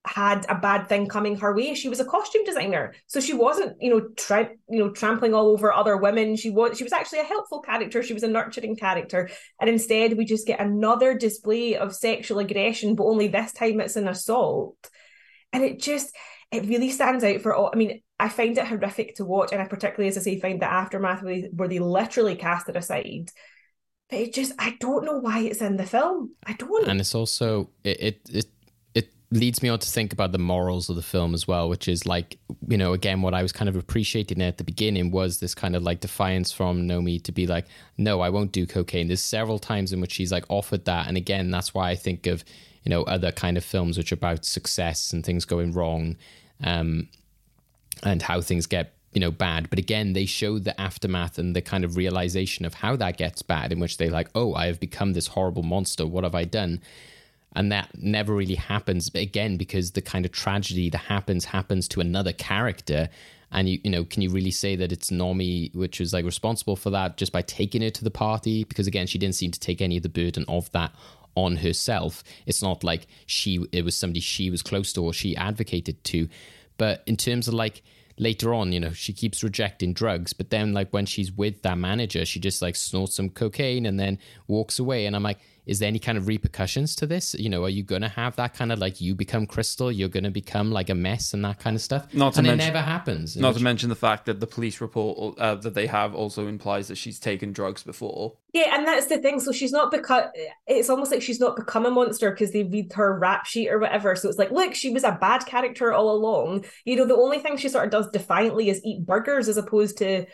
had 0.06 0.44
a 0.50 0.54
bad 0.54 0.86
thing 0.86 1.08
coming 1.08 1.36
her 1.36 1.56
way. 1.56 1.74
She 1.74 1.88
was 1.88 1.98
a 1.98 2.04
costume 2.04 2.44
designer, 2.44 2.94
so 3.06 3.20
she 3.20 3.32
wasn't, 3.32 3.80
you 3.80 3.88
know, 3.88 4.08
tra- 4.16 4.50
you 4.68 4.78
know, 4.78 4.90
trampling 4.90 5.32
all 5.32 5.48
over 5.48 5.72
other 5.72 5.96
women. 5.96 6.36
She 6.36 6.50
was, 6.50 6.76
she 6.76 6.84
was 6.84 6.92
actually 6.92 7.20
a 7.20 7.24
helpful 7.24 7.62
character. 7.62 8.02
She 8.02 8.12
was 8.12 8.22
a 8.22 8.28
nurturing 8.28 8.76
character, 8.76 9.30
and 9.58 9.70
instead 9.70 10.18
we 10.18 10.26
just 10.26 10.46
get 10.46 10.60
another 10.60 11.16
display 11.16 11.76
of 11.76 11.96
sexual 11.96 12.38
aggression, 12.38 12.96
but 12.96 13.06
only 13.06 13.28
this 13.28 13.52
time 13.52 13.80
it's 13.80 13.96
an 13.96 14.06
assault, 14.06 14.76
and 15.54 15.64
it 15.64 15.80
just, 15.80 16.14
it 16.52 16.66
really 16.66 16.90
stands 16.90 17.24
out 17.24 17.40
for 17.40 17.54
all. 17.54 17.70
I 17.72 17.76
mean, 17.76 18.02
I 18.18 18.28
find 18.28 18.56
it 18.56 18.66
horrific 18.66 19.16
to 19.16 19.24
watch, 19.24 19.52
and 19.52 19.60
I 19.60 19.66
particularly, 19.66 20.08
as 20.08 20.16
I 20.16 20.20
say, 20.20 20.38
find 20.38 20.60
the 20.62 20.70
aftermath 20.70 21.22
where 21.22 21.40
they, 21.42 21.48
where 21.48 21.68
they 21.68 21.80
literally 21.80 22.36
cast 22.36 22.68
it 22.68 22.76
aside 22.76 23.30
but 24.10 24.18
it 24.18 24.34
just 24.34 24.52
I 24.58 24.76
don't 24.80 25.04
know 25.04 25.18
why 25.18 25.40
it's 25.40 25.62
in 25.62 25.76
the 25.76 25.86
film. 25.86 26.32
I 26.46 26.52
don't. 26.54 26.88
And 26.88 27.00
it's 27.00 27.14
also 27.14 27.70
it 27.82 28.00
it 28.00 28.30
it, 28.30 28.46
leads 29.30 29.64
me 29.64 29.68
on 29.68 29.78
to 29.80 29.88
think 29.88 30.12
about 30.12 30.30
the 30.30 30.38
morals 30.38 30.88
of 30.88 30.94
the 30.94 31.02
film 31.02 31.34
as 31.34 31.48
well, 31.48 31.68
which 31.68 31.88
is 31.88 32.06
like 32.06 32.38
you 32.68 32.76
know 32.76 32.92
again 32.92 33.20
what 33.20 33.34
I 33.34 33.42
was 33.42 33.50
kind 33.50 33.68
of 33.68 33.74
appreciating 33.74 34.40
at 34.40 34.58
the 34.58 34.64
beginning 34.64 35.10
was 35.10 35.40
this 35.40 35.54
kind 35.54 35.74
of 35.74 35.82
like 35.82 36.00
defiance 36.00 36.52
from 36.52 36.86
Nomi 36.86 37.22
to 37.24 37.32
be 37.32 37.46
like, 37.46 37.66
no, 37.98 38.20
I 38.20 38.28
won't 38.28 38.52
do 38.52 38.66
cocaine. 38.66 39.08
There's 39.08 39.22
several 39.22 39.58
times 39.58 39.92
in 39.92 40.00
which 40.00 40.12
she's 40.12 40.30
like 40.30 40.44
offered 40.48 40.84
that, 40.84 41.08
and 41.08 41.16
again 41.16 41.50
that's 41.50 41.74
why 41.74 41.90
I 41.90 41.96
think 41.96 42.26
of 42.28 42.44
you 42.84 42.90
know 42.90 43.02
other 43.04 43.32
kind 43.32 43.56
of 43.56 43.64
films 43.64 43.98
which 43.98 44.12
are 44.12 44.16
about 44.16 44.44
success 44.44 45.12
and 45.12 45.24
things 45.24 45.44
going 45.44 45.72
wrong, 45.72 46.16
um, 46.62 47.08
and 48.02 48.22
how 48.22 48.40
things 48.40 48.66
get 48.66 48.94
you 49.12 49.20
know 49.20 49.30
bad. 49.30 49.70
But 49.70 49.78
again 49.78 50.12
they 50.12 50.26
show 50.26 50.58
the 50.58 50.78
aftermath 50.80 51.38
and 51.38 51.54
the 51.56 51.62
kind 51.62 51.84
of 51.84 51.96
realization 51.96 52.64
of 52.64 52.74
how 52.74 52.96
that 52.96 53.16
gets 53.16 53.42
bad 53.42 53.72
in 53.72 53.80
which 53.80 53.96
they're 53.96 54.10
like 54.10 54.28
oh 54.34 54.54
i 54.54 54.66
have 54.66 54.80
become 54.80 55.12
this 55.12 55.28
horrible 55.28 55.62
monster. 55.62 56.06
What 56.06 56.24
have 56.24 56.34
i 56.34 56.44
done? 56.44 56.82
And 57.56 57.70
that 57.70 57.90
never 57.96 58.34
really 58.34 58.56
happens 58.56 59.08
but 59.08 59.22
again 59.22 59.56
because 59.56 59.92
the 59.92 60.02
kind 60.02 60.26
of 60.26 60.32
tragedy 60.32 60.90
that 60.90 60.98
happens 60.98 61.46
happens 61.46 61.88
to 61.88 62.00
another 62.00 62.32
character. 62.32 63.08
And 63.52 63.68
you 63.68 63.78
you 63.84 63.90
know 63.90 64.04
can 64.04 64.22
you 64.22 64.30
really 64.30 64.50
say 64.50 64.74
that 64.76 64.90
it's 64.90 65.10
Nomi 65.10 65.74
which 65.74 66.00
was 66.00 66.12
like 66.12 66.24
responsible 66.24 66.76
for 66.76 66.90
that 66.90 67.16
just 67.16 67.32
by 67.32 67.42
taking 67.42 67.82
it 67.82 67.94
to 67.94 68.04
the 68.04 68.10
party? 68.10 68.64
Because 68.64 68.88
again 68.88 69.06
she 69.06 69.18
didn't 69.18 69.36
seem 69.36 69.52
to 69.52 69.60
take 69.60 69.80
any 69.80 69.96
of 69.96 70.02
the 70.02 70.08
burden 70.08 70.44
of 70.48 70.70
that 70.72 70.92
on 71.36 71.56
herself. 71.56 72.24
It's 72.46 72.62
not 72.62 72.82
like 72.82 73.06
she 73.26 73.64
it 73.70 73.84
was 73.84 73.96
somebody 73.96 74.20
she 74.20 74.50
was 74.50 74.62
close 74.62 74.92
to 74.94 75.02
or 75.02 75.12
she 75.12 75.36
advocated 75.36 76.02
to 76.04 76.28
but 76.76 77.02
in 77.06 77.16
terms 77.16 77.48
of 77.48 77.54
like 77.54 77.82
later 78.18 78.54
on, 78.54 78.72
you 78.72 78.80
know, 78.80 78.92
she 78.92 79.12
keeps 79.12 79.42
rejecting 79.42 79.92
drugs, 79.92 80.32
but 80.32 80.50
then 80.50 80.72
like 80.72 80.92
when 80.92 81.06
she's 81.06 81.32
with 81.32 81.62
that 81.62 81.78
manager, 81.78 82.24
she 82.24 82.40
just 82.40 82.62
like 82.62 82.76
snorts 82.76 83.16
some 83.16 83.30
cocaine 83.30 83.86
and 83.86 83.98
then 83.98 84.18
walks 84.46 84.78
away. 84.78 85.06
And 85.06 85.16
I'm 85.16 85.22
like, 85.22 85.38
is 85.66 85.78
there 85.78 85.88
any 85.88 85.98
kind 85.98 86.18
of 86.18 86.28
repercussions 86.28 86.94
to 86.96 87.06
this? 87.06 87.34
You 87.34 87.48
know, 87.48 87.64
are 87.64 87.68
you 87.68 87.82
gonna 87.82 88.08
have 88.08 88.36
that 88.36 88.54
kind 88.54 88.72
of 88.72 88.78
like 88.78 89.00
you 89.00 89.14
become 89.14 89.46
crystal, 89.46 89.90
you're 89.90 90.08
gonna 90.08 90.30
become 90.30 90.70
like 90.70 90.90
a 90.90 90.94
mess 90.94 91.34
and 91.34 91.44
that 91.44 91.58
kind 91.58 91.76
of 91.76 91.82
stuff? 91.82 92.12
Not 92.12 92.34
to 92.34 92.40
and 92.40 92.48
mention, 92.48 92.68
it 92.68 92.72
never 92.72 92.84
happens. 92.84 93.36
Not 93.36 93.48
Which- 93.48 93.58
to 93.58 93.64
mention 93.64 93.88
the 93.88 93.96
fact 93.96 94.26
that 94.26 94.40
the 94.40 94.46
police 94.46 94.80
report 94.80 95.38
uh, 95.38 95.54
that 95.56 95.74
they 95.74 95.86
have 95.86 96.14
also 96.14 96.46
implies 96.46 96.88
that 96.88 96.96
she's 96.96 97.18
taken 97.18 97.52
drugs 97.52 97.82
before. 97.82 98.34
Yeah, 98.52 98.76
and 98.76 98.86
that's 98.86 99.06
the 99.06 99.18
thing. 99.18 99.40
So 99.40 99.50
she's 99.50 99.72
not 99.72 99.90
because 99.90 100.24
it's 100.66 100.88
almost 100.88 101.10
like 101.10 101.22
she's 101.22 101.40
not 101.40 101.56
become 101.56 101.86
a 101.86 101.90
monster 101.90 102.30
because 102.30 102.52
they 102.52 102.62
read 102.62 102.92
her 102.92 103.18
rap 103.18 103.46
sheet 103.46 103.68
or 103.68 103.80
whatever. 103.80 104.14
So 104.14 104.28
it's 104.28 104.38
like, 104.38 104.52
look, 104.52 104.74
she 104.74 104.90
was 104.90 105.02
a 105.02 105.18
bad 105.20 105.44
character 105.44 105.92
all 105.92 106.10
along. 106.10 106.64
You 106.84 106.94
know, 106.94 107.04
the 107.04 107.16
only 107.16 107.40
thing 107.40 107.56
she 107.56 107.68
sort 107.68 107.86
of 107.86 107.90
does 107.90 108.08
defiantly 108.10 108.68
is 108.68 108.80
eat 108.84 109.04
burgers 109.04 109.48
as 109.48 109.56
opposed 109.56 109.98
to 109.98 110.26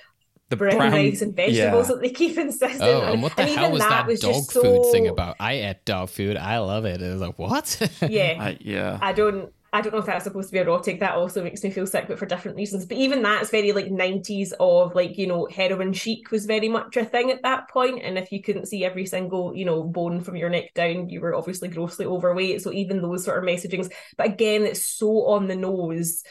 The 0.51 0.57
brown 0.57 0.77
brown- 0.77 0.93
rice 0.93 1.23
and 1.23 1.35
vegetables 1.35 1.89
yeah. 1.89 1.95
that 1.95 2.03
they 2.03 2.11
keep 2.11 2.37
insisting. 2.47 2.83
Oh, 2.83 3.03
on. 3.03 3.13
and 3.15 3.23
what 3.23 3.37
the 3.37 3.45
hell 3.45 3.53
even 3.53 3.71
was 3.71 3.81
that, 3.81 4.07
was 4.07 4.21
dog 4.21 4.35
just 4.35 4.53
food 4.53 4.85
so- 4.85 4.93
thing 4.93 5.07
about? 5.09 5.37
I 5.41 5.55
ate 5.55 5.85
dog 5.85 6.11
food. 6.11 6.37
I 6.37 6.59
love 6.59 6.85
it. 6.85 7.01
It 7.01 7.11
was 7.11 7.21
like, 7.21 7.39
what? 7.39 7.91
Yeah, 8.09 8.37
I, 8.39 8.59
yeah. 8.61 8.99
I 9.01 9.13
don't. 9.13 9.53
I 9.73 9.83
don't 9.83 9.93
know 9.93 10.01
if 10.01 10.07
that's 10.07 10.25
supposed 10.25 10.49
to 10.49 10.53
be 10.53 10.59
erotic. 10.59 10.99
That 10.99 11.15
also 11.15 11.45
makes 11.45 11.63
me 11.63 11.71
feel 11.71 11.87
sick, 11.87 12.09
but 12.09 12.19
for 12.19 12.27
different 12.27 12.57
reasons. 12.57 12.87
But 12.87 12.97
even 12.97 13.23
that's 13.23 13.51
very 13.51 13.71
like 13.71 13.89
nineties 13.89 14.53
of 14.59 14.97
like 14.97 15.17
you 15.17 15.29
know 15.29 15.47
heroin 15.47 15.93
chic 15.93 16.33
was 16.33 16.47
very 16.47 16.69
much 16.69 16.97
a 16.97 17.05
thing 17.05 17.31
at 17.31 17.43
that 17.43 17.69
point. 17.69 18.03
And 18.03 18.19
if 18.19 18.33
you 18.33 18.43
couldn't 18.43 18.67
see 18.67 18.85
every 18.85 19.07
single 19.07 19.55
you 19.55 19.65
know 19.65 19.85
bone 19.85 20.23
from 20.23 20.35
your 20.35 20.51
neck 20.51 20.75
down, 20.75 21.09
you 21.09 21.21
were 21.21 21.37
obviously 21.37 21.69
grossly 21.69 22.05
overweight. 22.05 22.63
So 22.63 22.73
even 22.73 23.01
those 23.01 23.25
sort 23.25 23.39
of 23.39 23.45
messagings. 23.45 23.93
But 24.17 24.27
again, 24.27 24.65
it's 24.65 24.85
so 24.85 25.27
on 25.27 25.47
the 25.47 25.55
nose 25.55 26.25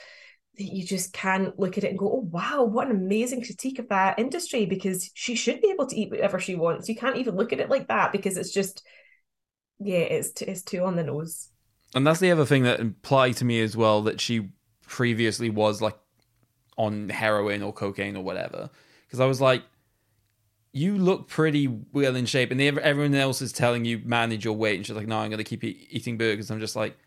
you 0.63 0.85
just 0.85 1.13
can't 1.13 1.57
look 1.59 1.77
at 1.77 1.83
it 1.83 1.89
and 1.89 1.99
go, 1.99 2.11
"Oh 2.11 2.27
wow, 2.31 2.63
what 2.63 2.87
an 2.87 2.95
amazing 2.95 3.43
critique 3.43 3.79
of 3.79 3.89
that 3.89 4.19
industry!" 4.19 4.65
Because 4.65 5.09
she 5.13 5.35
should 5.35 5.61
be 5.61 5.69
able 5.71 5.87
to 5.87 5.95
eat 5.95 6.11
whatever 6.11 6.39
she 6.39 6.55
wants. 6.55 6.89
You 6.89 6.95
can't 6.95 7.17
even 7.17 7.35
look 7.35 7.53
at 7.53 7.59
it 7.59 7.69
like 7.69 7.87
that 7.87 8.11
because 8.11 8.37
it's 8.37 8.51
just, 8.51 8.83
yeah, 9.79 9.99
it's 9.99 10.31
t- 10.31 10.45
it's 10.45 10.61
too 10.61 10.83
on 10.83 10.95
the 10.95 11.03
nose. 11.03 11.49
And 11.95 12.05
that's 12.05 12.19
the 12.19 12.31
other 12.31 12.45
thing 12.45 12.63
that 12.63 12.79
implied 12.79 13.37
to 13.37 13.45
me 13.45 13.61
as 13.61 13.75
well 13.75 14.01
that 14.03 14.21
she 14.21 14.49
previously 14.85 15.49
was 15.49 15.81
like 15.81 15.97
on 16.77 17.09
heroin 17.09 17.63
or 17.63 17.73
cocaine 17.73 18.15
or 18.15 18.23
whatever. 18.23 18.69
Because 19.05 19.19
I 19.19 19.25
was 19.25 19.41
like, 19.41 19.63
you 20.71 20.97
look 20.97 21.27
pretty 21.27 21.67
well 21.67 22.15
in 22.15 22.25
shape, 22.25 22.51
and 22.51 22.61
ev- 22.61 22.77
everyone 22.77 23.15
else 23.15 23.41
is 23.41 23.51
telling 23.51 23.85
you 23.85 24.01
manage 24.05 24.45
your 24.45 24.53
weight, 24.53 24.77
and 24.77 24.85
she's 24.85 24.95
like, 24.95 25.07
no, 25.07 25.17
I'm 25.17 25.29
going 25.29 25.39
to 25.39 25.43
keep 25.43 25.63
e- 25.63 25.87
eating 25.89 26.17
burgers. 26.17 26.51
I'm 26.51 26.59
just 26.59 26.75
like, 26.75 26.97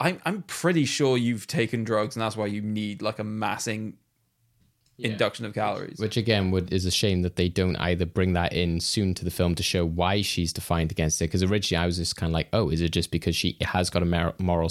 I'm 0.00 0.20
I'm 0.24 0.42
pretty 0.42 0.84
sure 0.84 1.16
you've 1.16 1.46
taken 1.46 1.84
drugs, 1.84 2.16
and 2.16 2.22
that's 2.22 2.36
why 2.36 2.46
you 2.46 2.62
need 2.62 3.02
like 3.02 3.18
a 3.18 3.24
massing 3.24 3.96
induction 4.98 5.44
of 5.44 5.54
calories. 5.54 5.98
Which 5.98 6.16
again 6.16 6.50
would 6.50 6.72
is 6.72 6.84
a 6.84 6.90
shame 6.90 7.22
that 7.22 7.36
they 7.36 7.48
don't 7.48 7.76
either 7.76 8.06
bring 8.06 8.32
that 8.34 8.52
in 8.52 8.80
soon 8.80 9.14
to 9.14 9.24
the 9.24 9.30
film 9.30 9.54
to 9.56 9.62
show 9.62 9.84
why 9.84 10.22
she's 10.22 10.52
defined 10.52 10.90
against 10.90 11.20
it. 11.22 11.26
Because 11.26 11.42
originally 11.42 11.82
I 11.82 11.86
was 11.86 11.96
just 11.98 12.16
kind 12.16 12.30
of 12.30 12.34
like, 12.34 12.48
oh, 12.52 12.68
is 12.68 12.80
it 12.80 12.90
just 12.90 13.10
because 13.10 13.36
she 13.36 13.56
has 13.60 13.90
got 13.90 14.02
a 14.02 14.06
mer- 14.06 14.34
moral 14.38 14.70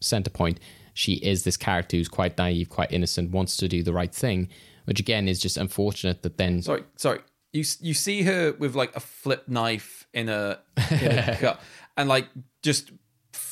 center 0.00 0.30
point? 0.30 0.60
She 0.94 1.14
is 1.14 1.44
this 1.44 1.56
character 1.56 1.96
who's 1.96 2.08
quite 2.08 2.38
naive, 2.38 2.68
quite 2.68 2.90
innocent, 2.90 3.30
wants 3.30 3.56
to 3.58 3.68
do 3.68 3.82
the 3.82 3.92
right 3.92 4.14
thing. 4.14 4.48
Which 4.84 5.00
again 5.00 5.28
is 5.28 5.40
just 5.40 5.56
unfortunate 5.56 6.22
that 6.22 6.38
then. 6.38 6.62
Sorry, 6.62 6.84
sorry. 6.96 7.20
You 7.52 7.64
you 7.80 7.94
see 7.94 8.22
her 8.22 8.52
with 8.52 8.74
like 8.74 8.94
a 8.94 9.00
flip 9.00 9.48
knife 9.48 10.06
in 10.12 10.28
a, 10.28 10.60
in 10.90 11.18
a 11.18 11.36
cup, 11.40 11.60
and 11.96 12.08
like 12.08 12.28
just 12.62 12.92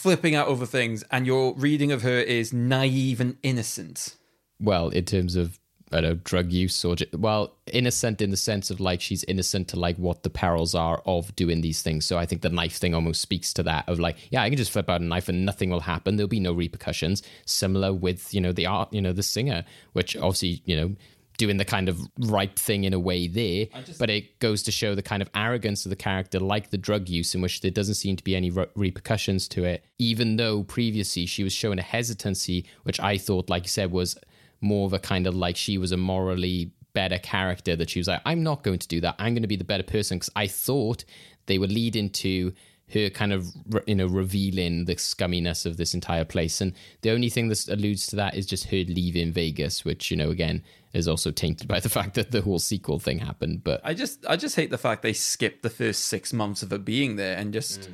flipping 0.05 0.34
out 0.34 0.48
over 0.48 0.66
things, 0.66 1.02
and 1.11 1.26
your 1.26 1.55
reading 1.55 1.90
of 1.90 2.02
her 2.02 2.18
is 2.18 2.52
naive 2.52 3.22
and 3.22 3.38
innocent. 3.42 4.16
well, 4.61 4.90
in 4.90 5.02
terms 5.07 5.34
of 5.34 5.59
I 5.92 6.02
don't 6.02 6.11
know 6.11 6.20
drug 6.24 6.52
use 6.52 6.84
or 6.84 6.94
well, 7.14 7.57
innocent 7.72 8.20
in 8.20 8.30
the 8.30 8.36
sense 8.36 8.70
of 8.70 8.80
like 8.80 9.00
she's 9.00 9.24
innocent 9.24 9.68
to 9.68 9.78
like 9.78 9.96
what 9.96 10.22
the 10.22 10.28
perils 10.28 10.74
are 10.74 11.00
of 11.07 11.34
doing 11.36 11.62
these 11.62 11.80
things. 11.80 12.05
So 12.05 12.18
I 12.18 12.26
think 12.26 12.42
the 12.42 12.50
knife 12.50 12.76
thing 12.76 12.94
almost 12.94 13.22
speaks 13.22 13.55
to 13.55 13.62
that 13.62 13.88
of 13.88 13.98
like, 13.98 14.16
yeah, 14.30 14.42
I 14.42 14.50
can 14.50 14.59
just 14.59 14.72
flip 14.72 14.90
out 14.90 15.00
a 15.00 15.05
knife 15.05 15.30
and 15.30 15.46
nothing 15.46 15.70
will 15.70 15.80
happen. 15.80 16.16
There'll 16.16 16.28
be 16.28 16.38
no 16.38 16.52
repercussions. 16.52 17.22
Similar 17.46 17.94
with 17.94 18.34
you 18.34 18.42
know 18.42 18.52
the 18.52 18.66
art, 18.66 18.92
you 18.92 19.00
know 19.00 19.14
the 19.14 19.22
singer, 19.22 19.64
which 19.94 20.16
obviously 20.18 20.61
you 20.66 20.76
know 20.76 20.96
doing 21.37 21.57
the 21.57 21.64
kind 21.64 21.89
of 21.89 22.01
right 22.18 22.57
thing 22.59 22.85
in 22.85 22.93
a 22.93 22.99
way 22.99 23.26
there, 23.26 23.66
but 23.99 24.09
it 24.11 24.39
goes 24.39 24.62
to 24.62 24.70
show 24.70 24.95
the 24.95 25.03
kind 25.03 25.20
of 25.20 25.28
arrogance 25.35 25.85
of 25.85 25.91
the 25.91 25.97
character, 25.97 26.39
like 26.39 26.70
the 26.70 26.78
drug 26.78 27.09
use, 27.09 27.35
in 27.35 27.41
which 27.41 27.61
there 27.61 27.70
doesn't 27.70 27.97
seem 27.97 28.16
to 28.16 28.24
be 28.24 28.37
any 28.37 28.51
re- 28.51 28.66
repercussions 28.76 29.49
to 29.49 29.64
it, 29.64 29.85
even 29.99 30.37
though 30.37 30.62
previously 30.62 31.26
she 31.26 31.43
was 31.43 31.53
showing 31.53 31.78
a 31.78 31.82
hesitancy, 31.82 32.64
which 32.85 33.01
I 33.01 33.18
thought, 33.18 33.51
like 33.51 33.64
you 33.64 33.68
said, 33.68 33.91
was 33.91 34.16
more 34.61 34.87
of 34.87 34.93
a 34.93 34.99
kind 34.99 35.26
of 35.26 35.35
like 35.35 35.57
she 35.57 35.76
was 35.76 35.93
a 35.93 35.97
morally 35.97 36.72
better 36.93 37.18
character 37.18 37.74
that 37.76 37.91
she 37.91 37.99
was 37.99 38.09
like, 38.09 38.22
I'm 38.24 38.43
not 38.43 38.62
going 38.62 38.78
to 38.78 38.89
do 38.89 39.01
that. 39.01 39.16
I'm 39.18 39.35
going 39.35 39.43
to 39.43 39.49
be 39.49 39.57
the 39.57 39.64
better 39.64 39.82
person 39.82 40.18
because 40.18 40.30
I 40.37 40.47
thought 40.47 41.05
they 41.47 41.59
would 41.59 41.72
lead 41.72 41.97
into 41.97 42.53
her 42.93 43.09
kind 43.11 43.32
of 43.32 43.47
you 43.87 43.95
know 43.95 44.07
revealing 44.07 44.85
the 44.85 44.95
scumminess 44.97 45.64
of 45.64 45.76
this 45.78 45.95
entire 45.95 46.24
place 46.24 46.61
and 46.61 46.74
the 47.01 47.11
only 47.11 47.30
thing 47.30 47.49
that 47.49 47.66
alludes 47.68 48.07
to 48.07 48.16
that 48.16 48.35
is 48.35 48.47
just 48.47 48.66
her 48.66 48.85
leaving 48.89 49.32
vegas 49.32 49.85
which 49.85 50.11
you 50.11 50.16
know 50.16 50.30
again 50.30 50.62
is 50.93 51.09
also 51.09 51.30
tainted 51.30 51.66
by 51.66 51.80
the 51.80 51.89
fact 51.89 52.14
that 52.14 52.30
the 52.30 52.43
whole 52.43 52.59
sequel 52.59 52.99
thing 52.99 53.18
happened 53.20 53.64
but 53.64 53.80
I 53.82 53.95
just 53.95 54.24
I 54.26 54.37
just 54.37 54.57
hate 54.57 54.70
the 54.70 54.78
fact 54.78 55.03
they 55.03 55.14
skipped 55.14 55.62
the 55.62 55.70
first 55.70 56.05
six 56.05 56.32
months 56.32 56.62
of 56.62 56.70
her 56.70 56.78
being 56.78 57.16
there 57.16 57.37
and 57.37 57.53
just 57.53 57.89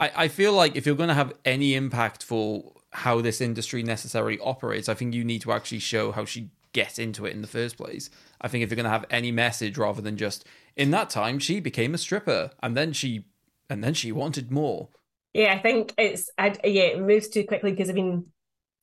I, 0.00 0.12
I 0.16 0.28
feel 0.28 0.52
like 0.52 0.74
if 0.74 0.86
you're 0.86 0.96
going 0.96 1.08
to 1.08 1.14
have 1.14 1.34
any 1.44 1.74
impact 1.74 2.24
for 2.24 2.72
how 2.92 3.20
this 3.20 3.40
industry 3.40 3.82
necessarily 3.84 4.38
operates, 4.40 4.88
I 4.88 4.94
think 4.94 5.14
you 5.14 5.22
need 5.22 5.42
to 5.42 5.52
actually 5.52 5.78
show 5.78 6.10
how 6.10 6.24
she 6.24 6.50
gets 6.72 6.98
into 6.98 7.26
it 7.26 7.32
in 7.34 7.42
the 7.42 7.48
first 7.48 7.76
place. 7.76 8.10
I 8.40 8.48
think 8.48 8.64
if 8.64 8.70
you're 8.70 8.76
going 8.76 8.84
to 8.84 8.90
have 8.90 9.04
any 9.10 9.30
message 9.30 9.76
rather 9.76 10.00
than 10.00 10.16
just 10.16 10.44
in 10.76 10.90
that 10.92 11.10
time 11.10 11.38
she 11.38 11.60
became 11.60 11.94
a 11.94 11.98
stripper 11.98 12.50
and 12.62 12.76
then 12.76 12.92
she 12.92 13.24
and 13.70 13.82
then 13.82 13.94
she 13.94 14.12
wanted 14.12 14.50
more. 14.50 14.88
Yeah, 15.32 15.54
I 15.54 15.58
think 15.60 15.94
it's 15.96 16.28
I, 16.36 16.56
yeah, 16.64 16.82
it 16.82 17.00
moves 17.00 17.28
too 17.28 17.44
quickly 17.44 17.70
because 17.70 17.88
I 17.88 17.92
mean, 17.92 18.26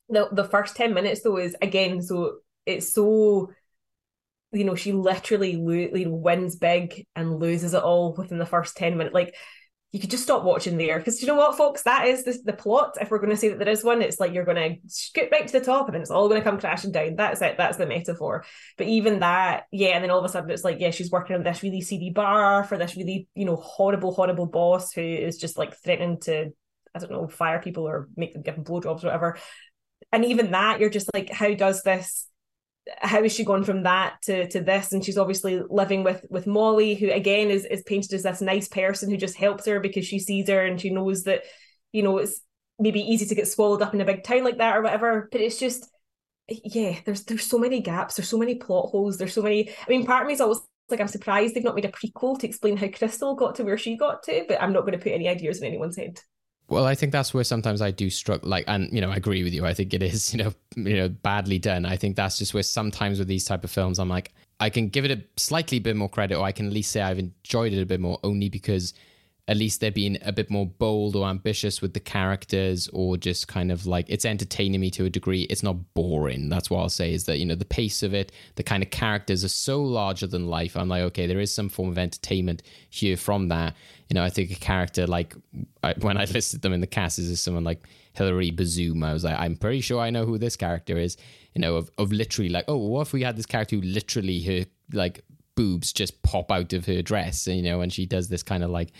the 0.08 0.28
the 0.32 0.44
first 0.44 0.74
ten 0.74 0.94
minutes 0.94 1.22
though 1.22 1.36
is 1.36 1.54
again 1.60 2.02
so 2.02 2.38
it's 2.64 2.92
so 2.92 3.50
you 4.50 4.64
know 4.64 4.74
she 4.74 4.92
literally 4.92 5.56
lo- 5.56 5.96
you 5.98 6.06
know, 6.06 6.14
wins 6.14 6.56
big 6.56 7.06
and 7.14 7.38
loses 7.38 7.74
it 7.74 7.82
all 7.82 8.14
within 8.16 8.38
the 8.38 8.46
first 8.46 8.76
ten 8.76 8.96
minutes. 8.96 9.14
Like 9.14 9.34
you 9.90 9.98
could 9.98 10.10
just 10.10 10.22
stop 10.22 10.44
watching 10.44 10.76
there 10.76 10.98
because 10.98 11.22
you 11.22 11.28
know 11.28 11.34
what, 11.34 11.56
folks, 11.56 11.82
that 11.84 12.06
is 12.06 12.24
the, 12.24 12.38
the 12.44 12.52
plot. 12.52 12.98
If 13.00 13.10
we're 13.10 13.20
going 13.20 13.30
to 13.30 13.36
say 13.36 13.48
that 13.48 13.58
there 13.58 13.68
is 13.68 13.82
one, 13.82 14.02
it's 14.02 14.20
like 14.20 14.34
you're 14.34 14.44
going 14.44 14.56
to 14.56 14.88
scoot 14.88 15.30
right 15.32 15.46
to 15.46 15.58
the 15.58 15.64
top 15.64 15.86
and 15.86 15.94
then 15.94 16.02
it's 16.02 16.10
all 16.10 16.28
going 16.28 16.40
to 16.40 16.44
come 16.44 16.60
crashing 16.60 16.92
down. 16.92 17.16
That's 17.16 17.40
it. 17.40 17.56
That's 17.56 17.78
the 17.78 17.86
metaphor. 17.86 18.44
But 18.76 18.86
even 18.88 19.20
that, 19.20 19.64
yeah, 19.72 19.90
and 19.90 20.04
then 20.04 20.10
all 20.10 20.18
of 20.18 20.24
a 20.26 20.28
sudden 20.28 20.50
it's 20.50 20.64
like, 20.64 20.78
yeah, 20.78 20.90
she's 20.90 21.10
working 21.10 21.36
on 21.36 21.42
this 21.42 21.62
really 21.62 21.80
seedy 21.80 22.10
bar 22.10 22.64
for 22.64 22.76
this 22.76 22.96
really, 22.96 23.28
you 23.34 23.46
know, 23.46 23.56
horrible, 23.56 24.12
horrible 24.12 24.46
boss 24.46 24.92
who 24.92 25.00
is 25.00 25.38
just 25.38 25.56
like 25.56 25.74
threatening 25.82 26.20
to, 26.20 26.50
I 26.94 26.98
don't 26.98 27.10
know, 27.10 27.26
fire 27.26 27.62
people 27.62 27.88
or 27.88 28.08
make 28.14 28.34
them 28.34 28.42
give 28.42 28.56
them 28.56 28.64
blowjobs 28.64 29.04
or 29.04 29.06
whatever. 29.06 29.38
And 30.12 30.24
even 30.26 30.50
that, 30.50 30.80
you're 30.80 30.90
just 30.90 31.10
like, 31.14 31.30
how 31.30 31.54
does 31.54 31.82
this? 31.82 32.28
How 32.98 33.22
is 33.22 33.34
she 33.34 33.44
gone 33.44 33.64
from 33.64 33.82
that 33.82 34.22
to 34.22 34.48
to 34.48 34.60
this? 34.60 34.92
And 34.92 35.04
she's 35.04 35.18
obviously 35.18 35.62
living 35.68 36.04
with 36.04 36.24
with 36.30 36.46
molly 36.46 36.94
who 36.94 37.10
again 37.10 37.50
is 37.50 37.64
is 37.64 37.82
painted 37.82 38.12
as 38.12 38.22
this 38.22 38.40
nice 38.40 38.68
person 38.68 39.10
who 39.10 39.16
just 39.16 39.36
helps 39.36 39.66
her 39.66 39.80
because 39.80 40.06
she 40.06 40.18
sees 40.18 40.48
her 40.48 40.64
and 40.64 40.80
she 40.80 40.90
knows 40.90 41.24
that 41.24 41.42
you 41.92 42.02
know 42.02 42.18
it's 42.18 42.40
maybe 42.78 43.00
easy 43.00 43.26
to 43.26 43.34
get 43.34 43.48
swallowed 43.48 43.82
up 43.82 43.94
in 43.94 44.00
a 44.00 44.04
big 44.04 44.22
town 44.22 44.44
like 44.44 44.58
that 44.58 44.76
or 44.76 44.82
whatever. 44.82 45.28
But 45.30 45.40
it's 45.40 45.58
just 45.58 45.88
yeah 46.48 46.98
there's 47.04 47.24
there's 47.24 47.46
so 47.46 47.58
many 47.58 47.80
gaps. 47.80 48.16
There's 48.16 48.28
so 48.28 48.38
many 48.38 48.56
plot 48.56 48.90
holes. 48.90 49.18
There's 49.18 49.34
so 49.34 49.42
many 49.42 49.70
i 49.70 49.90
mean 49.90 50.06
part 50.06 50.22
of 50.22 50.28
me 50.28 50.34
is 50.34 50.40
always 50.40 50.60
like 50.90 51.00
i'm 51.00 51.08
surprised 51.08 51.54
they've 51.54 51.64
not 51.64 51.74
made 51.74 51.84
a 51.84 51.92
prequel 51.92 52.38
to 52.38 52.46
explain 52.46 52.76
how 52.76 52.88
crystal 52.88 53.34
got 53.34 53.54
to 53.56 53.64
where 53.64 53.76
she 53.76 53.96
got 53.96 54.22
to 54.22 54.44
but 54.48 54.60
i'm 54.62 54.72
not 54.72 54.80
going 54.80 54.92
to 54.92 54.98
put 54.98 55.12
any 55.12 55.28
ideas 55.28 55.58
in 55.58 55.66
anyone's 55.66 55.96
head 55.96 56.18
well, 56.68 56.84
I 56.84 56.94
think 56.94 57.12
that's 57.12 57.32
where 57.32 57.44
sometimes 57.44 57.80
I 57.80 57.90
do 57.90 58.10
struggle. 58.10 58.48
Like, 58.48 58.64
and 58.68 58.92
you 58.92 59.00
know, 59.00 59.10
I 59.10 59.16
agree 59.16 59.42
with 59.42 59.54
you. 59.54 59.64
I 59.64 59.74
think 59.74 59.94
it 59.94 60.02
is, 60.02 60.34
you 60.34 60.44
know, 60.44 60.52
you 60.76 60.96
know, 60.96 61.08
badly 61.08 61.58
done. 61.58 61.86
I 61.86 61.96
think 61.96 62.16
that's 62.16 62.38
just 62.38 62.54
where 62.54 62.62
sometimes 62.62 63.18
with 63.18 63.28
these 63.28 63.44
type 63.44 63.64
of 63.64 63.70
films, 63.70 63.98
I'm 63.98 64.08
like, 64.08 64.32
I 64.60 64.70
can 64.70 64.88
give 64.88 65.04
it 65.04 65.10
a 65.10 65.22
slightly 65.36 65.78
bit 65.78 65.96
more 65.96 66.08
credit, 66.08 66.36
or 66.36 66.44
I 66.44 66.52
can 66.52 66.66
at 66.66 66.72
least 66.72 66.90
say 66.90 67.00
I've 67.00 67.18
enjoyed 67.18 67.72
it 67.72 67.80
a 67.80 67.86
bit 67.86 68.00
more, 68.00 68.18
only 68.22 68.48
because 68.48 68.92
at 69.48 69.56
least 69.56 69.80
they're 69.80 69.90
being 69.90 70.18
a 70.22 70.30
bit 70.30 70.50
more 70.50 70.66
bold 70.66 71.16
or 71.16 71.26
ambitious 71.26 71.82
with 71.82 71.94
the 71.94 72.00
characters, 72.00 72.88
or 72.92 73.16
just 73.16 73.48
kind 73.48 73.72
of 73.72 73.86
like 73.86 74.06
it's 74.08 74.24
entertaining 74.24 74.80
me 74.80 74.90
to 74.92 75.06
a 75.06 75.10
degree. 75.10 75.42
It's 75.42 75.62
not 75.64 75.94
boring. 75.94 76.48
That's 76.48 76.70
what 76.70 76.80
I'll 76.80 76.88
say 76.88 77.12
is 77.12 77.24
that 77.24 77.38
you 77.38 77.46
know 77.46 77.56
the 77.56 77.64
pace 77.64 78.02
of 78.02 78.14
it, 78.14 78.30
the 78.54 78.62
kind 78.62 78.82
of 78.82 78.90
characters 78.90 79.44
are 79.44 79.48
so 79.48 79.82
larger 79.82 80.26
than 80.26 80.46
life. 80.46 80.76
I'm 80.76 80.88
like, 80.88 81.02
okay, 81.02 81.26
there 81.26 81.40
is 81.40 81.52
some 81.52 81.68
form 81.68 81.88
of 81.88 81.98
entertainment 81.98 82.62
here 82.90 83.16
from 83.16 83.48
that 83.48 83.74
you 84.08 84.14
know, 84.14 84.24
I 84.24 84.30
think 84.30 84.50
a 84.50 84.54
character 84.54 85.06
like 85.06 85.34
I, 85.82 85.94
when 86.00 86.16
I 86.16 86.24
listed 86.32 86.62
them 86.62 86.72
in 86.72 86.80
the 86.80 86.86
cast 86.86 87.18
is 87.18 87.40
someone 87.40 87.64
like 87.64 87.86
Hilary 88.14 88.50
bazoom 88.50 89.04
I 89.04 89.12
was 89.12 89.24
like, 89.24 89.38
I'm 89.38 89.56
pretty 89.56 89.80
sure 89.80 90.00
I 90.00 90.10
know 90.10 90.24
who 90.24 90.38
this 90.38 90.56
character 90.56 90.96
is. 90.96 91.16
You 91.54 91.60
know, 91.60 91.76
of, 91.76 91.90
of 91.98 92.12
literally 92.12 92.48
like, 92.50 92.64
oh, 92.68 92.76
what 92.76 93.02
if 93.02 93.12
we 93.12 93.22
had 93.22 93.36
this 93.36 93.46
character 93.46 93.76
who 93.76 93.82
literally 93.82 94.40
her 94.42 94.64
like 94.92 95.24
boobs 95.54 95.92
just 95.92 96.22
pop 96.22 96.50
out 96.50 96.72
of 96.72 96.86
her 96.86 97.02
dress, 97.02 97.46
and, 97.46 97.56
you 97.56 97.62
know, 97.62 97.80
and 97.80 97.92
she 97.92 98.06
does 98.06 98.28
this 98.28 98.42
kind 98.42 98.62
of 98.62 98.70
like, 98.70 98.92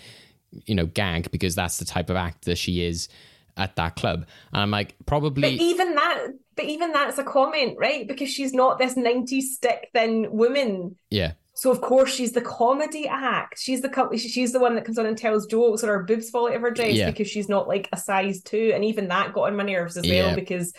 you 0.65 0.75
know, 0.75 0.85
gag 0.85 1.31
because 1.31 1.55
that's 1.55 1.77
the 1.77 1.85
type 1.85 2.09
of 2.09 2.15
actor 2.15 2.55
she 2.55 2.83
is 2.85 3.09
at 3.57 3.75
that 3.75 3.95
club. 3.95 4.25
And 4.53 4.61
I'm 4.61 4.71
like, 4.71 4.95
probably 5.05 5.41
but 5.41 5.51
even 5.61 5.95
that 5.95 6.27
but 6.55 6.65
even 6.65 6.91
that's 6.91 7.17
a 7.17 7.23
comment, 7.23 7.77
right? 7.79 8.07
Because 8.07 8.29
she's 8.29 8.53
not 8.53 8.79
this 8.79 8.95
90s 8.95 9.41
stick 9.43 9.89
thin 9.93 10.27
woman. 10.31 10.95
Yeah. 11.09 11.33
So 11.53 11.71
of 11.71 11.81
course 11.81 12.13
she's 12.13 12.31
the 12.31 12.41
comedy 12.41 13.07
act. 13.07 13.59
She's 13.59 13.81
the 13.81 14.17
she's 14.17 14.53
the 14.53 14.59
one 14.59 14.75
that 14.75 14.85
comes 14.85 14.97
on 14.97 15.05
and 15.05 15.17
tells 15.17 15.45
jokes, 15.45 15.83
or 15.83 15.87
her 15.87 16.03
boobs 16.03 16.29
fall 16.29 16.47
out 16.47 16.55
of 16.55 16.61
her 16.61 16.71
dress 16.71 16.93
Yeah. 16.95 17.09
because 17.09 17.29
she's 17.29 17.49
not 17.49 17.67
like 17.67 17.89
a 17.91 17.97
size 17.97 18.41
two, 18.41 18.71
and 18.73 18.85
even 18.85 19.09
that 19.09 19.33
got 19.33 19.47
on 19.47 19.57
my 19.57 19.63
nerves 19.63 19.97
as 19.97 20.05
Yeah. 20.05 20.27
well 20.27 20.35
because 20.35 20.73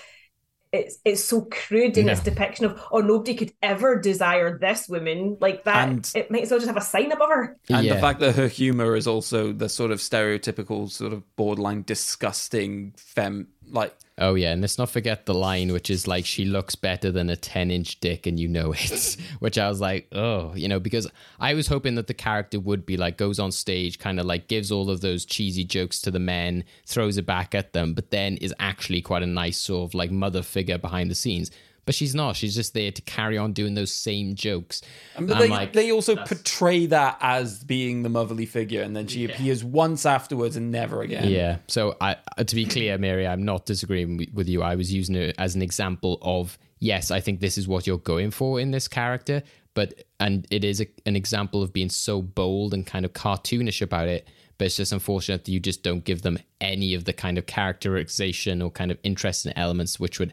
it's 0.72 0.98
it's 1.04 1.24
so 1.24 1.42
crude 1.50 1.98
in 1.98 2.08
its 2.08 2.20
depiction 2.20 2.64
of 2.64 2.80
oh 2.92 3.00
nobody 3.00 3.34
could 3.34 3.52
ever 3.62 3.98
desire 3.98 4.56
this 4.58 4.88
woman 4.88 5.36
like 5.40 5.64
that. 5.64 5.88
And- 5.88 6.12
it 6.14 6.30
might 6.30 6.42
as 6.42 6.50
well 6.50 6.60
just 6.60 6.68
have 6.68 6.76
a 6.76 6.80
sign 6.80 7.10
above 7.10 7.28
her. 7.30 7.56
And 7.68 7.84
Yeah. 7.84 7.94
the 7.94 8.00
fact 8.00 8.20
that 8.20 8.36
her 8.36 8.46
humor 8.46 8.94
is 8.94 9.06
also 9.06 9.52
the 9.52 9.68
sort 9.68 9.90
of 9.90 9.98
stereotypical, 9.98 10.88
sort 10.88 11.12
of 11.12 11.24
borderline 11.36 11.82
disgusting 11.82 12.92
femme, 12.96 13.48
like 13.72 13.94
Oh 14.22 14.34
yeah, 14.34 14.52
and 14.52 14.60
let's 14.60 14.76
not 14.76 14.90
forget 14.90 15.24
the 15.24 15.32
line, 15.32 15.72
which 15.72 15.88
is 15.88 16.06
like 16.06 16.26
she 16.26 16.44
looks 16.44 16.74
better 16.74 17.10
than 17.10 17.30
a 17.30 17.36
ten-inch 17.36 18.00
dick, 18.00 18.26
and 18.26 18.38
you 18.38 18.48
know 18.48 18.72
it. 18.72 19.16
which 19.38 19.56
I 19.56 19.66
was 19.66 19.80
like, 19.80 20.08
oh, 20.12 20.54
you 20.54 20.68
know, 20.68 20.78
because 20.78 21.10
I 21.40 21.54
was 21.54 21.68
hoping 21.68 21.94
that 21.94 22.06
the 22.06 22.12
character 22.12 22.60
would 22.60 22.84
be 22.84 22.98
like 22.98 23.16
goes 23.16 23.38
on 23.38 23.50
stage, 23.50 23.98
kind 23.98 24.20
of 24.20 24.26
like 24.26 24.46
gives 24.46 24.70
all 24.70 24.90
of 24.90 25.00
those 25.00 25.24
cheesy 25.24 25.64
jokes 25.64 26.02
to 26.02 26.10
the 26.10 26.18
men, 26.18 26.64
throws 26.84 27.16
it 27.16 27.24
back 27.24 27.54
at 27.54 27.72
them, 27.72 27.94
but 27.94 28.10
then 28.10 28.36
is 28.36 28.54
actually 28.58 29.00
quite 29.00 29.22
a 29.22 29.26
nice 29.26 29.56
sort 29.56 29.88
of 29.88 29.94
like 29.94 30.10
mother 30.10 30.42
figure 30.42 30.76
behind 30.76 31.10
the 31.10 31.14
scenes. 31.14 31.50
But 31.90 31.96
she's 31.96 32.14
not. 32.14 32.36
She's 32.36 32.54
just 32.54 32.72
there 32.72 32.92
to 32.92 33.02
carry 33.02 33.36
on 33.36 33.52
doing 33.52 33.74
those 33.74 33.92
same 33.92 34.36
jokes. 34.36 34.80
And 35.16 35.28
And 35.28 35.40
they, 35.40 35.48
like, 35.48 35.72
they 35.72 35.90
also 35.90 36.14
portray 36.14 36.86
that 36.86 37.18
as 37.20 37.64
being 37.64 38.04
the 38.04 38.08
motherly 38.08 38.46
figure, 38.46 38.82
and 38.82 38.94
then 38.94 39.08
she 39.08 39.24
appears 39.24 39.64
once 39.64 40.06
afterwards 40.06 40.54
and 40.54 40.70
never 40.70 41.02
again. 41.02 41.28
Yeah. 41.28 41.56
So 41.66 41.96
I, 42.00 42.14
uh, 42.38 42.44
to 42.44 42.54
be 42.54 42.64
clear, 42.64 42.96
Mary, 42.96 43.26
I'm 43.26 43.44
not 43.44 43.66
disagreeing 43.66 44.24
with 44.32 44.48
you. 44.48 44.62
I 44.62 44.76
was 44.76 44.94
using 44.94 45.16
it 45.16 45.34
as 45.36 45.56
an 45.56 45.62
example 45.62 46.18
of 46.22 46.56
yes, 46.78 47.10
I 47.10 47.18
think 47.18 47.40
this 47.40 47.58
is 47.58 47.66
what 47.66 47.88
you're 47.88 47.98
going 47.98 48.30
for 48.30 48.60
in 48.60 48.70
this 48.70 48.86
character, 48.86 49.42
but 49.74 50.04
and 50.20 50.46
it 50.52 50.62
is 50.62 50.80
a, 50.80 50.86
an 51.06 51.16
example 51.16 51.60
of 51.60 51.72
being 51.72 51.88
so 51.90 52.22
bold 52.22 52.72
and 52.72 52.86
kind 52.86 53.04
of 53.04 53.14
cartoonish 53.14 53.82
about 53.82 54.06
it. 54.06 54.28
But 54.58 54.66
it's 54.66 54.76
just 54.76 54.92
unfortunate 54.92 55.44
that 55.44 55.50
you 55.50 55.58
just 55.58 55.82
don't 55.82 56.04
give 56.04 56.22
them 56.22 56.38
any 56.60 56.94
of 56.94 57.04
the 57.04 57.12
kind 57.12 57.36
of 57.36 57.46
characterization 57.46 58.62
or 58.62 58.70
kind 58.70 58.92
of 58.92 58.98
interesting 59.02 59.52
elements 59.56 59.98
which 59.98 60.20
would 60.20 60.32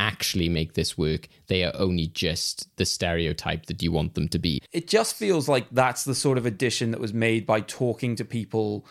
actually 0.00 0.48
make 0.48 0.72
this 0.72 0.98
work. 0.98 1.28
They 1.46 1.62
are 1.62 1.72
only 1.74 2.06
just 2.06 2.74
the 2.76 2.86
stereotype 2.86 3.66
that 3.66 3.82
you 3.82 3.92
want 3.92 4.14
them 4.14 4.28
to 4.28 4.38
be. 4.38 4.62
It 4.72 4.88
just 4.88 5.14
feels 5.14 5.48
like 5.48 5.66
that's 5.70 6.04
the 6.04 6.14
sort 6.14 6.38
of 6.38 6.46
addition 6.46 6.90
that 6.90 7.00
was 7.00 7.12
made 7.12 7.46
by 7.46 7.60
talking 7.60 8.16
to 8.16 8.24
people 8.24 8.86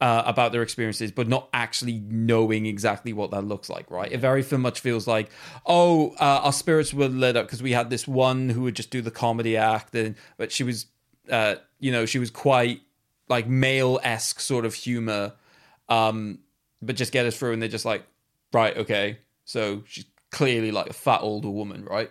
uh, 0.00 0.22
about 0.26 0.52
their 0.52 0.62
experiences, 0.62 1.10
but 1.10 1.28
not 1.28 1.48
actually 1.52 2.02
knowing 2.08 2.66
exactly 2.66 3.12
what 3.12 3.30
that 3.30 3.42
looks 3.42 3.68
like, 3.68 3.90
right? 3.90 4.12
It 4.12 4.18
very 4.18 4.44
much 4.52 4.80
feels 4.80 5.06
like, 5.06 5.30
oh, 5.66 6.10
uh, 6.20 6.40
our 6.44 6.52
spirits 6.52 6.94
were 6.94 7.08
lit 7.08 7.36
up 7.36 7.46
because 7.46 7.62
we 7.62 7.72
had 7.72 7.90
this 7.90 8.06
one 8.06 8.50
who 8.50 8.62
would 8.62 8.76
just 8.76 8.90
do 8.90 9.02
the 9.02 9.10
comedy 9.10 9.56
act, 9.56 9.94
and 9.94 10.14
but 10.36 10.52
she 10.52 10.62
was, 10.62 10.86
uh, 11.30 11.56
you 11.78 11.90
know, 11.90 12.06
she 12.06 12.18
was 12.18 12.30
quite 12.30 12.80
like 13.28 13.46
male 13.46 13.98
esque 14.02 14.40
sort 14.40 14.64
of 14.64 14.74
humor, 14.74 15.32
um, 15.88 16.38
but 16.80 16.96
just 16.96 17.12
get 17.12 17.26
us 17.26 17.36
through, 17.36 17.52
and 17.52 17.60
they're 17.60 17.68
just 17.68 17.84
like, 17.84 18.04
right, 18.52 18.76
okay, 18.78 19.18
so 19.44 19.82
she's 19.86 20.04
clearly 20.30 20.70
like 20.70 20.88
a 20.90 20.92
fat 20.92 21.20
older 21.22 21.50
woman, 21.50 21.84
right? 21.84 22.10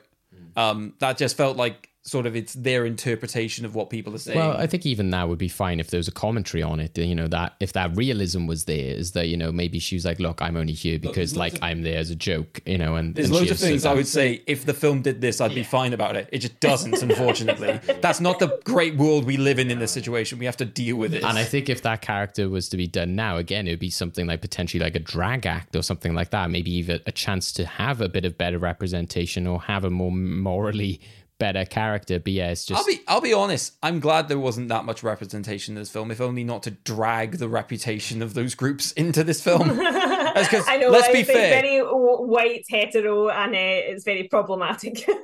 Um, 0.56 0.94
that 1.00 1.18
just 1.18 1.38
felt 1.38 1.58
like 1.58 1.89
sort 2.04 2.26
of 2.26 2.36
it's 2.36 2.54
their 2.54 2.86
interpretation 2.86 3.66
of 3.66 3.76
what 3.76 3.89
people 3.89 4.16
are 4.16 4.20
saying. 4.20 4.38
Well, 4.38 4.56
I 4.58 4.68
think 4.68 4.86
even 4.86 5.10
that 5.12 5.28
would 5.28 5.38
be 5.38 5.50
fine 5.50 5.80
if 5.80 5.89
there 5.89 5.97
was 5.97 6.08
a 6.08 6.14
commentary 6.14 6.64
on 6.64 6.80
it. 6.80 6.97
You 6.97 7.16
know 7.16 7.28
that 7.28 7.56
if 7.60 7.74
that 7.74 7.95
realism 7.95 8.47
was 8.47 8.66
there, 8.66 8.95
is 8.95 9.12
that 9.12 9.28
you 9.28 9.38
know 9.38 9.52
maybe 9.52 9.80
she 9.80 9.95
was 9.95 10.06
like, 10.06 10.20
"Look, 10.20 10.41
I'm 10.41 10.56
only 10.56 10.74
here 10.74 10.97
because 10.97 11.36
like 11.36 11.58
I'm 11.62 11.82
there 11.82 11.97
as 11.97 12.10
a 12.10 12.16
joke," 12.16 12.62
you 12.66 12.78
know, 12.78 12.95
and 12.95 13.16
There's 13.16 13.28
and 13.28 13.36
loads 13.36 13.52
of 13.52 13.60
things 13.60 13.86
I 13.86 13.93
would 13.93 14.08
say 14.08 14.41
if 14.47 14.66
the 14.66 14.74
film 14.74 15.02
did 15.02 15.22
this, 15.22 15.41
I'd 15.41 15.56
be 15.56 15.64
fine 15.64 15.93
about 15.93 16.16
it. 16.16 16.30
It 16.32 16.39
just 16.39 16.60
doesn't, 16.60 17.02
unfortunately. 17.02 17.80
That's 18.02 18.22
not 18.22 18.39
the 18.39 18.60
great 18.64 18.95
world 18.95 19.26
we 19.26 19.38
live 19.38 19.60
in 19.60 19.70
in 19.70 19.80
this 19.80 19.91
situation. 19.91 20.39
We 20.39 20.45
have 20.45 20.58
to 20.58 20.66
deal 20.66 20.95
with 20.95 21.14
it. 21.14 21.24
And 21.24 21.38
I 21.38 21.43
think 21.43 21.70
if 21.70 21.82
that 21.84 22.02
character 22.02 22.50
was 22.50 22.70
to 22.70 22.78
be 22.78 22.88
done 22.88 23.16
now, 23.16 23.38
again, 23.38 23.68
it 23.68 23.72
would 23.72 23.80
be 23.80 23.89
something 23.89 24.26
like 24.26 24.41
potentially 24.41 24.82
like 24.82 24.95
a 24.95 25.00
drag 25.00 25.45
act 25.45 25.76
or 25.76 25.84
something 25.84 26.14
like 26.14 26.32
that. 26.32 26.50
Maybe 26.50 26.72
even 26.76 27.02
a 27.06 27.12
chance 27.12 27.52
to 27.54 27.66
have 27.66 28.02
a 28.02 28.10
bit 28.10 28.26
of 28.26 28.38
better 28.38 28.58
representation 28.58 29.45
or 29.45 29.62
have 29.64 29.84
a 29.84 29.89
more 29.89 30.12
morally 30.12 31.02
better 31.40 31.66
character. 31.66 32.20
But 32.20 32.34
yeah, 32.34 32.50
it's 32.50 32.66
just 32.66 32.80
I'll 32.80 32.86
be 32.86 33.02
I'll 33.08 33.22
be 33.22 33.34
honest. 33.34 33.74
I'm 33.82 34.00
glad 34.00 34.28
there 34.28 34.40
wasn't 34.40 34.70
that 34.70 34.86
much 34.86 35.02
representation 35.02 35.76
in 35.76 35.82
this 35.82 35.90
film, 35.90 36.12
if 36.12 36.22
only 36.22 36.44
not 36.44 36.64
to 36.64 36.72
drag 36.72 37.38
the 37.38 37.50
reputation 37.50 38.22
of 38.22 38.36
those 38.36 38.54
groups 38.54 38.92
into 38.92 39.24
this 39.24 39.42
film. 39.42 39.64
I 39.82 40.78
know. 40.80 40.90
let's 40.90 41.12
be 41.12 41.24
fair. 41.24 41.62
Very 41.62 41.80
white, 41.80 42.66
hetero, 42.70 43.30
and 43.30 43.56
uh, 43.56 43.58
it's 43.58 44.04
very 44.04 44.28
problematic. 44.28 45.10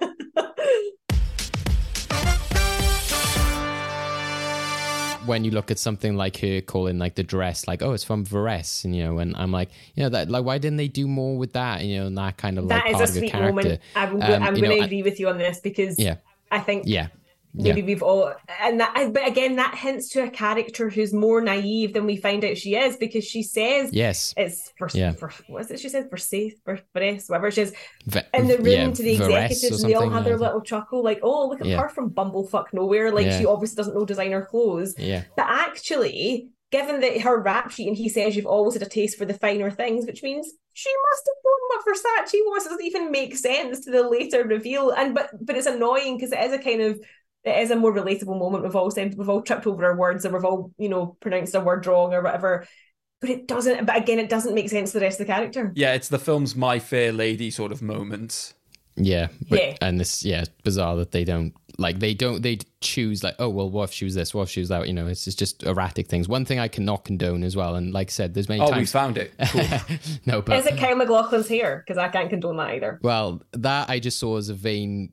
when 5.26 5.44
you 5.44 5.52
look 5.52 5.72
at 5.72 5.80
something 5.80 6.16
like 6.16 6.38
her 6.38 6.62
calling 6.62 7.00
like 7.00 7.16
the 7.16 7.24
dress 7.24 7.68
like 7.68 7.82
oh 7.82 7.94
it's 7.94 8.04
from 8.04 8.26
Varese 8.26 8.86
and 8.86 8.96
you 8.96 9.04
know 9.04 9.18
and 9.20 9.36
I'm 9.36 9.52
like 9.52 9.70
you 9.96 10.04
know 10.04 10.10
that 10.10 10.30
like 10.30 10.44
why 10.44 10.58
didn't 10.58 10.78
they 10.78 10.88
do 10.88 11.08
more 11.08 11.38
with 11.38 11.54
that? 11.54 11.84
You 11.84 12.00
know 12.00 12.08
and 12.08 12.18
that 12.18 12.38
kind 12.38 12.58
of 12.58 12.66
like 12.66 12.84
that 12.84 12.90
is 12.90 12.94
part 12.94 13.02
a 13.02 13.04
of 13.04 13.10
sweet 13.18 13.32
character. 13.32 13.54
Moment. 13.54 13.82
I'm, 13.96 14.22
Um, 14.22 14.44
I'm 14.44 14.54
going 14.56 14.80
to 14.80 14.86
agree 14.86 15.04
with 15.04 15.20
you 15.20 15.30
on 15.30 15.38
this 15.38 15.60
because 15.60 16.00
yeah. 16.00 16.16
I 16.52 16.60
think 16.60 16.84
yeah 16.86 17.08
maybe 17.58 17.80
Yeah. 17.82 17.86
we've 17.88 18.04
all 18.04 18.34
and 18.62 18.80
that 18.80 19.12
but 19.14 19.28
again 19.28 19.56
that 19.56 19.76
hints 19.76 20.10
to 20.10 20.24
a 20.24 20.30
character 20.30 20.90
who's 20.90 21.14
more 21.14 21.42
naive 21.42 21.94
than 21.94 22.06
we 22.06 22.18
find 22.18 22.44
out 22.44 22.58
she 22.58 22.76
is 22.76 22.98
because 22.98 23.24
she 23.24 23.42
says 23.44 23.90
Yes. 23.94 24.34
it's 24.38 24.72
for, 24.78 24.90
Yeah. 24.94 25.14
for 25.14 25.32
what 25.48 25.62
is 25.66 25.72
it 25.72 25.80
she 25.80 25.90
says 25.90 26.06
for 26.10 26.18
safe 26.18 26.54
for 26.66 26.80
Bress, 26.94 27.30
whatever 27.30 27.50
she 27.52 27.62
says 27.66 27.74
Ve- 28.06 28.22
in 28.34 28.48
the 28.48 28.58
room 28.58 28.66
yeah, 28.68 28.92
to 28.92 29.04
the 29.04 29.14
executives 29.14 29.84
and 29.84 29.90
they 29.92 29.96
all 29.96 30.10
have 30.10 30.26
their 30.26 30.38
little 30.38 30.62
chuckle 30.62 31.04
like 31.04 31.20
oh 31.24 31.48
look 31.50 31.62
at 31.62 31.68
her 31.80 31.90
from 31.90 32.10
bumblefuck 32.12 32.66
nowhere 32.74 33.12
like 33.12 33.32
she 33.32 33.46
obviously 33.46 33.76
doesn't 33.78 33.96
know 33.96 34.06
designer 34.06 34.44
clothes 34.44 34.96
Yeah. 34.98 35.24
but 35.36 35.46
actually 35.48 36.50
given 36.72 37.00
that 37.02 37.22
her 37.22 37.40
rap 37.42 37.72
sheet 37.72 37.88
and 37.88 37.96
he 37.96 38.10
says 38.10 38.36
you've 38.36 38.46
always 38.46 38.74
had 38.74 38.84
a 38.84 38.90
taste 38.90 39.18
for 39.18 39.24
the 39.26 39.34
finer 39.34 39.70
things 39.72 40.06
which 40.06 40.24
means 40.24 40.52
she 40.74 40.90
must 41.10 41.24
have 41.30 41.36
known 41.46 41.62
what 41.70 41.86
Versace 41.86 42.40
was 42.48 42.66
it 42.66 42.70
doesn't 42.70 42.86
even 42.86 43.12
make 43.12 43.36
sense 43.38 43.80
to 43.86 43.92
the 43.92 44.04
later 44.10 44.44
reveal 44.44 44.90
and 44.92 45.14
but 45.16 45.30
but 45.40 45.56
it's 45.56 45.68
annoying 45.68 46.18
because 46.18 46.34
it 46.34 46.40
is 46.40 46.52
a 46.54 46.60
kind 46.60 46.82
of 46.82 47.00
it 47.46 47.60
is 47.62 47.72
a 47.72 47.76
more 47.76 47.94
relatable 47.94 48.38
moment 48.38 48.64
we've 48.64 48.76
all 48.76 48.92
said 48.92 49.16
we've 49.18 49.30
all 49.30 49.42
tripped 49.42 49.68
over 49.68 49.86
our 49.86 49.96
words 49.96 50.26
and 50.26 50.34
we've 50.34 50.46
all 50.46 50.72
you 50.78 50.90
know 50.90 51.16
pronounced 51.20 51.56
a 51.56 51.60
word 51.60 51.86
wrong 51.88 52.14
or 52.14 52.22
whatever 52.22 52.66
but 53.22 53.30
it 53.30 53.48
doesn't 53.48 53.86
but 53.86 53.98
again 53.98 54.20
it 54.20 54.30
doesn't 54.30 54.56
make 54.56 54.70
sense 54.70 54.92
to 54.92 55.00
the 55.00 55.06
rest 55.06 55.20
of 55.20 55.28
the 55.28 55.34
character 55.34 55.72
Yeah, 55.76 55.94
it's 55.94 56.10
the 56.10 56.20
film's 56.20 56.56
My 56.56 56.80
Fair 56.80 57.12
Lady 57.14 57.50
sort 57.52 57.72
of 57.72 57.82
moment. 57.82 58.54
Yeah, 58.98 59.28
but, 59.50 59.60
Yeah. 59.60 59.76
and 59.82 60.00
this 60.00 60.24
yeah, 60.24 60.42
it's 60.42 60.50
bizarre 60.64 60.96
that 60.98 61.12
they 61.12 61.24
don't 61.26 61.54
like 61.78 62.00
they 62.00 62.14
don't 62.14 62.42
they 62.42 62.60
choose 62.80 63.22
like 63.24 63.36
oh 63.40 63.50
well 63.50 63.70
what 63.70 63.84
if 63.90 63.92
she 63.92 64.06
was 64.06 64.16
this 64.16 64.34
what 64.34 64.44
if 64.44 64.50
she 64.50 64.62
was 64.62 64.70
that 64.70 64.88
you 64.88 64.94
know 64.94 65.08
it's, 65.08 65.28
it's 65.28 65.36
just 65.36 65.64
erratic 65.64 66.08
things. 66.08 66.30
One 66.30 66.46
thing 66.46 66.60
I 66.60 66.70
cannot 66.70 67.04
condone 67.04 67.44
as 67.44 67.58
well, 67.58 67.76
and 67.76 67.92
like 67.94 68.08
I 68.10 68.12
said, 68.12 68.34
there's 68.34 68.48
many 68.48 68.62
Oh, 68.62 68.70
times 68.70 68.80
we 68.80 68.86
found 68.86 69.18
it. 69.18 69.34
Cool. 69.50 69.98
no, 70.26 70.42
but 70.42 70.58
is 70.60 70.66
it 70.68 70.78
Kyle 70.78 70.96
MacLachlan's 70.96 71.50
hair 71.50 71.84
because 71.86 71.98
I 71.98 72.08
can't 72.08 72.30
condone 72.30 72.56
that 72.58 72.70
either 72.70 73.00
well 73.04 73.42
that 73.52 73.90
I 73.90 74.00
just 74.00 74.18
saw 74.20 74.38
as 74.38 74.48
a 74.48 74.54
vain 74.54 75.12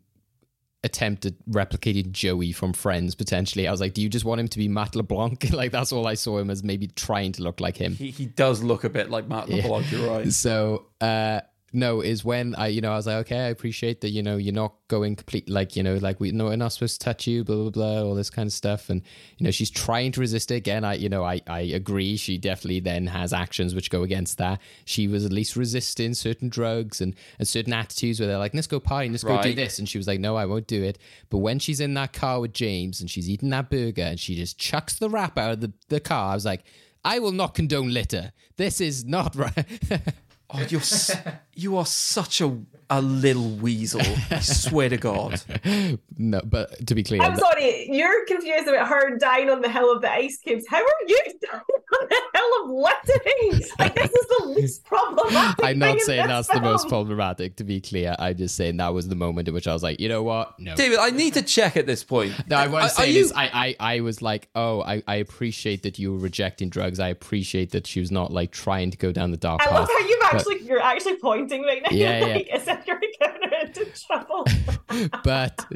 attempt 0.85 1.25
at 1.27 1.35
replicating 1.49 2.11
Joey 2.11 2.53
from 2.53 2.73
Friends 2.73 3.15
potentially. 3.15 3.69
I 3.69 3.71
was 3.71 3.81
like, 3.81 3.95
do 3.95 4.03
you 4.03 4.09
just 4.09 4.25
want 4.25 4.41
him 4.41 4.49
to 4.49 4.59
be 4.59 4.69
Matt 4.69 4.97
LeBlanc? 4.97 5.51
like 5.53 5.71
that's 5.73 5.93
all 5.93 6.07
I 6.07 6.15
saw 6.15 6.39
him 6.39 6.51
as 6.51 6.65
maybe 6.65 6.89
trying 6.89 7.33
to 7.33 7.43
look 7.43 7.61
like 7.61 7.77
him. 7.77 7.95
he, 7.95 8.11
he 8.11 8.27
does 8.27 8.63
look 8.63 8.85
a 8.85 8.91
bit 8.91 9.11
like 9.11 9.29
Matt 9.29 9.49
LeBlanc, 9.49 9.91
you're 9.91 10.11
right. 10.11 10.33
So, 10.43 10.87
uh, 11.01 11.41
no, 11.73 12.03
is 12.03 12.25
when 12.25 12.55
I, 12.57 12.67
you 12.67 12.81
know, 12.81 12.93
I 12.93 12.97
was 12.97 13.07
like, 13.07 13.17
okay, 13.27 13.47
I 13.47 13.49
appreciate 13.49 14.03
that, 14.03 14.11
you 14.11 14.23
know, 14.23 14.37
you're 14.37 14.53
not 14.53 14.75
going 14.89 15.17
complete, 15.17 15.49
like, 15.49 15.75
you 15.75 15.83
know, 15.83 15.95
like 15.97 16.21
we, 16.21 16.31
no, 16.31 16.47
we're 16.47 16.57
not 16.57 16.73
supposed 16.73 17.01
to 17.01 17.05
touch 17.05 17.27
you, 17.27 17.45
blah, 17.45 17.57
blah, 17.57 17.71
blah, 17.71 18.03
all 18.03 18.15
this 18.15 18.29
kind 18.29 18.47
of 18.47 18.53
stuff. 18.53 18.91
And, 18.91 19.01
you 19.39 19.45
know, 19.45 19.51
she's 19.51 19.71
trying 19.71 20.13
to 20.13 20.21
resist 20.21 20.51
it 20.51 20.57
again. 20.57 20.85
I, 20.85 20.95
you 20.95 21.09
know, 21.09 21.25
I, 21.25 21.41
I 21.47 21.61
agree. 21.61 22.17
She 22.17 22.37
definitely 22.37 22.81
then 22.81 23.07
has 23.07 23.33
actions 23.33 23.75
which 23.75 23.91
go 23.91 24.03
against 24.03 24.37
that. 24.39 24.61
She 24.85 25.09
was 25.09 25.25
at 25.25 25.33
least 25.33 25.57
resisting 25.57 26.13
certain 26.13 26.51
drugs 26.51 27.01
and, 27.01 27.15
and 27.39 27.49
certain 27.49 27.73
attitudes 27.73 28.21
where 28.21 28.29
they're 28.29 28.39
like, 28.39 28.55
let's 28.55 28.67
go 28.67 28.79
party, 28.79 29.09
let's 29.09 29.25
go 29.25 29.41
do 29.43 29.55
this. 29.55 29.79
And 29.79 29.89
she 29.89 29.97
was 29.97 30.07
like, 30.07 30.21
no, 30.21 30.37
I 30.37 30.45
won't 30.45 30.67
do 30.67 30.83
it. 30.83 30.99
But 31.31 31.39
when 31.39 31.59
she's 31.59 31.81
in 31.81 31.95
that 31.95 32.13
car 32.13 32.41
with 32.41 32.53
James 32.53 33.01
and 33.01 33.11
she's 33.11 33.31
eating 33.31 33.49
that 33.51 33.71
burger 33.71 34.03
and 34.03 34.21
she 34.21 34.35
just 34.35 34.59
chucks 34.59 34.99
the 34.99 35.09
wrap 35.09 35.39
out 35.39 35.53
of 35.53 35.61
the, 35.61 35.73
the 35.89 36.01
car, 36.01 36.33
I 36.33 36.35
was 36.35 36.45
like, 36.45 36.65
I 37.05 37.19
will 37.19 37.33
not 37.33 37.55
condone 37.55 37.93
litter. 37.93 38.33
This 38.57 38.81
is 38.81 39.05
not 39.05 39.35
right. 39.37 39.67
Oh, 40.55 40.67
you're 40.69 40.81
s- 40.81 41.17
you 41.55 41.77
are 41.77 41.87
such 41.87 42.41
a 42.41 42.59
a 42.91 43.01
little 43.01 43.49
weasel. 43.57 44.03
I 44.31 44.41
swear 44.41 44.89
to 44.91 44.97
God. 44.99 45.41
No, 46.19 46.41
but 46.45 46.87
to 46.87 46.95
be 46.95 47.03
clear, 47.03 47.21
I'm 47.21 47.37
sorry, 47.37 47.89
you're 47.91 48.25
confused 48.27 48.69
about 48.69 48.87
her 48.87 49.17
dying 49.19 49.51
on 49.51 49.61
the 49.61 49.69
hill 49.69 49.91
of 49.91 50.03
the 50.03 50.13
ice 50.13 50.39
cubes. 50.39 50.65
How 50.69 50.77
are 50.77 50.87
you 51.09 51.19
dying 51.43 51.63
on 52.01 52.09
the 52.09 52.23
hill 52.35 52.63
of 52.63 52.71
littering? 52.71 53.69
Like 53.79 53.95
this 53.97 54.11
is 54.11 54.27
the 54.39 54.45
least 54.47 54.85
problematic. 54.85 55.65
I'm 55.65 55.71
thing 55.73 55.79
not 55.81 55.91
in 55.95 56.01
saying 56.01 56.21
this 56.29 56.29
that's 56.29 56.49
the 56.49 56.61
most 56.61 56.89
problematic. 56.89 57.57
To 57.57 57.65
be 57.65 57.81
clear, 57.81 58.15
I'm 58.21 58.37
just 58.37 58.55
saying 58.57 58.77
that 58.77 58.93
was 58.95 59.09
the 59.09 59.17
moment 59.17 59.49
in 59.49 59.55
which 59.55 59.67
I 59.67 59.73
was 59.73 59.83
like, 59.83 59.99
you 59.99 60.09
know 60.09 60.23
what? 60.23 60.59
No. 60.61 60.77
David, 60.77 60.99
I 61.01 61.11
need 61.11 61.35
to 61.35 61.43
check 61.43 61.77
at 61.77 61.87
this 61.87 62.05
point. 62.05 62.35
No, 62.49 62.59
what 62.59 62.75
Are- 62.75 62.77
I'm 62.77 62.85
are 62.85 62.89
saying 62.91 63.15
you- 63.15 63.21
is, 63.23 63.33
I, 63.33 63.75
I, 63.81 63.95
I 63.97 64.01
was 64.01 64.23
like, 64.23 64.49
oh, 64.55 64.83
I, 64.83 65.03
I 65.09 65.17
appreciate 65.17 65.83
that 65.83 65.99
you 65.99 66.13
were 66.13 66.19
rejecting 66.19 66.69
drugs. 66.69 67.01
I 67.01 67.09
appreciate 67.09 67.71
that 67.73 67.87
she 67.87 67.99
was 68.01 68.13
not 68.13 68.31
like 68.33 68.53
trying 68.53 68.91
to 68.93 68.99
go 68.99 69.11
down 69.13 69.31
the 69.33 69.37
dark 69.39 69.61
I 69.63 69.65
path. 69.65 69.75
love 69.75 69.89
how 69.91 69.99
you've 70.07 70.21
But- 70.21 70.42
actually 70.51 70.67
you're 70.67 70.81
actually 70.81 71.17
pointing 71.17 71.63
right 71.63 71.83
now. 71.83 71.97
Yeah, 71.97 72.27
yeah. 72.27 72.35
like, 72.35 72.49
as 72.49 72.69
if 72.69 72.87
you're 72.87 73.01
giving 73.21 73.49
her 73.51 73.67
into 73.67 73.85
trouble. 74.07 74.47
but 75.25 75.67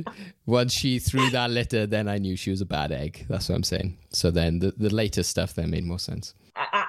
once 0.46 0.72
she 0.72 0.98
threw 0.98 1.30
that 1.30 1.50
litter, 1.50 1.86
then 1.86 2.08
I 2.08 2.18
knew 2.18 2.36
she 2.36 2.50
was 2.50 2.60
a 2.60 2.66
bad 2.66 2.92
egg. 2.92 3.26
That's 3.28 3.48
what 3.48 3.56
I'm 3.56 3.62
saying. 3.62 3.98
So 4.10 4.30
then 4.30 4.58
the, 4.58 4.72
the 4.76 4.90
later 4.90 5.22
stuff 5.22 5.54
then 5.54 5.70
made 5.70 5.84
more 5.84 5.98
sense. 5.98 6.34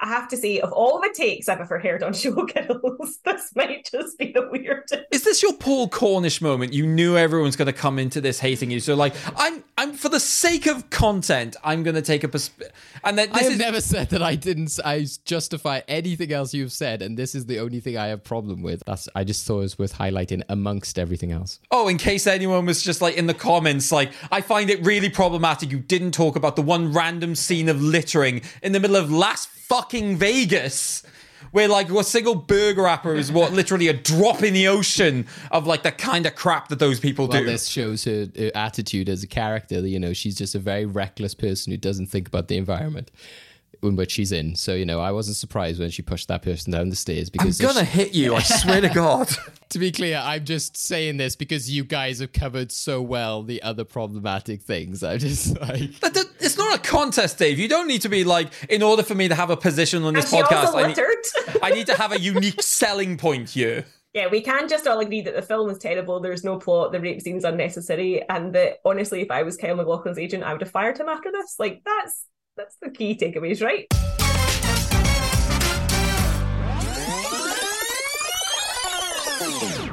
I, 0.08 0.12
I 0.12 0.20
have 0.20 0.28
to 0.28 0.36
say, 0.36 0.60
of 0.60 0.72
all 0.72 1.00
the 1.00 1.12
takes 1.14 1.48
I've 1.48 1.60
ever 1.60 1.78
heard 1.78 2.02
on 2.02 2.12
Showgirls, 2.14 3.14
this 3.24 3.54
might 3.54 3.88
just 3.90 4.18
be 4.18 4.32
the 4.32 4.48
weirdest. 4.50 5.04
Is 5.10 5.24
this 5.24 5.42
your 5.42 5.52
Paul 5.54 5.88
Cornish 5.88 6.40
moment? 6.40 6.72
You 6.72 6.86
knew 6.86 7.16
everyone's 7.16 7.56
going 7.56 7.66
to 7.66 7.72
come 7.72 7.98
into 7.98 8.20
this 8.20 8.40
hating 8.40 8.70
you, 8.70 8.80
so 8.80 8.94
like, 8.94 9.14
I'm, 9.36 9.62
I'm 9.76 9.92
for 9.92 10.08
the 10.08 10.20
sake 10.20 10.66
of 10.66 10.90
content, 10.90 11.56
I'm 11.62 11.82
going 11.82 11.96
to 11.96 12.02
take 12.02 12.24
a 12.24 12.28
persp- 12.28 12.70
and 13.04 13.18
then 13.18 13.28
I 13.32 13.42
have 13.42 13.52
is 13.52 13.58
never 13.58 13.80
said 13.80 14.10
that 14.10 14.22
I 14.22 14.34
didn't. 14.34 14.78
I 14.84 15.06
justify 15.24 15.80
anything 15.88 16.32
else 16.32 16.54
you've 16.54 16.72
said, 16.72 17.02
and 17.02 17.16
this 17.16 17.34
is 17.34 17.46
the 17.46 17.60
only 17.60 17.80
thing 17.80 17.96
I 17.96 18.08
have 18.08 18.24
problem 18.24 18.62
with. 18.62 18.82
That's. 18.86 19.08
I 19.14 19.24
just 19.24 19.46
thought 19.46 19.58
it 19.58 19.62
was 19.62 19.78
worth 19.78 19.96
highlighting 19.96 20.42
amongst 20.48 20.98
everything 20.98 21.32
else. 21.32 21.60
Oh, 21.70 21.88
in 21.88 21.98
case 21.98 22.26
anyone 22.26 22.66
was 22.66 22.82
just 22.82 23.00
like 23.00 23.16
in 23.16 23.26
the 23.26 23.34
comments, 23.34 23.92
like, 23.92 24.12
I 24.30 24.40
find 24.40 24.70
it 24.70 24.84
really 24.84 25.08
problematic 25.08 25.70
you 25.70 25.78
didn't 25.78 26.12
talk 26.12 26.36
about 26.36 26.56
the 26.56 26.62
one 26.62 26.92
random 26.92 27.34
scene 27.34 27.68
of 27.68 27.80
littering 27.80 28.42
in 28.62 28.72
the 28.72 28.80
middle 28.80 28.96
of 28.96 29.10
Las 29.10 29.46
fucking 29.68 30.16
Vegas. 30.16 31.02
Where 31.50 31.68
like 31.68 31.88
a 31.88 32.04
single 32.04 32.34
burger 32.34 32.82
wrapper 32.82 33.14
is 33.14 33.32
what 33.32 33.52
literally 33.54 33.88
a 33.88 33.94
drop 33.94 34.42
in 34.42 34.52
the 34.52 34.68
ocean 34.68 35.26
of 35.50 35.66
like 35.66 35.82
the 35.82 35.92
kind 35.92 36.26
of 36.26 36.34
crap 36.34 36.68
that 36.68 36.78
those 36.78 37.00
people 37.00 37.26
Well, 37.26 37.40
do. 37.40 37.46
this 37.46 37.68
shows 37.68 38.04
her, 38.04 38.28
her 38.36 38.50
attitude 38.54 39.08
as 39.08 39.22
a 39.22 39.26
character. 39.26 39.80
You 39.86 39.98
know, 39.98 40.12
she's 40.12 40.34
just 40.36 40.54
a 40.54 40.58
very 40.58 40.84
reckless 40.84 41.34
person 41.34 41.70
who 41.70 41.78
doesn't 41.78 42.08
think 42.08 42.28
about 42.28 42.48
the 42.48 42.58
environment 42.58 43.10
in 43.82 43.96
which 43.96 44.12
she's 44.12 44.32
in. 44.32 44.54
So, 44.56 44.74
you 44.74 44.84
know, 44.86 45.00
I 45.00 45.12
wasn't 45.12 45.36
surprised 45.36 45.78
when 45.80 45.90
she 45.90 46.02
pushed 46.02 46.28
that 46.28 46.42
person 46.42 46.72
down 46.72 46.88
the 46.88 46.96
stairs 46.96 47.30
because 47.30 47.60
I'm 47.60 47.64
because 47.66 47.74
gonna 47.74 47.86
she- 47.86 47.92
hit 47.98 48.14
you, 48.14 48.34
I 48.34 48.42
swear 48.42 48.80
to 48.80 48.88
God. 48.88 49.28
to 49.70 49.78
be 49.78 49.92
clear, 49.92 50.20
I'm 50.22 50.44
just 50.44 50.76
saying 50.76 51.16
this 51.16 51.36
because 51.36 51.70
you 51.70 51.84
guys 51.84 52.18
have 52.20 52.32
covered 52.32 52.72
so 52.72 53.00
well 53.02 53.42
the 53.42 53.62
other 53.62 53.84
problematic 53.84 54.62
things. 54.62 55.02
I'm 55.02 55.18
just 55.18 55.60
like, 55.60 55.98
That- 56.00 56.14
that- 56.14 56.26
It's 56.40 56.56
not 56.58 56.78
a 56.78 56.82
contest, 56.82 57.38
Dave. 57.38 57.58
You 57.58 57.68
don't 57.68 57.86
need 57.88 58.02
to 58.02 58.08
be 58.08 58.24
like, 58.24 58.48
in 58.68 58.82
order 58.82 59.02
for 59.02 59.14
me 59.14 59.28
to 59.28 59.34
have 59.34 59.50
a 59.50 59.56
position 59.56 60.02
on 60.04 60.14
this 60.14 60.30
she 60.30 60.36
podcast, 60.36 60.74
I 60.74 60.86
need. 60.88 60.98
I 61.62 61.70
need 61.70 61.86
to 61.86 61.94
have 61.94 62.12
a 62.12 62.20
unique 62.20 62.62
selling 62.62 63.16
point 63.16 63.50
here. 63.50 63.84
Yeah, 64.14 64.28
we 64.28 64.40
can 64.40 64.68
just 64.68 64.86
all 64.86 64.98
agree 65.00 65.20
that 65.20 65.34
the 65.36 65.42
film 65.42 65.68
is 65.70 65.78
terrible. 65.78 66.18
There's 66.18 66.42
no 66.42 66.56
plot. 66.58 66.92
The 66.92 67.00
rape 67.00 67.20
scene's 67.20 67.44
unnecessary, 67.44 68.26
and 68.28 68.54
that 68.54 68.78
honestly, 68.84 69.20
if 69.20 69.30
I 69.30 69.42
was 69.42 69.56
Kyle 69.56 69.76
MacLachlan's 69.76 70.18
agent, 70.18 70.44
I 70.44 70.52
would 70.52 70.62
have 70.62 70.70
fired 70.70 70.98
him 70.98 71.08
after 71.08 71.30
this. 71.30 71.56
Like 71.58 71.82
that's 71.84 72.24
that's 72.58 72.76
the 72.82 72.90
key 72.90 73.16
takeaways, 73.16 73.64
right? 73.64 73.86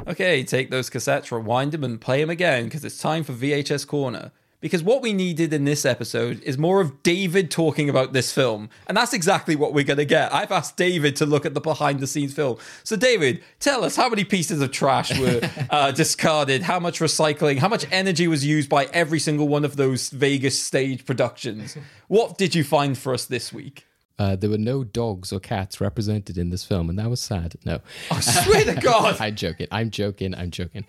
Okay, 0.08 0.44
take 0.44 0.70
those 0.70 0.90
cassettes, 0.90 1.30
rewind 1.32 1.72
them, 1.72 1.82
and 1.84 2.00
play 2.00 2.20
them 2.20 2.30
again 2.30 2.64
because 2.64 2.84
it's 2.84 2.98
time 3.00 3.24
for 3.24 3.32
VHS 3.32 3.86
Corner. 3.86 4.32
Because 4.60 4.82
what 4.82 5.02
we 5.02 5.12
needed 5.12 5.52
in 5.52 5.64
this 5.64 5.84
episode 5.84 6.42
is 6.42 6.56
more 6.56 6.80
of 6.80 7.02
David 7.02 7.50
talking 7.50 7.88
about 7.88 8.12
this 8.12 8.32
film. 8.32 8.70
And 8.86 8.96
that's 8.96 9.12
exactly 9.12 9.54
what 9.54 9.74
we're 9.74 9.84
going 9.84 9.98
to 9.98 10.04
get. 10.04 10.32
I've 10.32 10.50
asked 10.50 10.76
David 10.76 11.16
to 11.16 11.26
look 11.26 11.44
at 11.44 11.54
the 11.54 11.60
behind 11.60 12.00
the 12.00 12.06
scenes 12.06 12.34
film. 12.34 12.58
So, 12.82 12.96
David, 12.96 13.42
tell 13.60 13.84
us 13.84 13.96
how 13.96 14.08
many 14.08 14.24
pieces 14.24 14.60
of 14.60 14.72
trash 14.72 15.16
were 15.18 15.40
uh, 15.70 15.92
discarded, 15.92 16.62
how 16.62 16.80
much 16.80 17.00
recycling, 17.00 17.58
how 17.58 17.68
much 17.68 17.86
energy 17.92 18.28
was 18.28 18.44
used 18.44 18.68
by 18.68 18.86
every 18.86 19.18
single 19.18 19.48
one 19.48 19.64
of 19.64 19.76
those 19.76 20.08
Vegas 20.10 20.60
stage 20.60 21.04
productions. 21.04 21.76
What 22.08 22.38
did 22.38 22.54
you 22.54 22.64
find 22.64 22.96
for 22.96 23.12
us 23.12 23.26
this 23.26 23.52
week? 23.52 23.86
uh, 24.18 24.36
there 24.36 24.50
were 24.50 24.58
no 24.58 24.84
dogs 24.84 25.32
or 25.32 25.40
cats 25.40 25.80
represented 25.80 26.38
in 26.38 26.50
this 26.50 26.64
film, 26.64 26.88
and 26.88 26.98
that 26.98 27.10
was 27.10 27.20
sad. 27.20 27.56
No, 27.64 27.80
I 28.10 28.20
swear 28.20 28.64
to 28.64 28.74
God. 28.74 29.16
I'm 29.20 29.36
joking. 29.36 29.66
I'm 29.70 29.90
joking. 29.90 30.34
I'm 30.34 30.50
joking. 30.50 30.84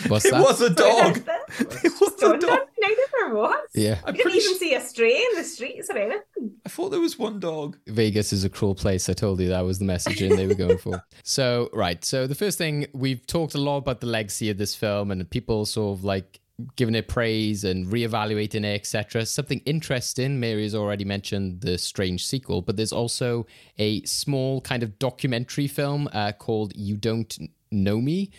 Neither 0.00 0.08
there. 0.08 0.10
What's 0.10 0.24
It 0.26 0.30
that? 0.32 0.42
was 0.42 0.60
a 0.60 0.70
dog. 0.70 1.22
It 1.84 1.92
was 2.00 2.14
a 2.14 2.20
Don't 2.20 2.40
dog. 2.40 2.58
Neither 2.80 3.02
there 3.20 3.34
was. 3.34 3.68
Yeah. 3.74 3.98
You 4.06 4.12
didn't 4.14 4.32
even 4.34 4.58
see 4.58 4.74
a 4.74 4.80
stray 4.80 5.16
in 5.16 5.36
the 5.36 5.44
streets 5.44 5.90
or 5.90 5.98
anything. 5.98 6.22
I 6.64 6.68
thought 6.68 6.90
there 6.90 7.00
was 7.00 7.18
one 7.18 7.40
dog. 7.40 7.76
Vegas 7.86 8.32
is 8.32 8.44
a 8.44 8.48
cruel 8.48 8.74
place. 8.74 9.08
I 9.08 9.12
told 9.12 9.40
you 9.40 9.48
that 9.48 9.60
was 9.64 9.78
the 9.78 9.84
messaging 9.84 10.36
they 10.36 10.46
were 10.46 10.54
going 10.54 10.78
for. 10.78 11.04
So, 11.24 11.70
right. 11.72 12.04
So, 12.04 12.26
the 12.26 12.34
first 12.34 12.58
thing 12.58 12.86
we've 12.92 13.24
talked 13.26 13.54
a 13.54 13.58
lot 13.58 13.76
about 13.78 14.00
the 14.00 14.06
legacy 14.08 14.50
of 14.50 14.58
this 14.58 14.74
film 14.74 15.10
and 15.10 15.28
people 15.30 15.64
sort 15.66 15.96
of 15.98 16.04
like 16.04 16.40
giving 16.76 16.94
it 16.94 17.06
praise 17.08 17.64
and 17.64 17.86
reevaluating 17.86 18.64
it, 18.64 18.74
etc. 18.74 19.24
Something 19.26 19.60
interesting. 19.64 20.40
Mary 20.40 20.62
has 20.62 20.74
already 20.74 21.04
mentioned 21.04 21.60
the 21.60 21.78
strange 21.78 22.26
sequel, 22.26 22.60
but 22.62 22.76
there's 22.76 22.92
also 22.92 23.46
a 23.78 24.02
small 24.04 24.60
kind 24.62 24.82
of 24.82 24.98
documentary 24.98 25.68
film 25.68 26.08
uh, 26.12 26.32
called 26.32 26.72
"You 26.74 26.96
Don't 26.96 27.38
Know 27.70 28.00
Me." 28.00 28.30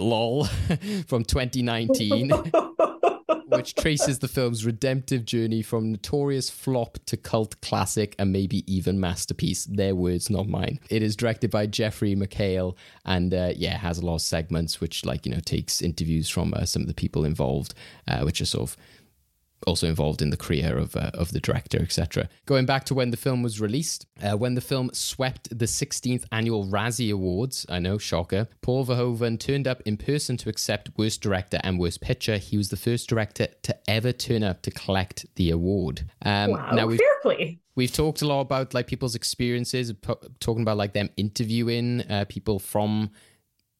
Lol 0.00 0.44
from 1.06 1.24
2019 1.24 2.30
which 3.48 3.74
traces 3.74 4.18
the 4.18 4.28
film's 4.28 4.64
redemptive 4.64 5.24
journey 5.24 5.62
from 5.62 5.90
notorious 5.90 6.50
flop 6.50 6.98
to 7.06 7.16
cult 7.16 7.60
classic 7.60 8.14
and 8.18 8.32
maybe 8.32 8.62
even 8.72 9.00
masterpiece. 9.00 9.64
Their 9.64 9.94
words, 9.94 10.30
not 10.30 10.48
mine. 10.48 10.78
It 10.90 11.02
is 11.02 11.16
directed 11.16 11.50
by 11.50 11.66
Jeffrey 11.66 12.14
McHale 12.14 12.76
and 13.04 13.32
uh, 13.32 13.52
yeah, 13.56 13.76
has 13.78 13.98
a 13.98 14.06
lot 14.06 14.16
of 14.16 14.22
segments 14.22 14.80
which, 14.80 15.04
like, 15.04 15.24
you 15.26 15.32
know, 15.32 15.40
takes 15.40 15.82
interviews 15.82 16.28
from 16.28 16.52
uh, 16.54 16.64
some 16.64 16.82
of 16.82 16.88
the 16.88 16.94
people 16.94 17.24
involved, 17.24 17.74
uh, 18.06 18.20
which 18.20 18.40
are 18.40 18.46
sort 18.46 18.70
of 18.70 18.76
also 19.68 19.86
involved 19.86 20.22
in 20.22 20.30
the 20.30 20.36
career 20.36 20.76
of 20.76 20.96
uh, 20.96 21.10
of 21.14 21.32
the 21.32 21.40
director, 21.40 21.78
etc. 21.80 22.28
Going 22.46 22.66
back 22.66 22.84
to 22.84 22.94
when 22.94 23.10
the 23.10 23.16
film 23.16 23.42
was 23.42 23.60
released, 23.60 24.06
uh, 24.22 24.36
when 24.36 24.54
the 24.54 24.60
film 24.60 24.90
swept 24.92 25.56
the 25.56 25.66
16th 25.66 26.24
annual 26.32 26.66
Razzie 26.66 27.12
Awards, 27.12 27.66
I 27.68 27.78
know, 27.78 27.98
shocker, 27.98 28.48
Paul 28.62 28.86
Verhoeven 28.86 29.38
turned 29.38 29.68
up 29.68 29.80
in 29.82 29.96
person 29.96 30.36
to 30.38 30.48
accept 30.48 30.90
Worst 30.96 31.20
Director 31.20 31.60
and 31.62 31.78
Worst 31.78 32.00
Picture. 32.00 32.38
He 32.38 32.56
was 32.56 32.70
the 32.70 32.76
first 32.76 33.08
director 33.08 33.48
to 33.62 33.76
ever 33.88 34.12
turn 34.12 34.42
up 34.42 34.62
to 34.62 34.70
collect 34.70 35.26
the 35.36 35.50
award. 35.50 36.04
Um, 36.22 36.52
wow, 36.52 36.70
now 36.72 36.86
we've, 36.86 36.98
fair 36.98 37.20
play. 37.22 37.58
We've 37.74 37.92
talked 37.92 38.22
a 38.22 38.26
lot 38.26 38.40
about 38.40 38.74
like 38.74 38.86
people's 38.86 39.14
experiences, 39.14 39.92
po- 39.92 40.20
talking 40.40 40.62
about 40.62 40.78
like 40.78 40.94
them 40.94 41.10
interviewing 41.16 42.02
uh, 42.10 42.24
people 42.28 42.58
from 42.58 43.10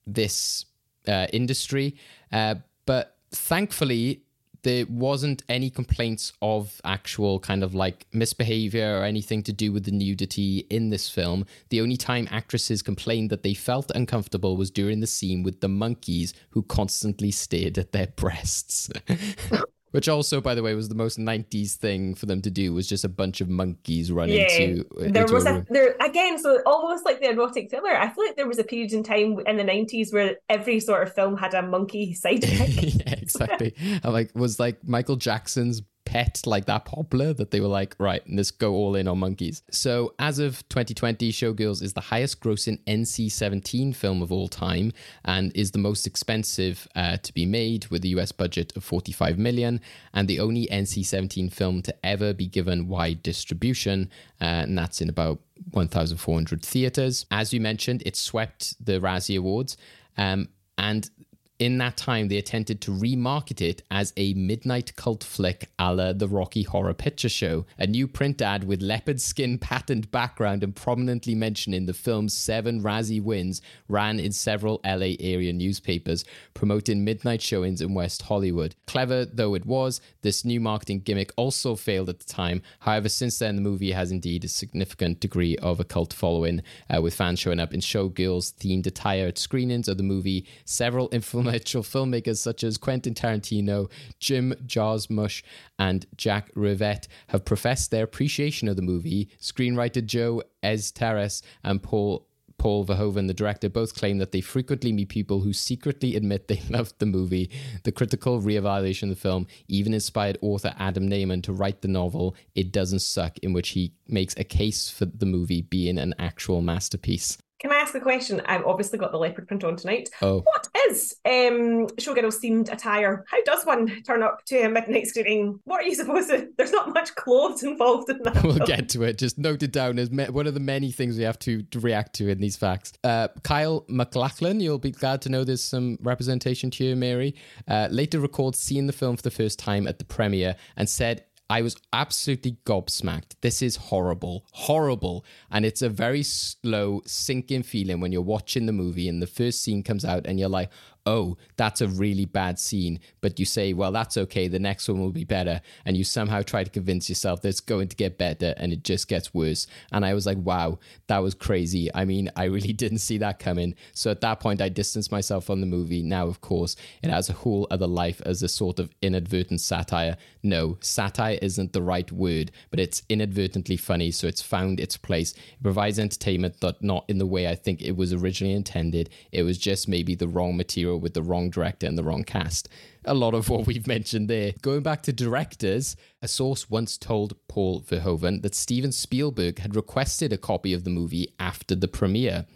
this 0.06 0.66
uh, 1.06 1.27
industry, 1.32 1.97
uh, 2.31 2.56
but 2.86 3.16
thankfully 3.31 4.23
there 4.62 4.86
wasn't 4.89 5.43
any 5.48 5.70
complaints 5.70 6.32
of 6.43 6.80
actual 6.85 7.40
kind 7.40 7.62
of 7.62 7.74
like 7.74 8.06
misbehavior 8.12 8.98
or 8.98 9.05
anything 9.05 9.43
to 9.44 9.52
do 9.52 9.72
with 9.72 9.85
the 9.85 9.90
nudity 9.90 10.66
in 10.70 10.90
this 10.90 11.09
film. 11.09 11.47
The 11.70 11.80
only 11.80 11.97
time 11.97 12.28
actresses 12.30 12.82
complained 12.82 13.30
that 13.30 13.43
they 13.43 13.55
felt 13.55 13.90
uncomfortable 13.94 14.56
was 14.56 14.70
during 14.70 15.01
the 15.01 15.06
scene 15.06 15.43
with 15.43 15.60
the 15.60 15.68
monkeys 15.68 16.35
who 16.51 16.62
constantly 16.62 17.30
stared 17.30 17.78
at 17.78 17.93
their 17.93 18.09
breasts. 18.09 18.90
Which 19.93 20.09
also, 20.09 20.40
by 20.40 20.55
the 20.55 20.62
way, 20.62 20.74
was 20.74 20.89
the 20.89 20.94
most 20.94 21.19
'90s 21.19 21.74
thing 21.74 22.15
for 22.15 22.27
them 22.27 22.43
to 22.43 22.51
do. 22.51 22.74
Was 22.74 22.86
just 22.86 23.05
a 23.05 23.09
bunch 23.09 23.40
of 23.40 23.48
monkeys 23.48 24.12
running 24.12 24.36
Yeah, 24.36 24.48
to. 24.48 24.85
there 24.98 25.23
into 25.23 25.32
was 25.35 25.47
a 25.47 25.56
a 25.56 25.66
there 25.70 25.97
again, 26.01 26.39
so 26.39 26.60
almost 26.66 27.05
like 27.06 27.20
the 27.20 27.31
erotic 27.31 27.70
thriller. 27.70 27.97
I 27.97 28.10
feel 28.10 28.27
like 28.27 28.36
there 28.36 28.47
was 28.47 28.59
a 28.59 28.65
period 28.65 28.93
in 28.93 29.02
time 29.02 29.39
in 29.47 29.56
the 29.56 29.65
nineties 29.65 30.12
where 30.12 30.36
every 30.51 30.78
sort 30.81 31.02
of 31.06 31.15
film 31.15 31.36
had 31.36 31.55
a 31.55 31.62
monkey 31.62 32.12
side 32.23 32.44
effect. 32.44 32.70
yeah, 33.06 33.15
exactly. 33.15 33.74
I'm 34.05 34.12
like, 34.12 34.31
was 34.35 34.60
like 34.60 34.86
Michael 34.86 35.16
Jackson's 35.16 35.81
pet 36.09 36.40
like 36.47 36.64
that 36.64 36.86
popular 36.86 37.35
that 37.35 37.51
they 37.51 37.60
were 37.60 37.68
like, 37.68 37.94
right, 37.98 38.22
let's 38.26 38.51
go 38.51 38.72
all 38.72 38.97
in 38.97 39.06
on 39.06 39.18
monkeys. 39.18 39.62
So 39.70 40.14
as 40.18 40.39
of 40.39 40.66
2020, 40.70 41.30
Showgirls 41.30 41.82
is 41.82 41.93
the 41.93 42.01
highest 42.01 42.40
grossing 42.40 42.78
NC-17 42.86 43.94
film 43.94 44.22
of 44.22 44.32
all 44.32 44.48
time 44.48 44.93
and 45.26 45.55
is 45.55 45.72
the 45.72 45.78
most 45.78 46.06
expensive 46.06 46.89
uh, 46.97 47.18
to 47.18 47.35
be 47.35 47.44
made 47.44 47.86
with 47.89 48.02
a 48.05 48.09
US 48.09 48.32
budget 48.32 48.74
of 48.74 48.82
45 48.85 49.39
million 49.39 49.82
and 50.14 50.26
the 50.26 50.40
only 50.40 50.66
NC-17 50.68 51.52
film 51.52 51.82
to 51.82 51.94
ever 52.02 52.32
be 52.32 52.47
given 52.47 52.89
wide 52.89 53.22
distribution, 53.22 54.10
uh, 54.40 54.64
and 54.64 54.78
that's 54.78 55.02
in 55.02 55.10
about 55.10 55.40
1,400 55.72 56.62
theaters. 56.64 57.26
As 57.30 57.52
you 57.52 57.60
mentioned, 57.60 58.02
it 58.06 58.16
swept 58.16 58.82
the 58.85 58.98
Razzie 58.98 59.39
Awards. 59.39 59.76
Um, 60.16 60.48
and 60.78 61.10
in 61.59 61.78
that 61.78 61.97
time, 61.97 62.28
they 62.28 62.36
attempted 62.36 62.80
to 62.80 62.93
remarket 62.93 63.60
it 63.60 63.82
as 63.90 64.12
a 64.16 64.32
midnight 64.35 64.94
cult 64.94 65.24
flick 65.24 65.68
a 65.78 65.93
la 65.93 66.12
the 66.12 66.28
Rocky 66.28 66.62
Horror 66.62 66.94
Picture 66.94 67.28
Show. 67.28 67.66
A 67.78 67.86
new 67.86 68.06
print 68.06 68.40
ad 68.40 68.62
with 68.64 68.80
leopard 68.80 69.20
skin 69.20 69.59
patterned 69.59 70.10
background 70.12 70.62
and 70.62 70.74
prominently 70.74 71.35
mentioned 71.35 71.74
in 71.74 71.86
the 71.86 71.93
film's 71.93 72.36
seven 72.36 72.80
Razzie 72.80 73.22
wins 73.22 73.60
ran 73.89 74.20
in 74.20 74.30
several 74.30 74.80
LA 74.85 75.16
area 75.18 75.52
newspapers, 75.52 76.24
promoting 76.55 77.05
midnight 77.05 77.43
showings 77.43 77.80
in 77.80 77.93
West 77.93 78.22
Hollywood. 78.22 78.76
Clever 78.86 79.24
though 79.24 79.55
it 79.55 79.66
was, 79.66 80.01
this 80.22 80.44
new 80.44 80.60
marketing 80.60 81.01
gimmick 81.01 81.32
also 81.36 81.74
failed 81.74 82.09
at 82.09 82.20
the 82.20 82.32
time. 82.32 82.62
However, 82.80 83.09
since 83.09 83.39
then, 83.39 83.56
the 83.56 83.62
movie 83.62 83.93
has 83.93 84.12
indeed 84.12 84.44
a 84.44 84.48
significant 84.48 85.18
degree 85.18 85.56
of 85.56 85.80
a 85.80 85.85
cult 85.85 86.12
following, 86.12 86.62
uh, 86.89 87.02
with 87.02 87.14
fans 87.14 87.40
showing 87.40 87.59
up 87.59 87.74
in 87.74 87.80
showgirls 87.80 88.55
themed 88.55 88.86
attire 88.86 89.26
at 89.26 89.39
screenings 89.39 89.89
of 89.89 89.97
the 89.97 90.02
movie. 90.05 90.47
Several 90.64 91.09
influential 91.49 91.83
filmmakers 91.83 92.39
such 92.39 92.62
as 92.62 92.77
Quentin 92.77 93.15
Tarantino, 93.15 93.91
Jim 94.19 94.55
Jarmusch, 94.66 95.43
and 95.79 96.07
Jack 96.16 96.53
Rivette 96.55 97.09
have 97.29 97.45
professed 97.45 97.91
their 97.91 98.05
appreciation 98.05 98.69
of 98.69 98.77
the 98.77 98.83
movie. 98.83 99.31
Screenwriter 99.41 100.05
Joe 100.05 100.43
Eszterhas 100.62 101.43
and 101.65 101.83
Paul 101.83 102.27
Paul 102.59 102.85
Verhoeven, 102.85 103.29
the 103.29 103.35
director, 103.35 103.69
both 103.69 103.95
claim 103.95 104.19
that 104.19 104.33
they 104.33 104.41
frequently 104.41 104.91
meet 104.93 105.11
people 105.11 105.43
who 105.43 105.53
secretly 105.53 106.16
admit 106.16 106.49
they 106.49 106.61
loved 106.69 106.99
the 106.99 107.07
movie. 107.07 107.51
The 107.85 107.93
critical 107.93 108.41
reevaluation 108.41 109.05
of 109.05 109.11
the 109.11 109.15
film 109.15 109.47
even 109.69 109.95
inspired 109.95 110.39
author 110.43 110.75
Adam 110.77 111.09
Nayman 111.09 111.45
to 111.45 111.53
write 111.53 111.83
the 111.83 111.89
novel 111.89 112.35
It 112.57 112.73
Doesn't 112.73 112.99
Suck, 112.99 113.39
in 113.39 113.53
which 113.53 113.70
he 113.70 113.93
makes 114.09 114.35
a 114.37 114.43
case 114.43 114.91
for 114.91 115.05
the 115.05 115.25
movie 115.25 115.62
being 115.62 115.99
an 115.99 116.15
actual 116.19 116.61
masterpiece. 116.61 117.39
Can 117.59 117.72
I 117.72 117.76
ask 117.76 117.94
a 117.94 118.01
question? 118.01 118.40
I've 118.47 118.64
obviously 118.64 118.98
got 118.98 119.10
the 119.10 119.18
leopard 119.18 119.48
print 119.48 119.64
on 119.64 119.76
tonight. 119.76 120.10
Oh. 120.22 120.40
What 120.40 120.68
is 120.89 121.16
um 121.24 121.89
showgirls 121.98 122.40
themed 122.43 122.72
attire? 122.72 123.24
How 123.28 123.43
does 123.44 123.66
one 123.66 124.02
turn 124.02 124.22
up 124.22 124.44
to 124.47 124.60
a 124.60 124.68
midnight 124.68 125.09
screening? 125.09 125.59
What 125.64 125.80
are 125.80 125.89
you 125.89 125.94
supposed 125.94 126.30
to? 126.30 126.48
There's 126.56 126.72
not 126.72 126.94
much 126.94 127.14
clothes 127.16 127.64
involved 127.64 128.10
in 128.10 128.22
that. 128.22 128.43
we'll 128.44 128.59
get 128.59 128.89
to 128.90 129.02
it. 129.02 129.18
Just 129.18 129.39
note 129.39 129.62
it 129.62 129.72
down 129.72 129.98
as 129.98 130.10
me- 130.10 130.28
one 130.28 130.47
of 130.47 130.55
the 130.55 130.60
many 130.60 130.93
things 130.93 131.18
we 131.18 131.24
have 131.24 131.39
to, 131.40 131.62
to 131.62 131.80
react 131.80 132.14
to 132.16 132.28
in 132.28 132.39
these 132.39 132.56
facts. 132.56 132.93
Uh, 133.02 133.28
Kyle 133.43 133.85
MacLachlan, 133.89 134.60
you'll 134.60 134.78
be 134.78 134.93
glad 134.93 135.20
to 135.22 135.28
know 135.28 135.43
there's 135.43 135.62
some 135.62 135.98
representation 136.01 136.70
to 136.72 136.85
you, 136.85 136.97
Mary, 136.97 137.35
uh, 137.66 137.89
later 137.90 138.20
recalled 138.20 138.55
seeing 138.55 138.86
the 138.86 138.93
film 138.93 139.16
for 139.16 139.22
the 139.22 139.30
first 139.30 139.59
time 139.59 139.86
at 139.86 139.98
the 139.98 140.05
premiere 140.05 140.55
and 140.76 140.89
said, 140.89 141.24
I 141.51 141.62
was 141.62 141.77
absolutely 141.95 142.59
gobsmacked. 142.66 143.37
This 143.41 143.62
is 143.62 143.77
horrible, 143.77 144.45
horrible. 144.53 145.25
And 145.51 145.65
it's 145.65 145.81
a 145.81 145.89
very 145.89 146.23
slow, 146.23 147.01
sinking 147.07 147.62
feeling 147.62 148.01
when 148.01 148.12
you're 148.12 148.20
watching 148.20 148.66
the 148.66 148.73
movie 148.73 149.09
and 149.09 149.23
the 149.23 149.27
first 149.27 149.62
scene 149.62 149.83
comes 149.83 150.05
out 150.05 150.27
and 150.27 150.39
you're 150.39 150.51
like, 150.51 150.70
oh, 151.09 151.39
that's 151.56 151.80
a 151.80 151.89
really 151.89 152.26
bad 152.26 152.59
scene. 152.59 153.01
But 153.22 153.39
you 153.40 153.47
say, 153.47 153.72
well, 153.72 153.90
that's 153.90 154.18
okay. 154.18 154.47
The 154.47 154.59
next 154.59 154.89
one 154.89 155.01
will 155.01 155.10
be 155.10 155.24
better. 155.24 155.62
And 155.86 155.97
you 155.97 156.05
somehow 156.05 156.43
try 156.43 156.64
to 156.64 156.70
convince 156.70 157.09
yourself 157.09 157.40
that 157.40 157.48
it's 157.48 157.60
going 157.60 157.89
to 157.89 157.97
get 157.97 158.18
better 158.18 158.55
and 158.59 158.74
it 158.74 158.85
just 158.85 159.09
gets 159.09 159.32
worse. 159.32 159.66
And 159.90 160.05
I 160.05 160.12
was 160.12 160.26
like, 160.26 160.36
wow, 160.36 160.78
that 161.06 161.18
was 161.18 161.35
crazy. 161.35 161.89
I 161.94 162.05
mean, 162.05 162.30
I 162.36 162.44
really 162.44 162.72
didn't 162.85 162.98
see 162.98 163.16
that 163.18 163.39
coming. 163.39 163.74
So 163.94 164.10
at 164.10 164.20
that 164.20 164.39
point, 164.39 164.60
I 164.60 164.68
distanced 164.68 165.10
myself 165.10 165.47
from 165.47 165.62
the 165.62 165.66
movie. 165.66 166.02
Now, 166.02 166.26
of 166.26 166.43
course, 166.43 166.76
it 167.02 167.09
has 167.09 167.30
a 167.30 167.32
whole 167.32 167.66
other 167.70 167.86
life 167.86 168.20
as 168.26 168.43
a 168.43 168.48
sort 168.48 168.78
of 168.78 168.90
inadvertent 169.01 169.62
satire. 169.62 170.18
No, 170.43 170.76
satire 170.82 171.39
isn't 171.40 171.72
the 171.72 171.82
right 171.82 172.12
word, 172.12 172.52
but 172.70 172.80
it's 172.80 173.02
inadvertently 173.09 173.78
funny. 173.78 174.10
So 174.10 174.26
it's 174.26 174.43
found 174.43 174.78
its 174.78 174.98
place. 174.98 175.32
It 175.32 175.62
provides 175.62 175.98
entertainment, 175.98 176.56
but 176.60 176.82
not 176.82 177.06
in 177.09 177.16
the 177.16 177.26
way 177.26 177.48
I 177.48 177.55
think 177.55 177.80
it 177.80 177.97
was 177.97 178.12
originally 178.12 178.55
intended. 178.55 179.09
It 179.32 179.44
was 179.44 179.56
just 179.56 179.89
maybe 179.89 180.14
the 180.14 180.28
wrong 180.28 180.55
material 180.59 180.98
with 180.99 181.15
the 181.15 181.23
wrong 181.23 181.51
director 181.51 181.87
and 181.87 181.97
the 181.97 182.03
wrong 182.03 182.25
cast. 182.25 182.69
A 183.05 183.15
lot 183.15 183.35
of 183.35 183.49
what 183.49 183.66
we've 183.66 183.87
mentioned 183.87 184.29
there. 184.29 184.53
Going 184.61 184.83
back 184.83 185.03
to 185.03 185.12
directors, 185.12 185.97
a 186.20 186.29
source 186.29 186.69
once 186.69 186.99
told 186.99 187.37
Paul 187.49 187.81
Verhoeven 187.81 188.43
that 188.43 188.55
Steven 188.55 188.93
Spielberg 188.93 189.61
had 189.61 189.77
requested 189.77 190.33
a 190.33 190.39
copy 190.39 190.73
of 190.73 190.85
the 190.85 190.91
movie 190.91 191.35
after 191.39 191.75
the 191.75 191.89
premiere. 191.89 192.47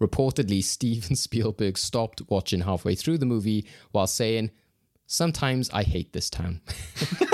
Reportedly, 0.00 0.62
Steven 0.64 1.14
Spielberg 1.14 1.78
stopped 1.78 2.22
watching 2.28 2.60
halfway 2.60 2.94
through 2.94 3.18
the 3.18 3.26
movie 3.26 3.66
while 3.92 4.06
saying, 4.06 4.50
Sometimes 5.06 5.68
I 5.70 5.82
hate 5.82 6.12
this 6.12 6.30
town. 6.30 6.60
That's 7.18 7.28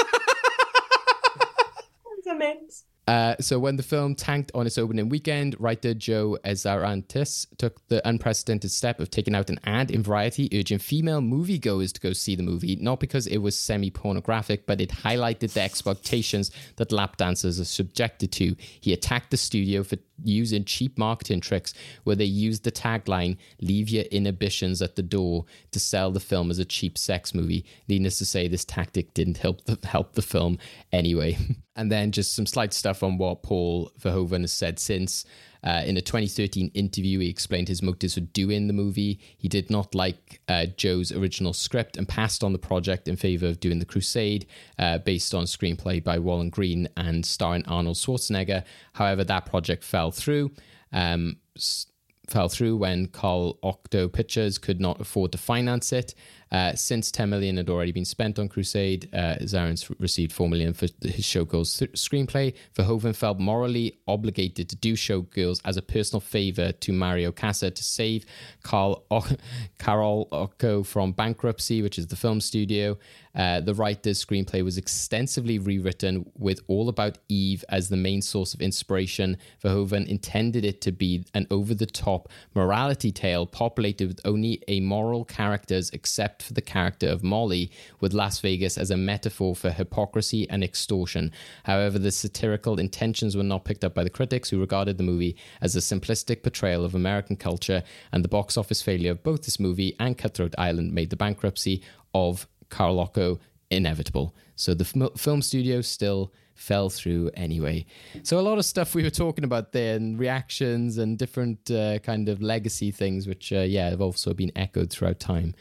immense. 2.26 2.84
Uh, 3.06 3.36
so 3.38 3.56
when 3.58 3.76
the 3.76 3.84
film 3.84 4.16
tanked 4.16 4.50
on 4.52 4.66
its 4.66 4.78
opening 4.78 5.08
weekend, 5.08 5.54
writer 5.60 5.94
Joe 5.94 6.38
Eszterhas 6.44 7.46
took 7.56 7.86
the 7.86 8.06
unprecedented 8.08 8.72
step 8.72 8.98
of 8.98 9.10
taking 9.10 9.34
out 9.34 9.48
an 9.48 9.60
ad 9.62 9.92
in 9.92 10.02
Variety 10.02 10.48
urging 10.52 10.78
female 10.78 11.20
moviegoers 11.20 11.92
to 11.92 12.00
go 12.00 12.12
see 12.12 12.34
the 12.34 12.42
movie, 12.42 12.74
not 12.76 12.98
because 12.98 13.28
it 13.28 13.38
was 13.38 13.56
semi-pornographic, 13.56 14.66
but 14.66 14.80
it 14.80 14.90
highlighted 14.90 15.52
the 15.52 15.60
expectations 15.60 16.50
that 16.76 16.90
lap 16.90 17.16
dancers 17.16 17.60
are 17.60 17.64
subjected 17.64 18.32
to. 18.32 18.56
He 18.80 18.92
attacked 18.92 19.30
the 19.30 19.36
studio 19.36 19.84
for 19.84 19.96
using 20.24 20.64
cheap 20.64 20.98
marketing 20.98 21.40
tricks 21.40 21.74
where 22.04 22.16
they 22.16 22.24
used 22.24 22.64
the 22.64 22.72
tagline 22.72 23.36
leave 23.60 23.88
your 23.90 24.04
inhibitions 24.04 24.80
at 24.80 24.96
the 24.96 25.02
door 25.02 25.44
to 25.70 25.78
sell 25.78 26.10
the 26.10 26.18
film 26.18 26.50
as 26.50 26.58
a 26.58 26.64
cheap 26.64 26.96
sex 26.96 27.34
movie 27.34 27.66
needless 27.86 28.16
to 28.16 28.24
say 28.24 28.48
this 28.48 28.64
tactic 28.64 29.12
didn't 29.12 29.36
help 29.36 29.62
the, 29.66 29.78
help 29.86 30.14
the 30.14 30.22
film 30.22 30.58
anyway 30.90 31.36
and 31.76 31.92
then 31.92 32.10
just 32.10 32.34
some 32.34 32.46
slight 32.46 32.72
stuff 32.72 33.02
on 33.02 33.18
what 33.18 33.42
paul 33.42 33.90
verhoeven 34.00 34.40
has 34.40 34.52
said 34.52 34.78
since 34.78 35.24
uh, 35.66 35.82
in 35.84 35.96
a 35.96 36.00
2013 36.00 36.70
interview, 36.74 37.18
he 37.18 37.28
explained 37.28 37.66
his 37.66 37.82
motives 37.82 38.14
for 38.14 38.20
doing 38.20 38.68
the 38.68 38.72
movie. 38.72 39.18
He 39.36 39.48
did 39.48 39.68
not 39.68 39.96
like 39.96 40.40
uh, 40.46 40.66
Joe's 40.76 41.10
original 41.10 41.52
script 41.52 41.96
and 41.96 42.06
passed 42.06 42.44
on 42.44 42.52
the 42.52 42.58
project 42.58 43.08
in 43.08 43.16
favor 43.16 43.46
of 43.46 43.58
doing 43.58 43.80
The 43.80 43.84
Crusade, 43.84 44.46
uh, 44.78 44.98
based 44.98 45.34
on 45.34 45.42
screenplay 45.44 46.04
by 46.04 46.18
Walon 46.18 46.50
Green 46.50 46.88
and 46.96 47.26
starring 47.26 47.64
Arnold 47.66 47.96
Schwarzenegger. 47.96 48.62
However, 48.92 49.24
that 49.24 49.46
project 49.46 49.82
fell 49.82 50.12
through. 50.12 50.52
Um, 50.92 51.38
s- 51.56 51.86
fell 52.28 52.48
through 52.48 52.76
when 52.76 53.08
Carolco 53.08 54.12
Pictures 54.12 54.58
could 54.58 54.80
not 54.80 55.00
afford 55.00 55.32
to 55.32 55.38
finance 55.38 55.92
it. 55.92 56.14
Uh, 56.52 56.74
since 56.74 57.10
10 57.10 57.28
million 57.28 57.56
had 57.56 57.68
already 57.68 57.92
been 57.92 58.04
spent 58.04 58.38
on 58.38 58.48
Crusade, 58.48 59.08
uh, 59.12 59.34
Eszterhas 59.40 59.92
received 59.98 60.32
4 60.32 60.48
million 60.48 60.72
for 60.72 60.86
his 61.02 61.24
Showgirls 61.24 61.82
screenplay. 61.92 62.54
Verhoeven 62.74 63.14
felt 63.16 63.38
morally 63.38 63.98
obligated 64.06 64.68
to 64.68 64.76
do 64.76 64.94
Showgirls 64.94 65.60
as 65.64 65.76
a 65.76 65.82
personal 65.82 66.20
favor 66.20 66.72
to 66.72 66.92
Mario 66.92 67.32
Kassar 67.32 67.74
to 67.74 67.82
save 67.82 68.24
Carl 68.62 69.04
o- 69.10 69.26
Carolco 69.78 70.86
from 70.86 71.12
bankruptcy, 71.12 71.82
which 71.82 71.98
is 71.98 72.06
the 72.06 72.16
film 72.16 72.40
studio. 72.40 72.96
Uh, 73.34 73.60
the 73.60 73.74
writer's 73.74 74.24
screenplay 74.24 74.64
was 74.64 74.78
extensively 74.78 75.58
rewritten 75.58 76.24
with 76.38 76.60
All 76.68 76.88
About 76.88 77.18
Eve 77.28 77.64
as 77.68 77.88
the 77.88 77.96
main 77.96 78.22
source 78.22 78.54
of 78.54 78.62
inspiration. 78.62 79.36
Verhoeven 79.62 80.06
intended 80.06 80.64
it 80.64 80.80
to 80.82 80.92
be 80.92 81.24
an 81.34 81.46
over 81.50 81.74
the 81.74 81.84
top 81.84 82.30
morality 82.54 83.12
tale 83.12 83.46
populated 83.46 84.08
with 84.08 84.20
only 84.24 84.62
amoral 84.70 85.24
characters 85.24 85.90
except 85.90 86.35
for 86.42 86.54
the 86.54 86.62
character 86.62 87.08
of 87.08 87.22
Molly, 87.22 87.70
with 88.00 88.12
Las 88.12 88.40
Vegas 88.40 88.78
as 88.78 88.90
a 88.90 88.96
metaphor 88.96 89.54
for 89.54 89.70
hypocrisy 89.70 90.48
and 90.50 90.62
extortion. 90.62 91.32
However, 91.64 91.98
the 91.98 92.10
satirical 92.10 92.78
intentions 92.78 93.36
were 93.36 93.42
not 93.42 93.64
picked 93.64 93.84
up 93.84 93.94
by 93.94 94.04
the 94.04 94.10
critics, 94.10 94.50
who 94.50 94.60
regarded 94.60 94.98
the 94.98 95.04
movie 95.04 95.36
as 95.60 95.76
a 95.76 95.80
simplistic 95.80 96.42
portrayal 96.42 96.84
of 96.84 96.94
American 96.94 97.36
culture, 97.36 97.82
and 98.12 98.24
the 98.24 98.28
box 98.28 98.56
office 98.56 98.82
failure 98.82 99.10
of 99.10 99.22
both 99.22 99.42
this 99.44 99.60
movie 99.60 99.94
and 99.98 100.18
Cutthroat 100.18 100.54
Island 100.58 100.92
made 100.92 101.10
the 101.10 101.16
bankruptcy 101.16 101.82
of 102.14 102.46
Carolco 102.70 103.38
inevitable. 103.70 104.34
So 104.54 104.74
the 104.74 104.84
film, 104.84 105.10
film 105.16 105.42
studio 105.42 105.80
still 105.80 106.32
fell 106.54 106.88
through 106.88 107.30
anyway. 107.34 107.84
So 108.22 108.38
a 108.38 108.40
lot 108.40 108.58
of 108.58 108.64
stuff 108.64 108.94
we 108.94 109.02
were 109.02 109.10
talking 109.10 109.44
about 109.44 109.72
there, 109.72 109.96
and 109.96 110.18
reactions 110.18 110.98
and 110.98 111.18
different 111.18 111.70
uh, 111.70 111.98
kind 111.98 112.28
of 112.28 112.40
legacy 112.40 112.90
things, 112.90 113.26
which 113.26 113.52
uh, 113.52 113.60
yeah 113.60 113.90
have 113.90 114.00
also 114.00 114.32
been 114.32 114.52
echoed 114.56 114.90
throughout 114.90 115.20
time. 115.20 115.54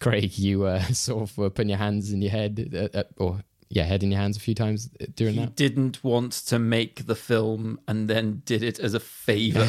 Craig, 0.00 0.38
you 0.38 0.64
uh, 0.64 0.82
sort 0.92 1.22
of 1.22 1.38
were 1.38 1.50
putting 1.50 1.70
your 1.70 1.78
hands 1.78 2.12
in 2.12 2.22
your 2.22 2.30
head, 2.30 2.90
uh, 2.94 2.98
uh, 2.98 3.02
or 3.16 3.42
yeah, 3.68 3.84
head 3.84 4.02
in 4.02 4.10
your 4.10 4.20
hands 4.20 4.36
a 4.36 4.40
few 4.40 4.54
times 4.54 4.88
during 5.14 5.34
he 5.34 5.40
that. 5.40 5.56
didn't 5.56 6.02
want 6.02 6.32
to 6.32 6.58
make 6.58 7.06
the 7.06 7.14
film 7.14 7.78
and 7.86 8.08
then 8.08 8.42
did 8.44 8.62
it 8.62 8.78
as 8.78 8.94
a 8.94 9.00
favor. 9.00 9.68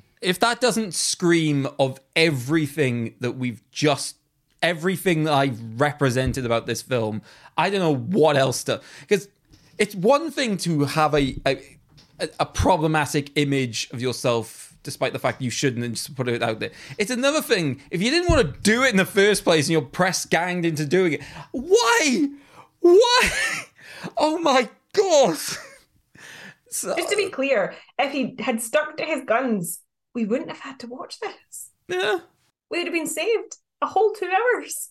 if 0.20 0.38
that 0.40 0.60
doesn't 0.60 0.94
scream 0.94 1.66
of 1.78 1.98
everything 2.14 3.14
that 3.20 3.32
we've 3.32 3.62
just 3.70 4.16
everything 4.62 5.24
that 5.24 5.34
I've 5.34 5.60
represented 5.80 6.46
about 6.46 6.66
this 6.66 6.80
film, 6.82 7.22
I 7.56 7.70
don't 7.70 7.80
know 7.80 7.94
what 7.94 8.36
else 8.36 8.64
to 8.64 8.80
because 9.00 9.28
it's 9.78 9.94
one 9.94 10.30
thing 10.30 10.56
to 10.58 10.84
have 10.84 11.14
a, 11.14 11.36
a 11.46 11.58
a 12.38 12.46
problematic 12.46 13.30
image 13.36 13.88
of 13.92 14.00
yourself 14.00 14.73
despite 14.84 15.12
the 15.12 15.18
fact 15.18 15.42
you 15.42 15.50
shouldn't 15.50 15.84
and 15.84 15.96
just 15.96 16.14
put 16.14 16.28
it 16.28 16.42
out 16.42 16.60
there. 16.60 16.70
It's 16.98 17.10
another 17.10 17.42
thing 17.42 17.80
if 17.90 18.00
you 18.00 18.10
didn't 18.10 18.30
want 18.30 18.46
to 18.54 18.60
do 18.60 18.84
it 18.84 18.90
in 18.92 18.96
the 18.96 19.04
first 19.04 19.42
place 19.42 19.66
and 19.66 19.72
you're 19.72 19.82
press 19.82 20.24
ganged 20.24 20.64
into 20.64 20.86
doing 20.86 21.14
it. 21.14 21.22
Why? 21.50 22.28
Why? 22.80 23.30
Oh 24.18 24.38
my 24.38 24.68
god. 24.92 25.36
So- 26.68 26.94
Just 26.96 27.10
to 27.10 27.16
be 27.16 27.30
clear, 27.30 27.74
if 27.98 28.12
he 28.12 28.34
had 28.38 28.60
stuck 28.60 28.96
to 28.96 29.04
his 29.04 29.22
guns, 29.24 29.80
we 30.14 30.24
wouldn't 30.24 30.50
have 30.50 30.58
had 30.60 30.80
to 30.80 30.86
watch 30.88 31.20
this. 31.20 31.70
yeah. 31.88 32.18
We 32.70 32.78
would 32.78 32.86
have 32.88 32.92
been 32.94 33.06
saved 33.06 33.56
a 33.80 33.86
whole 33.86 34.12
two 34.12 34.28
hours. 34.28 34.90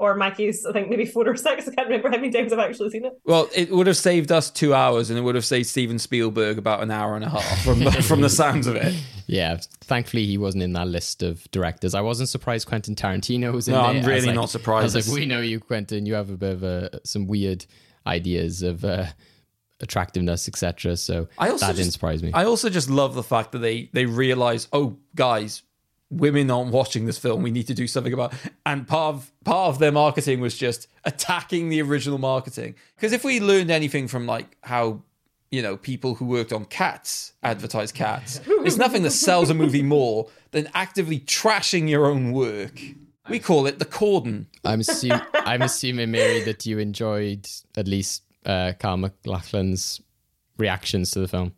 Or 0.00 0.12
in 0.12 0.18
my 0.18 0.30
case, 0.30 0.64
I 0.64 0.72
think 0.72 0.88
maybe 0.88 1.04
four 1.04 1.28
or 1.28 1.34
six. 1.34 1.66
I 1.68 1.74
can't 1.74 1.88
remember 1.88 2.08
how 2.08 2.16
many 2.16 2.30
times 2.30 2.52
I've 2.52 2.60
actually 2.60 2.90
seen 2.90 3.04
it. 3.04 3.14
Well, 3.24 3.48
it 3.52 3.70
would 3.70 3.88
have 3.88 3.96
saved 3.96 4.30
us 4.30 4.48
two 4.48 4.72
hours, 4.72 5.10
and 5.10 5.18
it 5.18 5.22
would 5.22 5.34
have 5.34 5.44
saved 5.44 5.66
Steven 5.66 5.98
Spielberg 5.98 6.56
about 6.56 6.82
an 6.84 6.90
hour 6.92 7.16
and 7.16 7.24
a 7.24 7.28
half 7.28 7.64
from 7.64 7.82
from 8.02 8.20
the 8.20 8.28
sounds 8.30 8.66
of 8.66 8.76
it. 8.76 8.94
Yeah, 9.30 9.58
thankfully 9.82 10.24
he 10.24 10.38
wasn't 10.38 10.62
in 10.62 10.72
that 10.72 10.88
list 10.88 11.22
of 11.22 11.46
directors. 11.50 11.94
I 11.94 12.00
wasn't 12.00 12.30
surprised 12.30 12.66
Quentin 12.66 12.94
Tarantino 12.94 13.52
was 13.52 13.68
in 13.68 13.74
No, 13.74 13.80
there. 13.82 13.90
I'm 13.90 13.96
I 13.96 13.98
was 13.98 14.06
really 14.06 14.26
like- 14.28 14.34
not 14.36 14.48
surprised. 14.48 14.94
I 14.96 14.98
was 15.00 15.08
like, 15.10 15.20
we 15.20 15.26
know 15.26 15.42
you, 15.42 15.60
Quentin. 15.60 16.06
You 16.06 16.14
have 16.14 16.30
a 16.30 16.36
bit 16.38 16.52
of 16.54 16.62
a, 16.62 16.98
some 17.04 17.26
weird 17.26 17.66
ideas 18.06 18.62
of 18.62 18.86
uh, 18.86 19.04
attractiveness, 19.80 20.48
etc. 20.48 20.96
So 20.96 21.28
I 21.38 21.50
also 21.50 21.66
that 21.66 21.72
just, 21.72 21.76
didn't 21.78 21.92
surprise 21.92 22.22
me. 22.22 22.30
I 22.32 22.44
also 22.44 22.70
just 22.70 22.88
love 22.88 23.14
the 23.14 23.22
fact 23.22 23.52
that 23.52 23.58
they 23.58 23.90
they 23.92 24.06
realize, 24.06 24.66
oh, 24.72 24.96
guys, 25.14 25.62
women 26.10 26.50
aren't 26.50 26.72
watching 26.72 27.06
this 27.06 27.18
film. 27.18 27.42
We 27.42 27.50
need 27.50 27.66
to 27.66 27.74
do 27.74 27.86
something 27.86 28.12
about. 28.12 28.32
And 28.64 28.86
part 28.86 29.14
of 29.16 29.32
part 29.44 29.68
of 29.68 29.78
their 29.78 29.92
marketing 29.92 30.40
was 30.40 30.56
just 30.56 30.88
attacking 31.04 31.68
the 31.68 31.82
original 31.82 32.18
marketing. 32.18 32.74
Because 32.96 33.12
if 33.12 33.24
we 33.24 33.40
learned 33.40 33.70
anything 33.70 34.08
from 34.08 34.26
like 34.26 34.56
how 34.62 35.02
you 35.50 35.62
know 35.62 35.76
people 35.76 36.14
who 36.14 36.26
worked 36.26 36.52
on 36.52 36.64
Cats 36.66 37.32
advertise 37.42 37.92
Cats, 37.92 38.40
it's 38.46 38.76
nothing 38.76 39.02
that 39.02 39.10
sells 39.10 39.50
a 39.50 39.54
movie 39.54 39.82
more 39.82 40.28
than 40.50 40.68
actively 40.74 41.20
trashing 41.20 41.88
your 41.88 42.06
own 42.06 42.32
work. 42.32 42.80
We 43.28 43.38
call 43.38 43.66
it 43.66 43.78
the 43.78 43.84
Corden. 43.84 44.46
I'm 44.64 44.80
assuming, 44.80 45.20
I'm 45.34 45.60
assuming, 45.60 46.10
Mary, 46.10 46.42
that 46.44 46.64
you 46.64 46.78
enjoyed 46.78 47.46
at 47.76 47.86
least 47.86 48.22
uh, 48.46 48.72
Carl 48.78 48.96
MacLachlan's 48.96 50.00
reactions 50.56 51.10
to 51.10 51.20
the 51.20 51.28
film. 51.28 51.52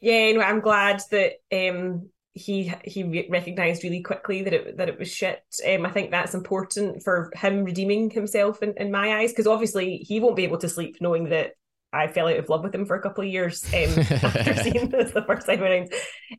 Yeah, 0.00 0.32
no, 0.32 0.42
I'm 0.42 0.60
glad 0.60 1.02
that 1.10 1.40
um, 1.50 2.10
he 2.34 2.72
he 2.84 3.26
recognized 3.30 3.82
really 3.82 4.02
quickly 4.02 4.42
that 4.42 4.52
it 4.52 4.76
that 4.76 4.88
it 4.88 4.98
was 4.98 5.12
shit. 5.12 5.42
Um, 5.66 5.84
I 5.84 5.90
think 5.90 6.10
that's 6.10 6.34
important 6.34 7.02
for 7.02 7.32
him 7.34 7.64
redeeming 7.64 8.10
himself 8.10 8.62
in, 8.62 8.74
in 8.76 8.90
my 8.90 9.18
eyes 9.18 9.32
because 9.32 9.46
obviously 9.46 9.98
he 9.98 10.20
won't 10.20 10.36
be 10.36 10.44
able 10.44 10.58
to 10.58 10.68
sleep 10.68 10.98
knowing 11.00 11.30
that 11.30 11.52
I 11.92 12.06
fell 12.06 12.28
out 12.28 12.36
of 12.36 12.48
love 12.48 12.62
with 12.62 12.74
him 12.74 12.86
for 12.86 12.96
a 12.96 13.02
couple 13.02 13.24
of 13.24 13.30
years 13.30 13.64
um, 13.66 13.98
after 14.22 14.54
seeing 14.56 14.90
this 14.90 15.12
the 15.12 15.24
first 15.26 15.46
time 15.46 15.62
around. 15.62 15.92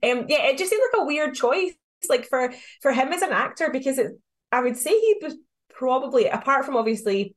Um, 0.04 0.26
yeah, 0.28 0.46
it 0.46 0.58
just 0.58 0.70
seemed 0.70 0.84
like 0.94 1.02
a 1.02 1.06
weird 1.06 1.36
choice, 1.36 1.74
like 2.08 2.26
for 2.26 2.54
for 2.82 2.92
him 2.92 3.12
as 3.12 3.22
an 3.22 3.32
actor 3.32 3.70
because 3.72 3.98
it, 3.98 4.12
I 4.52 4.62
would 4.62 4.78
say 4.78 4.92
he 4.92 5.16
was 5.22 5.36
probably 5.70 6.28
apart 6.28 6.66
from 6.66 6.78
obviously 6.78 7.36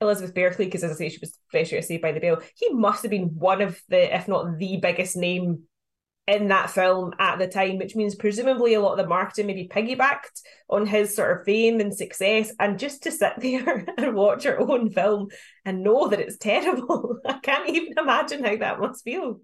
Elizabeth 0.00 0.34
Berkley, 0.34 0.66
because 0.66 0.84
as 0.84 0.92
I 0.92 0.94
say, 0.94 1.08
she 1.08 1.18
was 1.20 1.38
fresh 1.50 1.72
out 1.72 1.78
of 1.78 1.84
Saved 1.84 2.02
by 2.02 2.12
the 2.12 2.20
Bell. 2.20 2.42
He 2.54 2.70
must 2.70 3.02
have 3.02 3.10
been 3.10 3.34
one 3.34 3.62
of 3.62 3.80
the, 3.88 4.14
if 4.14 4.28
not 4.28 4.58
the 4.58 4.76
biggest 4.76 5.16
name 5.16 5.62
in 6.26 6.48
that 6.48 6.70
film 6.70 7.12
at 7.18 7.38
the 7.38 7.46
time, 7.46 7.78
which 7.78 7.94
means 7.94 8.14
presumably 8.14 8.74
a 8.74 8.80
lot 8.80 8.92
of 8.92 8.98
the 8.98 9.06
marketing 9.06 9.46
maybe 9.46 9.68
piggybacked 9.68 10.42
on 10.68 10.84
his 10.84 11.14
sort 11.14 11.38
of 11.38 11.44
fame 11.44 11.80
and 11.80 11.94
success. 11.94 12.52
And 12.58 12.78
just 12.78 13.04
to 13.04 13.12
sit 13.12 13.34
there 13.38 13.86
and 13.96 14.14
watch 14.14 14.44
your 14.44 14.60
own 14.60 14.90
film 14.90 15.28
and 15.64 15.82
know 15.82 16.08
that 16.08 16.20
it's 16.20 16.38
terrible, 16.38 17.18
I 17.26 17.38
can't 17.38 17.68
even 17.68 17.94
imagine 17.98 18.44
how 18.44 18.56
that 18.56 18.80
must 18.80 19.04
feel. 19.04 19.40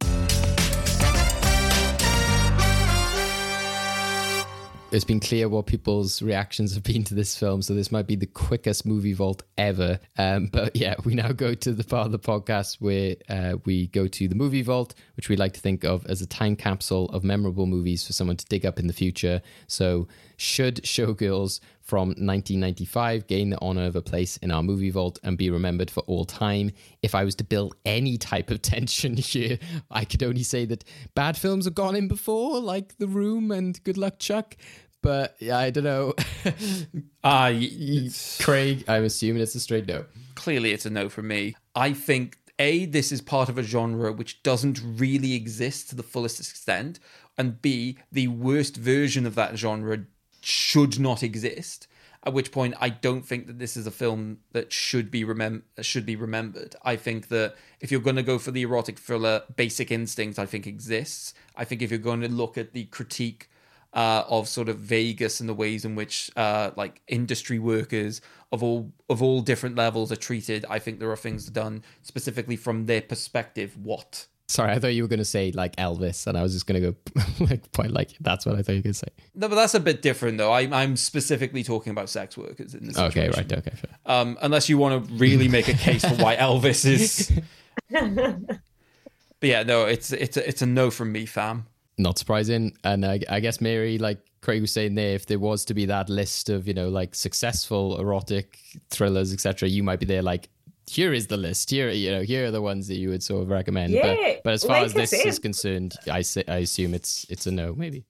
It's 4.92 5.04
been 5.04 5.20
clear 5.20 5.48
what 5.48 5.66
people's 5.66 6.20
reactions 6.20 6.74
have 6.74 6.82
been 6.82 7.02
to 7.04 7.14
this 7.14 7.36
film, 7.36 7.62
so 7.62 7.74
this 7.74 7.90
might 7.90 8.06
be 8.06 8.16
the 8.16 8.26
quickest 8.26 8.84
movie 8.84 9.14
vault 9.14 9.42
ever. 9.56 9.98
Um, 10.18 10.46
but 10.52 10.76
yeah, 10.76 10.94
we 11.04 11.14
now 11.14 11.32
go 11.32 11.54
to 11.54 11.72
the 11.72 11.84
part 11.84 12.06
of 12.06 12.12
the 12.12 12.18
podcast 12.18 12.76
where 12.80 13.16
uh, 13.28 13.56
we 13.64 13.86
go 13.88 14.06
to 14.06 14.28
the 14.28 14.34
movie 14.34 14.62
vault, 14.62 14.94
which 15.16 15.28
we 15.28 15.36
like 15.36 15.54
to 15.54 15.60
think 15.60 15.84
of 15.84 16.06
as 16.06 16.20
a 16.20 16.26
time 16.26 16.56
capsule 16.56 17.06
of 17.06 17.24
memorable 17.24 17.66
movies 17.66 18.06
for 18.06 18.12
someone 18.12 18.36
to 18.36 18.46
dig 18.46 18.66
up 18.66 18.78
in 18.78 18.86
the 18.86 18.92
future. 18.92 19.40
So, 19.66 20.08
should 20.42 20.82
Showgirls 20.82 21.60
from 21.80 22.08
1995 22.08 23.28
gain 23.28 23.50
the 23.50 23.58
honor 23.62 23.84
of 23.84 23.94
a 23.94 24.02
place 24.02 24.36
in 24.38 24.50
our 24.50 24.62
movie 24.62 24.90
vault 24.90 25.20
and 25.22 25.38
be 25.38 25.50
remembered 25.50 25.88
for 25.88 26.00
all 26.08 26.24
time? 26.24 26.72
If 27.00 27.14
I 27.14 27.22
was 27.22 27.36
to 27.36 27.44
build 27.44 27.76
any 27.84 28.18
type 28.18 28.50
of 28.50 28.60
tension 28.62 29.16
here, 29.16 29.58
I 29.90 30.04
could 30.04 30.22
only 30.24 30.42
say 30.42 30.64
that 30.66 30.82
bad 31.14 31.36
films 31.36 31.64
have 31.66 31.76
gone 31.76 31.94
in 31.94 32.08
before, 32.08 32.58
like 32.60 32.98
The 32.98 33.06
Room 33.06 33.52
and 33.52 33.82
Good 33.84 33.96
Luck 33.96 34.18
Chuck. 34.18 34.56
But 35.00 35.36
yeah, 35.38 35.58
I 35.58 35.70
don't 35.70 35.84
know. 35.84 36.14
Uh, 37.24 37.54
Craig, 38.40 38.82
I'm 38.88 39.04
assuming 39.04 39.42
it's 39.42 39.54
a 39.54 39.60
straight 39.60 39.86
no. 39.86 40.06
clearly 40.34 40.72
it's 40.72 40.86
a 40.86 40.90
no 40.90 41.08
for 41.08 41.22
me. 41.22 41.54
I 41.76 41.92
think 41.92 42.36
A, 42.58 42.84
this 42.86 43.12
is 43.12 43.20
part 43.20 43.48
of 43.48 43.58
a 43.58 43.62
genre 43.62 44.12
which 44.12 44.42
doesn't 44.42 44.82
really 44.84 45.34
exist 45.34 45.90
to 45.90 45.94
the 45.94 46.02
fullest 46.02 46.40
extent, 46.40 46.98
and 47.38 47.62
B, 47.62 47.96
the 48.10 48.26
worst 48.26 48.76
version 48.76 49.24
of 49.24 49.36
that 49.36 49.56
genre 49.56 50.04
should 50.44 50.98
not 50.98 51.22
exist. 51.22 51.86
At 52.24 52.34
which 52.34 52.52
point, 52.52 52.74
I 52.80 52.88
don't 52.88 53.26
think 53.26 53.48
that 53.48 53.58
this 53.58 53.76
is 53.76 53.86
a 53.86 53.90
film 53.90 54.38
that 54.52 54.72
should 54.72 55.10
be 55.10 55.24
remem- 55.24 55.62
should 55.80 56.06
be 56.06 56.14
remembered. 56.14 56.76
I 56.84 56.94
think 56.94 57.28
that 57.28 57.56
if 57.80 57.90
you're 57.90 58.00
going 58.00 58.16
to 58.16 58.22
go 58.22 58.38
for 58.38 58.52
the 58.52 58.62
erotic 58.62 58.98
thriller, 58.98 59.42
Basic 59.56 59.90
Instinct, 59.90 60.38
I 60.38 60.46
think 60.46 60.66
exists. 60.66 61.34
I 61.56 61.64
think 61.64 61.82
if 61.82 61.90
you're 61.90 61.98
going 61.98 62.20
to 62.20 62.28
look 62.28 62.56
at 62.56 62.74
the 62.74 62.84
critique 62.84 63.48
uh, 63.92 64.24
of 64.28 64.48
sort 64.48 64.68
of 64.68 64.78
Vegas 64.78 65.40
and 65.40 65.48
the 65.48 65.54
ways 65.54 65.84
in 65.84 65.94
which 65.94 66.30
uh, 66.36 66.70
like 66.76 67.02
industry 67.08 67.58
workers 67.58 68.20
of 68.50 68.62
all 68.62 68.92
of 69.08 69.22
all 69.22 69.40
different 69.40 69.76
levels 69.76 70.12
are 70.12 70.16
treated. 70.16 70.64
I 70.70 70.78
think 70.78 70.98
there 70.98 71.10
are 71.10 71.16
things 71.16 71.46
done 71.46 71.82
specifically 72.02 72.56
from 72.56 72.86
their 72.86 73.02
perspective. 73.02 73.76
What? 73.76 74.26
Sorry, 74.52 74.70
I 74.72 74.78
thought 74.78 74.88
you 74.88 75.02
were 75.02 75.08
going 75.08 75.18
to 75.18 75.24
say 75.24 75.50
like 75.52 75.74
Elvis, 75.76 76.26
and 76.26 76.36
I 76.36 76.42
was 76.42 76.52
just 76.52 76.66
going 76.66 76.82
to 76.82 76.90
go 76.92 76.96
like 77.50 77.72
point 77.72 77.92
like 77.92 78.10
that's 78.20 78.44
what 78.44 78.56
I 78.56 78.58
thought 78.62 78.72
you 78.72 78.78
were 78.80 78.82
going 78.82 78.92
to 78.92 78.98
say. 78.98 79.08
No, 79.34 79.48
but 79.48 79.54
that's 79.54 79.74
a 79.74 79.80
bit 79.80 80.02
different 80.02 80.36
though. 80.36 80.52
I, 80.52 80.60
I'm 80.70 80.96
specifically 80.96 81.62
talking 81.62 81.90
about 81.90 82.10
sex 82.10 82.36
workers 82.36 82.74
in 82.74 82.86
this 82.86 82.98
Okay, 82.98 83.26
situation. 83.30 83.48
right, 83.48 83.58
okay, 83.58 83.76
fair. 83.76 83.96
Um, 84.04 84.36
unless 84.42 84.68
you 84.68 84.76
want 84.76 85.06
to 85.08 85.14
really 85.14 85.48
make 85.48 85.68
a 85.68 85.72
case 85.74 86.04
for 86.04 86.14
why 86.22 86.36
Elvis 86.48 86.84
is. 86.84 87.32
But 89.40 89.48
yeah, 89.48 89.62
no, 89.64 89.86
it's 89.86 90.12
it's 90.12 90.36
a, 90.36 90.48
it's 90.48 90.62
a 90.62 90.66
no 90.66 90.90
from 90.92 91.10
me, 91.10 91.26
fam. 91.26 91.66
Not 91.98 92.16
surprising, 92.16 92.76
and 92.84 93.04
I, 93.04 93.20
I 93.28 93.40
guess 93.40 93.60
Mary, 93.60 93.98
like 93.98 94.18
Craig 94.40 94.60
was 94.60 94.70
saying 94.70 94.94
there, 94.94 95.14
if 95.16 95.26
there 95.26 95.40
was 95.40 95.64
to 95.64 95.74
be 95.74 95.86
that 95.86 96.08
list 96.08 96.48
of 96.48 96.68
you 96.68 96.74
know 96.74 96.88
like 96.88 97.14
successful 97.16 97.98
erotic 97.98 98.56
thrillers, 98.90 99.32
etc., 99.32 99.68
you 99.68 99.82
might 99.82 99.98
be 99.98 100.06
there 100.06 100.22
like. 100.22 100.48
Here 100.88 101.12
is 101.12 101.26
the 101.28 101.36
list. 101.36 101.70
Here, 101.70 101.90
you 101.90 102.10
know, 102.10 102.22
here 102.22 102.46
are 102.46 102.50
the 102.50 102.62
ones 102.62 102.88
that 102.88 102.96
you 102.96 103.10
would 103.10 103.22
sort 103.22 103.42
of 103.42 103.50
recommend. 103.50 103.92
Yeah, 103.92 104.14
but, 104.16 104.40
but 104.44 104.52
as 104.54 104.64
far 104.64 104.78
like 104.78 104.86
as 104.86 104.94
this 104.94 105.12
is 105.12 105.38
concerned, 105.38 105.94
I 106.10 106.22
say, 106.22 106.44
I 106.48 106.58
assume 106.58 106.94
it's 106.94 107.24
it's 107.28 107.46
a 107.46 107.50
no, 107.52 107.74
maybe. 107.74 108.04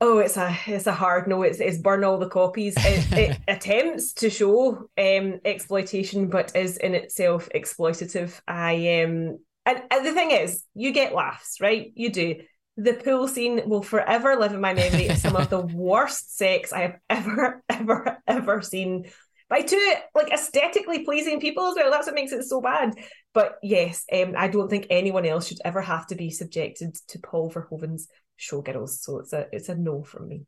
Oh, 0.00 0.18
it's 0.18 0.36
a 0.36 0.56
it's 0.66 0.86
a 0.86 0.92
hard 0.92 1.26
no. 1.28 1.42
It's 1.42 1.60
it's 1.60 1.78
burn 1.78 2.04
all 2.04 2.18
the 2.18 2.28
copies. 2.28 2.74
It, 2.78 3.12
it 3.18 3.38
attempts 3.48 4.12
to 4.14 4.30
show 4.30 4.88
um 4.96 5.40
exploitation, 5.44 6.28
but 6.28 6.54
is 6.56 6.76
in 6.76 6.94
itself 6.94 7.48
exploitative. 7.54 8.40
I 8.46 9.02
um 9.02 9.38
and, 9.68 9.82
and 9.90 10.06
the 10.06 10.12
thing 10.12 10.30
is, 10.30 10.64
you 10.74 10.92
get 10.92 11.14
laughs, 11.14 11.60
right? 11.60 11.92
You 11.94 12.10
do. 12.10 12.36
The 12.78 12.94
pool 12.94 13.28
scene 13.28 13.68
will 13.68 13.82
forever 13.82 14.36
live 14.36 14.54
in 14.54 14.60
my 14.62 14.72
memory 14.72 15.10
as 15.10 15.20
some 15.20 15.36
of 15.36 15.50
the 15.50 15.60
worst 15.74 16.38
sex 16.38 16.72
I 16.72 16.80
have 16.80 16.96
ever, 17.10 17.62
ever, 17.68 18.22
ever 18.26 18.62
seen 18.62 19.10
by 19.48 19.62
two 19.62 19.94
like 20.14 20.32
aesthetically 20.32 21.04
pleasing 21.04 21.40
people 21.40 21.64
as 21.64 21.74
well. 21.76 21.90
That's 21.90 22.06
what 22.06 22.14
makes 22.14 22.32
it 22.32 22.44
so 22.44 22.60
bad. 22.60 22.94
But 23.32 23.58
yes, 23.62 24.04
um, 24.12 24.34
I 24.36 24.48
don't 24.48 24.68
think 24.68 24.86
anyone 24.90 25.26
else 25.26 25.48
should 25.48 25.60
ever 25.64 25.80
have 25.80 26.06
to 26.08 26.14
be 26.14 26.30
subjected 26.30 26.96
to 27.08 27.18
Paul 27.18 27.50
Verhoeven's 27.50 28.08
showgirls. 28.38 28.90
So 29.00 29.18
it's 29.18 29.32
a 29.32 29.46
it's 29.52 29.68
a 29.68 29.74
no 29.74 30.02
from 30.02 30.28
me. 30.28 30.46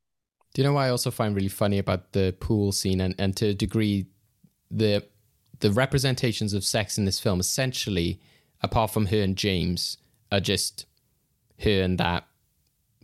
Do 0.55 0.63
you 0.63 0.69
know 0.69 0.75
what 0.75 0.83
I 0.83 0.91
also 0.91 1.11
find 1.11 1.35
really 1.35 1.49
funny 1.49 1.79
about 1.79 2.13
the 2.13 2.35
pool 2.41 2.73
scene 2.73 3.01
and, 3.01 3.15
and 3.19 3.37
to 3.37 3.49
a 3.49 3.55
degree 3.55 4.07
the 4.71 5.05
the 5.61 5.71
representations 5.71 6.55
of 6.55 6.65
sex 6.65 6.99
in 6.99 7.05
this 7.05 7.21
film 7.21 7.41
essentially, 7.41 8.21
apart 8.63 8.91
from 8.91 9.07
her 9.07 9.23
and 9.23 9.37
James, 9.37 9.99
are 10.33 10.41
just 10.41 10.87
her 11.61 11.83
and 11.83 11.99
that 11.99 12.25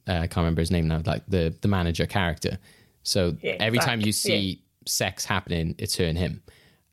uh, 0.08 0.12
I 0.12 0.26
can't 0.26 0.38
remember 0.38 0.60
his 0.60 0.70
name 0.70 0.88
now, 0.88 1.02
like 1.04 1.22
the 1.26 1.54
the 1.60 1.68
manager 1.68 2.06
character. 2.06 2.58
So 3.02 3.36
Yeah, 3.42 3.56
every 3.60 3.78
time 3.78 4.00
you 4.00 4.12
see 4.12 4.62
sex 4.86 5.24
happening, 5.24 5.74
it's 5.78 5.96
her 5.96 6.04
and 6.04 6.18
him. 6.18 6.42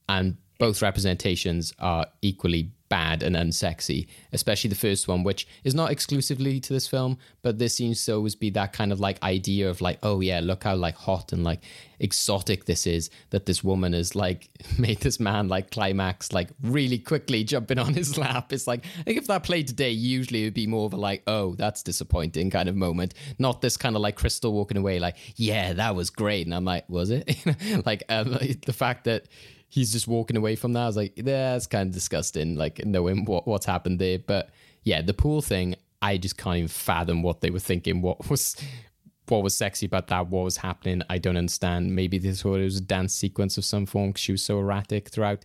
And 0.10 0.38
both 0.60 0.82
representations 0.82 1.74
are 1.80 2.08
equally 2.22 2.72
bad 2.94 3.24
and 3.24 3.36
unsexy, 3.36 4.06
especially 4.34 4.70
the 4.70 4.76
first 4.76 5.08
one, 5.08 5.24
which 5.24 5.48
is 5.64 5.74
not 5.74 5.90
exclusively 5.90 6.60
to 6.60 6.72
this 6.72 6.88
film, 6.88 7.18
but 7.42 7.58
there 7.58 7.68
seems 7.68 8.06
to 8.06 8.14
always 8.14 8.36
be 8.36 8.52
that 8.52 8.72
kind 8.72 8.92
of 8.92 9.00
like 9.00 9.18
idea 9.24 9.68
of 9.68 9.82
like, 9.82 9.98
oh 10.04 10.22
yeah, 10.22 10.40
look 10.44 10.64
how 10.64 10.76
like 10.76 10.94
hot 10.94 11.34
and 11.34 11.44
like 11.44 11.62
exotic 12.00 12.66
this 12.66 12.86
is 12.86 13.10
that 13.32 13.48
this 13.48 13.64
woman 13.64 13.94
has 13.94 14.16
like 14.16 14.48
made 14.78 15.00
this 15.00 15.20
man 15.20 15.48
like 15.48 15.72
climax 15.72 16.32
like 16.34 16.50
really 16.62 17.00
quickly 17.00 17.44
jumping 17.44 17.80
on 17.80 17.96
his 17.96 18.16
lap. 18.16 18.54
It's 18.54 18.68
like 18.68 18.86
I 19.00 19.02
think 19.02 19.18
if 19.18 19.26
that 19.26 19.42
played 19.42 19.68
today, 19.68 19.90
usually 19.90 20.44
it 20.44 20.46
would 20.46 20.54
be 20.54 20.68
more 20.68 20.86
of 20.86 20.94
a 20.94 20.98
like, 20.98 21.24
oh, 21.26 21.56
that's 21.56 21.82
disappointing 21.82 22.52
kind 22.52 22.70
of 22.70 22.76
moment, 22.76 23.16
not 23.40 23.62
this 23.62 23.76
kind 23.76 23.96
of 23.96 24.04
like 24.04 24.18
Crystal 24.18 24.54
walking 24.54 24.78
away 24.78 25.00
like, 25.00 25.18
yeah, 25.36 25.74
that 25.74 25.96
was 25.96 26.12
great, 26.12 26.46
and 26.46 26.54
I'm 26.54 26.66
like, 26.66 26.88
was 26.88 27.10
it? 27.10 27.36
like 27.88 28.04
um, 28.10 28.34
the 28.68 28.74
fact 28.74 29.06
that 29.06 29.26
he's 29.74 29.92
just 29.92 30.08
walking 30.08 30.38
away 30.38 30.56
from 30.56 30.74
that. 30.74 30.84
I 30.84 30.86
was 30.86 30.96
like, 30.96 31.16
that's 31.16 31.66
kind 31.66 31.88
of 31.88 31.96
disgusting, 31.96 32.56
like 32.56 32.86
knowing 32.86 33.26
what, 33.26 33.48
what's 33.48 33.66
happened 33.66 33.98
there. 33.98 34.20
But 34.20 34.52
yeah, 34.84 35.02
the 35.02 35.16
pool 35.16 35.42
thing, 35.42 35.74
I 36.00 36.18
just 36.18 36.38
can't 36.38 36.58
even 36.58 36.68
fathom 36.68 37.24
what 37.24 37.42
they 37.42 37.50
were 37.50 37.58
thinking. 37.58 38.00
What 38.04 38.30
was 38.30 38.56
what 39.30 39.42
was 39.42 39.56
sexy 39.56 39.88
about 39.88 40.10
that? 40.10 40.28
What 40.28 40.44
was 40.44 40.58
happening? 40.58 41.02
I 41.10 41.18
don't 41.18 41.38
understand. 41.38 41.96
Maybe 41.96 42.20
this 42.20 42.46
was 42.46 42.78
a 42.78 42.82
dance 42.82 43.16
sequence 43.16 43.58
of 43.58 43.66
some 43.66 43.88
form 43.88 44.10
because 44.10 44.22
she 44.22 44.32
was 44.32 44.44
so 44.44 44.60
erratic 44.60 45.10
throughout. 45.10 45.44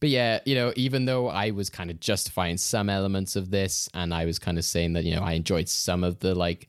But 0.00 0.08
yeah, 0.08 0.40
you 0.44 0.56
know, 0.56 0.72
even 0.74 1.04
though 1.04 1.28
I 1.28 1.52
was 1.52 1.70
kind 1.70 1.92
of 1.92 2.00
justifying 2.00 2.56
some 2.56 2.90
elements 2.90 3.36
of 3.36 3.50
this 3.50 3.88
and 3.94 4.12
I 4.12 4.24
was 4.24 4.40
kind 4.40 4.58
of 4.58 4.64
saying 4.64 4.94
that, 4.94 5.04
you 5.04 5.14
know, 5.14 5.22
I 5.22 5.34
enjoyed 5.34 5.68
some 5.68 6.02
of 6.02 6.18
the 6.18 6.34
like 6.34 6.68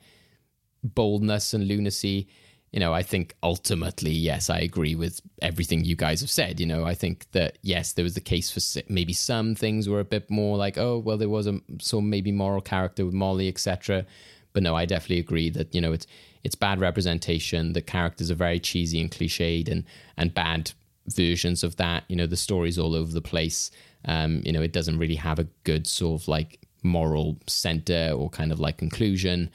boldness 0.83 1.55
and 1.55 1.67
lunacy, 1.67 2.27
you 2.71 2.79
know, 2.79 2.93
I 2.93 3.03
think 3.03 3.35
ultimately, 3.43 4.11
yes, 4.11 4.49
I 4.49 4.59
agree 4.59 4.95
with 4.95 5.21
everything 5.41 5.83
you 5.83 5.97
guys 5.97 6.21
have 6.21 6.29
said. 6.29 6.59
You 6.59 6.65
know, 6.65 6.85
I 6.85 6.93
think 6.93 7.29
that 7.33 7.57
yes, 7.61 7.91
there 7.91 8.03
was 8.03 8.13
the 8.13 8.21
case 8.21 8.49
for 8.49 8.81
maybe 8.87 9.11
some 9.11 9.55
things 9.55 9.89
were 9.89 9.99
a 9.99 10.05
bit 10.05 10.29
more 10.29 10.57
like, 10.57 10.77
oh, 10.77 10.97
well, 10.97 11.17
there 11.17 11.29
was 11.29 11.47
a 11.47 11.59
some 11.79 12.09
maybe 12.09 12.31
moral 12.31 12.61
character 12.61 13.05
with 13.05 13.13
Molly, 13.13 13.49
etc. 13.49 14.05
But 14.53 14.63
no, 14.63 14.75
I 14.75 14.85
definitely 14.85 15.19
agree 15.19 15.49
that 15.49 15.75
you 15.75 15.81
know 15.81 15.91
it's 15.91 16.07
it's 16.45 16.55
bad 16.55 16.79
representation. 16.79 17.73
The 17.73 17.81
characters 17.81 18.31
are 18.31 18.35
very 18.35 18.59
cheesy 18.59 19.01
and 19.01 19.11
cliched, 19.11 19.69
and 19.69 19.83
and 20.15 20.33
bad 20.33 20.71
versions 21.07 21.65
of 21.65 21.75
that. 21.75 22.05
You 22.07 22.15
know, 22.15 22.27
the 22.27 22.37
story's 22.37 22.79
all 22.79 22.95
over 22.95 23.11
the 23.11 23.21
place. 23.21 23.69
Um, 24.05 24.41
you 24.45 24.53
know, 24.53 24.61
it 24.61 24.71
doesn't 24.71 24.97
really 24.97 25.15
have 25.15 25.39
a 25.39 25.47
good 25.65 25.87
sort 25.87 26.21
of 26.21 26.27
like 26.29 26.59
moral 26.83 27.37
center 27.47 28.13
or 28.15 28.29
kind 28.29 28.53
of 28.53 28.61
like 28.61 28.77
conclusion. 28.77 29.49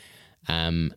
Um, 0.48 0.92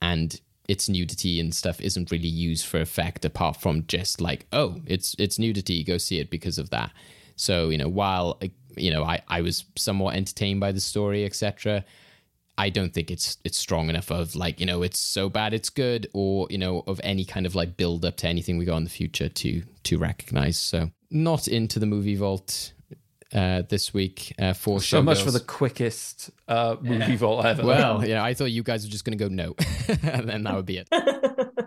and 0.00 0.40
its 0.68 0.88
nudity 0.88 1.40
and 1.40 1.54
stuff 1.54 1.80
isn't 1.80 2.10
really 2.10 2.28
used 2.28 2.66
for 2.66 2.80
effect 2.80 3.24
apart 3.24 3.56
from 3.56 3.86
just 3.86 4.20
like 4.20 4.46
oh 4.52 4.76
it's 4.86 5.16
it's 5.18 5.38
nudity 5.38 5.82
go 5.82 5.98
see 5.98 6.18
it 6.20 6.30
because 6.30 6.58
of 6.58 6.70
that. 6.70 6.92
So 7.36 7.70
you 7.70 7.78
know 7.78 7.88
while 7.88 8.40
you 8.76 8.92
know 8.92 9.02
i 9.02 9.20
i 9.26 9.40
was 9.40 9.64
somewhat 9.76 10.14
entertained 10.14 10.60
by 10.60 10.70
the 10.70 10.80
story 10.80 11.24
etc 11.24 11.84
i 12.58 12.70
don't 12.70 12.94
think 12.94 13.10
it's 13.10 13.38
it's 13.42 13.58
strong 13.58 13.88
enough 13.88 14.12
of 14.12 14.36
like 14.36 14.60
you 14.60 14.66
know 14.66 14.82
it's 14.82 15.00
so 15.00 15.28
bad 15.28 15.52
it's 15.52 15.68
good 15.68 16.08
or 16.12 16.46
you 16.48 16.58
know 16.58 16.84
of 16.86 17.00
any 17.02 17.24
kind 17.24 17.44
of 17.44 17.56
like 17.56 17.76
build 17.76 18.04
up 18.04 18.16
to 18.16 18.28
anything 18.28 18.56
we 18.56 18.64
got 18.64 18.76
in 18.76 18.84
the 18.84 18.90
future 18.90 19.28
to 19.28 19.62
to 19.88 19.96
recognize. 19.98 20.58
So 20.58 20.90
not 21.10 21.48
into 21.48 21.78
the 21.78 21.86
movie 21.86 22.14
vault 22.14 22.72
uh, 23.34 23.62
this 23.68 23.92
week 23.92 24.34
uh, 24.38 24.52
for 24.52 24.80
show 24.80 24.98
So 24.98 25.02
much 25.02 25.22
for 25.22 25.30
the 25.30 25.40
quickest 25.40 26.30
uh, 26.46 26.76
movie 26.80 27.16
vault 27.16 27.44
ever. 27.44 27.64
Well, 27.64 28.06
yeah, 28.06 28.22
I 28.24 28.34
thought 28.34 28.46
you 28.46 28.62
guys 28.62 28.84
were 28.84 28.90
just 28.90 29.04
going 29.04 29.18
to 29.18 29.24
go 29.24 29.28
no, 29.28 29.54
and 30.02 30.28
then 30.28 30.42
that 30.44 30.54
would 30.54 30.66
be 30.66 30.78
it. 30.78 30.88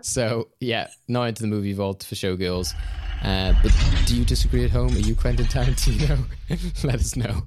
so 0.04 0.48
yeah, 0.60 0.88
not 1.08 1.24
into 1.28 1.42
the 1.42 1.48
movie 1.48 1.72
vault 1.72 2.02
for 2.02 2.14
Showgirls. 2.14 2.74
Uh, 3.22 3.54
but 3.62 3.72
do 4.06 4.16
you 4.16 4.24
disagree 4.24 4.64
at 4.64 4.70
home? 4.70 4.92
Are 4.94 4.98
you 4.98 5.14
Quentin 5.14 5.46
Tarantino? 5.46 6.24
Let 6.84 6.96
us 6.96 7.14
know. 7.14 7.46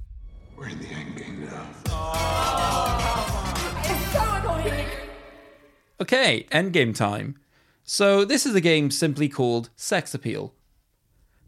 We're 0.55 0.69
in 0.69 0.79
the 0.79 0.87
end 0.87 1.17
game 1.17 1.45
now. 1.45 1.67
Okay, 6.01 6.45
endgame 6.51 6.95
time. 6.95 7.37
So 7.83 8.25
this 8.25 8.45
is 8.45 8.55
a 8.55 8.61
game 8.61 8.89
simply 8.89 9.29
called 9.29 9.69
Sex 9.75 10.13
Appeal. 10.13 10.54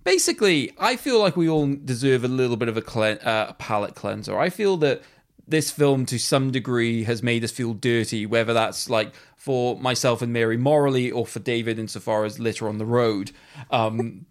Basically, 0.07 0.71
I 0.79 0.95
feel 0.95 1.19
like 1.19 1.35
we 1.35 1.49
all 1.49 1.67
deserve 1.83 2.23
a 2.23 2.29
little 2.29 2.55
bit 2.55 2.69
of 2.69 2.77
a, 2.77 2.81
cle- 2.81 3.19
uh, 3.21 3.47
a 3.49 3.55
palate 3.59 3.93
cleanser. 3.93 4.39
I 4.39 4.49
feel 4.49 4.77
that 4.77 5.01
this 5.45 5.69
film, 5.69 6.05
to 6.05 6.17
some 6.17 6.49
degree, 6.49 7.03
has 7.03 7.21
made 7.21 7.43
us 7.43 7.51
feel 7.51 7.73
dirty, 7.73 8.25
whether 8.25 8.53
that's 8.53 8.89
like 8.89 9.11
for 9.35 9.77
myself 9.81 10.21
and 10.21 10.31
Mary 10.31 10.55
morally, 10.55 11.11
or 11.11 11.25
for 11.25 11.39
David 11.39 11.77
insofar 11.77 12.23
as 12.23 12.39
litter 12.39 12.69
on 12.69 12.77
the 12.77 12.85
road. 12.85 13.31
Um, 13.69 14.27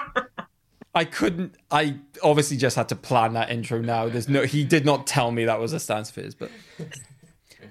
I 0.94 1.04
couldn't. 1.04 1.56
I 1.70 1.98
obviously 2.22 2.56
just 2.56 2.76
had 2.76 2.88
to 2.88 2.96
plan 2.96 3.34
that 3.34 3.50
intro. 3.50 3.82
Now, 3.82 4.08
there's 4.08 4.30
no. 4.30 4.44
He 4.44 4.64
did 4.64 4.86
not 4.86 5.06
tell 5.06 5.30
me 5.30 5.44
that 5.44 5.60
was 5.60 5.74
a 5.74 5.78
stance 5.78 6.08
of 6.08 6.16
his, 6.16 6.34
but 6.34 6.50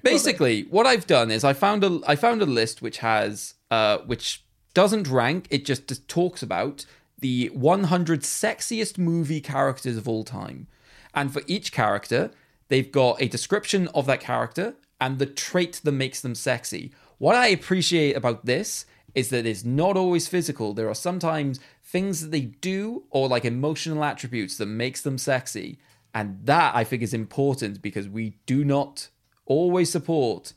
basically 0.04 0.62
what 0.70 0.86
i've 0.86 1.06
done 1.06 1.30
is 1.30 1.42
i 1.42 1.52
found 1.52 1.82
a 1.82 1.98
i 2.06 2.14
found 2.14 2.42
a 2.42 2.46
list 2.46 2.82
which 2.82 2.98
has 2.98 3.54
uh 3.70 3.98
which 4.06 4.44
doesn't 4.74 5.08
rank 5.08 5.46
it 5.50 5.64
just, 5.64 5.88
just 5.88 6.06
talks 6.06 6.42
about 6.42 6.84
the 7.18 7.48
100 7.54 8.20
sexiest 8.22 8.98
movie 8.98 9.40
characters 9.40 9.96
of 9.96 10.08
all 10.08 10.24
time. 10.24 10.66
And 11.14 11.32
for 11.32 11.42
each 11.46 11.72
character 11.72 12.30
they've 12.68 12.90
got 12.90 13.20
a 13.20 13.28
description 13.28 13.88
of 13.88 14.06
that 14.06 14.20
character 14.20 14.74
and 15.00 15.18
the 15.18 15.26
trait 15.26 15.80
that 15.84 15.92
makes 15.92 16.20
them 16.20 16.34
sexy. 16.34 16.92
What 17.18 17.36
i 17.36 17.46
appreciate 17.48 18.16
about 18.16 18.44
this 18.46 18.86
is 19.14 19.30
that 19.30 19.46
it's 19.46 19.64
not 19.64 19.96
always 19.96 20.28
physical. 20.28 20.74
There 20.74 20.90
are 20.90 20.94
sometimes 20.94 21.58
things 21.82 22.20
that 22.20 22.30
they 22.30 22.42
do 22.42 23.04
or 23.10 23.28
like 23.28 23.44
emotional 23.44 24.04
attributes 24.04 24.58
that 24.58 24.66
makes 24.66 25.00
them 25.00 25.18
sexy. 25.18 25.78
And 26.14 26.44
that 26.44 26.74
i 26.74 26.84
think 26.84 27.02
is 27.02 27.14
important 27.14 27.82
because 27.82 28.08
we 28.08 28.36
do 28.46 28.64
not 28.64 29.08
always 29.46 29.90
support 29.90 30.52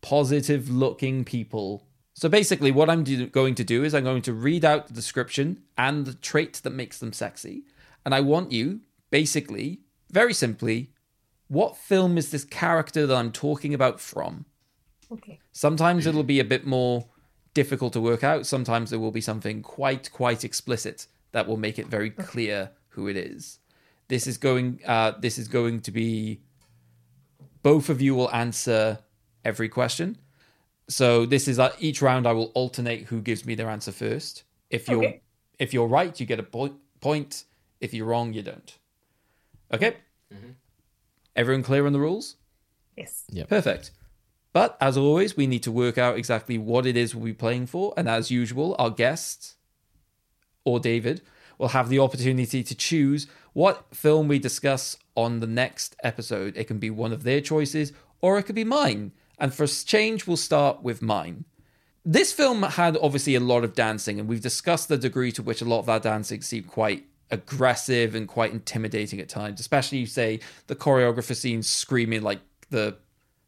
positive 0.00 0.70
looking 0.70 1.24
people. 1.24 1.86
So 2.20 2.28
basically, 2.28 2.70
what 2.70 2.90
I'm 2.90 3.02
do- 3.02 3.28
going 3.28 3.54
to 3.54 3.64
do 3.64 3.82
is 3.82 3.94
I'm 3.94 4.04
going 4.04 4.20
to 4.20 4.34
read 4.34 4.62
out 4.62 4.88
the 4.88 4.92
description 4.92 5.62
and 5.78 6.04
the 6.04 6.12
trait 6.12 6.60
that 6.64 6.68
makes 6.68 6.98
them 6.98 7.14
sexy. 7.14 7.62
And 8.04 8.14
I 8.14 8.20
want 8.20 8.52
you, 8.52 8.80
basically, 9.08 9.80
very 10.10 10.34
simply, 10.34 10.90
what 11.48 11.78
film 11.78 12.18
is 12.18 12.30
this 12.30 12.44
character 12.44 13.06
that 13.06 13.16
I'm 13.16 13.32
talking 13.32 13.72
about 13.72 14.00
from? 14.00 14.44
Okay. 15.10 15.38
Sometimes 15.52 16.04
it'll 16.04 16.22
be 16.22 16.40
a 16.40 16.44
bit 16.44 16.66
more 16.66 17.06
difficult 17.54 17.94
to 17.94 18.02
work 18.02 18.22
out. 18.22 18.44
Sometimes 18.44 18.90
there 18.90 19.00
will 19.00 19.12
be 19.12 19.22
something 19.22 19.62
quite, 19.62 20.12
quite 20.12 20.44
explicit 20.44 21.06
that 21.32 21.48
will 21.48 21.56
make 21.56 21.78
it 21.78 21.86
very 21.86 22.10
clear 22.10 22.72
who 22.88 23.08
it 23.08 23.16
is. 23.16 23.60
This 24.08 24.26
is 24.26 24.36
going. 24.36 24.80
Uh, 24.86 25.12
this 25.18 25.38
is 25.38 25.48
going 25.48 25.80
to 25.80 25.90
be. 25.90 26.42
Both 27.62 27.88
of 27.88 28.02
you 28.02 28.14
will 28.14 28.30
answer 28.30 28.98
every 29.42 29.70
question. 29.70 30.18
So 30.90 31.24
this 31.24 31.46
is 31.48 31.58
uh, 31.58 31.72
each 31.78 32.02
round. 32.02 32.26
I 32.26 32.32
will 32.32 32.50
alternate 32.54 33.04
who 33.04 33.20
gives 33.20 33.46
me 33.46 33.54
their 33.54 33.68
answer 33.70 33.92
first. 33.92 34.42
If 34.70 34.88
you're 34.88 35.04
Okay. 35.04 35.20
if 35.58 35.72
you're 35.72 35.86
right, 35.86 36.18
you 36.18 36.26
get 36.26 36.38
a 36.40 36.42
point. 36.42 36.74
Point. 37.00 37.44
If 37.80 37.94
you're 37.94 38.06
wrong, 38.06 38.32
you 38.34 38.42
don't. 38.42 38.76
Okay. 39.72 39.96
Everyone 41.36 41.62
clear 41.62 41.86
on 41.86 41.92
the 41.92 42.00
rules? 42.00 42.36
Yes. 42.96 43.24
Yep. 43.30 43.48
Perfect. 43.48 43.92
But 44.52 44.76
as 44.80 44.96
always, 44.96 45.36
we 45.36 45.46
need 45.46 45.62
to 45.62 45.70
work 45.72 45.96
out 45.96 46.18
exactly 46.18 46.58
what 46.58 46.86
it 46.86 46.96
is 46.96 47.14
we'll 47.14 47.24
be 47.24 47.32
playing 47.32 47.66
for. 47.66 47.94
And 47.96 48.08
as 48.08 48.30
usual, 48.30 48.74
our 48.78 48.90
guests 48.90 49.54
or 50.64 50.80
David 50.80 51.22
will 51.56 51.68
have 51.68 51.88
the 51.88 52.00
opportunity 52.00 52.62
to 52.64 52.74
choose 52.74 53.28
what 53.52 53.94
film 53.94 54.26
we 54.26 54.38
discuss 54.40 54.96
on 55.14 55.38
the 55.40 55.46
next 55.46 55.94
episode. 56.02 56.56
It 56.56 56.64
can 56.64 56.78
be 56.78 56.90
one 56.90 57.12
of 57.12 57.22
their 57.22 57.40
choices 57.40 57.92
or 58.20 58.38
it 58.38 58.42
could 58.42 58.56
be 58.56 58.64
mine. 58.64 59.12
And 59.40 59.54
for 59.54 59.66
change, 59.66 60.26
we'll 60.26 60.36
start 60.36 60.82
with 60.82 61.00
mine. 61.00 61.46
This 62.04 62.32
film 62.32 62.62
had 62.62 62.96
obviously 63.00 63.34
a 63.34 63.40
lot 63.40 63.64
of 63.64 63.74
dancing, 63.74 64.20
and 64.20 64.28
we've 64.28 64.40
discussed 64.40 64.88
the 64.88 64.98
degree 64.98 65.32
to 65.32 65.42
which 65.42 65.62
a 65.62 65.64
lot 65.64 65.80
of 65.80 65.86
that 65.86 66.02
dancing 66.02 66.42
seemed 66.42 66.68
quite 66.68 67.04
aggressive 67.30 68.14
and 68.14 68.28
quite 68.28 68.52
intimidating 68.52 69.20
at 69.20 69.28
times, 69.28 69.60
especially, 69.60 69.98
you 69.98 70.06
say, 70.06 70.40
the 70.66 70.76
choreographer 70.76 71.34
scenes 71.34 71.68
screaming 71.68 72.22
like 72.22 72.40
the 72.70 72.96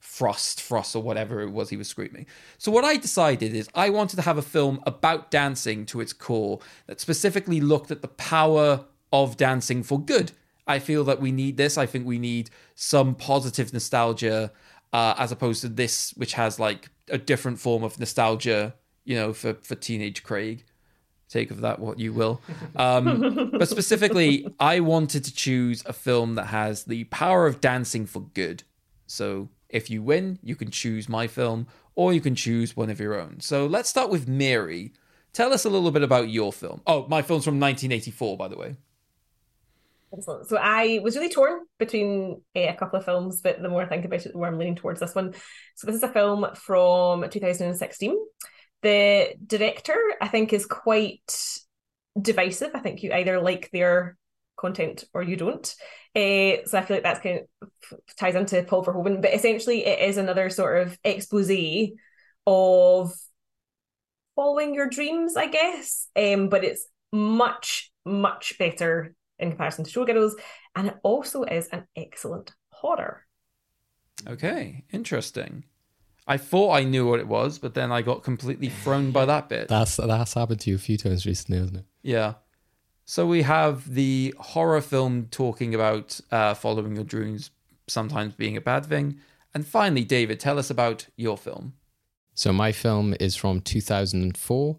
Frost, 0.01 0.60
Frost, 0.60 0.94
or 0.97 1.02
whatever 1.02 1.40
it 1.40 1.51
was 1.51 1.70
he 1.70 1.77
was 1.77 1.89
screaming. 1.89 2.27
So, 2.59 2.70
what 2.70 2.85
I 2.85 2.97
decided 2.97 3.55
is 3.55 3.69
I 3.74 3.89
wanted 3.89 4.16
to 4.16 4.23
have 4.23 4.36
a 4.36 4.43
film 4.43 4.81
about 4.85 5.31
dancing 5.31 5.86
to 5.86 6.01
its 6.01 6.12
core 6.12 6.59
that 6.86 7.01
specifically 7.01 7.60
looked 7.60 7.90
at 7.90 8.02
the 8.02 8.09
power 8.09 8.85
of 9.12 9.36
dancing 9.36 9.82
for 9.82 10.01
good. 10.01 10.32
I 10.66 10.78
feel 10.81 11.05
that 11.05 11.20
we 11.20 11.32
need 11.32 11.56
this. 11.56 11.78
I 11.78 11.86
think 11.86 12.06
we 12.06 12.19
need 12.19 12.51
some 12.74 13.14
positive 13.14 13.73
nostalgia 13.73 14.52
uh, 14.93 15.14
as 15.19 15.32
opposed 15.32 15.62
to 15.62 15.69
this, 15.69 16.12
which 16.16 16.35
has 16.35 16.59
like 16.59 16.90
a 17.09 17.19
different 17.19 17.59
form 17.59 17.82
of 17.82 17.98
nostalgia, 17.98 18.74
you 19.05 19.16
know, 19.16 19.32
for, 19.32 19.55
for 19.55 19.74
teenage 19.74 20.23
Craig. 20.23 20.64
Take 21.28 21.51
of 21.51 21.62
that 21.62 21.78
what 21.78 21.98
you 21.98 22.12
will. 22.12 22.43
Um, 22.77 23.51
but 23.59 23.66
specifically, 23.69 24.47
I 24.60 24.81
wanted 24.81 25.24
to 25.24 25.35
choose 25.35 25.82
a 25.86 25.94
film 25.94 26.35
that 26.35 26.47
has 26.47 26.85
the 26.85 27.05
power 27.05 27.47
of 27.47 27.60
dancing 27.60 28.05
for 28.05 28.20
good. 28.20 28.64
So 29.06 29.48
if 29.70 29.89
you 29.89 30.02
win, 30.02 30.39
you 30.43 30.55
can 30.55 30.70
choose 30.70 31.09
my 31.09 31.27
film 31.27 31.66
or 31.94 32.12
you 32.12 32.20
can 32.20 32.35
choose 32.35 32.77
one 32.77 32.90
of 32.90 33.01
your 33.01 33.19
own. 33.19 33.40
So 33.40 33.66
let's 33.66 33.89
start 33.89 34.10
with 34.10 34.28
Mary. 34.28 34.93
Tell 35.32 35.55
us 35.55 35.64
a 35.64 35.70
little 35.70 35.90
bit 35.90 36.02
about 36.02 36.28
your 36.28 36.52
film. 36.52 36.82
Oh, 36.86 37.06
my 37.09 37.23
film's 37.23 37.44
from 37.44 37.59
1984, 37.59 38.36
by 38.36 38.48
the 38.48 38.56
way. 38.56 38.77
Excellent. 40.13 40.49
So 40.49 40.59
I 40.61 41.01
was 41.03 41.17
really 41.17 41.31
torn 41.31 41.61
between 41.79 42.43
uh, 42.55 42.61
a 42.61 42.75
couple 42.75 42.99
of 42.99 43.05
films, 43.05 43.41
but 43.41 43.63
the 43.63 43.69
more 43.69 43.83
I 43.83 43.89
think 43.89 44.05
about 44.05 44.25
it, 44.27 44.33
the 44.33 44.39
more 44.39 44.47
I'm 44.47 44.59
leaning 44.59 44.77
towards 44.77 45.01
this 45.01 45.15
one. 45.15 45.35
So 45.77 45.87
this 45.87 45.97
is 45.97 46.03
a 46.03 46.09
film 46.13 46.47
from 46.55 47.29
2016. 47.31 48.17
The 48.83 49.35
director, 49.47 49.97
I 50.21 50.29
think, 50.29 50.53
is 50.53 50.67
quite 50.67 51.61
divisive. 52.21 52.73
I 52.75 52.81
think 52.81 53.03
you 53.03 53.13
either 53.13 53.41
like 53.41 53.71
their 53.73 54.19
content 54.57 55.05
or 55.15 55.23
you 55.23 55.37
don't. 55.37 55.67
Uh, 56.15 56.67
so 56.67 56.79
I 56.79 56.83
feel 56.83 56.97
like 56.97 57.05
that's 57.05 57.21
kind 57.21 57.41
of 57.63 57.71
ties 58.19 58.35
into 58.35 58.63
Paul 58.65 58.85
Verhoeven, 58.85 59.23
but 59.23 59.33
essentially 59.33 59.87
it 59.87 60.11
is 60.11 60.19
another 60.19 60.51
sort 60.51 60.87
of 60.87 60.99
expose 61.05 61.51
of 62.47 63.15
following 64.37 64.75
your 64.75 64.89
dreams, 64.89 65.37
I 65.37 65.47
guess. 65.47 66.09
Um, 66.17 66.49
but 66.49 66.65
it's 66.65 66.87
much, 67.13 67.91
much 68.05 68.59
better 68.59 69.15
in 69.43 69.51
comparison 69.51 69.85
to 69.85 69.90
Showgirls, 69.90 70.32
and 70.74 70.89
it 70.89 70.97
also 71.02 71.43
is 71.44 71.69
an 71.69 71.86
excellent 71.97 72.52
horror. 72.70 73.27
Okay, 74.27 74.85
interesting. 74.93 75.64
I 76.27 76.36
thought 76.36 76.73
I 76.73 76.85
knew 76.85 77.09
what 77.09 77.19
it 77.19 77.27
was, 77.27 77.59
but 77.59 77.74
then 77.74 77.90
I 77.90 78.02
got 78.02 78.23
completely 78.23 78.69
thrown 78.69 79.10
by 79.10 79.24
that 79.27 79.48
bit. 79.48 79.69
That's 79.69 79.97
that's 79.97 80.35
happened 80.35 80.60
to 80.60 80.70
you 80.70 80.77
a 80.77 80.78
few 80.78 80.97
times 80.97 81.27
recently, 81.27 81.59
hasn't 81.59 81.78
it? 81.78 81.85
Yeah. 82.02 82.35
So 83.05 83.27
we 83.27 83.43
have 83.43 83.93
the 83.93 84.32
horror 84.39 84.81
film 84.81 85.27
talking 85.31 85.74
about 85.74 86.20
uh, 86.31 86.55
following 86.55 86.94
your 86.94 87.05
dreams 87.05 87.51
sometimes 87.89 88.35
being 88.35 88.56
a 88.56 88.60
bad 88.60 88.86
thing. 88.86 89.19
And 89.55 89.66
finally, 89.66 90.05
David, 90.05 90.39
tell 90.39 90.59
us 90.59 90.70
about 90.70 91.09
your 91.16 91.36
film. 91.36 91.74
So 92.35 92.52
my 92.52 92.73
film 92.73 93.14
is 93.20 93.36
from 93.36 93.60
2004, 93.60 94.78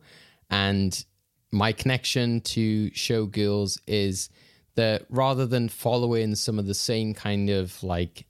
and 0.49 1.05
my 1.51 1.71
connection 1.71 2.41
to 2.41 2.89
Showgirls 2.91 3.79
is 3.85 4.29
that 4.75 5.05
rather 5.09 5.45
than 5.45 5.69
following 5.69 6.35
some 6.35 6.59
of 6.59 6.65
the 6.65 6.73
same 6.73 7.13
kind 7.13 7.49
of 7.49 7.81
like 7.83 8.25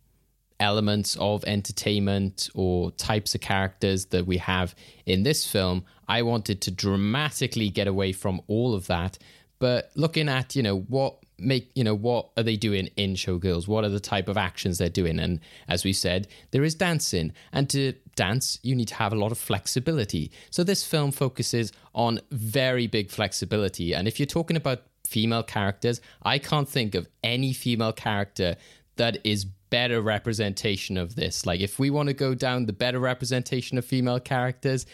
elements 0.59 1.17
of 1.19 1.43
entertainment 1.45 2.49
or 2.53 2.91
types 2.91 3.35
of 3.35 3.41
characters 3.41 4.05
that 4.07 4.25
we 4.25 4.37
have 4.37 4.75
in 5.05 5.23
this 5.23 5.45
film, 5.45 5.85
I 6.07 6.21
wanted 6.21 6.61
to 6.61 6.71
dramatically 6.71 7.69
get 7.69 7.87
away 7.87 8.11
from 8.11 8.41
all 8.47 8.73
of 8.73 8.87
that. 8.87 9.17
But 9.59 9.91
looking 9.95 10.29
at, 10.29 10.55
you 10.55 10.63
know, 10.63 10.79
what 10.79 11.17
make 11.39 11.71
you 11.75 11.83
know 11.83 11.95
what 11.95 12.29
are 12.37 12.43
they 12.43 12.55
doing 12.55 12.87
in 12.95 13.15
showgirls? 13.15 13.67
What 13.67 13.83
are 13.83 13.89
the 13.89 13.99
type 13.99 14.27
of 14.27 14.37
actions 14.37 14.77
they're 14.77 14.89
doing? 14.89 15.19
And 15.19 15.39
as 15.67 15.83
we 15.83 15.93
said 15.93 16.27
there 16.51 16.63
is 16.63 16.75
dancing. 16.75 17.33
And 17.51 17.69
to 17.71 17.93
dance 18.15 18.59
you 18.61 18.75
need 18.75 18.89
to 18.89 18.95
have 18.95 19.13
a 19.13 19.17
lot 19.17 19.31
of 19.31 19.37
flexibility. 19.37 20.31
So 20.51 20.63
this 20.63 20.85
film 20.85 21.11
focuses 21.11 21.71
on 21.93 22.21
very 22.31 22.87
big 22.87 23.09
flexibility. 23.09 23.93
And 23.93 24.07
if 24.07 24.19
you're 24.19 24.27
talking 24.27 24.57
about 24.57 24.83
female 25.13 25.43
characters 25.43 26.01
i 26.23 26.37
can't 26.37 26.69
think 26.69 26.95
of 26.95 27.07
any 27.23 27.53
female 27.53 27.93
character 27.93 28.55
that 28.95 29.17
is 29.23 29.45
better 29.45 30.01
representation 30.01 30.97
of 30.97 31.15
this 31.15 31.45
like 31.45 31.61
if 31.61 31.79
we 31.79 31.89
want 31.89 32.07
to 32.07 32.13
go 32.13 32.33
down 32.33 32.65
the 32.65 32.73
better 32.73 32.99
representation 32.99 33.77
of 33.77 33.85
female 33.85 34.19
characters 34.19 34.85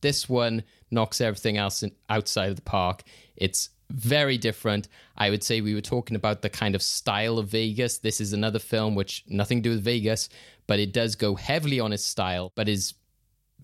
this 0.00 0.28
one 0.28 0.62
knocks 0.90 1.20
everything 1.20 1.56
else 1.56 1.82
in, 1.82 1.90
outside 2.08 2.50
of 2.50 2.56
the 2.56 2.62
park 2.62 3.02
it's 3.36 3.70
very 3.90 4.36
different. 4.36 4.88
I 5.16 5.30
would 5.30 5.42
say 5.42 5.60
we 5.60 5.74
were 5.74 5.80
talking 5.80 6.16
about 6.16 6.42
the 6.42 6.50
kind 6.50 6.74
of 6.74 6.82
style 6.82 7.38
of 7.38 7.48
Vegas. 7.48 7.98
This 7.98 8.20
is 8.20 8.32
another 8.32 8.58
film 8.58 8.94
which 8.94 9.24
nothing 9.28 9.58
to 9.62 9.68
do 9.68 9.74
with 9.74 9.84
Vegas, 9.84 10.28
but 10.66 10.78
it 10.78 10.92
does 10.92 11.14
go 11.14 11.34
heavily 11.34 11.80
on 11.80 11.92
its 11.92 12.04
style, 12.04 12.52
but 12.54 12.68
is 12.68 12.94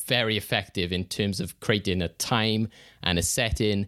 very 0.06 0.36
effective 0.36 0.92
in 0.92 1.04
terms 1.04 1.40
of 1.40 1.60
creating 1.60 2.02
a 2.02 2.08
time 2.08 2.68
and 3.02 3.18
a 3.18 3.22
setting. 3.22 3.86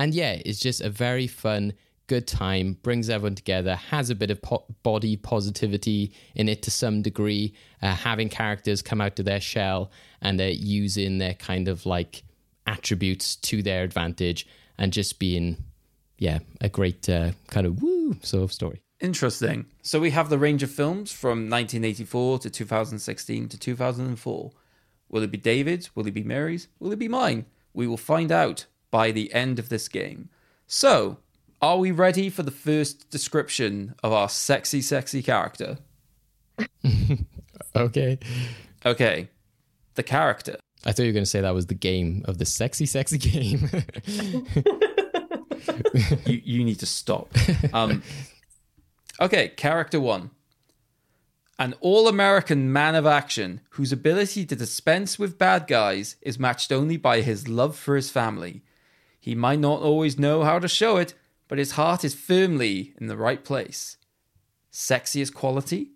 And 0.00 0.14
yeah, 0.14 0.40
it's 0.46 0.58
just 0.58 0.80
a 0.80 0.88
very 0.88 1.26
fun, 1.26 1.74
good 2.06 2.26
time, 2.26 2.78
brings 2.82 3.10
everyone 3.10 3.34
together, 3.34 3.76
has 3.76 4.08
a 4.08 4.14
bit 4.14 4.30
of 4.30 4.40
po- 4.40 4.64
body 4.82 5.18
positivity 5.18 6.14
in 6.34 6.48
it 6.48 6.62
to 6.62 6.70
some 6.70 7.02
degree, 7.02 7.52
uh, 7.82 7.94
having 7.94 8.30
characters 8.30 8.80
come 8.80 9.02
out 9.02 9.14
to 9.16 9.22
their 9.22 9.42
shell 9.42 9.90
and 10.22 10.40
uh, 10.40 10.44
using 10.44 11.18
their 11.18 11.34
kind 11.34 11.68
of 11.68 11.84
like 11.84 12.22
attributes 12.66 13.36
to 13.36 13.62
their 13.62 13.84
advantage 13.84 14.46
and 14.78 14.90
just 14.94 15.18
being 15.18 15.58
yeah, 16.16 16.38
a 16.62 16.70
great 16.70 17.06
uh, 17.06 17.32
kind 17.48 17.66
of 17.66 17.82
woo 17.82 18.16
sort 18.22 18.44
of 18.44 18.54
story. 18.54 18.80
Interesting. 19.00 19.66
So 19.82 20.00
we 20.00 20.12
have 20.12 20.30
the 20.30 20.38
range 20.38 20.62
of 20.62 20.70
films 20.70 21.12
from 21.12 21.50
1984 21.50 22.38
to 22.38 22.48
2016 22.48 23.50
to 23.50 23.58
2004. 23.58 24.50
Will 25.10 25.22
it 25.22 25.30
be 25.30 25.36
David's? 25.36 25.94
Will 25.94 26.06
it 26.06 26.14
be 26.14 26.22
Mary's? 26.22 26.68
Will 26.78 26.90
it 26.90 26.98
be 26.98 27.08
mine? 27.08 27.44
We 27.74 27.86
will 27.86 27.98
find 27.98 28.32
out 28.32 28.64
by 28.90 29.10
the 29.10 29.32
end 29.32 29.58
of 29.58 29.68
this 29.68 29.88
game. 29.88 30.28
So, 30.66 31.18
are 31.62 31.78
we 31.78 31.90
ready 31.90 32.30
for 32.30 32.42
the 32.42 32.50
first 32.50 33.10
description 33.10 33.94
of 34.02 34.12
our 34.12 34.28
sexy, 34.28 34.80
sexy 34.80 35.22
character? 35.22 35.78
okay. 37.76 38.18
Okay. 38.84 39.28
The 39.94 40.02
character. 40.02 40.56
I 40.84 40.92
thought 40.92 41.02
you 41.02 41.08
were 41.08 41.14
going 41.14 41.24
to 41.24 41.30
say 41.30 41.42
that 41.42 41.54
was 41.54 41.66
the 41.66 41.74
game 41.74 42.24
of 42.26 42.38
the 42.38 42.46
sexy, 42.46 42.86
sexy 42.86 43.18
game. 43.18 43.68
you, 46.26 46.40
you 46.44 46.64
need 46.64 46.78
to 46.80 46.86
stop. 46.86 47.28
Um, 47.74 48.02
okay, 49.20 49.48
character 49.48 50.00
one. 50.00 50.30
An 51.58 51.74
all 51.80 52.08
American 52.08 52.72
man 52.72 52.94
of 52.94 53.04
action 53.04 53.60
whose 53.70 53.92
ability 53.92 54.46
to 54.46 54.56
dispense 54.56 55.18
with 55.18 55.36
bad 55.36 55.66
guys 55.66 56.16
is 56.22 56.38
matched 56.38 56.72
only 56.72 56.96
by 56.96 57.20
his 57.20 57.48
love 57.48 57.76
for 57.76 57.96
his 57.96 58.10
family. 58.10 58.62
He 59.20 59.34
might 59.34 59.60
not 59.60 59.82
always 59.82 60.18
know 60.18 60.42
how 60.42 60.58
to 60.58 60.66
show 60.66 60.96
it, 60.96 61.14
but 61.46 61.58
his 61.58 61.72
heart 61.72 62.04
is 62.04 62.14
firmly 62.14 62.94
in 62.98 63.06
the 63.06 63.16
right 63.16 63.44
place. 63.44 63.98
Sexiest 64.72 65.34
quality? 65.34 65.90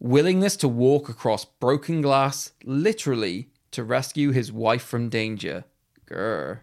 Willingness 0.00 0.56
to 0.56 0.68
walk 0.68 1.08
across 1.08 1.44
broken 1.44 2.02
glass, 2.02 2.52
literally, 2.64 3.50
to 3.70 3.84
rescue 3.84 4.32
his 4.32 4.50
wife 4.50 4.82
from 4.82 5.08
danger. 5.08 5.64
Grr. 6.10 6.60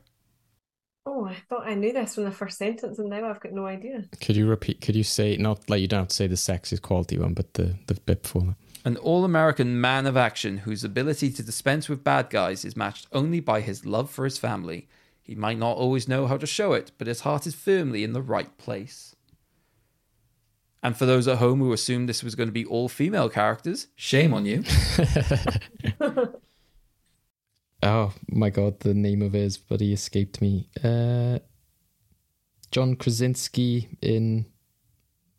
Oh, 1.06 1.26
I 1.26 1.36
thought 1.48 1.66
I 1.66 1.74
knew 1.74 1.94
this 1.94 2.16
from 2.16 2.26
the 2.26 2.32
first 2.32 2.58
sentence, 2.58 3.00
and 3.00 3.10
now 3.10 3.30
I've 3.30 3.40
got 3.40 3.54
no 3.54 3.66
idea. 3.66 4.04
Could 4.20 4.36
you 4.36 4.46
repeat? 4.46 4.82
Could 4.82 4.96
you 4.96 5.04
say 5.04 5.38
not 5.38 5.70
like 5.70 5.80
you 5.80 5.88
don't 5.88 6.02
have 6.02 6.08
to 6.10 6.16
say 6.16 6.28
the 6.28 6.36
sexiest 6.36 6.82
quality 6.82 7.18
one, 7.18 7.34
but 7.34 7.54
the 7.54 7.76
the 7.88 7.94
bit 7.94 8.24
before 8.24 8.42
that? 8.42 8.56
An 8.84 8.98
all 8.98 9.24
American 9.24 9.80
man 9.80 10.06
of 10.06 10.18
action 10.18 10.60
whose 10.60 10.84
ability 10.84 11.32
to 11.32 11.44
dispense 11.44 11.88
with 11.88 12.04
bad 12.04 12.30
guys 12.30 12.66
is 12.66 12.76
matched 12.76 13.08
only 13.14 13.40
by 13.40 13.62
his 13.62 13.86
love 13.86 14.10
for 14.10 14.26
his 14.26 14.38
family. 14.38 14.90
He 15.28 15.36
might 15.36 15.60
not 15.60 15.76
always 15.76 16.08
know 16.08 16.26
how 16.26 16.38
to 16.38 16.48
show 16.48 16.72
it, 16.72 16.94
but 16.98 17.08
his 17.08 17.20
heart 17.22 17.46
is 17.46 17.54
firmly 17.54 18.06
in 18.06 18.14
the 18.14 18.22
right 18.22 18.58
place. 18.58 19.14
And 20.82 20.96
for 20.96 21.06
those 21.06 21.28
at 21.28 21.40
home 21.40 21.60
who 21.60 21.74
assumed 21.74 22.08
this 22.08 22.24
was 22.24 22.34
going 22.34 22.48
to 22.48 22.54
be 22.54 22.66
all 22.66 22.88
female 22.88 23.28
characters, 23.28 23.88
shame 23.96 24.34
on 24.34 24.46
you. 24.46 24.64
oh 27.84 28.14
my 28.30 28.50
god, 28.50 28.80
the 28.80 28.94
name 28.94 29.22
of 29.22 29.34
his 29.34 29.58
buddy 29.58 29.92
escaped 29.92 30.42
me. 30.42 30.70
Uh, 30.82 31.40
John 32.72 32.96
Krasinski 32.96 33.90
in 34.02 34.46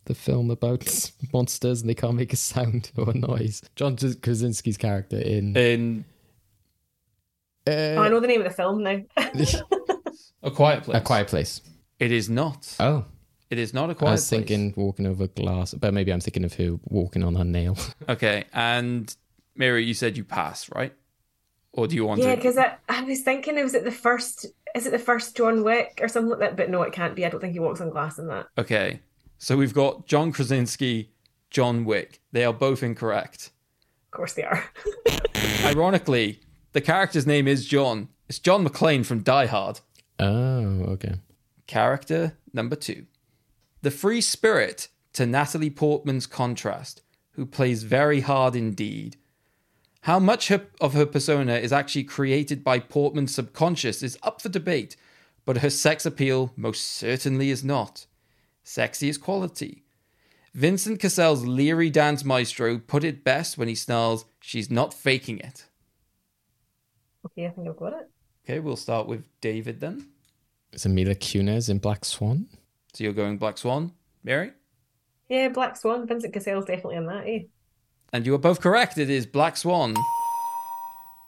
the 0.04 0.14
film 0.14 0.50
about 0.50 1.10
monsters 1.32 1.80
and 1.80 1.88
they 1.88 1.94
can't 1.94 2.16
make 2.16 2.34
a 2.34 2.36
sound 2.36 2.90
or 2.94 3.08
a 3.08 3.14
noise. 3.14 3.62
John 3.74 3.96
Krasinski's 3.96 4.76
character 4.76 5.18
in. 5.18 5.56
In 5.56 6.04
Uh, 7.68 7.98
oh, 7.98 8.02
I 8.02 8.08
know 8.08 8.20
the 8.20 8.26
name 8.26 8.40
of 8.40 8.48
the 8.48 8.54
film 8.54 8.82
now. 8.82 9.00
A 10.42 10.50
Quiet 10.50 10.84
Place. 10.84 10.96
A 10.96 11.00
Quiet 11.00 11.28
Place. 11.28 11.60
It 11.98 12.12
is 12.12 12.30
not. 12.30 12.74
Oh. 12.80 13.04
It 13.50 13.58
is 13.58 13.74
not 13.74 13.90
a 13.90 13.94
Quiet 13.94 13.98
place. 13.98 14.08
I 14.08 14.12
was 14.12 14.28
Place. 14.28 14.38
thinking 14.38 14.74
walking 14.76 15.06
over 15.06 15.26
glass, 15.26 15.74
but 15.74 15.92
maybe 15.94 16.12
I'm 16.12 16.20
thinking 16.20 16.44
of 16.44 16.54
her 16.54 16.78
walking 16.84 17.22
on 17.24 17.34
her 17.34 17.44
nail. 17.44 17.76
Okay, 18.08 18.44
and 18.54 19.14
Mary, 19.54 19.84
you 19.84 19.94
said 19.94 20.16
you 20.16 20.24
pass, 20.24 20.70
right? 20.74 20.94
Or 21.72 21.86
do 21.86 21.94
you 21.94 22.06
want 22.06 22.20
yeah, 22.20 22.30
to? 22.30 22.36
because 22.36 22.56
I, 22.56 22.76
I 22.88 23.02
was 23.02 23.20
thinking, 23.20 23.62
was 23.62 23.74
it 23.74 23.84
the 23.84 23.90
first? 23.90 24.46
Is 24.74 24.86
it 24.86 24.90
the 24.90 24.98
first 24.98 25.36
John 25.36 25.62
Wick 25.62 25.98
or 26.02 26.08
something 26.08 26.30
like 26.30 26.40
that? 26.40 26.56
But 26.56 26.70
no, 26.70 26.82
it 26.82 26.92
can't 26.92 27.14
be. 27.14 27.24
I 27.26 27.28
don't 27.28 27.40
think 27.40 27.52
he 27.52 27.58
walks 27.58 27.80
on 27.80 27.90
glass 27.90 28.18
in 28.18 28.28
that. 28.28 28.46
Okay, 28.56 29.00
so 29.38 29.56
we've 29.56 29.74
got 29.74 30.06
John 30.06 30.32
Krasinski, 30.32 31.10
John 31.50 31.84
Wick. 31.84 32.20
They 32.32 32.44
are 32.44 32.52
both 32.52 32.82
incorrect. 32.82 33.50
Of 34.06 34.10
course 34.12 34.32
they 34.34 34.44
are. 34.44 34.64
Ironically, 35.64 36.40
the 36.78 36.82
character's 36.82 37.26
name 37.26 37.48
is 37.48 37.66
John. 37.66 38.06
It's 38.28 38.38
John 38.38 38.64
McClane 38.64 39.04
from 39.04 39.24
Die 39.24 39.46
Hard. 39.46 39.80
oh, 40.20 40.84
okay. 40.92 41.14
Character 41.66 42.38
number 42.52 42.76
two. 42.76 43.06
The 43.82 43.90
free 43.90 44.20
spirit 44.20 44.86
to 45.14 45.26
Natalie 45.26 45.70
Portman's 45.70 46.28
contrast, 46.28 47.02
who 47.32 47.46
plays 47.46 47.82
very 47.82 48.20
hard 48.20 48.54
indeed. 48.54 49.16
How 50.02 50.20
much 50.20 50.46
her, 50.46 50.68
of 50.80 50.94
her 50.94 51.04
persona 51.04 51.54
is 51.54 51.72
actually 51.72 52.04
created 52.04 52.62
by 52.62 52.78
Portman's 52.78 53.34
subconscious 53.34 54.00
is 54.00 54.16
up 54.22 54.40
for 54.40 54.48
debate, 54.48 54.94
but 55.44 55.58
her 55.58 55.70
sex 55.70 56.06
appeal 56.06 56.52
most 56.54 56.84
certainly 56.84 57.50
is 57.50 57.64
not. 57.64 58.06
Sexy 58.62 59.08
is 59.08 59.18
quality. 59.18 59.82
Vincent 60.54 61.00
Cassel's 61.00 61.44
leery 61.44 61.90
dance 61.90 62.24
maestro 62.24 62.78
put 62.78 63.02
it 63.02 63.24
best 63.24 63.58
when 63.58 63.66
he 63.66 63.74
snarls, 63.74 64.26
She's 64.38 64.70
not 64.70 64.94
faking 64.94 65.40
it. 65.40 65.67
Okay, 67.32 67.46
I 67.46 67.50
think 67.50 67.68
I've 67.68 67.76
got 67.76 67.92
it. 67.92 68.10
Okay, 68.44 68.60
we'll 68.60 68.76
start 68.76 69.06
with 69.06 69.24
David 69.40 69.80
then. 69.80 70.08
Is 70.72 70.86
Mila 70.86 71.14
Kunis 71.14 71.68
in 71.68 71.78
Black 71.78 72.04
Swan? 72.04 72.46
So 72.92 73.04
you're 73.04 73.12
going 73.12 73.38
Black 73.38 73.58
Swan, 73.58 73.92
Mary? 74.24 74.52
Yeah, 75.28 75.48
Black 75.48 75.76
Swan. 75.76 76.06
Vincent 76.06 76.32
Cassel's 76.32 76.64
definitely 76.64 76.96
in 76.96 77.06
that. 77.06 77.26
Eh? 77.26 77.40
And 78.12 78.24
you 78.24 78.34
are 78.34 78.38
both 78.38 78.60
correct. 78.60 78.96
It 78.98 79.10
is 79.10 79.26
Black 79.26 79.56
Swan. 79.56 79.94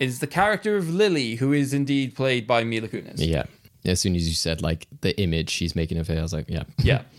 It 0.00 0.08
is 0.08 0.20
the 0.20 0.26
character 0.26 0.76
of 0.76 0.88
Lily, 0.88 1.34
who 1.34 1.52
is 1.52 1.74
indeed 1.74 2.14
played 2.14 2.46
by 2.46 2.64
Mila 2.64 2.88
Kunis. 2.88 3.16
Yeah. 3.18 3.44
As 3.84 4.00
soon 4.00 4.16
as 4.16 4.26
you 4.28 4.34
said 4.34 4.62
like 4.62 4.86
the 5.00 5.18
image 5.20 5.50
she's 5.50 5.76
making 5.76 5.98
of 5.98 6.08
her, 6.08 6.18
I 6.18 6.22
was 6.22 6.32
like, 6.32 6.48
yeah. 6.48 6.64
Yeah. 6.82 7.02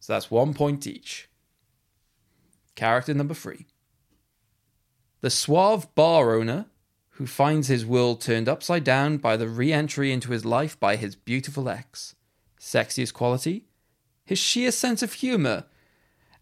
So 0.00 0.14
that's 0.14 0.32
one 0.32 0.52
point 0.52 0.84
each. 0.88 1.28
Character 2.74 3.14
number 3.14 3.34
three. 3.34 3.66
The 5.20 5.30
suave 5.30 5.94
bar 5.94 6.34
owner 6.34 6.66
who 7.16 7.26
finds 7.26 7.68
his 7.68 7.84
world 7.84 8.20
turned 8.20 8.48
upside 8.48 8.84
down 8.84 9.18
by 9.18 9.36
the 9.36 9.48
re 9.48 9.72
entry 9.72 10.12
into 10.12 10.32
his 10.32 10.44
life 10.44 10.78
by 10.78 10.96
his 10.96 11.14
beautiful 11.16 11.68
ex. 11.68 12.14
Sexiest 12.58 13.12
quality? 13.12 13.66
His 14.24 14.38
sheer 14.38 14.70
sense 14.70 15.02
of 15.02 15.14
humor. 15.14 15.64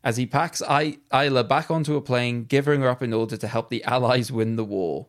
As 0.03 0.17
he 0.17 0.27
packs 0.27 0.63
I- 0.63 0.99
Ilsa 1.13 1.47
back 1.49 1.71
onto 1.71 1.97
a 1.97 2.01
plane, 2.01 2.45
giving 2.45 2.81
her 2.83 2.89
up 2.89 3.03
in 3.03 3.13
order 3.13 3.37
to 3.37 3.47
help 3.49 3.69
the 3.69 3.85
Allies 3.85 4.31
win 4.33 4.57
the 4.57 4.65
war. 4.65 5.09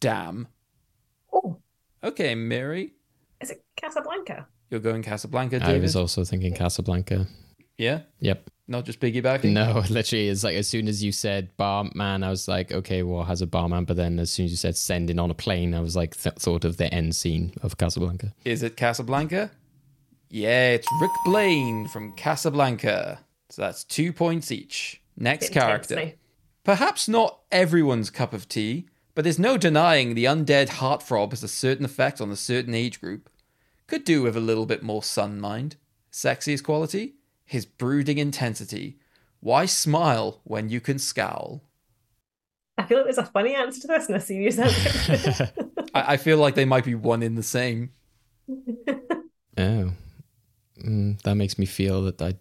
Damn. 0.00 0.48
Oh, 1.32 1.58
Okay, 2.02 2.34
Mary, 2.34 2.92
is 3.40 3.50
it 3.50 3.64
Casablanca? 3.76 4.46
you're 4.70 4.80
going 4.80 5.02
Casablanca, 5.02 5.58
David? 5.60 5.76
I 5.76 5.78
was 5.80 5.96
also 5.96 6.24
thinking 6.24 6.54
Casablanca. 6.54 7.26
Yeah? 7.78 8.00
Yep. 8.20 8.50
Not 8.66 8.86
just 8.86 9.00
piggybacking? 9.00 9.52
No, 9.52 9.82
literally, 9.90 10.28
it's 10.28 10.42
like 10.42 10.56
as 10.56 10.66
soon 10.66 10.88
as 10.88 11.04
you 11.04 11.12
said 11.12 11.54
barman, 11.56 12.22
I 12.22 12.30
was 12.30 12.48
like, 12.48 12.72
okay, 12.72 13.02
well, 13.02 13.24
has 13.24 13.42
a 13.42 13.46
barman. 13.46 13.84
But 13.84 13.96
then 13.96 14.18
as 14.18 14.30
soon 14.30 14.46
as 14.46 14.50
you 14.52 14.56
said 14.56 14.76
sending 14.76 15.18
on 15.18 15.30
a 15.30 15.34
plane, 15.34 15.74
I 15.74 15.80
was 15.80 15.94
like, 15.94 16.16
th- 16.16 16.36
thought 16.36 16.64
of 16.64 16.78
the 16.78 16.92
end 16.92 17.14
scene 17.14 17.52
of 17.62 17.76
Casablanca. 17.76 18.32
Is 18.44 18.62
it 18.62 18.76
Casablanca? 18.76 19.50
Yeah, 20.30 20.70
it's 20.70 20.88
Rick 21.00 21.10
Blaine 21.26 21.88
from 21.88 22.12
Casablanca. 22.16 23.20
So 23.50 23.62
that's 23.62 23.84
two 23.84 24.12
points 24.12 24.50
each. 24.50 25.00
Next 25.16 25.50
Getting 25.50 25.62
character. 25.62 26.12
Perhaps 26.64 27.08
not 27.08 27.40
everyone's 27.52 28.10
cup 28.10 28.32
of 28.32 28.48
tea, 28.48 28.88
but 29.14 29.22
there's 29.22 29.38
no 29.38 29.58
denying 29.58 30.14
the 30.14 30.24
undead 30.24 30.70
heartthrob 30.70 31.30
has 31.30 31.42
a 31.42 31.48
certain 31.48 31.84
effect 31.84 32.20
on 32.20 32.30
a 32.30 32.36
certain 32.36 32.74
age 32.74 33.00
group. 33.00 33.28
Could 33.86 34.04
do 34.04 34.22
with 34.22 34.36
a 34.36 34.40
little 34.40 34.66
bit 34.66 34.82
more 34.82 35.02
sun 35.02 35.38
mind. 35.38 35.76
Sexiest 36.10 36.64
quality? 36.64 37.14
His 37.44 37.66
brooding 37.66 38.18
intensity. 38.18 38.98
Why 39.40 39.66
smile 39.66 40.40
when 40.44 40.68
you 40.70 40.80
can 40.80 40.98
scowl? 40.98 41.62
I 42.78 42.84
feel 42.84 42.98
like 42.98 43.06
there's 43.06 43.18
a 43.18 43.26
funny 43.26 43.54
answer 43.54 43.80
to 43.82 43.86
this 43.86 44.06
and 44.08 44.16
a 44.16 44.20
serious 44.20 44.58
answer. 44.58 45.50
I, 45.94 46.14
I 46.14 46.16
feel 46.16 46.38
like 46.38 46.54
they 46.54 46.64
might 46.64 46.84
be 46.84 46.94
one 46.94 47.22
in 47.22 47.34
the 47.34 47.42
same. 47.42 47.90
Oh, 49.56 49.92
mm, 50.82 51.22
that 51.22 51.36
makes 51.36 51.60
me 51.60 51.66
feel 51.66 52.02
that 52.02 52.20
I 52.20 52.34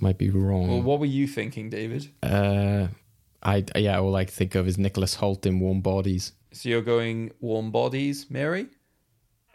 might 0.00 0.18
be 0.18 0.30
wrong. 0.30 0.68
Well, 0.68 0.82
what 0.82 1.00
were 1.00 1.06
you 1.06 1.26
thinking, 1.26 1.68
David? 1.68 2.08
Uh, 2.22 2.86
I 3.42 3.64
yeah, 3.74 3.98
all 3.98 4.14
I 4.14 4.24
can 4.24 4.34
think 4.34 4.54
of 4.54 4.68
is 4.68 4.78
Nicholas 4.78 5.16
Hoult 5.16 5.46
in 5.46 5.58
Warm 5.58 5.80
Bodies. 5.80 6.32
So 6.52 6.68
you're 6.68 6.82
going 6.82 7.32
warm 7.40 7.70
bodies, 7.70 8.26
Mary? 8.30 8.68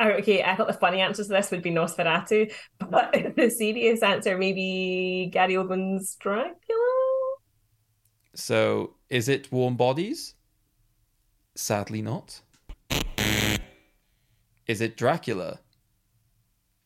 Oh, 0.04 0.10
okay, 0.18 0.44
I 0.44 0.54
thought 0.58 0.68
the 0.68 0.74
funny 0.74 1.00
answer 1.00 1.24
to 1.24 1.30
this 1.30 1.50
would 1.50 1.62
be 1.62 1.72
Nosferatu, 1.72 2.52
but 2.90 3.14
the 3.38 3.50
serious 3.50 4.04
answer 4.04 4.38
maybe 4.38 5.30
Gary 5.32 5.54
Oldman's 5.54 6.16
Dracula. 6.16 6.56
So, 8.36 8.96
is 9.10 9.30
it 9.30 9.50
warm 9.50 9.78
bodies? 9.78 10.36
Sadly 11.56 12.02
not. 12.02 12.42
Is 14.68 14.82
it 14.82 14.98
Dracula? 14.98 15.62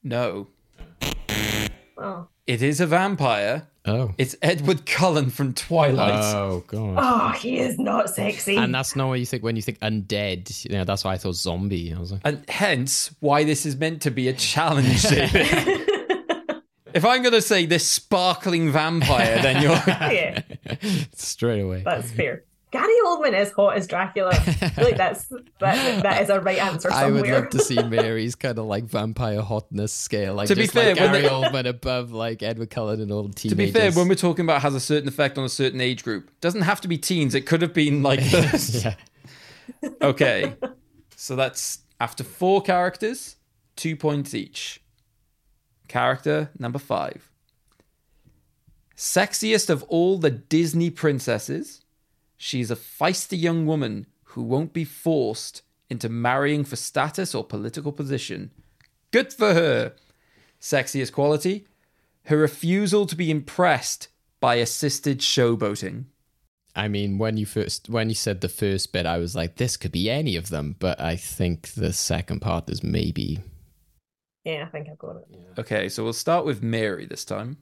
No. 0.03 0.49
Oh, 1.97 2.27
It 2.45 2.61
is 2.61 2.79
a 2.79 2.85
vampire. 2.85 3.67
Oh. 3.87 4.13
It's 4.17 4.35
Edward 4.41 4.85
Cullen 4.85 5.29
from 5.29 5.53
Twilight. 5.53 6.21
Oh 6.35 6.63
god. 6.67 6.95
oh, 6.97 7.29
he 7.39 7.57
is 7.59 7.79
not 7.79 8.09
sexy. 8.09 8.57
And 8.57 8.75
that's 8.75 8.95
not 8.95 9.07
what 9.07 9.19
you 9.19 9.25
think 9.25 9.43
when 9.43 9.55
you 9.55 9.61
think 9.61 9.79
undead. 9.79 10.65
You 10.65 10.77
know, 10.77 10.83
that's 10.83 11.03
why 11.05 11.13
I 11.13 11.17
thought 11.17 11.35
zombie. 11.35 11.93
I 11.93 11.99
was 11.99 12.11
like, 12.11 12.21
And 12.25 12.43
hence 12.49 13.15
why 13.21 13.45
this 13.45 13.65
is 13.65 13.77
meant 13.77 14.01
to 14.01 14.11
be 14.11 14.27
a 14.27 14.33
challenge, 14.33 15.05
if 16.93 17.05
I'm 17.05 17.21
going 17.21 17.33
to 17.33 17.41
say 17.41 17.65
this 17.65 17.87
sparkling 17.87 18.71
vampire, 18.71 19.41
then 19.41 19.61
you're. 19.61 19.71
yeah, 19.87 20.41
straight 21.15 21.61
away. 21.61 21.83
that's 21.85 22.11
fair. 22.11 22.43
Gary 22.69 22.93
Oldman 23.05 23.39
is 23.39 23.51
hot 23.53 23.77
as 23.77 23.87
Dracula. 23.87 24.31
I 24.33 24.39
feel 24.41 24.83
like 24.85 24.97
that's 24.97 25.25
that, 25.59 26.03
that 26.03 26.21
is 26.21 26.29
a 26.29 26.41
right 26.41 26.57
answer 26.57 26.91
I 26.91 27.09
would 27.09 27.25
love 27.25 27.49
to 27.51 27.59
see 27.59 27.81
Mary's 27.81 28.35
kind 28.35 28.59
of 28.59 28.65
like 28.65 28.83
vampire 28.83 29.41
hotness 29.41 29.93
scale. 29.93 30.33
Like 30.35 30.49
To 30.49 30.55
be 30.55 30.67
fair, 30.67 30.89
like 30.93 30.99
when 30.99 31.11
Gary 31.13 31.21
they- 31.23 31.29
Oldman 31.29 31.65
above 31.65 32.11
like 32.11 32.43
Edward 32.43 32.69
Cullen 32.69 32.99
and 32.99 33.09
all 33.11 33.23
the 33.23 33.33
To 33.49 33.55
be 33.55 33.71
fair, 33.71 33.91
when 33.93 34.09
we're 34.09 34.15
talking 34.15 34.43
about 34.45 34.61
has 34.63 34.75
a 34.75 34.81
certain 34.81 35.07
effect 35.07 35.37
on 35.37 35.45
a 35.45 35.49
certain 35.49 35.79
age 35.79 36.03
group, 36.03 36.29
doesn't 36.41 36.63
have 36.63 36.81
to 36.81 36.87
be 36.89 36.97
teens. 36.97 37.35
It 37.35 37.45
could 37.45 37.61
have 37.61 37.73
been 37.73 38.03
like 38.03 38.19
this. 38.31 38.83
yeah. 38.83 38.95
Okay. 40.01 40.55
So 41.15 41.35
that's 41.37 41.79
after 42.01 42.23
four 42.25 42.61
characters, 42.61 43.37
two 43.77 43.95
points 43.95 44.33
each. 44.35 44.81
Character 45.87 46.49
number 46.59 46.79
five. 46.79 47.31
Sexiest 48.95 49.69
of 49.69 49.83
all 49.83 50.17
the 50.17 50.31
Disney 50.31 50.89
princesses, 50.89 51.81
she's 52.37 52.71
a 52.71 52.75
feisty 52.75 53.39
young 53.39 53.65
woman 53.65 54.05
who 54.31 54.43
won't 54.43 54.73
be 54.73 54.83
forced 54.83 55.61
into 55.89 56.09
marrying 56.09 56.63
for 56.63 56.75
status 56.75 57.33
or 57.33 57.43
political 57.43 57.91
position. 57.91 58.51
Good 59.11 59.33
for 59.33 59.53
her. 59.53 59.93
Sexiest 60.59 61.11
quality, 61.13 61.65
her 62.25 62.37
refusal 62.37 63.05
to 63.05 63.15
be 63.15 63.31
impressed 63.31 64.09
by 64.39 64.55
assisted 64.55 65.19
showboating. 65.19 66.05
I 66.75 66.87
mean, 66.87 67.17
when 67.17 67.37
you 67.37 67.45
first 67.45 67.89
when 67.89 68.09
you 68.09 68.15
said 68.15 68.41
the 68.41 68.49
first 68.49 68.93
bit, 68.93 69.05
I 69.05 69.17
was 69.17 69.35
like, 69.35 69.55
this 69.55 69.77
could 69.77 69.91
be 69.91 70.09
any 70.09 70.35
of 70.35 70.49
them. 70.49 70.75
But 70.77 70.99
I 71.01 71.15
think 71.15 71.69
the 71.69 71.91
second 71.93 72.41
part 72.41 72.69
is 72.69 72.83
maybe. 72.83 73.39
yeah, 74.43 74.63
I 74.67 74.69
think 74.69 74.87
I've 74.89 74.97
got 74.99 75.15
it. 75.15 75.25
Yeah. 75.31 75.39
Okay, 75.57 75.89
so 75.89 76.03
we'll 76.03 76.13
start 76.13 76.45
with 76.45 76.61
Mary 76.61 77.05
this 77.05 77.25
time. 77.25 77.57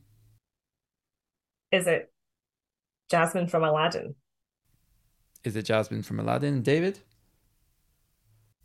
Is 1.72 1.88
it 1.88 2.12
Jasmine 3.10 3.48
from 3.48 3.64
Aladdin? 3.64 4.16
Is 5.46 5.56
it 5.56 5.66
Jasmine 5.66 6.02
from 6.04 6.20
Aladdin? 6.20 6.64
David? 6.64 7.00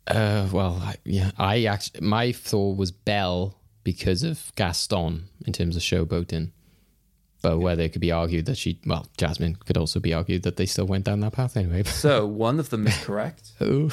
Uh, 0.07 0.47
well, 0.51 0.81
I, 0.81 0.95
yeah, 1.05 1.31
I 1.37 1.65
actually 1.65 2.05
my 2.05 2.31
thought 2.31 2.75
was 2.75 2.91
Belle 2.91 3.55
because 3.83 4.23
of 4.23 4.51
Gaston 4.55 5.29
in 5.45 5.53
terms 5.53 5.75
of 5.75 5.83
showboating. 5.83 6.51
But 7.43 7.59
whether 7.59 7.81
it 7.83 7.91
could 7.91 8.01
be 8.01 8.11
argued 8.11 8.45
that 8.47 8.57
she, 8.57 8.79
well, 8.85 9.07
Jasmine 9.17 9.55
could 9.55 9.77
also 9.77 9.99
be 9.99 10.13
argued 10.13 10.43
that 10.43 10.57
they 10.57 10.65
still 10.67 10.85
went 10.85 11.05
down 11.05 11.21
that 11.21 11.33
path 11.33 11.55
anyway. 11.57 11.83
So 11.85 12.25
one 12.27 12.59
of 12.59 12.69
them 12.69 12.85
is 12.87 12.97
correct. 13.03 13.51
oh, 13.61 13.89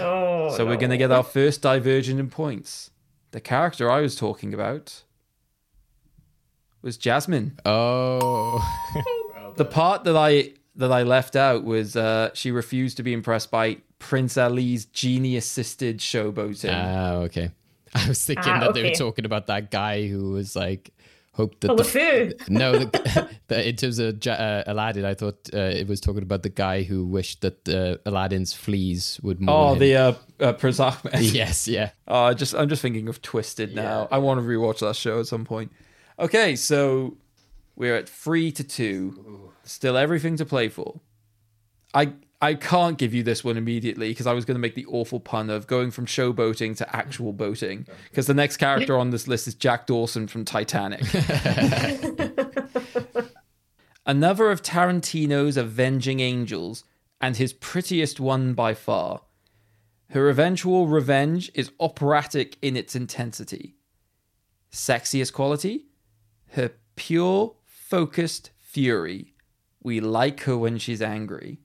Oh, 0.00 0.56
so 0.56 0.66
we're 0.66 0.76
going 0.76 0.90
to 0.90 0.96
get 0.96 1.12
our 1.12 1.22
first 1.22 1.62
divergent 1.62 2.18
in 2.18 2.30
points. 2.30 2.90
The 3.32 3.40
character 3.40 3.88
I 3.90 4.00
was 4.00 4.16
talking 4.16 4.52
about 4.54 5.04
was 6.82 6.96
Jasmine. 6.96 7.58
Oh. 7.64 8.60
The 9.56 9.64
part 9.64 10.04
that 10.04 10.16
I 10.16 10.52
that 10.76 10.92
I 10.92 11.02
left 11.02 11.36
out 11.36 11.64
was 11.64 11.96
uh, 11.96 12.30
she 12.34 12.50
refused 12.50 12.96
to 12.98 13.02
be 13.02 13.12
impressed 13.12 13.50
by 13.50 13.78
Prince 13.98 14.36
Ali's 14.38 14.86
genie 14.86 15.36
assisted 15.36 15.98
showboating. 15.98 16.72
Ah, 16.72 17.12
okay. 17.24 17.50
I 17.94 18.08
was 18.08 18.24
thinking 18.24 18.52
Ah, 18.52 18.60
that 18.60 18.74
they 18.74 18.84
were 18.84 18.94
talking 18.94 19.24
about 19.24 19.48
that 19.48 19.70
guy 19.70 20.06
who 20.06 20.30
was 20.32 20.54
like, 20.54 20.92
hoped 21.32 21.60
that 21.62 21.70
Oh, 21.70 21.76
the, 21.76 21.82
LeFou. 21.82 22.48
no, 22.48 22.78
the, 22.78 23.28
the, 23.48 23.68
in 23.68 23.76
terms 23.76 23.98
of 23.98 24.26
uh, 24.26 24.64
Aladdin, 24.66 25.04
I 25.04 25.14
thought 25.14 25.48
uh, 25.52 25.58
it 25.58 25.88
was 25.88 26.00
talking 26.00 26.22
about 26.22 26.42
the 26.42 26.50
guy 26.50 26.82
who 26.82 27.04
wished 27.04 27.40
that 27.40 27.68
uh, 27.68 27.96
Aladdin's 28.08 28.52
fleas 28.52 29.18
would 29.22 29.40
maul 29.40 29.70
oh, 29.70 29.72
him. 29.74 29.78
the 29.80 29.96
uh, 29.96 30.12
uh, 30.40 30.52
Prince 30.52 30.80
Ahmed. 30.80 31.14
yes, 31.20 31.66
yeah. 31.66 31.90
Oh, 32.06 32.32
just 32.32 32.54
I'm 32.54 32.68
just 32.68 32.82
thinking 32.82 33.08
of 33.08 33.22
Twisted 33.22 33.74
now. 33.74 34.08
I 34.10 34.18
want 34.18 34.40
to 34.40 34.46
rewatch 34.46 34.80
that 34.80 34.96
show 34.96 35.20
at 35.20 35.26
some 35.26 35.44
point. 35.44 35.72
Okay, 36.18 36.54
so 36.56 37.16
we're 37.76 37.96
at 37.96 38.08
three 38.08 38.52
to 38.52 38.64
two. 38.64 39.49
Still 39.70 39.96
everything 39.96 40.36
to 40.36 40.44
play 40.44 40.68
for. 40.68 41.00
I 41.94 42.14
I 42.40 42.54
can't 42.54 42.98
give 42.98 43.14
you 43.14 43.22
this 43.22 43.44
one 43.44 43.56
immediately 43.56 44.08
because 44.08 44.26
I 44.26 44.32
was 44.32 44.44
going 44.44 44.56
to 44.56 44.60
make 44.60 44.74
the 44.74 44.86
awful 44.86 45.20
pun 45.20 45.48
of 45.48 45.68
going 45.68 45.92
from 45.92 46.06
showboating 46.06 46.76
to 46.78 46.96
actual 46.96 47.32
boating 47.32 47.86
because 48.08 48.26
the 48.26 48.34
next 48.34 48.56
character 48.56 48.98
on 48.98 49.10
this 49.10 49.28
list 49.28 49.46
is 49.46 49.54
Jack 49.54 49.86
Dawson 49.86 50.26
from 50.26 50.44
Titanic. 50.44 51.02
Another 54.06 54.50
of 54.50 54.60
Tarantino's 54.60 55.56
avenging 55.56 56.18
angels 56.18 56.82
and 57.20 57.36
his 57.36 57.52
prettiest 57.52 58.18
one 58.18 58.54
by 58.54 58.74
far. 58.74 59.20
Her 60.08 60.28
eventual 60.28 60.88
revenge 60.88 61.48
is 61.54 61.70
operatic 61.78 62.56
in 62.60 62.76
its 62.76 62.96
intensity. 62.96 63.76
Sexiest 64.72 65.32
quality? 65.32 65.84
Her 66.54 66.72
pure, 66.96 67.54
focused 67.64 68.50
fury. 68.58 69.34
We 69.82 70.00
like 70.00 70.40
her 70.42 70.56
when 70.56 70.78
she's 70.78 71.02
angry. 71.02 71.60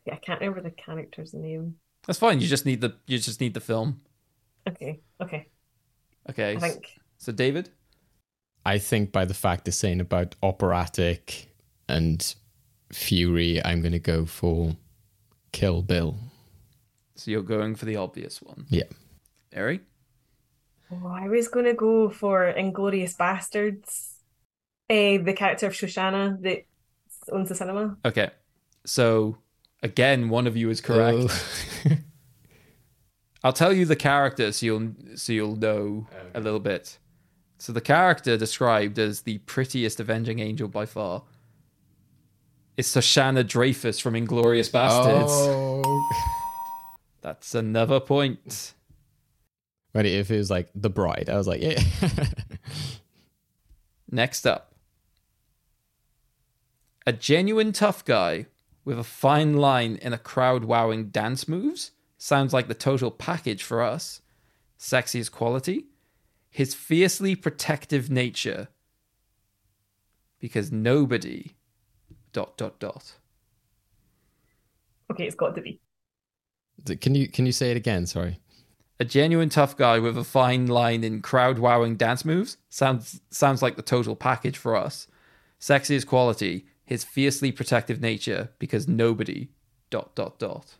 Okay, 0.00 0.16
I 0.16 0.20
can't 0.20 0.40
remember 0.40 0.62
the 0.62 0.70
character's 0.70 1.34
name. 1.34 1.76
That's 2.06 2.18
fine. 2.18 2.40
You 2.40 2.46
just 2.46 2.66
need 2.66 2.80
the 2.80 2.96
you 3.06 3.18
just 3.18 3.40
need 3.40 3.54
the 3.54 3.60
film. 3.60 4.00
Okay, 4.68 5.00
okay. 5.22 5.48
Okay. 6.28 6.56
I 6.56 6.58
think 6.58 6.98
So 7.18 7.32
David? 7.32 7.70
I 8.64 8.78
think 8.78 9.12
by 9.12 9.24
the 9.24 9.34
fact 9.34 9.64
they're 9.64 9.72
saying 9.72 10.00
about 10.00 10.34
operatic 10.42 11.48
and 11.88 12.34
fury, 12.92 13.64
I'm 13.64 13.80
going 13.80 13.92
to 13.92 14.00
go 14.00 14.26
for 14.26 14.76
Kill 15.52 15.82
Bill. 15.82 16.16
So 17.14 17.30
you're 17.30 17.42
going 17.42 17.76
for 17.76 17.84
the 17.84 17.96
obvious 17.96 18.42
one. 18.42 18.66
Yeah. 18.68 18.88
Mary? 19.54 19.80
Oh, 20.90 21.06
I 21.06 21.28
was 21.28 21.48
going 21.48 21.66
to 21.66 21.74
go 21.74 22.10
for 22.10 22.52
Inglourious 22.52 23.16
Basterds. 23.16 24.14
Eh, 24.90 25.18
the 25.18 25.32
character 25.32 25.66
of 25.66 25.72
Shoshana 25.72 26.40
that 26.42 26.64
owns 27.30 27.48
the 27.48 27.54
cinema. 27.54 27.96
Okay. 28.04 28.30
So 28.84 29.38
again, 29.82 30.28
one 30.28 30.46
of 30.46 30.56
you 30.56 30.70
is 30.70 30.80
correct. 30.80 31.18
Oh. 31.86 31.90
I'll 33.44 33.52
tell 33.52 33.72
you 33.72 33.84
the 33.84 33.96
character 33.96 34.50
so 34.52 34.66
you'll 34.66 34.92
so 35.14 35.32
you'll 35.32 35.56
know 35.56 36.06
a 36.34 36.40
little 36.40 36.60
bit. 36.60 36.98
So 37.58 37.72
the 37.72 37.80
character 37.80 38.36
described 38.36 38.98
as 38.98 39.22
the 39.22 39.38
prettiest 39.38 40.00
avenging 40.00 40.40
angel 40.40 40.68
by 40.68 40.86
far 40.86 41.22
is 42.76 42.88
Shoshana 42.88 43.46
Dreyfus 43.46 43.98
from 43.98 44.14
Inglourious 44.14 44.70
Basterds. 44.70 45.28
Oh. 45.28 46.10
That's 47.22 47.54
another 47.54 47.98
point. 48.00 48.74
But 49.92 50.06
if 50.06 50.30
it 50.30 50.36
was 50.36 50.50
like 50.50 50.68
The 50.74 50.90
Bride, 50.90 51.30
I 51.30 51.36
was 51.36 51.48
like, 51.48 51.62
yeah. 51.62 51.82
Next 54.10 54.46
up. 54.46 54.74
A 57.06 57.12
genuine 57.12 57.70
tough 57.72 58.04
guy 58.04 58.46
with 58.84 58.98
a 58.98 59.04
fine 59.04 59.54
line 59.54 59.96
in 60.02 60.12
a 60.12 60.18
crowd 60.18 60.64
wowing 60.64 61.10
dance 61.10 61.46
moves 61.46 61.92
sounds 62.18 62.52
like 62.52 62.66
the 62.66 62.74
total 62.74 63.12
package 63.12 63.62
for 63.62 63.80
us. 63.80 64.22
Sexiest 64.78 65.30
quality, 65.30 65.86
his 66.50 66.74
fiercely 66.74 67.36
protective 67.36 68.10
nature. 68.10 68.68
Because 70.40 70.72
nobody 70.72 71.52
dot 72.32 72.56
dot 72.56 72.78
dot. 72.80 73.12
Okay, 75.10 75.24
it's 75.24 75.36
got 75.36 75.54
to 75.54 75.62
be. 75.62 75.80
can 77.00 77.14
you 77.14 77.28
can 77.28 77.46
you 77.46 77.52
say 77.52 77.70
it 77.70 77.76
again? 77.76 78.06
Sorry. 78.06 78.40
A 78.98 79.04
genuine 79.04 79.48
tough 79.48 79.76
guy 79.76 79.98
with 79.98 80.18
a 80.18 80.24
fine 80.24 80.66
line 80.66 81.04
in 81.04 81.22
crowd 81.22 81.58
wowing 81.58 81.96
dance 81.96 82.24
moves 82.24 82.56
sounds 82.68 83.20
sounds 83.30 83.62
like 83.62 83.76
the 83.76 83.82
total 83.82 84.16
package 84.16 84.58
for 84.58 84.74
us. 84.74 85.06
Sexiest 85.60 86.06
quality, 86.06 86.66
his 86.86 87.04
fiercely 87.04 87.52
protective 87.52 88.00
nature, 88.00 88.50
because 88.58 88.88
nobody 88.88 89.48
dot 89.90 90.14
dot 90.14 90.38
dot. 90.38 90.76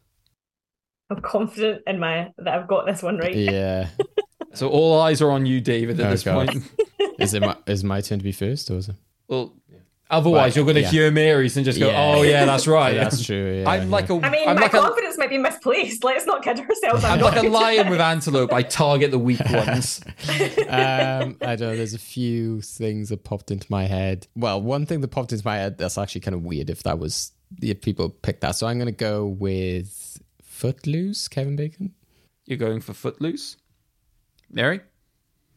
I'm 1.11 1.20
confident 1.20 1.83
in 1.87 2.01
my 2.01 2.33
that 2.39 2.49
I've 2.59 2.66
got 2.66 2.87
this 2.87 3.03
one 3.03 3.19
right. 3.19 3.35
Yeah. 3.35 3.89
So 4.55 4.69
all 4.70 5.01
eyes 5.01 5.20
are 5.20 5.31
on 5.31 5.45
you, 5.47 5.61
David, 5.61 6.01
at 6.01 6.07
Oh, 6.07 6.11
this 6.11 6.23
God. 6.24 6.49
point. 6.49 6.70
is 7.20 7.35
it 7.35 7.43
my, 7.43 7.57
is 7.66 7.85
my 7.85 8.01
turn 8.01 8.19
to 8.19 8.24
be 8.24 8.33
first, 8.33 8.70
or 8.70 8.78
is 8.78 8.89
it? 8.89 8.97
Well, 9.28 9.53
otherwise 10.11 10.41
Right, 10.41 10.57
you're 10.57 10.65
going 10.65 10.77
to 10.77 10.83
yeah. 10.83 10.91
hear 10.91 11.11
Mary's 11.11 11.57
and 11.57 11.65
just 11.65 11.78
go, 11.78 11.89
Yeah. 11.89 12.15
"Oh 12.15 12.23
yeah, 12.23 12.45
that's 12.45 12.66
right." 12.66 12.95
That's 13.07 13.24
true. 13.24 13.62
Yeah, 13.62 13.70
I'm 13.70 13.91
like 13.91 14.09
a, 14.11 14.15
I 14.15 14.31
mean, 14.31 14.49
am 14.49 14.57
my 14.57 14.62
like 14.62 14.74
a, 14.74 14.81
confidence 14.81 15.19
might 15.19 15.31
be 15.31 15.39
misplaced. 15.39 16.05
Let's 16.05 16.27
not 16.27 16.43
kid 16.43 16.59
ourselves. 16.59 17.05
I'm, 17.05 17.15
I'm 17.15 17.20
like 17.20 17.43
a 17.43 17.49
lion 17.49 17.91
with 17.91 18.01
antelope. 18.12 18.53
I 18.53 18.62
target 18.62 19.11
the 19.11 19.19
weak 19.19 19.41
ones. 19.51 20.01
um, 20.69 21.37
I 21.41 21.57
don't 21.57 21.61
know. 21.61 21.77
There's 21.77 21.95
a 21.95 21.99
few 21.99 22.61
things 22.62 23.09
that 23.11 23.24
popped 23.24 23.51
into 23.51 23.66
my 23.70 23.85
head. 23.85 24.27
Well, 24.35 24.61
one 24.61 24.87
thing 24.87 25.01
that 25.01 25.09
popped 25.09 25.33
into 25.33 25.45
my 25.45 25.57
head 25.57 25.78
that's 25.78 25.99
actually 25.99 26.23
kind 26.23 26.35
of 26.35 26.43
weird 26.43 26.70
if 26.70 26.83
that 26.85 26.99
was 26.99 27.33
if 27.62 27.81
people 27.81 28.09
picked 28.11 28.41
that. 28.41 28.53
So 28.53 28.66
I'm 28.66 28.78
going 28.78 28.87
to 28.87 28.93
go 28.93 29.27
with 29.27 30.20
Footloose, 30.43 31.28
Kevin 31.28 31.57
Bacon. 31.57 31.95
You're 32.45 32.59
going 32.59 32.81
for 32.81 32.95
Footloose, 32.95 33.57
Mary. 34.51 34.81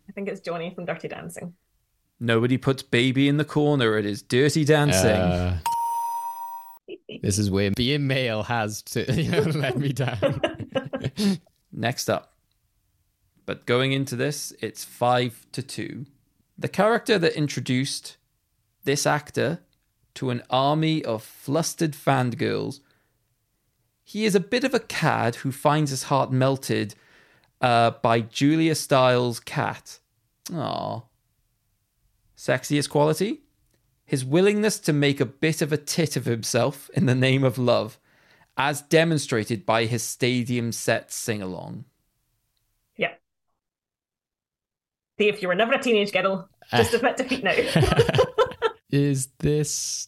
I 0.07 0.11
think 0.11 0.27
it's 0.27 0.41
Johnny 0.41 0.73
from 0.73 0.85
Dirty 0.85 1.07
Dancing. 1.07 1.53
Nobody 2.19 2.57
puts 2.57 2.83
baby 2.83 3.27
in 3.27 3.37
the 3.37 3.45
corner. 3.45 3.97
It 3.97 4.05
is 4.05 4.21
Dirty 4.21 4.65
Dancing. 4.65 5.09
Uh, 5.09 5.59
this 7.21 7.37
is 7.37 7.49
where 7.49 7.71
being 7.71 8.07
male 8.07 8.43
has 8.43 8.81
to 8.83 9.11
you 9.21 9.31
know, 9.31 9.41
let 9.41 9.77
me 9.77 9.93
down. 9.93 10.41
Next 11.71 12.09
up. 12.09 12.33
But 13.45 13.65
going 13.65 13.93
into 13.93 14.15
this, 14.15 14.53
it's 14.59 14.83
five 14.83 15.45
to 15.53 15.63
two. 15.63 16.05
The 16.57 16.67
character 16.67 17.17
that 17.17 17.35
introduced 17.35 18.17
this 18.83 19.05
actor 19.05 19.61
to 20.15 20.29
an 20.29 20.43
army 20.49 21.03
of 21.05 21.23
flustered 21.23 21.93
fangirls. 21.93 22.81
He 24.03 24.25
is 24.25 24.35
a 24.35 24.39
bit 24.39 24.63
of 24.63 24.73
a 24.73 24.79
cad 24.79 25.35
who 25.35 25.51
finds 25.51 25.91
his 25.91 26.03
heart 26.03 26.31
melted 26.31 26.95
uh, 27.61 27.91
by 27.91 28.21
Julia 28.21 28.75
Stiles' 28.75 29.39
cat. 29.39 29.99
Aww. 30.51 31.03
Sexiest 32.39 32.89
quality? 32.89 33.41
His 34.05 34.23
willingness 34.23 34.79
to 34.79 34.93
make 34.93 35.19
a 35.19 35.25
bit 35.25 35.61
of 35.61 35.73
a 35.73 35.77
tit 35.77 36.15
of 36.15 36.23
himself 36.23 36.89
in 36.93 37.05
the 37.05 37.13
name 37.13 37.43
of 37.43 37.57
love, 37.57 37.99
as 38.55 38.81
demonstrated 38.81 39.65
by 39.65 39.83
his 39.83 40.03
stadium 40.03 40.71
set 40.71 41.11
sing 41.11 41.41
along. 41.41 41.83
Yeah. 42.95 43.11
Dave, 45.17 45.41
you 45.41 45.49
were 45.49 45.55
never 45.55 45.73
a 45.73 45.83
teenage 45.83 46.13
girl. 46.13 46.47
Just 46.71 46.93
admit 46.93 47.17
defeat 47.17 47.43
now. 47.43 47.51
is 48.89 49.27
this 49.39 50.07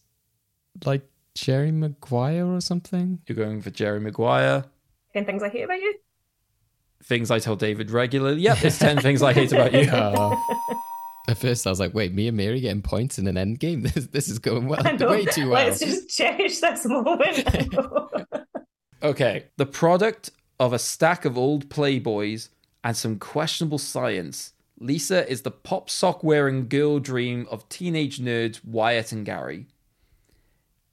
like 0.86 1.06
Jerry 1.36 1.74
Maguire 1.74 2.46
or 2.46 2.62
something? 2.62 3.20
You're 3.28 3.36
going 3.36 3.62
for 3.62 3.72
Jerry 3.72 4.00
Maguire. 4.00 4.64
Ten 5.12 5.26
things 5.26 5.44
I 5.44 5.50
hate 5.50 5.64
about 5.64 5.82
you. 5.82 5.96
Things 7.04 7.30
I 7.30 7.40
tell 7.40 7.58
David 7.58 7.92
regularly. 7.92 8.42
Yep, 8.44 8.64
it's 8.64 8.80
10 8.80 9.00
things 9.02 9.22
I 9.22 9.34
hate 9.34 9.52
about 9.52 9.74
you. 9.74 9.90
Uh, 9.92 10.36
at 11.28 11.38
first, 11.38 11.68
I 11.68 11.70
was 11.70 11.80
like, 11.80 11.94
"Wait, 11.94 12.14
me 12.14 12.28
and 12.28 12.38
Mary 12.38 12.60
getting 12.60 12.82
points 12.82 13.20
in 13.20 13.28
an 13.28 13.38
end 13.38 13.60
game? 13.60 13.82
This 13.94 14.08
this 14.08 14.30
is 14.30 14.40
going 14.40 14.68
well, 14.68 14.84
way 14.84 15.26
too 15.26 15.50
well." 15.50 15.66
Let's 15.66 15.80
just 15.80 16.10
cherish 16.10 16.60
this 16.60 16.86
moment. 16.86 17.76
Okay, 19.04 19.46
the 19.58 19.66
product 19.66 20.30
of 20.60 20.74
a 20.74 20.80
stack 20.80 21.26
of 21.26 21.38
old 21.38 21.70
Playboys 21.70 22.50
and 22.84 22.96
some 22.96 23.18
questionable 23.18 23.80
science, 23.80 24.54
Lisa 24.80 25.28
is 25.30 25.42
the 25.42 25.52
pop 25.52 25.90
sock 25.90 26.24
wearing 26.24 26.68
girl 26.68 27.00
dream 27.00 27.48
of 27.50 27.68
teenage 27.68 28.20
nerds 28.20 28.64
Wyatt 28.64 29.12
and 29.12 29.26
Gary. 29.26 29.68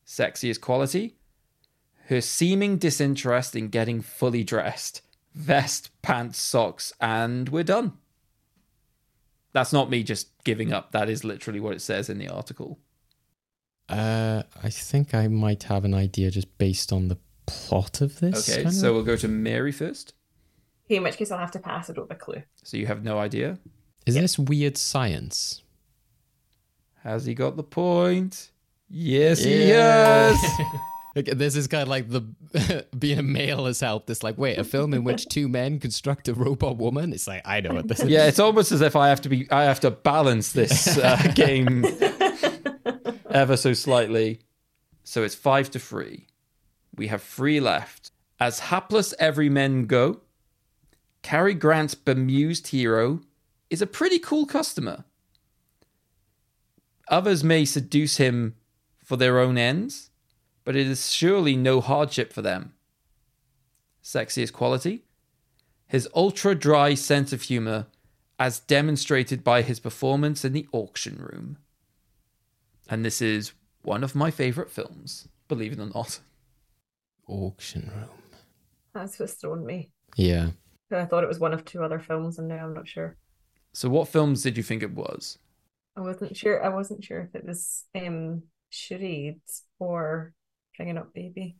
Sexiest 0.06 0.62
quality? 0.62 1.16
Her 2.06 2.22
seeming 2.22 2.78
disinterest 2.78 3.54
in 3.54 3.68
getting 3.68 4.00
fully 4.00 4.42
dressed. 4.42 5.02
Vest, 5.34 5.90
pants, 6.00 6.38
socks, 6.40 6.94
and 7.00 7.50
we're 7.50 7.62
done. 7.62 7.92
That's 9.58 9.72
not 9.72 9.90
me 9.90 10.04
just 10.04 10.28
giving 10.44 10.72
up. 10.72 10.92
That 10.92 11.10
is 11.10 11.24
literally 11.24 11.58
what 11.58 11.74
it 11.74 11.80
says 11.80 12.08
in 12.08 12.18
the 12.18 12.28
article. 12.28 12.78
Uh, 13.88 14.44
I 14.62 14.70
think 14.70 15.16
I 15.16 15.26
might 15.26 15.64
have 15.64 15.84
an 15.84 15.94
idea 15.94 16.30
just 16.30 16.56
based 16.58 16.92
on 16.92 17.08
the 17.08 17.18
plot 17.46 18.00
of 18.00 18.20
this. 18.20 18.48
Okay, 18.48 18.62
kind 18.62 18.72
so 18.72 18.90
of. 18.90 18.94
we'll 18.94 19.04
go 19.04 19.16
to 19.16 19.26
Mary 19.26 19.72
first. 19.72 20.14
okay, 20.86 20.94
in 20.94 21.02
which 21.02 21.16
case 21.16 21.32
I'll 21.32 21.40
have 21.40 21.50
to 21.50 21.58
pass. 21.58 21.90
I 21.90 21.92
don't 21.92 22.08
have 22.08 22.16
a 22.16 22.20
clue. 22.20 22.44
So 22.62 22.76
you 22.76 22.86
have 22.86 23.02
no 23.02 23.18
idea. 23.18 23.58
is 24.06 24.14
this 24.14 24.38
weird 24.38 24.76
science? 24.76 25.64
Has 27.02 27.26
he 27.26 27.34
got 27.34 27.56
the 27.56 27.64
point? 27.64 28.52
Yes, 28.88 29.42
he 29.42 29.70
has. 29.70 30.38
Okay, 31.18 31.34
this 31.34 31.56
is 31.56 31.66
kind 31.66 31.82
of 31.82 31.88
like 31.88 32.08
the 32.08 32.86
being 32.98 33.18
a 33.18 33.22
male 33.22 33.66
has 33.66 33.80
helped. 33.80 34.08
It's 34.08 34.22
like, 34.22 34.38
wait, 34.38 34.56
a 34.56 34.64
film 34.64 34.94
in 34.94 35.02
which 35.02 35.26
two 35.26 35.48
men 35.48 35.80
construct 35.80 36.28
a 36.28 36.34
robot 36.34 36.76
woman? 36.76 37.12
It's 37.12 37.26
like, 37.26 37.42
I 37.44 37.60
know 37.60 37.74
what 37.74 37.88
this 37.88 38.00
is. 38.00 38.08
yeah, 38.08 38.26
it's 38.26 38.38
almost 38.38 38.70
as 38.70 38.80
if 38.80 38.94
I 38.94 39.08
have 39.08 39.20
to 39.22 39.28
be. 39.28 39.50
I 39.50 39.64
have 39.64 39.80
to 39.80 39.90
balance 39.90 40.52
this 40.52 40.96
uh, 40.96 41.32
game 41.34 41.84
ever 43.30 43.56
so 43.56 43.72
slightly. 43.72 44.40
So 45.02 45.24
it's 45.24 45.34
five 45.34 45.70
to 45.72 45.78
three. 45.78 46.28
We 46.94 47.08
have 47.08 47.22
three 47.22 47.58
left. 47.58 48.12
As 48.38 48.60
hapless 48.60 49.14
every 49.18 49.48
men 49.48 49.86
go, 49.86 50.20
Cary 51.22 51.54
Grant's 51.54 51.94
bemused 51.96 52.68
hero 52.68 53.20
is 53.70 53.82
a 53.82 53.86
pretty 53.86 54.18
cool 54.18 54.46
customer. 54.46 55.04
Others 57.08 57.42
may 57.42 57.64
seduce 57.64 58.18
him 58.18 58.54
for 59.02 59.16
their 59.16 59.38
own 59.38 59.56
ends, 59.58 60.07
but 60.68 60.76
it 60.76 60.86
is 60.86 61.10
surely 61.10 61.56
no 61.56 61.80
hardship 61.80 62.30
for 62.30 62.42
them. 62.42 62.74
Sexiest 64.04 64.52
quality? 64.52 65.02
His 65.86 66.06
ultra 66.14 66.54
dry 66.54 66.92
sense 66.92 67.32
of 67.32 67.40
humor, 67.40 67.86
as 68.38 68.60
demonstrated 68.60 69.42
by 69.42 69.62
his 69.62 69.80
performance 69.80 70.44
in 70.44 70.52
the 70.52 70.68
auction 70.70 71.16
room. 71.16 71.56
And 72.86 73.02
this 73.02 73.22
is 73.22 73.52
one 73.80 74.04
of 74.04 74.14
my 74.14 74.30
favorite 74.30 74.70
films, 74.70 75.26
believe 75.48 75.72
it 75.72 75.78
or 75.78 75.86
not. 75.86 76.20
Auction 77.26 77.90
room. 77.96 78.10
That's 78.92 79.18
what's 79.18 79.32
thrown 79.32 79.64
me. 79.64 79.90
Yeah. 80.16 80.50
I 80.92 81.06
thought 81.06 81.24
it 81.24 81.28
was 81.28 81.40
one 81.40 81.54
of 81.54 81.64
two 81.64 81.82
other 81.82 81.98
films, 81.98 82.38
and 82.38 82.46
now 82.46 82.66
I'm 82.66 82.74
not 82.74 82.86
sure. 82.86 83.16
So, 83.72 83.88
what 83.88 84.08
films 84.08 84.42
did 84.42 84.58
you 84.58 84.62
think 84.62 84.82
it 84.82 84.92
was? 84.92 85.38
I 85.96 86.02
wasn't 86.02 86.36
sure. 86.36 86.62
I 86.62 86.68
wasn't 86.68 87.02
sure 87.02 87.22
if 87.22 87.34
it 87.34 87.46
was 87.46 87.86
um 87.94 88.42
charades 88.68 89.62
or 89.78 90.34
bringing 90.78 90.96
up 90.96 91.12
baby. 91.12 91.56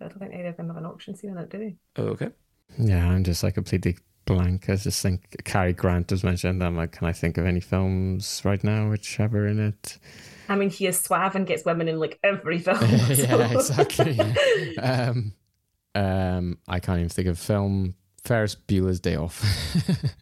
I 0.00 0.08
don't 0.08 0.18
think 0.18 0.34
either 0.34 0.48
of 0.48 0.56
them 0.56 0.66
have 0.66 0.76
an 0.76 0.86
auction 0.86 1.14
scene 1.14 1.30
in 1.30 1.38
it, 1.38 1.48
do 1.50 1.58
they? 1.58 1.76
Oh, 1.96 2.06
okay. 2.08 2.30
Yeah, 2.76 3.08
I'm 3.08 3.22
just 3.22 3.44
like 3.44 3.54
completely 3.54 3.96
blank. 4.24 4.68
I 4.68 4.74
just 4.74 5.00
think 5.00 5.36
Cary 5.44 5.72
Grant 5.72 6.10
was 6.10 6.24
mentioned. 6.24 6.64
I'm 6.64 6.76
like, 6.76 6.90
can 6.92 7.06
I 7.06 7.12
think 7.12 7.38
of 7.38 7.46
any 7.46 7.60
films 7.60 8.42
right 8.44 8.62
now 8.64 8.90
which 8.90 9.16
have 9.18 9.30
her 9.32 9.46
in 9.46 9.60
it? 9.60 9.98
I 10.48 10.56
mean, 10.56 10.70
he 10.70 10.86
is 10.88 10.98
suave 11.00 11.36
and 11.36 11.46
gets 11.46 11.64
women 11.64 11.86
in 11.86 12.00
like 12.00 12.18
every 12.24 12.58
film. 12.66 12.78
yeah, 12.80 13.52
exactly. 13.52 14.12
yeah. 14.12 14.34
Um, 15.14 15.34
um, 15.94 16.58
I 16.66 16.80
can't 16.80 16.98
even 16.98 17.10
think 17.10 17.28
of 17.28 17.38
film. 17.38 17.94
Ferris 18.24 18.56
Bueller's 18.56 19.00
Day 19.00 19.16
Off. 19.16 19.44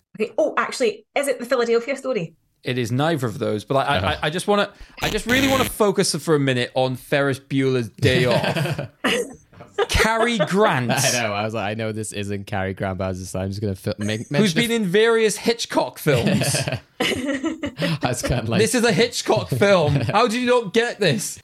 okay. 0.21 0.33
Oh, 0.37 0.55
actually, 0.57 1.07
is 1.15 1.29
it 1.29 1.39
the 1.39 1.47
Philadelphia 1.47 1.97
story? 1.97 2.35
It 2.63 2.77
is 2.79 2.93
neither 2.93 3.27
of 3.27 3.39
those, 3.39 3.65
but 3.65 3.77
I, 3.77 3.81
I, 3.81 3.97
Uh-huh. 3.99 4.17
I, 4.23 4.27
I 4.27 4.31
just 4.31 4.47
want 4.47 4.69
to, 4.71 4.81
I 5.05 5.09
just 5.11 5.27
really 5.27 5.49
want 5.49 5.63
to 5.63 5.71
focus 5.71 6.15
for 6.17 6.35
a 6.35 6.39
minute 6.41 6.71
on 6.75 6.97
Ferris 6.97 7.41
Bueller's 7.41 7.89
Day 7.89 8.27
Off. 8.27 8.89
Cary 9.89 10.37
Grant, 10.37 10.91
I 10.91 11.11
know. 11.23 11.33
I 11.33 11.43
was 11.45 11.55
like, 11.55 11.71
I 11.71 11.75
know 11.75 11.91
this 11.93 12.13
isn't 12.13 12.47
Cary 12.47 12.75
Grant, 12.75 12.99
but 12.99 13.05
I 13.05 13.09
was 13.09 13.19
just, 13.19 13.35
I'm 13.35 13.49
just 13.49 13.63
gonna 13.63 13.75
fi- 13.75 13.95
make, 13.99 14.29
who's 14.29 14.53
been 14.53 14.71
in 14.71 14.85
various 14.85 15.37
Hitchcock 15.39 15.99
films. 15.99 16.55
I 17.01 17.99
was 18.03 18.21
kind 18.21 18.43
of 18.43 18.49
like, 18.51 18.61
this 18.61 18.75
is 18.75 18.85
a 18.85 18.93
Hitchcock 18.93 19.49
film. 19.49 19.95
How 20.13 20.27
did 20.29 20.35
you 20.41 20.47
not 20.47 20.75
get 20.75 21.01
this? 21.01 21.41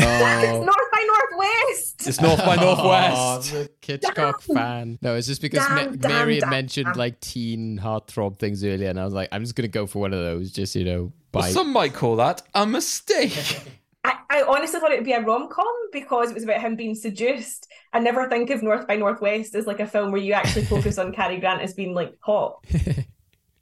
Oh, 0.00 0.62
North 0.64 0.90
by 0.92 1.06
Northwest. 1.06 2.06
It's 2.06 2.20
North 2.20 2.38
by 2.44 2.56
Oh, 2.60 2.74
Northwest. 2.74 3.52
the 3.52 3.70
Hitchcock 3.84 4.42
fan. 4.42 4.98
No, 5.02 5.14
it's 5.16 5.26
just 5.26 5.40
because 5.42 5.68
Ma- 5.68 5.76
Damn, 5.76 5.96
damn, 5.96 6.12
Mary 6.12 6.34
had 6.34 6.40
damn, 6.42 6.50
mentioned 6.50 6.86
damn. 6.86 6.94
like 6.98 7.20
teen 7.20 7.78
heartthrob 7.78 8.38
things 8.38 8.64
earlier, 8.64 8.88
and 8.90 9.00
I 9.00 9.04
was 9.04 9.14
like, 9.14 9.28
I'm 9.32 9.42
just 9.42 9.54
gonna 9.54 9.68
go 9.68 9.86
for 9.86 9.98
one 10.00 10.12
of 10.12 10.20
those, 10.20 10.52
just 10.52 10.74
you 10.76 10.84
know, 10.84 11.12
Well, 11.32 11.42
by 11.44 11.50
some 11.50 11.72
might 11.72 11.94
call 11.94 12.16
that 12.16 12.42
a 12.54 12.66
mistake. 12.66 13.60
I, 14.04 14.14
I 14.30 14.42
honestly 14.42 14.78
thought 14.78 14.92
it 14.92 14.98
would 14.98 15.04
be 15.04 15.12
a 15.12 15.20
rom 15.20 15.48
com 15.48 15.66
because 15.92 16.30
it 16.30 16.34
was 16.34 16.44
about 16.44 16.60
him 16.60 16.76
being 16.76 16.94
seduced. 16.94 17.66
I 17.92 17.98
never 17.98 18.28
think 18.28 18.48
of 18.50 18.62
North 18.62 18.86
by 18.86 18.96
Northwest 18.96 19.54
as 19.54 19.66
like 19.66 19.80
a 19.80 19.86
film 19.86 20.12
where 20.12 20.20
you 20.20 20.32
actually 20.34 20.64
focus 20.66 20.98
on 20.98 21.12
Cary 21.14 21.38
Grant 21.40 21.60
as 21.62 21.74
being 21.74 21.94
like 21.94 22.14
hot. 22.20 22.64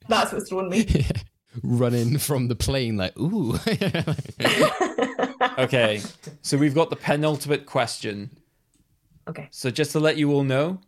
That's 0.09 0.33
what's 0.33 0.49
thrown 0.51 0.69
me. 0.69 0.87
Running 1.63 2.19
from 2.19 2.49
the 2.49 2.57
plane, 2.57 2.97
like, 2.97 3.19
ooh. 3.19 3.55
okay, 5.59 6.03
so 6.43 6.57
we've 6.57 6.75
got 6.75 6.91
the 6.91 6.97
penultimate 6.97 7.67
question. 7.67 8.31
Okay. 9.29 9.49
So 9.51 9.71
just 9.71 9.93
to 9.93 10.01
let 10.01 10.17
you 10.17 10.33
all 10.33 10.45
know, 10.45 10.81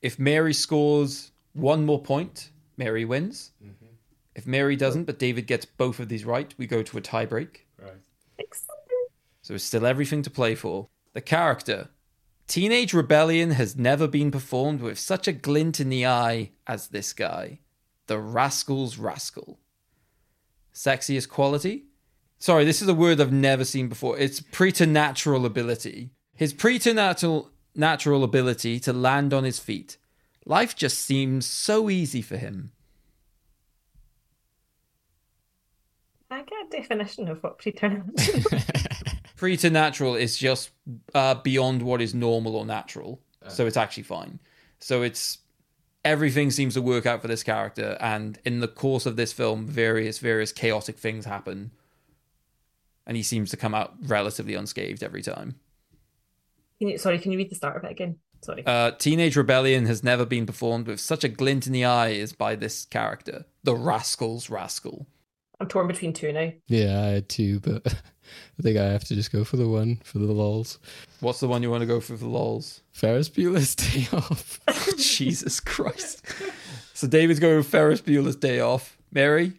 if 0.00 0.18
Mary 0.18 0.54
scores 0.54 1.32
one 1.52 1.84
more 1.84 2.00
point, 2.00 2.50
Mary 2.76 3.04
wins. 3.04 3.52
Mm-hmm. 3.62 3.86
If 4.34 4.46
Mary 4.46 4.76
doesn't, 4.76 5.04
but 5.04 5.18
David 5.18 5.46
gets 5.46 5.64
both 5.64 6.00
of 6.00 6.08
these 6.08 6.24
right, 6.24 6.54
we 6.56 6.66
go 6.66 6.82
to 6.82 6.98
a 6.98 7.02
tiebreak. 7.02 7.58
Right. 7.78 7.92
So 9.42 9.54
it's 9.54 9.64
still 9.64 9.84
everything 9.84 10.22
to 10.22 10.30
play 10.30 10.54
for. 10.54 10.88
The 11.12 11.20
character. 11.20 11.88
Teenage 12.46 12.94
Rebellion 12.94 13.52
has 13.52 13.76
never 13.76 14.06
been 14.06 14.30
performed 14.30 14.80
with 14.80 14.98
such 14.98 15.28
a 15.28 15.32
glint 15.32 15.80
in 15.80 15.88
the 15.88 16.06
eye 16.06 16.52
as 16.66 16.88
this 16.88 17.12
guy. 17.12 17.60
The 18.06 18.18
Rascal's 18.18 18.98
Rascal. 18.98 19.58
Sexiest 20.74 21.28
quality? 21.28 21.84
Sorry, 22.38 22.64
this 22.64 22.82
is 22.82 22.88
a 22.88 22.94
word 22.94 23.20
I've 23.20 23.32
never 23.32 23.64
seen 23.64 23.88
before. 23.88 24.18
It's 24.18 24.40
preternatural 24.40 25.46
ability. 25.46 26.10
His 26.34 26.52
preternatural 26.52 27.50
natural 27.74 28.24
ability 28.24 28.80
to 28.80 28.92
land 28.92 29.32
on 29.32 29.44
his 29.44 29.58
feet. 29.58 29.96
Life 30.44 30.74
just 30.74 30.98
seems 30.98 31.46
so 31.46 31.88
easy 31.88 32.20
for 32.20 32.36
him. 32.36 32.72
I 36.30 36.42
get 36.42 36.66
a 36.66 36.80
definition 36.80 37.28
of 37.28 37.42
what 37.42 37.58
preternatural. 37.58 38.60
preternatural 39.36 40.16
is 40.16 40.36
just 40.36 40.70
uh, 41.14 41.34
beyond 41.34 41.82
what 41.82 42.00
is 42.00 42.14
normal 42.14 42.56
or 42.56 42.66
natural. 42.66 43.20
So 43.48 43.66
it's 43.66 43.76
actually 43.76 44.04
fine. 44.04 44.38
So 44.78 45.02
it's 45.02 45.38
everything 46.04 46.50
seems 46.50 46.74
to 46.74 46.82
work 46.82 47.06
out 47.06 47.22
for 47.22 47.28
this 47.28 47.42
character, 47.42 47.96
and 48.00 48.38
in 48.44 48.60
the 48.60 48.68
course 48.68 49.06
of 49.06 49.16
this 49.16 49.32
film, 49.32 49.66
various 49.66 50.18
various 50.18 50.52
chaotic 50.52 50.98
things 50.98 51.24
happen, 51.24 51.70
and 53.06 53.16
he 53.16 53.22
seems 53.22 53.50
to 53.50 53.56
come 53.56 53.74
out 53.74 53.94
relatively 54.02 54.54
unscathed 54.54 55.02
every 55.02 55.22
time. 55.22 55.56
Can 56.78 56.88
you, 56.88 56.98
sorry, 56.98 57.18
can 57.18 57.32
you 57.32 57.38
read 57.38 57.50
the 57.50 57.54
start 57.56 57.76
of 57.76 57.84
it 57.84 57.90
again? 57.92 58.18
Sorry. 58.42 58.64
Uh, 58.66 58.90
Teenage 58.92 59.36
Rebellion 59.36 59.86
has 59.86 60.02
never 60.02 60.26
been 60.26 60.46
performed 60.46 60.88
with 60.88 60.98
such 60.98 61.22
a 61.22 61.28
glint 61.28 61.68
in 61.68 61.72
the 61.72 61.84
eye 61.84 62.14
as 62.14 62.32
by 62.32 62.56
this 62.56 62.84
character, 62.86 63.44
the 63.62 63.76
Rascal's 63.76 64.50
Rascal. 64.50 65.06
I'm 65.60 65.68
torn 65.68 65.86
between 65.86 66.12
two 66.12 66.32
now. 66.32 66.52
yeah, 66.66 67.00
I 67.00 67.06
had 67.06 67.28
two, 67.28 67.60
but 67.60 68.02
I 68.58 68.62
think 68.62 68.78
I 68.78 68.84
have 68.84 69.04
to 69.04 69.14
just 69.14 69.32
go 69.32 69.44
for 69.44 69.56
the 69.56 69.68
one 69.68 69.96
for 70.04 70.18
the 70.18 70.26
lols. 70.32 70.78
What's 71.20 71.40
the 71.40 71.48
one 71.48 71.62
you 71.62 71.70
want 71.70 71.82
to 71.82 71.86
go 71.86 72.00
for 72.00 72.14
for 72.16 72.24
the 72.24 72.28
lols? 72.28 72.80
Ferris 72.92 73.28
Bueller's 73.28 73.74
Day 73.74 74.06
Off. 74.16 74.60
Jesus 74.98 75.60
Christ. 75.60 76.24
So 76.94 77.06
David's 77.06 77.40
going 77.40 77.56
with 77.56 77.66
Ferris 77.68 78.00
Bueller's 78.00 78.36
Day 78.36 78.60
Off. 78.60 78.96
Mary? 79.12 79.52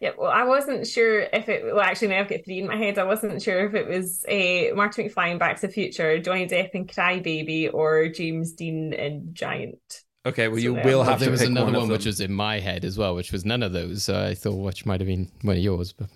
Yeah, 0.00 0.10
well, 0.18 0.30
I 0.30 0.42
wasn't 0.42 0.86
sure 0.86 1.20
if 1.20 1.48
it. 1.48 1.64
Well, 1.64 1.80
actually, 1.80 2.08
now 2.08 2.20
I've 2.20 2.28
got 2.28 2.44
three 2.44 2.58
in 2.58 2.66
my 2.66 2.74
head. 2.74 2.98
I 2.98 3.04
wasn't 3.04 3.40
sure 3.40 3.66
if 3.66 3.74
it 3.74 3.86
was 3.86 4.24
uh, 4.28 4.32
a 4.32 4.72
Martin 4.74 5.08
McFly 5.08 5.30
in 5.30 5.38
Back 5.38 5.60
to 5.60 5.68
the 5.68 5.72
Future, 5.72 6.18
Johnny 6.18 6.48
Depp 6.48 6.70
in 6.70 6.86
Crybaby, 6.86 7.72
or 7.72 8.08
James 8.08 8.52
Dean 8.52 8.92
in 8.92 9.32
Giant. 9.32 10.02
Okay, 10.26 10.48
well, 10.48 10.56
So 10.56 10.62
you 10.62 10.74
will 10.74 10.82
Well, 10.84 11.04
have 11.04 11.20
there 11.20 11.26
to 11.26 11.30
was 11.32 11.40
pick 11.40 11.50
another 11.50 11.66
one, 11.72 11.80
one, 11.82 11.88
which 11.88 12.06
was 12.06 12.20
in 12.20 12.32
my 12.32 12.58
head 12.58 12.84
as 12.84 12.98
well, 12.98 13.14
which 13.14 13.30
was 13.30 13.44
none 13.44 13.62
of 13.62 13.72
those. 13.72 14.02
So 14.04 14.20
I 14.20 14.34
thought 14.34 14.56
which 14.56 14.84
might 14.86 15.00
have 15.00 15.06
been 15.06 15.30
one 15.42 15.56
of 15.56 15.62
yours, 15.62 15.92
but 15.92 16.08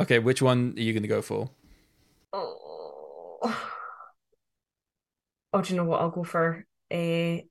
Okay, 0.00 0.18
which 0.18 0.40
one 0.42 0.74
are 0.76 0.80
you 0.80 0.92
going 0.92 1.02
to 1.02 1.08
go 1.08 1.22
for? 1.22 1.50
Oh. 2.32 3.58
Oh, 5.52 5.62
do 5.62 5.70
you 5.72 5.76
know 5.76 5.84
what? 5.84 6.00
I'll 6.00 6.10
go 6.10 6.24
for 6.24 6.64
eh, 6.90 6.96
a 6.96 7.46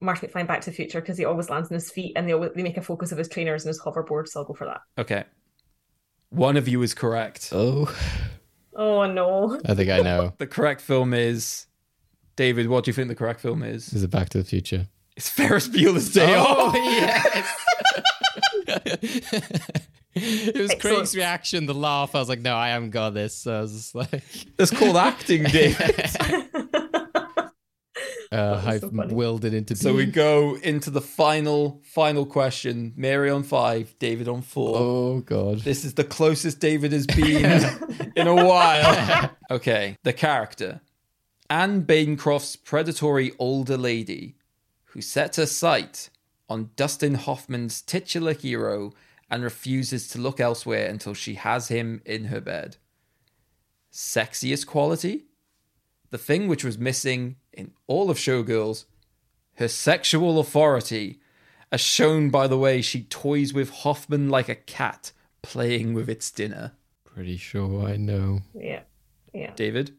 Martin 0.00 0.28
McFly 0.28 0.46
Back 0.46 0.60
to 0.62 0.70
the 0.70 0.76
Future 0.76 1.00
because 1.00 1.16
he 1.16 1.24
always 1.24 1.48
lands 1.48 1.70
on 1.70 1.74
his 1.74 1.90
feet, 1.90 2.12
and 2.16 2.28
they 2.28 2.32
always, 2.32 2.50
they 2.54 2.62
make 2.62 2.76
a 2.76 2.82
focus 2.82 3.12
of 3.12 3.18
his 3.18 3.28
trainers 3.28 3.64
and 3.64 3.68
his 3.68 3.80
hoverboard. 3.80 4.26
So 4.28 4.40
I'll 4.40 4.46
go 4.46 4.54
for 4.54 4.66
that. 4.66 4.80
Okay. 4.98 5.24
One 6.30 6.56
of 6.56 6.66
you 6.68 6.82
is 6.82 6.92
correct. 6.92 7.50
oh, 7.52 7.94
Oh 8.78 9.10
no! 9.10 9.58
I 9.64 9.74
think 9.74 9.88
I 9.90 10.00
know. 10.00 10.34
The 10.38 10.46
correct 10.46 10.82
film 10.82 11.14
is. 11.14 11.66
David, 12.34 12.68
what 12.68 12.84
do 12.84 12.90
you 12.90 12.92
think 12.92 13.08
the 13.08 13.14
correct 13.14 13.40
film 13.40 13.62
is? 13.62 13.94
Is 13.94 14.02
it 14.02 14.10
Back 14.10 14.28
to 14.30 14.38
the 14.38 14.44
Future? 14.44 14.88
It's 15.16 15.30
Ferris 15.30 15.66
Bueller's 15.68 16.12
Day 16.12 16.34
Oh, 16.36 16.66
Off. 16.66 16.74
yes. 16.74 17.56
it 20.16 20.56
was 20.56 20.70
Excellent. 20.70 20.80
Craig's 20.96 21.14
reaction, 21.16 21.66
the 21.66 21.74
laugh. 21.74 22.14
I 22.14 22.18
was 22.18 22.28
like, 22.28 22.40
no, 22.40 22.56
I 22.56 22.68
haven't 22.68 22.90
got 22.90 23.10
this. 23.14 23.34
So 23.34 23.56
I 23.56 23.60
was 23.60 23.72
just 23.72 23.94
like, 23.94 24.22
That's 24.56 24.70
called 24.70 24.96
acting, 24.96 25.42
David. 25.52 26.10
uh, 28.32 28.62
I've 28.64 28.80
so 28.80 28.90
willed 28.92 29.44
it 29.44 29.52
into 29.54 29.76
so 29.76 29.92
we 29.94 30.06
go 30.06 30.56
into 30.56 30.90
the 30.90 31.02
final, 31.02 31.82
final 31.84 32.24
question. 32.24 32.94
Mary 32.96 33.30
on 33.30 33.42
five, 33.42 33.94
David 33.98 34.26
on 34.26 34.42
four. 34.42 34.76
Oh, 34.78 35.20
God. 35.20 35.60
This 35.60 35.84
is 35.84 35.94
the 35.94 36.04
closest 36.04 36.60
David 36.60 36.92
has 36.92 37.06
been 37.06 38.12
in 38.16 38.26
a 38.26 38.34
while. 38.34 39.30
okay, 39.50 39.98
the 40.02 40.12
character. 40.14 40.80
Anne 41.50 41.82
Bancroft's 41.82 42.56
predatory 42.56 43.32
older 43.38 43.76
lady 43.76 44.34
who 44.86 45.00
set 45.02 45.36
her 45.36 45.46
sight 45.46 46.08
on 46.48 46.70
Dustin 46.74 47.14
Hoffman's 47.14 47.82
titular 47.82 48.32
hero 48.32 48.92
and 49.30 49.42
refuses 49.42 50.08
to 50.08 50.18
look 50.20 50.38
elsewhere 50.40 50.88
until 50.88 51.14
she 51.14 51.34
has 51.34 51.68
him 51.68 52.00
in 52.04 52.26
her 52.26 52.40
bed. 52.40 52.76
Sexiest 53.92 54.66
quality? 54.66 55.24
The 56.10 56.18
thing 56.18 56.48
which 56.48 56.64
was 56.64 56.78
missing 56.78 57.36
in 57.52 57.72
all 57.86 58.10
of 58.10 58.16
Showgirls 58.18 58.84
her 59.58 59.68
sexual 59.68 60.38
authority, 60.38 61.18
as 61.72 61.80
shown 61.80 62.28
by 62.28 62.46
the 62.46 62.58
way 62.58 62.82
she 62.82 63.02
toys 63.04 63.54
with 63.54 63.70
Hoffman 63.70 64.28
like 64.28 64.50
a 64.50 64.54
cat 64.54 65.12
playing 65.42 65.94
with 65.94 66.10
its 66.10 66.30
dinner. 66.30 66.72
Pretty 67.04 67.38
sure 67.38 67.86
I 67.88 67.96
know. 67.96 68.42
Yeah. 68.54 68.80
Yeah. 69.32 69.52
David? 69.56 69.92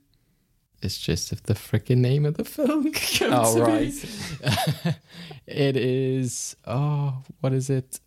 It's 0.84 1.00
just 1.00 1.32
if 1.34 1.42
the 1.42 1.56
freaking 1.56 1.98
name 1.98 2.24
of 2.24 2.38
the 2.38 2.46
film 2.46 2.84
comes 2.94 3.34
Oh, 3.34 3.56
to 3.58 3.64
right. 3.64 4.86
me. 4.86 4.94
it 5.48 5.76
is. 5.76 6.56
Oh, 6.68 7.24
what 7.40 7.52
is 7.52 7.72
it? 7.72 8.00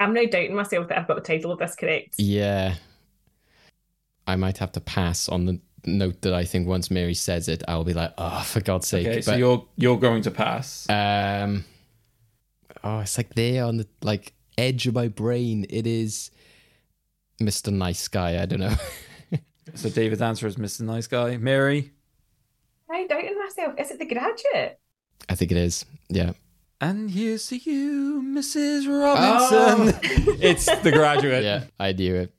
I'm 0.00 0.14
now 0.14 0.24
doubting 0.24 0.54
myself 0.54 0.88
that 0.88 0.98
I've 0.98 1.06
got 1.06 1.16
the 1.16 1.20
title 1.20 1.52
of 1.52 1.58
this 1.58 1.76
correct. 1.76 2.14
Yeah. 2.18 2.74
I 4.26 4.36
might 4.36 4.58
have 4.58 4.72
to 4.72 4.80
pass 4.80 5.28
on 5.28 5.44
the 5.44 5.60
note 5.84 6.22
that 6.22 6.34
I 6.34 6.44
think 6.44 6.66
once 6.66 6.90
Mary 6.90 7.14
says 7.14 7.48
it, 7.48 7.62
I'll 7.68 7.84
be 7.84 7.92
like, 7.92 8.12
oh, 8.18 8.42
for 8.42 8.60
God's 8.60 8.88
sake. 8.88 9.06
Okay, 9.06 9.20
so 9.20 9.32
But, 9.32 9.38
you're 9.38 9.66
you're 9.76 9.98
going 9.98 10.22
to 10.22 10.30
pass. 10.30 10.88
Um. 10.88 11.64
Oh, 12.82 13.00
it's 13.00 13.18
like 13.18 13.34
there 13.34 13.64
on 13.64 13.76
the 13.76 13.86
like 14.02 14.32
edge 14.56 14.86
of 14.86 14.94
my 14.94 15.08
brain. 15.08 15.66
It 15.68 15.86
is 15.86 16.30
Mr. 17.40 17.72
Nice 17.72 18.08
Guy. 18.08 18.42
I 18.42 18.46
don't 18.46 18.60
know. 18.60 18.74
So 19.74 19.88
David's 19.88 20.22
answer 20.22 20.48
is 20.48 20.56
Mr. 20.56 20.80
Nice 20.80 21.06
Guy. 21.06 21.36
Mary? 21.36 21.92
I'm 22.90 23.06
doubting 23.06 23.38
myself. 23.38 23.74
Is 23.78 23.90
it 23.92 23.98
The 23.98 24.04
Graduate? 24.06 24.80
I 25.28 25.34
think 25.36 25.52
it 25.52 25.56
is. 25.58 25.84
Yeah. 26.08 26.32
And 26.80 27.10
here's 27.10 27.46
to 27.48 27.58
you, 27.58 28.22
Mrs. 28.24 28.86
Oh. 28.86 29.00
Robinson. 29.00 30.00
it's 30.40 30.64
the 30.80 30.90
graduate. 30.90 31.44
Yeah, 31.44 31.64
I 31.78 31.92
do 31.92 32.14
it. 32.14 32.34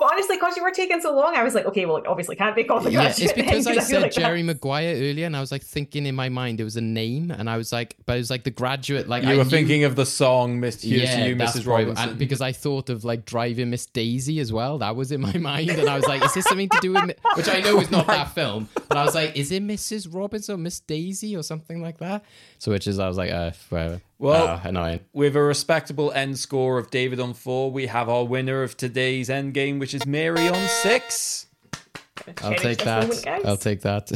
But 0.00 0.12
honestly, 0.14 0.36
because 0.36 0.56
you 0.56 0.62
were 0.64 0.70
taking 0.70 1.00
so 1.02 1.14
long, 1.14 1.36
I 1.36 1.42
was 1.44 1.54
like, 1.54 1.66
okay, 1.66 1.84
well, 1.84 1.98
it 1.98 2.06
obviously 2.06 2.34
can't 2.34 2.56
be 2.56 2.64
called 2.64 2.84
The 2.84 2.90
Yeah, 2.92 3.08
it's 3.16 3.32
because 3.34 3.64
then, 3.66 3.74
I 3.74 3.76
'cause 3.76 3.88
feel 3.90 3.96
said 4.00 4.02
like 4.02 4.12
Jerry 4.12 4.40
that's- 4.42 4.46
Maguire 4.56 4.94
earlier, 4.96 5.26
and 5.26 5.36
I 5.36 5.40
was 5.40 5.52
like 5.52 5.62
thinking 5.62 6.06
in 6.06 6.14
my 6.14 6.30
mind 6.30 6.58
it 6.58 6.64
was 6.64 6.76
a 6.76 6.80
name, 6.80 7.30
and 7.30 7.50
I 7.50 7.58
was 7.58 7.70
like, 7.70 7.96
but 8.06 8.14
it 8.14 8.20
was 8.20 8.30
like 8.30 8.44
the 8.44 8.50
graduate. 8.50 9.08
Like 9.08 9.22
You 9.24 9.28
I 9.28 9.36
were 9.36 9.44
knew- 9.44 9.50
thinking 9.50 9.84
of 9.84 9.96
the 9.96 10.06
song 10.06 10.58
Miss 10.58 10.82
Here's 10.82 11.10
to 11.14 11.28
You, 11.28 11.34
that's 11.34 11.56
Mrs. 11.58 11.64
probably- 11.64 11.84
Robinson. 11.84 12.08
and 12.08 12.18
because 12.18 12.40
I 12.40 12.52
thought 12.52 12.88
of 12.88 13.04
like 13.04 13.26
driving 13.26 13.68
Miss 13.70 13.84
Daisy 13.86 14.40
as 14.40 14.50
well. 14.52 14.78
That 14.78 14.96
was 14.96 15.12
in 15.12 15.20
my 15.20 15.34
mind, 15.50 15.68
and 15.70 15.86
I 15.88 15.96
was 15.96 16.06
like, 16.06 16.24
"Is 16.24 16.32
this 16.32 16.46
something 16.46 16.70
to 16.70 16.78
do 16.80 16.92
with?" 16.94 17.04
Mi-? 17.04 17.14
Which 17.36 17.48
I 17.48 17.60
know 17.60 17.78
is 17.80 17.90
not 17.90 18.06
that 18.06 18.30
film, 18.34 18.70
but 18.88 18.96
I 18.96 19.04
was 19.04 19.14
like, 19.14 19.36
"Is 19.36 19.52
it 19.52 19.62
Mrs. 19.62 20.08
Robinson 20.10 20.54
or 20.54 20.58
Miss 20.58 20.80
Daisy 20.80 21.36
or 21.36 21.42
something 21.42 21.82
like 21.82 21.98
that?" 21.98 22.24
So 22.58 22.72
which 22.72 22.86
is 22.86 22.98
I 22.98 23.06
was 23.06 23.18
like, 23.18 23.30
"Uh, 23.30 23.50
whatever." 23.68 24.00
Well, 24.20 24.48
Uh, 24.48 24.60
annoying. 24.64 25.00
With 25.14 25.34
a 25.34 25.40
respectable 25.42 26.12
end 26.12 26.38
score 26.38 26.76
of 26.78 26.90
David 26.90 27.20
on 27.20 27.32
four, 27.32 27.72
we 27.72 27.86
have 27.86 28.08
our 28.10 28.22
winner 28.24 28.62
of 28.62 28.76
today's 28.76 29.30
end 29.30 29.54
game, 29.54 29.78
which 29.78 29.94
is 29.94 30.04
Mary 30.04 30.46
on 30.46 30.68
six. 30.82 31.46
I'll 32.42 32.54
take 32.54 32.78
that. 32.84 33.08
moment. 33.08 33.46
I'll 33.46 33.56
take 33.56 33.80
that. 33.80 34.10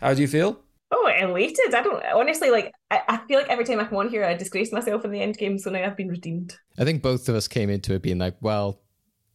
How 0.00 0.14
do 0.14 0.20
you 0.20 0.26
feel? 0.26 0.58
Oh, 0.90 1.12
elated. 1.20 1.72
I 1.74 1.80
don't 1.82 2.04
honestly 2.06 2.50
like. 2.50 2.72
I, 2.90 3.00
I 3.08 3.16
feel 3.28 3.38
like 3.38 3.48
every 3.48 3.64
time 3.64 3.78
I 3.78 3.84
come 3.84 3.98
on 3.98 4.08
here, 4.08 4.24
I 4.24 4.34
disgrace 4.34 4.72
myself 4.72 5.04
in 5.04 5.12
the 5.12 5.20
end 5.20 5.38
game. 5.38 5.58
So 5.58 5.70
now 5.70 5.84
I've 5.84 5.96
been 5.96 6.08
redeemed. 6.08 6.58
I 6.76 6.84
think 6.84 7.02
both 7.02 7.28
of 7.28 7.36
us 7.36 7.46
came 7.48 7.70
into 7.70 7.94
it 7.94 8.02
being 8.02 8.18
like, 8.18 8.34
"Well." 8.40 8.80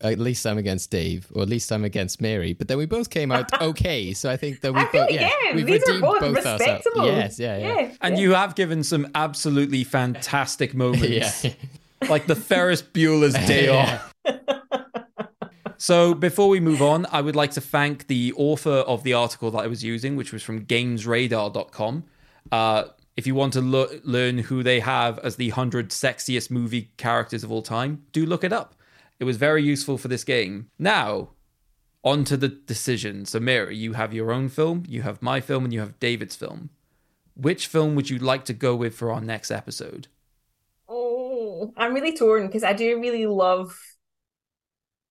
At 0.04 0.20
least 0.20 0.46
I'm 0.46 0.58
against 0.58 0.90
Dave, 0.90 1.28
or 1.36 1.44
at 1.44 1.50
least 1.50 1.72
I'm 1.72 1.84
against 1.84 2.22
Mary. 2.22 2.54
But 2.54 2.68
then 2.68 2.78
we 2.78 2.86
both 2.86 3.10
came 3.10 3.32
out 3.32 3.62
okay, 3.62 4.14
so 4.14 4.30
I 4.30 4.38
think 4.38 4.62
that 4.62 4.74
we 4.74 4.84
both 4.86 5.12
yeah, 5.12 5.30
yeah 5.46 5.56
we've 5.56 5.66
these 5.66 5.84
are 5.84 5.94
redeemed 5.94 6.02
both 6.02 6.20
both 6.22 6.46
ourselves. 6.46 6.88
Yes, 6.96 7.40
yeah, 7.40 7.58
yeah. 7.58 7.96
And 8.02 8.18
you 8.18 8.34
have 8.34 8.56
given 8.56 8.84
some 8.84 9.08
absolutely 9.16 9.84
fantastic 9.84 10.74
moments. 10.74 11.44
Yeah. 11.46 11.54
like 12.10 12.26
the 12.28 12.36
Ferris 12.36 12.82
Bueller's 12.82 13.34
Day 13.48 13.66
Yeah. 13.66 14.02
Off. 14.26 14.42
So 15.78 16.14
before 16.14 16.48
we 16.50 16.60
move 16.60 16.82
on, 16.82 17.08
I 17.12 17.22
would 17.22 17.36
like 17.36 17.52
to 17.52 17.62
thank 17.62 18.06
the 18.08 18.34
author 18.38 18.70
of 18.70 19.02
the 19.04 19.14
article 19.14 19.50
that 19.52 19.60
I 19.60 19.68
was 19.68 19.84
using, 19.84 20.16
which 20.16 20.32
was 20.32 20.44
from 20.44 20.66
GamesRadar.com. 20.66 22.04
Uh, 22.52 22.84
if 23.18 23.26
you 23.26 23.34
want 23.34 23.54
to 23.54 23.62
lo- 23.62 23.90
learn 24.04 24.38
who 24.38 24.62
they 24.62 24.80
have 24.80 25.18
as 25.20 25.38
the 25.38 25.50
100 25.50 25.90
sexiest 25.90 26.52
movie 26.52 26.92
characters 26.98 27.44
of 27.44 27.52
all 27.52 27.62
time, 27.64 28.04
do 28.12 28.26
look 28.28 28.44
it 28.44 28.54
up. 28.54 28.76
It 29.22 29.26
was 29.26 29.38
very 29.38 29.62
useful 29.64 30.00
for 30.00 30.08
this 30.08 30.24
game. 30.24 30.72
Now, 30.80 31.30
on 32.04 32.24
to 32.26 32.36
the 32.36 32.48
decision. 32.50 33.24
So, 33.26 33.40
Mary, 33.40 33.78
you 33.78 33.94
have 33.94 34.14
your 34.16 34.32
own 34.32 34.50
film, 34.50 34.84
you 34.88 35.04
have 35.04 35.22
my 35.22 35.40
film, 35.40 35.64
and 35.64 35.72
you 35.72 35.80
have 35.80 36.00
David's 36.00 36.36
film. 36.36 36.72
Which 37.36 37.68
film 37.68 37.94
would 37.94 38.10
you 38.10 38.18
like 38.18 38.46
to 38.46 38.54
go 38.54 38.76
with 38.76 38.96
for 38.96 39.12
our 39.12 39.22
next 39.22 39.52
episode? 39.52 40.08
Oh, 40.90 41.72
I'm 41.78 41.94
really 41.94 42.18
torn 42.18 42.48
because 42.48 42.64
I 42.64 42.74
do 42.74 43.00
really 43.00 43.28
love 43.28 43.78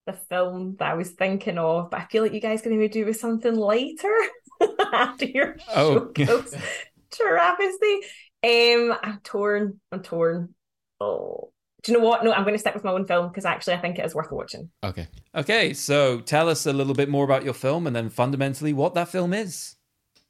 the 0.05 0.13
film 0.13 0.75
that 0.79 0.91
I 0.91 0.93
was 0.95 1.11
thinking 1.11 1.57
of, 1.57 1.89
but 1.89 2.01
I 2.01 2.05
feel 2.07 2.21
like 2.21 2.33
you 2.33 2.41
guys 2.41 2.61
can 2.61 2.71
maybe 2.73 2.89
do 2.89 3.05
with 3.05 3.17
something 3.17 3.55
lighter 3.55 4.13
after 4.93 5.25
your 5.25 5.55
Oh. 5.73 6.11
Showgirls 6.13 6.61
travesty. 7.11 8.01
Um, 8.43 8.97
I'm 9.01 9.19
torn. 9.23 9.79
I'm 9.91 10.01
torn. 10.03 10.53
Oh, 10.99 11.50
do 11.83 11.91
you 11.91 11.97
know 11.97 12.05
what? 12.05 12.23
No, 12.23 12.31
I'm 12.31 12.43
going 12.43 12.53
to 12.53 12.59
stick 12.59 12.73
with 12.73 12.83
my 12.83 12.91
own 12.91 13.05
film 13.05 13.29
because 13.29 13.45
actually 13.45 13.73
I 13.73 13.79
think 13.79 13.97
it 13.97 14.05
is 14.05 14.13
worth 14.13 14.31
watching. 14.31 14.69
Okay. 14.83 15.07
Okay, 15.35 15.73
so 15.73 16.19
tell 16.19 16.47
us 16.49 16.65
a 16.65 16.73
little 16.73 16.93
bit 16.93 17.09
more 17.09 17.25
about 17.25 17.43
your 17.43 17.53
film 17.53 17.87
and 17.87 17.95
then 17.95 18.09
fundamentally 18.09 18.73
what 18.73 18.93
that 18.93 19.09
film 19.09 19.33
is. 19.33 19.75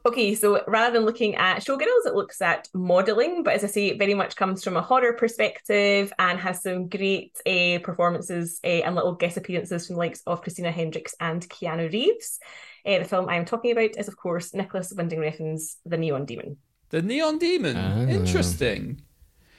Okay, 0.04 0.34
so 0.34 0.64
rather 0.68 0.94
than 0.94 1.06
looking 1.06 1.36
at 1.36 1.60
showgirls, 1.60 2.08
it 2.08 2.16
looks 2.16 2.42
at 2.42 2.68
modelling, 2.74 3.44
but 3.44 3.54
as 3.54 3.64
I 3.64 3.68
say, 3.68 3.88
it 3.90 4.00
very 4.00 4.16
much 4.16 4.36
comes 4.36 4.64
from 4.64 4.76
a 4.76 4.82
horror 4.82 5.14
perspective 5.14 6.12
and 6.18 6.40
has 6.40 6.64
some 6.64 6.88
great 6.88 7.38
uh, 7.46 7.78
performances 7.84 8.60
uh, 8.64 8.68
and 8.68 8.96
little 8.96 9.14
guest 9.14 9.38
appearances 9.38 9.86
from 9.86 9.96
the 9.96 10.00
likes 10.00 10.24
of 10.26 10.42
Christina 10.42 10.72
Hendricks 10.72 11.14
and 11.20 11.48
Keanu 11.50 11.92
Reeves. 11.92 12.40
Uh, 12.84 12.98
the 12.98 13.06
film 13.06 13.30
I'm 13.30 13.46
talking 13.46 13.74
about 13.74 13.96
is, 13.96 14.08
of 14.08 14.18
course, 14.18 14.56
Nicolas 14.56 14.92
Winding 14.96 15.20
Refn's 15.20 15.78
The 15.86 15.98
Neon 15.98 16.26
Demon. 16.26 16.58
The 16.90 17.04
Neon 17.04 17.38
Demon. 17.38 17.78
Ah. 17.78 18.02
Interesting. 18.02 19.02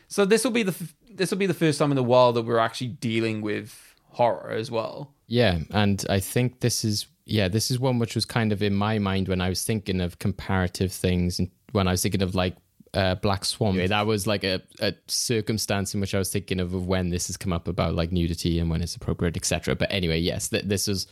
So 0.08 0.24
this 0.24 0.42
will 0.42 0.50
be 0.50 0.64
the 0.64 0.72
f- 0.72 0.94
this 1.16 1.30
will 1.30 1.38
be 1.38 1.46
the 1.46 1.54
first 1.54 1.78
time 1.78 1.92
in 1.92 1.98
a 1.98 2.02
while 2.02 2.32
that 2.32 2.42
we're 2.42 2.58
actually 2.58 2.88
dealing 2.88 3.40
with 3.40 3.94
horror 4.10 4.50
as 4.50 4.70
well. 4.70 5.14
Yeah, 5.26 5.60
and 5.70 6.04
I 6.08 6.20
think 6.20 6.60
this 6.60 6.84
is 6.84 7.06
yeah, 7.24 7.48
this 7.48 7.70
is 7.70 7.78
one 7.78 7.98
which 7.98 8.14
was 8.14 8.24
kind 8.24 8.52
of 8.52 8.62
in 8.62 8.74
my 8.74 8.98
mind 8.98 9.28
when 9.28 9.40
I 9.40 9.48
was 9.48 9.64
thinking 9.64 10.00
of 10.00 10.18
comparative 10.18 10.92
things 10.92 11.38
and 11.38 11.50
when 11.70 11.86
I 11.88 11.92
was 11.92 12.02
thinking 12.02 12.22
of 12.22 12.34
like 12.34 12.56
uh, 12.94 13.14
Black 13.16 13.44
Swan. 13.44 13.76
That 13.76 14.06
was 14.06 14.26
like 14.26 14.44
a, 14.44 14.60
a 14.80 14.94
circumstance 15.06 15.94
in 15.94 16.00
which 16.00 16.14
I 16.14 16.18
was 16.18 16.30
thinking 16.30 16.60
of, 16.60 16.74
of 16.74 16.86
when 16.86 17.10
this 17.10 17.28
has 17.28 17.36
come 17.36 17.52
up 17.52 17.68
about 17.68 17.94
like 17.94 18.12
nudity 18.12 18.58
and 18.58 18.68
when 18.68 18.82
it's 18.82 18.96
appropriate, 18.96 19.36
etc. 19.36 19.74
But 19.74 19.90
anyway, 19.90 20.18
yes, 20.18 20.48
th- 20.48 20.64
this 20.64 20.88
is 20.88 21.06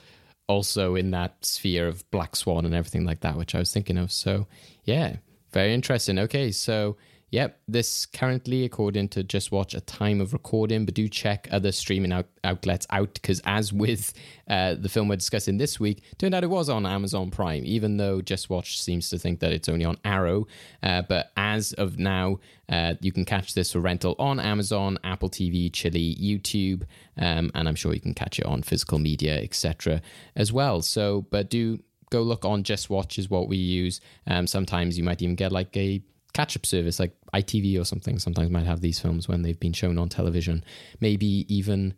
also 0.49 0.97
in 0.97 1.13
that 1.13 1.45
sphere 1.45 1.87
of 1.87 2.09
Black 2.11 2.37
Swan 2.37 2.67
and 2.67 2.75
everything 2.75 3.05
like 3.05 3.21
that, 3.21 3.37
which 3.37 3.55
I 3.55 3.59
was 3.59 3.73
thinking 3.73 3.97
of. 3.97 4.13
So 4.13 4.47
yeah, 4.85 5.17
very 5.53 5.73
interesting. 5.73 6.19
Okay, 6.19 6.51
so 6.51 6.97
Yep, 7.33 7.61
this 7.69 8.07
currently, 8.07 8.65
according 8.65 9.09
to 9.11 9.23
Just 9.23 9.53
Watch, 9.53 9.73
a 9.75 9.81
time 9.81 10.21
of 10.21 10.33
recording, 10.33 10.85
but 10.85 10.95
do 10.95 11.09
check 11.09 11.47
other 11.53 11.71
streaming 11.71 12.11
out- 12.11 12.27
outlets 12.43 12.89
out 12.91 13.15
because, 13.15 13.41
as 13.45 13.73
with 13.73 14.13
uh, 14.49 14.75
the 14.75 14.89
film 14.89 15.07
we're 15.07 15.15
discussing 15.15 15.57
this 15.57 15.79
week, 15.79 16.03
turned 16.19 16.35
out 16.35 16.43
it 16.43 16.51
was 16.51 16.69
on 16.69 16.85
Amazon 16.85 17.31
Prime, 17.31 17.63
even 17.65 17.99
though 17.99 18.21
Just 18.21 18.51
Watch 18.51 18.83
seems 18.83 19.11
to 19.11 19.19
think 19.19 19.39
that 19.41 19.53
it's 19.53 19.69
only 19.69 19.85
on 19.85 19.97
Arrow. 20.05 20.49
Uh, 20.83 21.03
but 21.03 21.31
as 21.37 21.73
of 21.75 22.01
now, 22.01 22.41
uh, 22.69 22.95
you 23.01 23.13
can 23.13 23.25
catch 23.25 23.55
this 23.55 23.73
for 23.73 23.79
rental 23.79 24.17
on 24.19 24.41
Amazon, 24.41 24.99
Apple 25.05 25.31
TV, 25.31 25.73
Chili, 25.73 26.17
YouTube, 26.21 26.83
um, 27.17 27.53
and 27.55 27.69
I'm 27.69 27.77
sure 27.77 27.95
you 27.95 28.01
can 28.01 28.15
catch 28.15 28.41
it 28.41 28.47
on 28.47 28.63
physical 28.63 28.99
media, 28.99 29.41
etc. 29.41 30.03
as 30.35 30.53
well. 30.53 30.83
So, 30.83 31.27
but 31.31 31.49
do 31.49 31.79
go 32.11 32.23
look 32.23 32.45
on 32.45 32.65
Just 32.65 32.91
Watch 32.91 33.21
is 33.21 33.31
what 33.31 33.49
we 33.49 33.57
use. 33.57 34.01
Um, 34.27 34.49
sometimes 34.49 34.99
you 34.99 35.05
might 35.05 35.23
even 35.23 35.37
get 35.37 35.53
like 35.53 35.77
a 35.77 36.03
catch 36.33 36.57
up 36.57 36.67
service 36.67 36.99
like 36.99 37.15
ITV 37.35 37.81
or 37.81 37.85
something. 37.85 38.19
Sometimes 38.19 38.51
might 38.51 38.67
have 38.67 38.81
these 38.81 39.01
films 39.01 39.29
when 39.29 39.43
they've 39.43 39.59
been 39.59 39.73
shown 39.73 39.99
on 39.99 40.09
television. 40.09 40.65
Maybe 41.01 41.47
even 41.55 41.95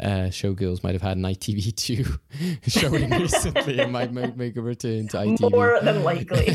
uh, 0.00 0.28
Showgirls 0.28 0.82
might 0.82 0.94
have 0.94 1.02
had 1.02 1.16
an 1.16 1.22
ITV2 1.22 2.18
showing 2.66 3.10
recently 3.20 3.78
and 3.78 3.92
might 3.92 4.12
make, 4.12 4.36
make 4.36 4.56
a 4.56 4.62
return 4.62 5.08
to 5.08 5.18
ITV. 5.18 5.50
More 5.52 5.78
than 5.82 6.02
likely. 6.02 6.54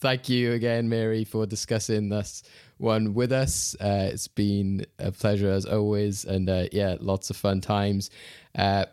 Thank 0.00 0.28
you 0.28 0.52
again, 0.52 0.88
Mary, 0.88 1.24
for 1.24 1.46
discussing 1.46 2.08
this 2.08 2.42
one 2.78 3.14
with 3.14 3.32
us. 3.32 3.74
Uh, 3.80 4.10
it's 4.12 4.28
been 4.28 4.86
a 4.98 5.10
pleasure 5.10 5.50
as 5.50 5.66
always, 5.66 6.24
and 6.24 6.48
uh, 6.48 6.66
yeah, 6.72 6.96
lots 7.00 7.30
of 7.30 7.36
fun 7.36 7.60
times. 7.60 8.10
Uh, 8.56 8.84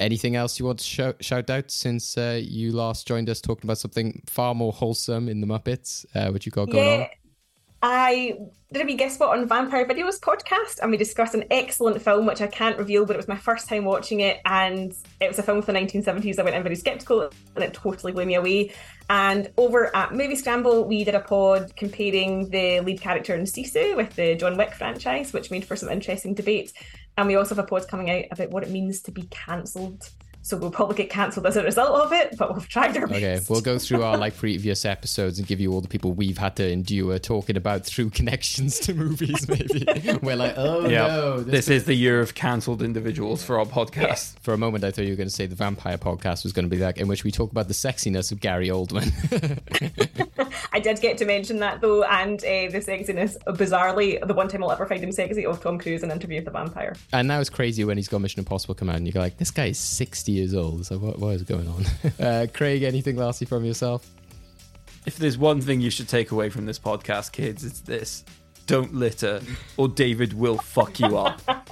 anything 0.00 0.36
else 0.36 0.58
you 0.58 0.66
want 0.66 0.78
to 0.78 0.84
shout, 0.84 1.22
shout 1.24 1.50
out 1.50 1.70
since 1.70 2.16
uh, 2.16 2.40
you 2.42 2.72
last 2.72 3.06
joined 3.06 3.28
us 3.28 3.40
talking 3.40 3.66
about 3.66 3.78
something 3.78 4.22
far 4.26 4.54
more 4.54 4.72
wholesome 4.72 5.28
in 5.28 5.40
the 5.40 5.46
Muppets, 5.46 6.06
uh, 6.14 6.30
which 6.30 6.46
you 6.46 6.52
got 6.52 6.70
going 6.70 6.84
yeah. 6.84 7.04
on? 7.04 7.08
I 7.80 8.36
did 8.72 8.82
a 8.82 8.84
wee 8.84 8.96
guest 8.96 9.14
spot 9.14 9.38
on 9.38 9.46
Vampire 9.46 9.86
Videos 9.86 10.18
podcast, 10.18 10.80
and 10.82 10.90
we 10.90 10.96
discussed 10.96 11.34
an 11.34 11.44
excellent 11.48 12.02
film 12.02 12.26
which 12.26 12.40
I 12.40 12.48
can't 12.48 12.76
reveal, 12.76 13.06
but 13.06 13.14
it 13.14 13.18
was 13.18 13.28
my 13.28 13.36
first 13.36 13.68
time 13.68 13.84
watching 13.84 14.18
it, 14.18 14.40
and 14.44 14.92
it 15.20 15.28
was 15.28 15.38
a 15.38 15.44
film 15.44 15.62
from 15.62 15.74
the 15.74 15.80
1970s. 15.80 16.40
I 16.40 16.42
went 16.42 16.56
in 16.56 16.62
very 16.64 16.74
skeptical, 16.74 17.30
and 17.54 17.64
it 17.64 17.72
totally 17.74 18.12
blew 18.12 18.26
me 18.26 18.34
away. 18.34 18.72
And 19.08 19.50
over 19.56 19.94
at 19.94 20.12
Movie 20.12 20.34
Scramble, 20.34 20.84
we 20.84 21.04
did 21.04 21.14
a 21.14 21.20
pod 21.20 21.74
comparing 21.76 22.50
the 22.50 22.80
lead 22.80 23.00
character 23.00 23.34
in 23.34 23.42
Sisu 23.42 23.96
with 23.96 24.16
the 24.16 24.34
John 24.34 24.56
Wick 24.56 24.74
franchise, 24.74 25.32
which 25.32 25.52
made 25.52 25.64
for 25.64 25.76
some 25.76 25.88
interesting 25.88 26.34
debate. 26.34 26.72
And 27.18 27.26
we 27.26 27.34
also 27.34 27.56
have 27.56 27.64
a 27.64 27.66
pod 27.66 27.88
coming 27.88 28.10
out 28.10 28.26
about 28.30 28.50
what 28.50 28.62
it 28.62 28.70
means 28.70 29.02
to 29.02 29.10
be 29.10 29.22
cancelled. 29.22 30.08
So 30.48 30.56
we'll 30.56 30.70
probably 30.70 30.96
get 30.96 31.10
cancelled 31.10 31.44
as 31.44 31.58
a 31.58 31.62
result 31.62 31.90
of 32.00 32.10
it, 32.10 32.38
but 32.38 32.54
we've 32.54 32.66
tried 32.66 32.96
our 32.96 33.06
best. 33.06 33.22
Okay, 33.22 33.38
we'll 33.50 33.60
go 33.60 33.78
through 33.78 34.02
our 34.02 34.16
like 34.16 34.34
previous 34.38 34.86
episodes 34.86 35.38
and 35.38 35.46
give 35.46 35.60
you 35.60 35.74
all 35.74 35.82
the 35.82 35.88
people 35.88 36.12
we've 36.12 36.38
had 36.38 36.56
to 36.56 36.66
endure 36.66 37.18
talking 37.18 37.58
about 37.58 37.84
through 37.84 38.08
connections 38.08 38.78
to 38.80 38.94
movies. 38.94 39.46
Maybe 39.46 39.86
we're 40.22 40.36
like, 40.36 40.54
oh 40.56 40.88
yeah, 40.88 41.06
no, 41.06 41.40
this, 41.40 41.68
is 41.68 41.84
the 41.84 41.92
year 41.92 42.20
of 42.20 42.34
cancelled 42.34 42.80
individuals 42.80 43.44
for 43.44 43.58
our 43.58 43.66
podcast. 43.66 44.38
For 44.40 44.54
a 44.54 44.56
moment, 44.56 44.84
I 44.84 44.90
thought 44.90 45.04
you 45.04 45.10
were 45.10 45.16
going 45.16 45.28
to 45.28 45.34
say 45.34 45.44
the 45.44 45.54
vampire 45.54 45.98
podcast 45.98 46.44
was 46.44 46.54
going 46.54 46.64
to 46.64 46.74
be 46.74 46.82
like 46.82 46.96
in 46.96 47.08
which 47.08 47.24
we 47.24 47.30
talk 47.30 47.52
about 47.52 47.68
the 47.68 47.74
sexiness 47.74 48.32
of 48.32 48.40
Gary 48.40 48.68
Oldman. 48.68 49.12
I 50.72 50.80
did 50.80 50.98
get 51.02 51.18
to 51.18 51.26
mention 51.26 51.58
that 51.58 51.82
though, 51.82 52.04
and 52.04 52.40
uh, 52.40 52.70
the 52.70 52.80
sexiness, 52.80 53.36
bizarrely, 53.44 54.26
the 54.26 54.32
one 54.32 54.48
time 54.48 54.64
I'll 54.64 54.72
ever 54.72 54.86
find 54.86 55.04
him 55.04 55.12
sexy 55.12 55.44
of 55.44 55.60
Tom 55.60 55.78
Cruise 55.78 56.02
in 56.02 56.10
Interview 56.10 56.36
with 56.36 56.46
the 56.46 56.52
Vampire. 56.52 56.96
and 57.12 57.28
now 57.28 57.38
it's 57.38 57.50
crazy 57.50 57.84
when 57.84 57.98
he's 57.98 58.08
got 58.08 58.22
Mission 58.22 58.38
Impossible 58.40 58.74
come 58.74 58.88
out, 58.88 58.96
and 58.96 59.06
you 59.06 59.12
go 59.12 59.20
like, 59.20 59.36
this 59.36 59.50
guy 59.50 59.66
is 59.66 59.78
sixty 59.78 60.37
years 60.38 60.54
old. 60.54 60.86
So 60.86 60.98
what, 60.98 61.18
what 61.18 61.34
is 61.34 61.42
going 61.42 61.68
on? 61.68 61.84
uh, 62.24 62.46
Craig, 62.52 62.82
anything 62.82 63.16
lastly 63.16 63.46
from 63.46 63.64
yourself? 63.64 64.08
If 65.06 65.16
there's 65.16 65.38
one 65.38 65.60
thing 65.60 65.80
you 65.80 65.90
should 65.90 66.08
take 66.08 66.30
away 66.30 66.50
from 66.50 66.66
this 66.66 66.78
podcast, 66.78 67.32
kids, 67.32 67.64
it's 67.64 67.80
this: 67.80 68.24
don't 68.66 68.94
litter, 68.94 69.40
or 69.76 69.88
David 69.88 70.32
will 70.32 70.58
fuck 70.58 71.00
you 71.00 71.16
up. 71.16 71.40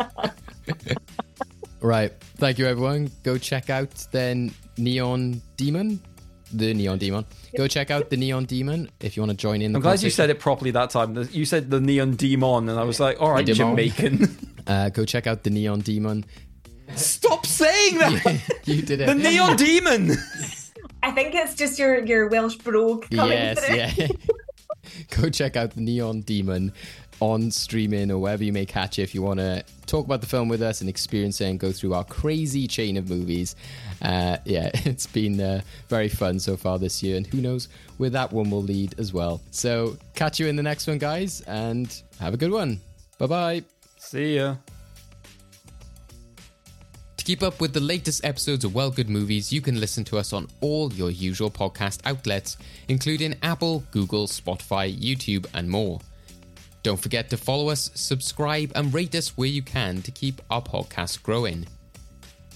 Right. 1.81 2.13
Thank 2.39 2.59
you, 2.59 2.67
everyone. 2.67 3.11
Go 3.23 3.39
check 3.39 3.71
out 3.71 3.91
then 4.11 4.53
Neon 4.77 5.41
Demon. 5.57 6.01
The 6.53 6.75
Neon 6.75 6.99
Demon. 6.99 7.25
Go 7.57 7.69
check 7.69 7.91
out 7.91 8.11
the 8.11 8.17
Neon 8.17 8.45
Demon 8.45 8.91
if 9.01 9.17
you 9.17 9.23
want 9.23 9.31
to 9.31 9.37
join 9.37 9.63
in. 9.63 9.73
The 9.73 9.79
I'm 9.79 9.83
glad 9.83 10.03
you 10.03 10.11
said 10.11 10.31
it 10.31 10.41
properly 10.41 10.71
that 10.73 10.91
time. 10.91 11.29
You 11.31 11.45
said 11.45 11.71
the 11.71 11.81
neon 11.81 12.17
demon, 12.17 12.69
and 12.69 12.79
I 12.79 12.85
was 12.85 12.99
like, 12.99 13.21
all 13.21 13.31
right, 13.31 13.45
Demon. 13.45 13.77
Jamaican. 13.77 14.37
Uh, 14.67 14.89
go 14.89 15.05
check 15.05 15.29
out 15.29 15.45
the 15.45 15.51
Neon 15.51 15.79
Demon. 15.79 16.25
Stop 16.95 17.45
saying 17.47 17.99
that. 17.99 18.43
You 18.65 18.83
did 18.83 19.01
it. 19.01 19.07
the 19.07 19.15
neon 19.15 19.57
demon. 19.57 20.13
I 21.03 21.11
think 21.13 21.35
it's 21.35 21.55
just 21.55 21.79
your 21.79 22.05
your 22.05 22.29
Welsh 22.29 22.57
brogue 22.57 23.07
coming 23.11 23.33
Yes, 23.33 23.65
through. 23.65 23.77
yeah. 23.77 24.09
Go 25.21 25.29
check 25.31 25.57
out 25.57 25.71
the 25.73 25.81
Neon 25.81 26.21
Demon 26.23 26.73
on 27.21 27.51
streaming 27.51 28.11
or 28.11 28.19
wherever 28.19 28.43
you 28.45 28.53
may 28.53 28.67
catch 28.67 28.99
it 28.99 29.03
if 29.03 29.15
you 29.15 29.23
want 29.23 29.41
to 29.41 29.65
talk 29.87 30.05
about 30.05 30.21
the 30.21 30.27
film 30.27 30.49
with 30.49 30.63
us 30.63 30.81
and 30.81 30.89
experience 30.91 31.41
it 31.41 31.47
and 31.47 31.59
go 31.59 31.73
through 31.73 31.93
our 31.95 32.05
crazy 32.05 32.67
chain 32.69 32.97
of 32.97 33.09
movies. 33.09 33.57
Uh, 34.03 34.37
yeah, 34.45 34.71
it's 34.85 35.07
been 35.07 35.41
uh, 35.41 35.61
very 35.89 36.09
fun 36.09 36.39
so 36.39 36.57
far 36.57 36.79
this 36.79 37.03
year, 37.03 37.17
and 37.17 37.27
who 37.27 37.41
knows 37.41 37.69
where 37.99 38.11
that 38.11 38.33
one 38.33 38.51
will 38.51 38.63
lead 38.63 38.95
as 38.99 39.13
well. 39.13 39.41
So, 39.51 39.97
catch 40.15 40.39
you 40.39 40.47
in 40.47 40.57
the 40.57 40.63
next 40.63 40.87
one, 40.87 40.99
guys, 40.99 41.41
and 41.43 41.95
have 42.21 42.35
a 42.35 42.37
good 42.37 42.51
one. 42.53 42.81
Bye 43.19 43.27
bye. 43.27 43.65
See 43.99 44.37
ya. 44.37 44.57
Keep 47.27 47.43
up 47.43 47.61
with 47.61 47.73
the 47.73 47.81
latest 47.81 48.25
episodes 48.25 48.65
of 48.65 48.73
Well 48.73 48.93
Good 48.93 49.09
Movies, 49.09 49.53
you 49.53 49.61
can 49.61 49.81
listen 49.81 50.05
to 50.05 50.17
us 50.17 50.33
on 50.33 50.47
all 50.61 50.93
your 50.93 51.11
usual 51.11 51.51
podcast 51.51 51.99
outlets, 52.05 52.57
including 52.87 53.35
Apple, 53.43 53.83
Google, 53.91 54.29
Spotify, 54.29 54.97
YouTube, 54.97 55.45
and 55.53 55.69
more. 55.69 55.99
Don't 56.85 57.01
forget 57.01 57.29
to 57.31 57.37
follow 57.37 57.69
us, 57.69 57.91
subscribe, 57.97 58.71
and 58.77 58.95
rate 58.95 59.17
us 59.17 59.37
where 59.37 59.49
you 59.49 59.61
can 59.61 60.03
to 60.03 60.13
keep 60.13 60.41
our 60.53 60.63
podcast 60.63 61.25
growing. 61.25 61.67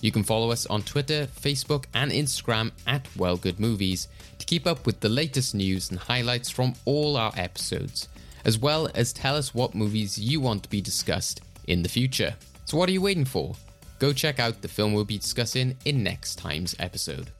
You 0.02 0.12
can 0.12 0.22
follow 0.22 0.52
us 0.52 0.66
on 0.66 0.82
Twitter, 0.82 1.26
Facebook, 1.26 1.86
and 1.92 2.12
Instagram 2.12 2.70
at 2.86 3.08
Well 3.16 3.38
Good 3.38 3.58
Movies 3.58 4.06
to 4.38 4.46
keep 4.46 4.68
up 4.68 4.86
with 4.86 5.00
the 5.00 5.08
latest 5.08 5.52
news 5.52 5.90
and 5.90 5.98
highlights 5.98 6.48
from 6.48 6.74
all 6.84 7.16
our 7.16 7.32
episodes, 7.36 8.08
as 8.44 8.56
well 8.56 8.88
as 8.94 9.12
tell 9.12 9.34
us 9.34 9.52
what 9.52 9.74
movies 9.74 10.16
you 10.16 10.40
want 10.40 10.62
to 10.62 10.70
be 10.70 10.80
discussed 10.80 11.40
in 11.66 11.82
the 11.82 11.88
future. 11.88 12.36
So, 12.66 12.76
what 12.76 12.88
are 12.88 12.92
you 12.92 13.02
waiting 13.02 13.24
for? 13.24 13.56
Go 14.00 14.14
check 14.14 14.40
out 14.40 14.62
the 14.62 14.68
film 14.68 14.94
we'll 14.94 15.04
be 15.04 15.18
discussing 15.18 15.76
in 15.84 16.02
next 16.02 16.36
time's 16.36 16.74
episode. 16.78 17.32